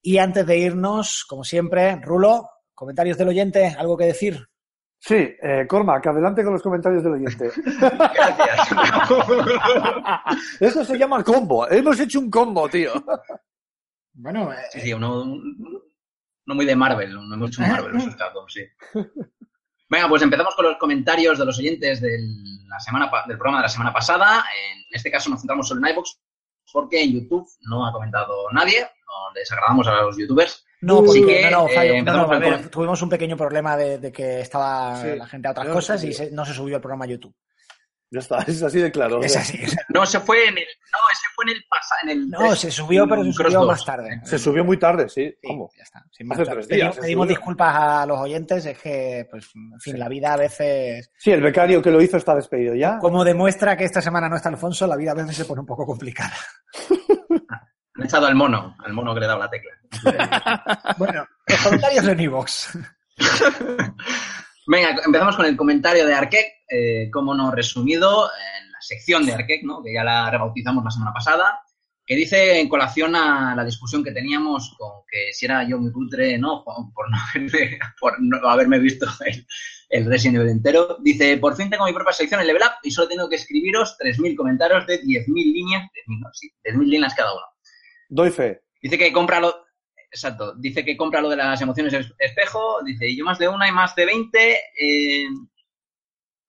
Y 0.01 0.17
antes 0.17 0.45
de 0.45 0.57
irnos, 0.57 1.25
como 1.27 1.43
siempre, 1.43 1.97
Rulo, 1.97 2.49
comentarios 2.73 3.17
del 3.17 3.27
oyente, 3.27 3.75
algo 3.77 3.97
que 3.97 4.05
decir. 4.05 4.47
Sí, 4.97 5.15
eh, 5.15 5.65
Cormac, 5.67 6.05
adelante 6.07 6.43
con 6.43 6.53
los 6.53 6.61
comentarios 6.61 7.03
del 7.03 7.13
oyente. 7.13 7.51
Gracias. 7.79 8.69
Eso 10.59 10.85
se 10.85 10.97
llama 10.97 11.23
combo. 11.23 11.69
Hemos 11.69 11.99
hecho 11.99 12.19
un 12.19 12.29
combo, 12.29 12.69
tío. 12.69 12.91
Bueno, 14.13 14.53
eh, 14.53 14.57
Sí, 14.71 14.81
sí, 14.81 14.93
uno, 14.93 15.23
uno 15.23 16.55
muy 16.55 16.65
de 16.65 16.75
Marvel, 16.75 17.13
no 17.13 17.33
hemos 17.33 17.49
hecho 17.49 17.63
un 17.63 17.69
Marvel, 17.69 17.93
resultado, 17.93 18.45
sí. 18.47 18.61
Venga, 19.91 20.07
pues 20.07 20.21
empezamos 20.21 20.55
con 20.55 20.63
los 20.65 20.77
comentarios 20.77 21.37
de 21.37 21.43
los 21.45 21.59
oyentes 21.59 21.99
del, 21.99 22.23
la 22.69 22.79
semana, 22.79 23.11
del 23.27 23.37
programa 23.37 23.57
de 23.57 23.63
la 23.63 23.69
semana 23.69 23.91
pasada. 23.91 24.41
En 24.73 24.83
este 24.89 25.11
caso 25.11 25.29
nos 25.29 25.41
centramos 25.41 25.67
solo 25.67 25.85
en 25.85 25.91
iVoox 25.93 26.09
porque 26.71 27.03
en 27.03 27.11
YouTube 27.11 27.45
no 27.69 27.85
ha 27.85 27.91
comentado 27.91 28.33
nadie, 28.53 28.79
no 28.81 29.33
les 29.35 29.51
agradamos 29.51 29.85
a 29.87 30.01
los 30.03 30.17
youtubers. 30.17 30.65
no, 30.79 31.03
porque, 31.03 31.25
que, 31.25 31.51
no, 31.51 31.63
no, 31.63 31.67
eh. 31.69 32.01
No, 32.03 32.13
no, 32.25 32.39
ver, 32.39 32.69
tuvimos 32.69 33.01
un 33.01 33.09
pequeño 33.09 33.35
problema 33.35 33.75
de, 33.75 33.97
de 33.97 34.11
que 34.13 34.39
estaba 34.39 34.95
Sí. 35.01 35.09
la 35.17 35.27
gente 35.27 35.49
a 35.49 35.51
otras 35.51 35.67
Yo- 35.67 35.73
cosas 35.73 36.01
y 36.05 36.13
se- 36.13 36.31
no 36.31 36.45
se 36.45 36.53
subió 36.53 36.77
el 36.77 36.81
programa 36.81 37.03
a 37.03 37.09
YouTube. 37.09 37.35
Ya 38.13 38.19
está, 38.19 38.39
es 38.47 38.61
así 38.61 38.79
de 38.79 38.91
claro. 38.91 39.21
Es 39.23 39.37
así. 39.37 39.57
No, 39.89 40.05
se 40.05 40.19
fue 40.19 40.43
en 40.47 40.57
el, 40.57 40.63
no, 40.65 40.99
ese 41.13 41.23
fue 41.33 41.45
en 41.45 41.49
el 41.51 41.63
pasado, 41.69 41.99
en 42.03 42.09
el 42.09 42.29
No, 42.29 42.55
se 42.57 42.69
subió, 42.69 43.07
pero 43.07 43.23
se 43.23 43.31
subió 43.31 43.59
2. 43.59 43.67
más 43.67 43.85
tarde. 43.85 44.19
Se 44.25 44.37
subió 44.37 44.65
muy 44.65 44.77
tarde, 44.77 45.07
sí. 45.07 45.29
Sí, 45.41 45.47
¿Cómo? 45.47 45.69
ya 45.77 45.83
está. 45.83 46.03
sin 46.11 46.27
más. 46.27 46.37
Hace 46.39 46.51
tres 46.51 46.67
Pedimos- 46.67 46.93
días 46.95 46.97
Pedimos 47.05 47.27
disculpas 47.29 47.73
a 47.75 48.05
los 48.05 48.19
oyentes, 48.19 48.65
es 48.65 48.77
que, 48.79 49.27
pues, 49.31 49.45
en 49.55 49.79
fin, 49.79 49.93
Sí. 49.93 49.97
la 49.99 50.09
vida 50.09 50.33
a 50.33 50.37
veces, 50.37 51.09
Sí, 51.17 51.31
el 51.31 51.41
becario 51.41 51.81
que 51.81 51.89
lo 51.91 52.01
hizo 52.01 52.17
está 52.17 52.35
despedido 52.35 52.75
ya. 52.75 52.97
como 52.99 53.23
demuestra 53.23 53.77
que 53.77 53.85
esta 53.85 54.01
semana 54.01 54.27
no 54.27 54.35
está 54.35 54.49
Alfonso, 54.49 54.85
la 54.87 54.97
vida 54.97 55.11
a 55.11 55.15
veces 55.15 55.35
se 55.37 55.45
pone 55.45 55.61
un 55.61 55.67
poco 55.67 55.85
complicada. 55.85 56.33
Han 57.95 58.05
echado 58.05 58.25
al 58.27 58.35
mono, 58.35 58.75
al 58.83 58.93
mono 58.93 59.13
que 59.13 59.19
le 59.21 59.25
he 59.25 59.29
dado 59.29 59.39
la 59.41 59.49
tecla. 59.49 59.71
Bueno, 60.97 61.25
los 61.47 61.59
comentarios 61.61 62.05
en 62.07 62.19
iVoox. 62.21 62.77
Venga, 64.67 64.95
empezamos 65.05 65.35
con 65.35 65.45
el 65.45 65.57
comentario 65.57 66.05
de 66.05 66.13
Arkek, 66.13 66.47
eh, 66.69 67.09
como 67.11 67.33
no 67.33 67.51
resumido, 67.51 68.25
en 68.25 68.71
la 68.71 68.81
sección 68.81 69.25
de 69.25 69.33
Arkek, 69.33 69.63
¿no? 69.63 69.81
que 69.83 69.93
ya 69.93 70.03
la 70.03 70.29
rebautizamos 70.29 70.83
la 70.83 70.91
semana 70.91 71.13
pasada, 71.13 71.61
que 72.05 72.15
dice 72.15 72.59
en 72.59 72.69
colación 72.69 73.15
a 73.15 73.55
la 73.55 73.63
discusión 73.63 74.03
que 74.03 74.11
teníamos 74.11 74.75
con 74.77 75.03
que 75.09 75.33
si 75.33 75.45
era 75.45 75.67
yo 75.67 75.77
muy 75.77 75.91
putre, 75.91 76.37
¿no? 76.37 76.63
por 76.63 77.09
no 77.09 77.17
haberme, 77.17 77.79
por 77.99 78.21
no 78.21 78.49
haberme 78.49 78.79
visto 78.79 79.07
el, 79.25 79.45
el 79.91 80.05
Resident 80.05 80.37
Evil 80.37 80.49
entero. 80.49 80.97
Dice, 81.01 81.37
por 81.37 81.55
fin 81.55 81.69
tengo 81.69 81.85
mi 81.85 81.93
propia 81.93 82.13
sección 82.13 82.41
en 82.41 82.47
Level 82.47 82.63
Up 82.63 82.79
y 82.83 82.91
solo 82.91 83.07
tengo 83.07 83.29
que 83.29 83.35
escribiros 83.35 83.97
3.000 83.99 84.35
comentarios 84.35 84.87
de 84.87 85.01
10.000 85.01 85.33
líneas, 85.33 85.83
10.000, 85.83 86.19
no, 86.19 86.29
sí, 86.33 86.51
10.000 86.63 86.85
líneas 86.85 87.13
cada 87.13 87.33
uno. 87.33 87.45
Doy 88.09 88.31
fe. 88.31 88.61
Dice 88.81 88.97
que 88.97 89.13
compra 89.13 89.39
lo. 89.39 89.53
Exacto. 90.11 90.53
Dice 90.55 90.83
que 90.83 90.97
compra 90.97 91.21
lo 91.21 91.29
de 91.29 91.37
las 91.37 91.61
emociones 91.61 91.93
es- 91.93 92.13
espejo. 92.19 92.83
Dice, 92.83 93.09
y 93.09 93.17
yo 93.17 93.25
más 93.25 93.39
de 93.39 93.47
una 93.47 93.67
y 93.67 93.71
más 93.71 93.95
de 93.95 94.05
20 94.05 94.53
eh, 94.53 95.25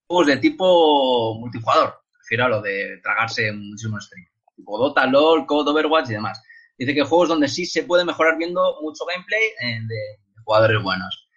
juegos 0.09 0.27
de 0.27 0.37
tipo 0.39 1.39
multijugador. 1.39 1.95
Refiero 2.21 2.45
a 2.45 2.49
lo 2.49 2.61
de 2.61 2.99
tragarse 3.03 3.53
muchísimo 3.53 4.01
stream. 4.01 4.27
Tipo 4.57 4.79
Dota, 4.79 5.07
LOL, 5.07 5.47
COD, 5.47 5.69
Overwatch 5.69 6.11
y 6.11 6.15
demás. 6.15 6.43
Dice 6.77 6.95
que 6.95 7.03
juegos 7.03 7.29
donde 7.29 7.49
sí 7.49 7.65
se 7.67 7.85
puede 7.85 8.05
mejorar 8.05 8.37
viendo 8.37 8.79
mucho 8.83 9.05
gameplay 9.07 9.43
eh, 9.61 9.81
de, 9.87 9.97
jugadores 10.45 10.83
buenos. 10.83 11.29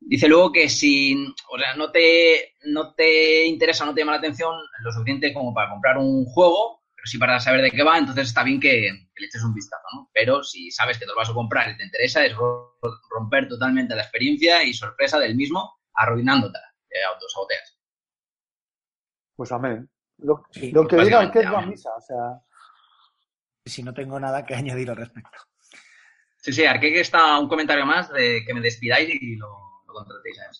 Dice 0.00 0.28
luego 0.28 0.52
que 0.52 0.68
si 0.68 1.14
o 1.48 1.58
sea, 1.58 1.74
no 1.76 1.90
te, 1.90 2.54
no 2.64 2.94
te 2.94 3.46
interesa, 3.46 3.84
no 3.84 3.94
te 3.94 4.00
llama 4.00 4.12
la 4.12 4.18
atención 4.18 4.52
lo 4.80 4.92
suficiente 4.92 5.32
como 5.32 5.54
para 5.54 5.70
comprar 5.70 5.98
un 5.98 6.24
juego, 6.26 6.82
sí 7.06 7.18
para 7.18 7.38
saber 7.40 7.62
de 7.62 7.70
qué 7.70 7.82
va, 7.82 7.98
entonces 7.98 8.28
está 8.28 8.42
bien 8.42 8.60
que, 8.60 8.70
que 9.14 9.20
le 9.20 9.26
eches 9.26 9.42
un 9.44 9.54
vistazo, 9.54 9.82
¿no? 9.94 10.10
Pero 10.12 10.42
si 10.42 10.70
sabes 10.70 10.98
que 10.98 11.04
te 11.04 11.10
lo 11.10 11.16
vas 11.16 11.30
a 11.30 11.34
comprar 11.34 11.70
y 11.70 11.76
te 11.76 11.84
interesa, 11.84 12.24
es 12.24 12.34
ro- 12.34 12.78
romper 13.10 13.48
totalmente 13.48 13.94
la 13.94 14.02
experiencia 14.02 14.62
y 14.64 14.72
sorpresa 14.72 15.18
del 15.18 15.34
mismo, 15.36 15.80
arruinándotela, 15.94 16.74
te 16.88 17.02
autosaboteas. 17.04 17.78
Pues 19.36 19.52
amén. 19.52 19.88
Lo, 20.18 20.44
Sí, 20.50 20.70
lo 20.70 20.86
que 20.88 20.96
diga 20.96 21.30
que 21.30 21.40
es 21.40 21.44
la 21.50 21.60
misa, 21.60 21.90
o 21.96 22.00
sea. 22.00 22.40
Si 23.64 23.82
no 23.82 23.92
tengo 23.92 24.18
nada 24.20 24.46
que 24.46 24.54
añadir 24.54 24.88
al 24.90 24.96
respecto. 24.96 25.38
Sí, 26.38 26.52
sí, 26.52 26.64
Arqueque 26.64 27.00
está 27.00 27.38
un 27.38 27.48
comentario 27.48 27.84
más 27.84 28.10
de 28.12 28.44
que 28.46 28.54
me 28.54 28.60
despidáis 28.60 29.10
y 29.20 29.36
lo, 29.36 29.48
lo 29.86 29.92
contratéis 29.92 30.38
a 30.38 30.44
él. 30.44 30.50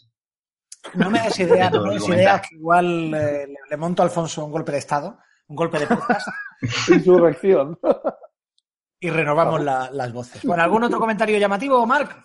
No 0.95 1.11
me 1.11 1.21
des 1.23 1.39
idea, 1.39 1.71
no 1.71 1.83
me 1.87 1.95
des 1.95 2.03
Comentar. 2.03 2.25
idea 2.25 2.43
que 2.43 2.55
igual 2.57 3.15
eh, 3.15 3.47
le, 3.47 3.57
le 3.71 3.77
monto 3.77 4.03
a 4.03 4.05
Alfonso 4.05 4.45
un 4.45 4.51
golpe 4.53 4.73
de 4.73 4.79
estado, 4.79 5.19
un 5.49 5.57
golpe 5.57 5.79
de 5.79 5.87
podcast 5.87 6.29
Insurrección. 6.89 7.79
y 9.01 9.11
renovamos 9.11 9.63
la- 9.63 9.91
las 9.93 10.13
voces. 10.13 10.43
Bueno, 10.45 10.63
¿algún 10.63 10.85
otro 10.85 10.99
comentario 10.99 11.39
llamativo, 11.39 11.85
Marc? 11.87 12.17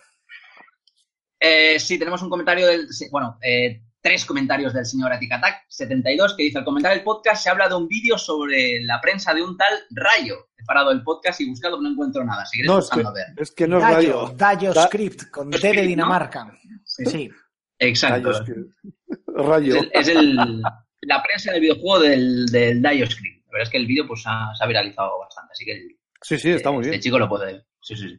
Eh, 1.40 1.78
sí, 1.80 1.98
tenemos 1.98 2.22
un 2.22 2.30
comentario 2.30 2.66
del. 2.66 2.88
sí, 2.92 3.08
Bueno, 3.10 3.36
eh, 3.42 3.82
tres 4.00 4.24
comentarios 4.24 4.72
del 4.72 4.86
señor 4.86 5.12
Atic-Attack 5.12 5.64
72 5.68 6.34
que 6.36 6.44
dice: 6.44 6.58
Al 6.58 6.64
comentar 6.64 6.92
el 6.92 7.02
podcast 7.02 7.42
se 7.42 7.50
habla 7.50 7.68
de 7.68 7.74
un 7.74 7.88
vídeo 7.88 8.16
sobre 8.16 8.80
la 8.82 9.00
prensa 9.00 9.34
de 9.34 9.42
un 9.42 9.56
tal 9.56 9.74
Rayo. 9.90 10.48
He 10.56 10.64
parado 10.64 10.92
el 10.92 11.02
podcast 11.02 11.40
y 11.40 11.48
buscado, 11.50 11.76
pero 11.76 11.82
no 11.82 11.90
encuentro 11.90 12.24
nada. 12.24 12.46
Seguiré 12.46 12.68
No, 12.68 12.78
es 12.78 12.88
que, 12.88 13.00
a 13.00 13.10
ver. 13.10 13.26
es 13.36 13.50
que 13.50 13.66
no 13.66 13.78
es 13.78 13.82
Dayo, 13.82 13.96
rayo. 14.26 14.34
Dayo 14.36 14.72
Da- 14.72 14.86
Script, 14.86 15.30
con 15.30 15.50
D 15.50 15.58
de. 15.58 15.82
Dinamarca. 15.82 16.56
Sí. 16.84 17.04
Sí. 17.06 17.30
Exacto. 17.78 18.30
Rayo, 18.30 18.40
es 18.40 18.46
que- 18.46 19.32
rayo. 19.42 19.74
Es, 19.74 19.82
el- 19.82 19.90
es 19.92 20.08
el- 20.08 20.62
la 21.02 21.22
prensa 21.22 21.52
del 21.52 21.60
videojuego 21.60 22.00
del, 22.00 22.46
del 22.46 22.82
Dioscript. 22.82 23.44
La 23.46 23.52
verdad 23.52 23.62
es 23.64 23.70
que 23.70 23.76
el 23.78 23.86
vídeo 23.86 24.06
pues, 24.06 24.22
ha- 24.26 24.54
se 24.56 24.64
ha 24.64 24.66
viralizado 24.66 25.18
bastante, 25.18 25.52
así 25.52 25.64
que 25.64 25.72
el, 25.72 25.98
Sí, 26.22 26.38
sí, 26.38 26.50
está 26.50 26.70
muy 26.70 26.80
este 26.80 26.90
bien. 26.90 27.00
chico 27.02 27.18
lo 27.18 27.28
puede. 27.28 27.64
Sí, 27.80 27.96
sí, 27.96 28.08
sí. 28.08 28.16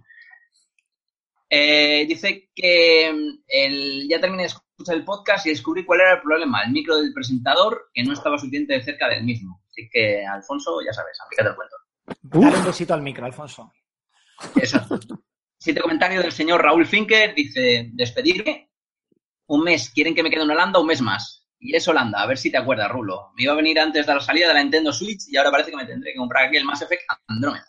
Eh, 1.50 2.06
dice 2.08 2.50
que 2.56 3.12
mm, 3.14 3.44
el, 3.48 4.08
ya 4.10 4.20
terminé 4.20 4.44
de 4.44 4.48
escuchar 4.48 4.96
el 4.96 5.06
podcast 5.06 5.46
y 5.46 5.50
descubrí 5.50 5.86
cuál 5.86 6.02
era 6.02 6.14
el 6.16 6.22
problema, 6.22 6.64
el 6.64 6.72
micro 6.72 6.98
del 6.98 7.14
presentador, 7.14 7.90
que 7.94 8.04
no 8.04 8.14
estaba 8.14 8.38
suficiente 8.38 8.82
cerca 8.84 9.08
del 9.08 9.24
mismo. 9.24 9.62
Así 9.70 9.88
que, 9.92 10.26
Alfonso, 10.26 10.80
ya 10.86 10.92
sabes, 10.94 11.18
aplícate 11.24 11.50
el 11.50 11.56
cuento. 11.56 11.76
Dale 12.22 12.58
un 12.60 12.66
besito 12.66 12.94
al 12.94 13.02
micro, 13.02 13.26
Alfonso. 13.26 13.72
Exacto. 14.56 15.00
Siguiente 15.58 15.82
comentario 15.82 16.22
del 16.22 16.32
señor 16.32 16.62
Raúl 16.62 16.86
Finker, 16.86 17.34
dice, 17.34 17.90
despedirme. 17.94 18.70
Un 19.48 19.64
mes, 19.64 19.90
quieren 19.92 20.14
que 20.16 20.24
me 20.24 20.30
quede 20.30 20.44
en 20.44 20.52
Holanda 20.52 20.80
un 20.80 20.88
mes 20.88 21.02
más. 21.02 21.43
Y 21.66 21.76
es 21.76 21.88
Holanda, 21.88 22.22
a 22.22 22.28
ver 22.28 22.38
si 22.38 22.52
te 22.52 22.58
acuerdas, 22.58 22.92
Rulo. 22.92 23.32
Me 23.38 23.44
iba 23.44 23.54
a 23.54 23.56
venir 23.56 23.80
antes 23.80 24.06
de 24.06 24.14
la 24.14 24.20
salida 24.20 24.50
de 24.50 24.54
la 24.56 24.62
Nintendo 24.62 24.92
Switch 24.92 25.22
y 25.30 25.38
ahora 25.38 25.52
parece 25.52 25.72
que 25.72 25.78
me 25.78 25.86
tendré 25.86 26.12
que 26.12 26.18
comprar 26.18 26.46
aquí 26.48 26.58
el 26.58 26.66
Mass 26.66 26.82
Effect 26.82 27.04
Andromeda. 27.28 27.66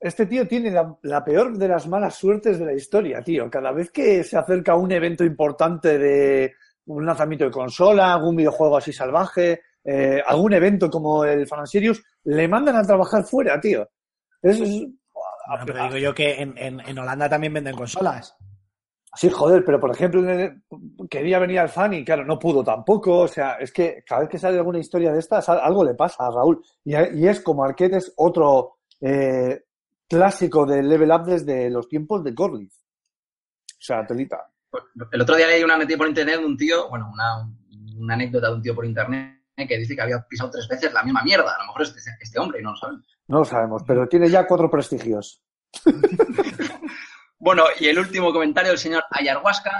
Este 0.00 0.26
tío 0.26 0.46
tiene 0.46 0.70
la, 0.70 0.96
la 1.02 1.24
peor 1.24 1.56
de 1.56 1.66
las 1.66 1.88
malas 1.88 2.14
suertes 2.14 2.58
de 2.58 2.66
la 2.66 2.74
historia, 2.74 3.22
tío. 3.22 3.50
Cada 3.50 3.72
vez 3.72 3.90
que 3.90 4.22
se 4.22 4.36
acerca 4.36 4.76
un 4.76 4.92
evento 4.92 5.24
importante 5.24 5.98
de 5.98 6.54
un 6.86 7.04
lanzamiento 7.06 7.46
de 7.46 7.50
consola, 7.50 8.12
algún 8.14 8.36
videojuego 8.36 8.76
así 8.76 8.92
salvaje, 8.92 9.62
eh, 9.84 10.22
algún 10.26 10.52
evento 10.52 10.90
como 10.90 11.24
el 11.24 11.46
Fan 11.46 11.60
and 11.60 11.68
Serious, 11.68 12.02
le 12.24 12.46
mandan 12.48 12.76
a 12.76 12.82
trabajar 12.84 13.24
fuera, 13.24 13.58
tío. 13.60 13.88
Es, 14.42 14.60
es- 14.60 14.86
Bueno, 15.48 15.64
pero 15.66 15.82
digo 15.84 15.96
yo 15.96 16.14
que 16.14 16.42
en, 16.42 16.56
en- 16.58 16.80
en 16.80 16.98
Holanda 16.98 17.28
también 17.28 17.54
venden 17.54 17.74
consolas. 17.74 18.36
Sí, 19.14 19.30
joder, 19.30 19.64
pero 19.64 19.80
por 19.80 19.90
ejemplo, 19.90 20.22
quería 21.08 21.38
venir 21.38 21.58
al 21.60 21.68
fan 21.70 21.94
y 21.94 22.04
claro, 22.04 22.24
no 22.24 22.38
pudo 22.38 22.62
tampoco. 22.62 23.20
O 23.20 23.28
sea, 23.28 23.54
es 23.54 23.72
que 23.72 24.02
cada 24.06 24.20
vez 24.22 24.30
que 24.30 24.38
sale 24.38 24.58
alguna 24.58 24.78
historia 24.78 25.12
de 25.12 25.18
estas, 25.18 25.48
al- 25.48 25.60
algo 25.60 25.82
le 25.84 25.94
pasa 25.94 26.26
a 26.26 26.30
Raúl. 26.30 26.62
Y, 26.84 26.94
y 26.94 27.26
es 27.26 27.40
como 27.40 27.64
Arquette 27.64 27.94
es 27.94 28.12
otro 28.16 28.78
eh, 29.00 29.64
clásico 30.08 30.66
del 30.66 30.88
level 30.88 31.10
up 31.10 31.24
desde 31.24 31.70
los 31.70 31.88
tiempos 31.88 32.22
de 32.22 32.34
Corliss. 32.34 32.82
O 33.72 33.80
sea, 33.80 34.06
telita. 34.06 34.50
El 35.10 35.22
otro 35.22 35.36
día 35.36 35.46
leí 35.46 35.62
una 35.64 35.78
metida 35.78 35.96
por 35.96 36.08
internet 36.08 36.38
de 36.40 36.44
un 36.46 36.56
tío, 36.56 36.88
bueno, 36.90 37.10
una, 37.12 37.48
una 37.96 38.14
anécdota 38.14 38.48
de 38.48 38.54
un 38.56 38.62
tío 38.62 38.74
por 38.74 38.84
internet 38.84 39.36
que 39.56 39.78
dice 39.78 39.96
que 39.96 40.02
había 40.02 40.20
pisado 40.28 40.50
tres 40.50 40.68
veces 40.68 40.92
la 40.92 41.02
misma 41.02 41.22
mierda. 41.24 41.54
A 41.54 41.62
lo 41.62 41.66
mejor 41.68 41.82
es 41.82 41.96
este, 41.96 42.10
este 42.20 42.38
hombre 42.38 42.60
y 42.60 42.62
no 42.62 42.70
lo 42.72 42.76
saben. 42.76 43.02
No 43.28 43.38
lo 43.38 43.44
sabemos, 43.44 43.82
pero 43.86 44.06
tiene 44.06 44.28
ya 44.28 44.46
cuatro 44.46 44.70
prestigios. 44.70 45.42
Bueno, 47.38 47.64
y 47.78 47.86
el 47.88 47.98
último 47.98 48.32
comentario 48.32 48.70
del 48.70 48.78
señor 48.78 49.04
Ayahuasca, 49.10 49.70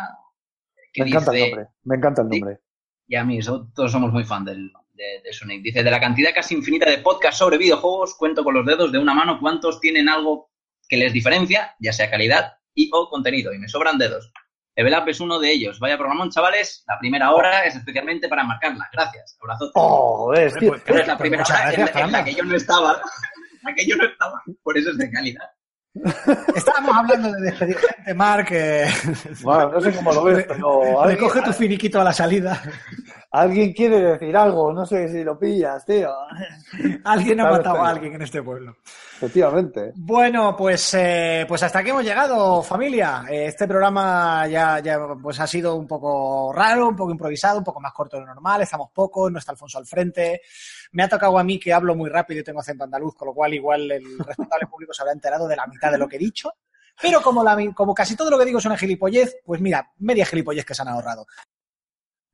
que 0.92 1.02
Me 1.04 1.10
encanta 1.10 1.32
el 1.32 1.40
nombre. 1.50 1.66
Me 1.84 1.96
encanta 1.96 2.22
el 2.22 2.28
nombre. 2.28 2.58
y 3.06 3.16
a 3.16 3.24
mí, 3.24 3.38
todos 3.74 3.90
somos 3.92 4.12
muy 4.12 4.24
fan 4.24 4.44
del, 4.44 4.70
de, 4.92 5.20
de 5.24 5.32
Sonic. 5.32 5.62
Dice, 5.62 5.82
de 5.82 5.90
la 5.90 6.00
cantidad 6.00 6.30
casi 6.34 6.54
infinita 6.54 6.88
de 6.88 6.98
podcasts 6.98 7.38
sobre 7.38 7.58
videojuegos, 7.58 8.14
cuento 8.16 8.44
con 8.44 8.54
los 8.54 8.64
dedos 8.66 8.92
de 8.92 8.98
una 8.98 9.14
mano 9.14 9.38
cuántos 9.40 9.80
tienen 9.80 10.08
algo 10.08 10.50
que 10.88 10.96
les 10.96 11.12
diferencia, 11.12 11.74
ya 11.80 11.92
sea 11.92 12.10
calidad 12.10 12.54
y 12.74 12.90
o 12.94 13.08
contenido, 13.10 13.52
y 13.52 13.58
me 13.58 13.68
sobran 13.68 13.98
dedos. 13.98 14.32
Level 14.76 14.94
Up 14.94 15.08
es 15.08 15.18
uno 15.18 15.40
de 15.40 15.50
ellos. 15.50 15.80
Vaya 15.80 15.98
programón, 15.98 16.30
chavales. 16.30 16.84
La 16.86 16.96
primera 17.00 17.32
hora 17.32 17.64
es 17.64 17.74
especialmente 17.74 18.28
para 18.28 18.44
marcarla. 18.44 18.88
Gracias. 18.92 19.36
Abrazote. 19.42 19.72
Oh, 19.74 20.32
tío. 20.60 20.68
Pues, 20.68 20.82
es 21.00 21.06
la 21.08 21.18
primera 21.18 21.42
hora 21.42 21.74
en, 21.74 21.80
la- 21.84 22.00
en 22.00 22.12
la 22.12 22.24
que 22.24 22.34
yo 22.34 22.44
no 22.44 22.54
estaba. 22.54 23.02
En 23.60 23.70
la 23.70 23.74
que 23.74 23.84
yo 23.86 23.96
no 23.96 24.04
estaba. 24.04 24.40
Por 24.62 24.78
eso 24.78 24.90
es 24.90 24.98
de 24.98 25.10
calidad. 25.10 25.50
Estábamos 26.54 26.96
hablando 26.96 27.32
de 27.32 27.40
despedir 27.42 27.76
gente, 27.78 28.14
Marc. 28.14 28.48
eh, 28.52 28.86
Bueno, 29.42 29.70
no 29.72 29.80
sé 29.80 29.92
cómo 29.92 30.12
lo 30.12 30.22
ves, 30.24 30.44
pero 30.46 31.02
recoge 31.04 31.42
tu 31.42 31.52
finiquito 31.52 32.00
a 32.00 32.04
la 32.04 32.12
salida. 32.12 32.60
Alguien 33.30 33.72
quiere 33.72 34.00
decir 34.00 34.36
algo. 34.36 34.72
No 34.72 34.84
sé 34.86 35.08
si 35.08 35.22
lo 35.24 35.38
pillas, 35.38 35.84
tío. 35.84 36.10
Alguien 37.04 37.40
ha 37.40 37.44
Claro, 37.48 37.56
matado 37.58 37.82
a 37.82 37.88
alguien 37.90 38.14
en 38.14 38.22
este 38.22 38.42
pueblo. 38.42 38.76
Efectivamente. 39.16 39.92
Bueno, 39.96 40.56
pues, 40.56 40.94
eh, 40.94 41.44
pues 41.48 41.62
hasta 41.62 41.80
aquí 41.80 41.90
hemos 41.90 42.04
llegado, 42.04 42.62
familia. 42.62 43.24
Eh, 43.28 43.46
Este 43.46 43.66
programa 43.66 44.46
ya, 44.46 44.78
ya 44.80 44.98
pues 45.20 45.40
ha 45.40 45.46
sido 45.46 45.74
un 45.76 45.86
poco 45.86 46.52
raro, 46.52 46.88
un 46.88 46.96
poco 46.96 47.10
improvisado, 47.10 47.58
un 47.58 47.64
poco 47.64 47.80
más 47.80 47.92
corto 47.92 48.16
de 48.16 48.20
lo 48.22 48.28
normal. 48.34 48.62
Estamos 48.62 48.90
pocos, 48.94 49.30
no 49.32 49.38
está 49.38 49.52
Alfonso 49.52 49.78
al 49.78 49.86
frente. 49.86 50.40
Me 50.92 51.02
ha 51.02 51.08
tocado 51.08 51.38
a 51.38 51.44
mí 51.44 51.58
que 51.58 51.72
hablo 51.72 51.94
muy 51.94 52.08
rápido 52.10 52.40
y 52.40 52.44
tengo 52.44 52.60
acento 52.60 52.84
andaluz, 52.84 53.14
con 53.14 53.26
lo 53.26 53.34
cual 53.34 53.52
igual 53.54 53.90
el 53.90 54.18
respetable 54.18 54.66
público 54.70 54.92
se 54.92 55.02
habrá 55.02 55.12
enterado 55.12 55.48
de 55.48 55.56
la 55.56 55.66
mitad 55.66 55.90
de 55.90 55.98
lo 55.98 56.08
que 56.08 56.16
he 56.16 56.20
dicho. 56.20 56.52
Pero 57.00 57.20
como, 57.22 57.44
la, 57.44 57.56
como 57.74 57.94
casi 57.94 58.16
todo 58.16 58.30
lo 58.30 58.38
que 58.38 58.44
digo 58.44 58.58
es 58.58 58.64
una 58.64 58.76
gilipollez, 58.76 59.36
pues 59.44 59.60
mira, 59.60 59.92
media 59.98 60.26
gilipollez 60.26 60.64
que 60.64 60.74
se 60.74 60.82
han 60.82 60.88
ahorrado. 60.88 61.26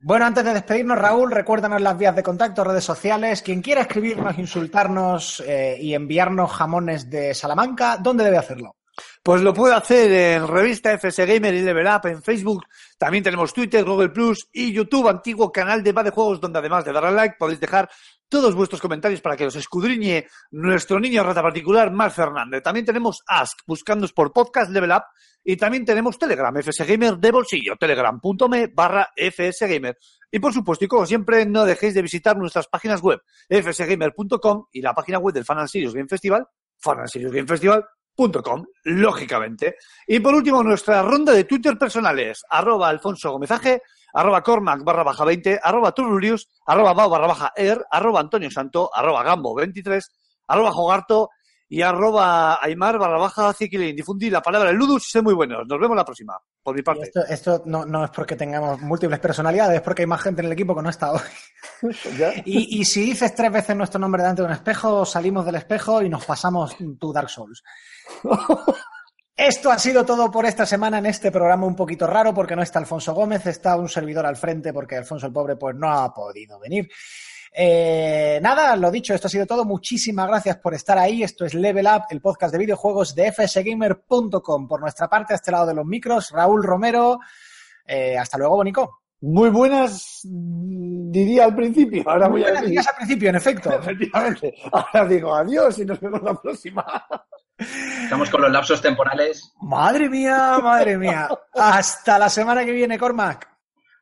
Bueno, 0.07 0.27
antes 0.27 0.45
de 0.45 0.53
despedirnos, 0.53 0.99
Raúl, 0.99 1.31
recuérdanos 1.31 1.81
las 1.81 1.97
vías 1.97 2.15
de 2.15 2.23
contacto, 2.23 2.63
redes 2.63 2.85
sociales. 2.85 3.41
Quien 3.41 3.63
quiera 3.63 3.81
escribirnos, 3.81 4.39
insultarnos 4.39 5.43
eh, 5.47 5.79
y 5.81 5.95
enviarnos 5.95 6.53
jamones 6.53 7.09
de 7.09 7.33
Salamanca, 7.33 7.97
¿dónde 7.97 8.23
debe 8.23 8.37
hacerlo? 8.37 8.77
Pues 9.23 9.41
lo 9.41 9.55
puede 9.55 9.75
hacer 9.75 10.13
en 10.13 10.47
revista 10.47 10.93
FS 10.93 11.25
Gamer 11.25 11.55
y 11.55 11.63
Level 11.63 11.87
Up, 11.87 12.07
en 12.07 12.23
Facebook. 12.23 12.67
También 12.99 13.25
tenemos 13.25 13.55
Twitter, 13.55 13.83
Google 13.83 14.11
Plus 14.11 14.47
y 14.53 14.75
YouTube, 14.75 15.09
antiguo 15.09 15.51
canal 15.51 15.83
de 15.83 15.93
Va 15.93 16.03
de 16.03 16.11
Juegos, 16.11 16.39
donde 16.39 16.59
además 16.59 16.85
de 16.85 16.93
darle 16.93 17.09
al 17.09 17.17
like 17.17 17.37
podéis 17.39 17.61
dejar 17.61 17.89
todos 18.29 18.55
vuestros 18.55 18.81
comentarios 18.81 19.21
para 19.21 19.37
que 19.37 19.47
os 19.47 19.57
escudriñe 19.57 20.27
nuestro 20.51 20.99
niño 20.99 21.23
rata 21.23 21.43
particular, 21.43 21.91
Mar 21.91 22.11
Fernández. 22.11 22.63
También 22.63 22.87
tenemos 22.87 23.23
Ask, 23.27 23.61
buscándonos 23.67 24.13
por 24.13 24.33
podcast 24.33 24.71
Level 24.71 24.93
Up. 24.93 25.05
Y 25.45 25.57
también 25.57 25.85
tenemos 25.85 26.19
Telegram, 26.19 26.57
FS 26.57 26.85
Gamer 26.85 27.19
de 27.19 27.31
bolsillo, 27.31 27.77
telegram.me 27.79 28.69
barra 28.69 29.11
FS 29.15 29.67
Gamer. 29.67 29.99
Y 30.31 30.39
por 30.39 30.53
supuesto, 30.53 30.87
y 30.87 30.89
como 30.89 31.05
siempre, 31.05 31.45
no 31.45 31.65
dejéis 31.65 31.95
de 31.95 32.03
visitar 32.03 32.37
nuestras 32.37 32.67
páginas 32.67 33.03
web, 33.03 33.21
fsgamer.com 33.49 34.67
y 34.73 34.81
la 34.81 34.95
página 34.95 35.19
web 35.19 35.35
del 35.35 35.45
Fan 35.45 35.59
and 35.59 35.71
Game 35.93 36.09
Festival, 36.09 36.47
fananserious 36.79 37.33
Game 37.33 37.47
Festival 37.47 37.85
Com, 38.17 38.65
lógicamente. 38.85 39.77
Y 40.07 40.21
por 40.21 40.35
último, 40.35 40.63
nuestra 40.63 41.03
ronda 41.03 41.33
de 41.33 41.45
Twitter 41.45 41.77
personales, 41.77 42.45
arroba 42.49 42.89
Alfonso 42.89 43.33
Gomezaje, 43.33 43.83
arroba 44.13 44.43
Cormac 44.43 44.85
barra 44.85 45.03
baja 45.03 45.25
20, 45.25 45.59
arroba 45.61 45.93
Tururius, 45.93 46.49
arroba 46.67 46.95
Bao 46.95 47.11
barra 47.11 47.27
baja 47.27 47.53
Er, 47.57 47.85
arroba 47.91 48.21
Antonio 48.21 48.51
Santo, 48.51 48.89
arroba 48.95 49.25
Gambo 49.25 49.55
23, 49.57 50.13
arroba 50.47 50.71
Jogarto 50.71 51.31
y 51.69 51.83
arroba 51.83 52.63
Aymar 52.63 52.99
barra 52.99 53.19
baja 53.19 53.53
Ziquilín. 53.53 53.97
Difundí 53.97 54.31
la 54.31 54.41
palabra 54.41 54.69
de 54.69 54.77
Ludus 54.77 55.09
y 55.09 55.11
sé 55.11 55.21
muy 55.21 55.35
buenos. 55.35 55.67
Nos 55.67 55.81
vemos 55.81 55.97
la 55.97 56.05
próxima, 56.05 56.39
por 56.63 56.77
mi 56.77 56.83
parte. 56.83 57.07
esto, 57.07 57.25
esto 57.29 57.63
no, 57.67 57.85
no 57.85 58.05
es 58.05 58.11
porque 58.13 58.37
tengamos 58.37 58.81
múltiples 58.81 59.19
personalidades, 59.19 59.79
es 59.79 59.83
porque 59.83 60.03
hay 60.03 60.07
más 60.07 60.21
gente 60.21 60.41
en 60.41 60.47
el 60.47 60.53
equipo 60.53 60.77
que 60.77 60.83
no 60.83 60.91
está 60.91 61.13
hoy. 61.13 61.21
Y 62.45 62.85
si 62.85 63.03
dices 63.03 63.35
tres 63.35 63.51
veces 63.51 63.75
nuestro 63.77 63.99
nombre 63.99 64.23
delante 64.23 64.43
de 64.43 64.47
un 64.47 64.55
espejo, 64.55 65.05
salimos 65.05 65.45
del 65.45 65.57
espejo 65.57 66.01
y 66.01 66.09
nos 66.09 66.25
pasamos 66.25 66.77
tu 67.01 67.13
Dark 67.13 67.29
Souls. 67.29 67.63
Esto 69.37 69.71
ha 69.73 69.79
sido 69.79 70.05
todo 70.05 70.31
por 70.31 70.47
esta 70.47 70.65
semana 70.65 70.99
en 70.99 71.07
este 71.07 71.33
programa 71.33 71.67
un 71.67 71.75
poquito 71.75 72.07
raro 72.07 72.33
porque 72.33 72.55
no 72.55 72.63
está 72.63 72.79
Alfonso 72.79 73.15
Gómez, 73.15 73.45
está 73.47 73.77
un 73.77 73.89
servidor 73.89 74.25
al 74.27 74.37
frente 74.37 74.73
porque 74.73 74.97
Alfonso 74.97 75.27
el 75.27 75.33
pobre 75.33 75.57
pues 75.57 75.75
no 75.75 75.91
ha 75.91 76.15
podido 76.15 76.61
venir. 76.61 76.89
Eh, 77.57 78.39
nada, 78.43 78.77
lo 78.77 78.91
dicho, 78.91 79.13
esto 79.15 79.27
ha 79.27 79.31
sido 79.31 79.47
todo. 79.47 79.65
Muchísimas 79.65 80.29
gracias 80.29 80.57
por 80.59 80.75
estar 80.75 80.99
ahí. 80.99 81.23
Esto 81.23 81.45
es 81.45 81.55
Level 81.55 81.87
Up, 81.87 82.05
el 82.11 82.21
podcast 82.21 82.53
de 82.53 82.59
videojuegos 82.59 83.15
de 83.15 83.33
fsgamer.com. 83.33 84.69
Por 84.69 84.81
nuestra 84.81 85.09
parte, 85.09 85.35
a 85.35 85.37
este 85.37 85.51
lado 85.51 85.67
de 85.67 85.75
los 85.75 85.87
micros, 85.87 86.31
Raúl 86.31 86.63
Romero. 86.63 87.19
Eh, 87.87 88.17
hasta 88.17 88.39
luego, 88.39 88.57
Bonico. 88.57 89.03
Muy 89.21 89.51
buenas, 89.51 90.21
diría 90.25 91.45
al 91.45 91.55
principio. 91.55 92.03
Ahora 92.07 92.29
voy 92.29 92.43
a 92.43 92.51
Buenos 92.51 92.63
decir. 92.63 92.79
al 92.81 92.97
principio, 92.97 93.29
en 93.31 93.37
efecto. 93.37 93.73
Efectivamente. 93.81 94.55
Ahora 94.71 95.09
digo 95.09 95.35
adiós 95.35 95.79
y 95.79 95.85
nos 95.85 95.99
vemos 96.01 96.23
la 96.23 96.35
próxima. 96.35 96.85
Estamos 97.59 98.31
con 98.31 98.43
los 98.43 98.51
lapsos 98.51 98.81
temporales. 98.83 99.53
Madre 99.61 100.09
mía, 100.09 100.59
madre 100.63 100.99
mía. 100.99 101.29
Hasta 101.55 102.19
la 102.19 102.29
semana 102.29 102.65
que 102.65 102.73
viene, 102.73 102.99
Cormac. 102.99 103.49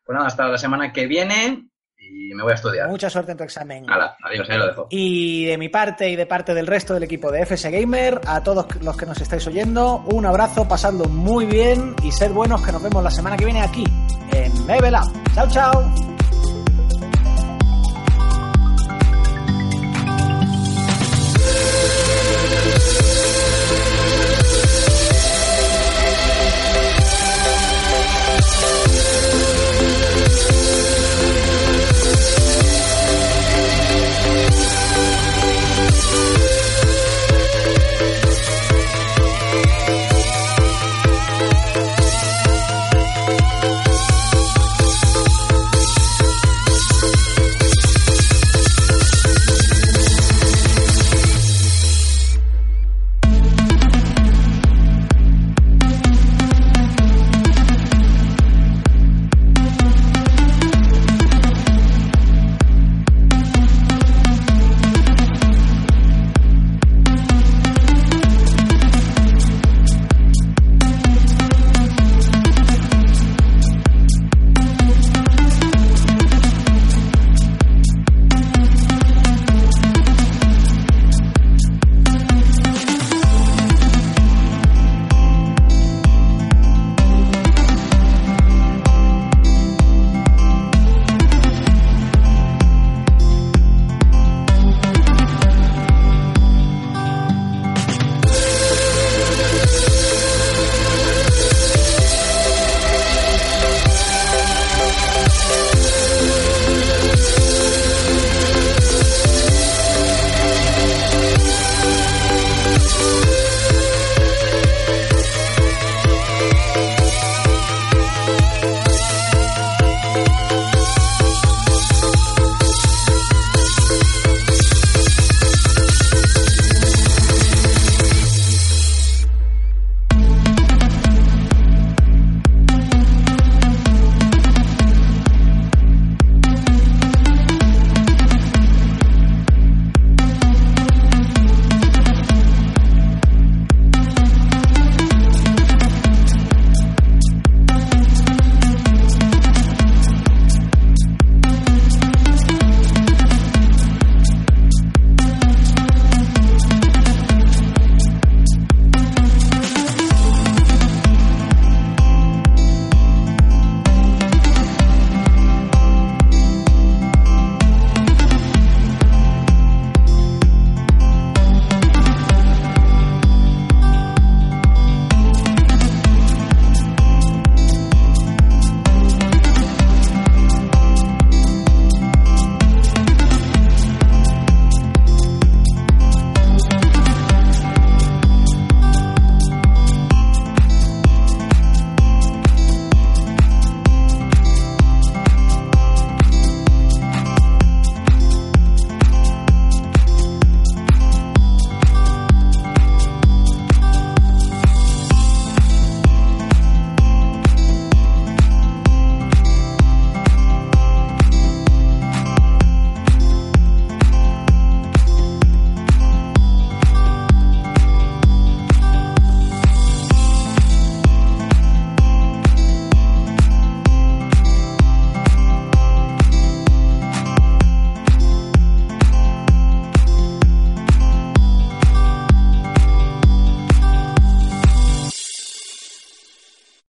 Pues 0.05 0.15
nada, 0.15 0.27
hasta 0.27 0.49
la 0.49 0.59
semana 0.59 0.93
que 0.93 1.07
viene 1.07 1.69
y 2.12 2.35
me 2.35 2.43
voy 2.43 2.53
a 2.53 2.55
estudiar. 2.55 2.89
Mucha 2.89 3.09
suerte 3.09 3.33
en 3.33 3.39
tu 3.39 3.45
examen. 3.45 3.89
Hala, 3.89 4.16
adiós, 4.23 4.49
ahí 4.51 4.59
lo 4.59 4.66
dejo. 4.66 4.87
Y 4.91 5.47
de 5.47 5.59
mi 5.59 5.69
parte 5.69 6.09
y 6.09 6.16
de 6.16 6.27
parte 6.27 6.55
del 6.55 6.66
resto 6.66 6.95
del 6.95 7.05
equipo 7.05 7.31
de 7.31 7.43
FS 7.43 7.70
Gamer, 7.70 8.20
a 8.27 8.43
todos 8.43 8.66
los 8.83 8.97
que 8.97 9.07
nos 9.07 9.20
estáis 9.20 9.47
oyendo, 9.47 9.99
un 10.07 10.27
abrazo, 10.27 10.66
pasadlo 10.66 11.05
muy 11.07 11.47
bien 11.47 11.95
y 12.03 12.11
sed 12.11 12.33
buenos 12.33 12.62
que 12.62 12.73
nos 12.73 12.83
vemos 12.83 13.03
la 13.03 13.11
semana 13.11 13.37
que 13.37 13.45
viene 13.45 13.62
aquí 13.62 13.85
en 14.33 14.66
Level 14.66 14.95
Up. 14.95 15.12
Chao, 15.35 15.49
chao. 15.49 16.11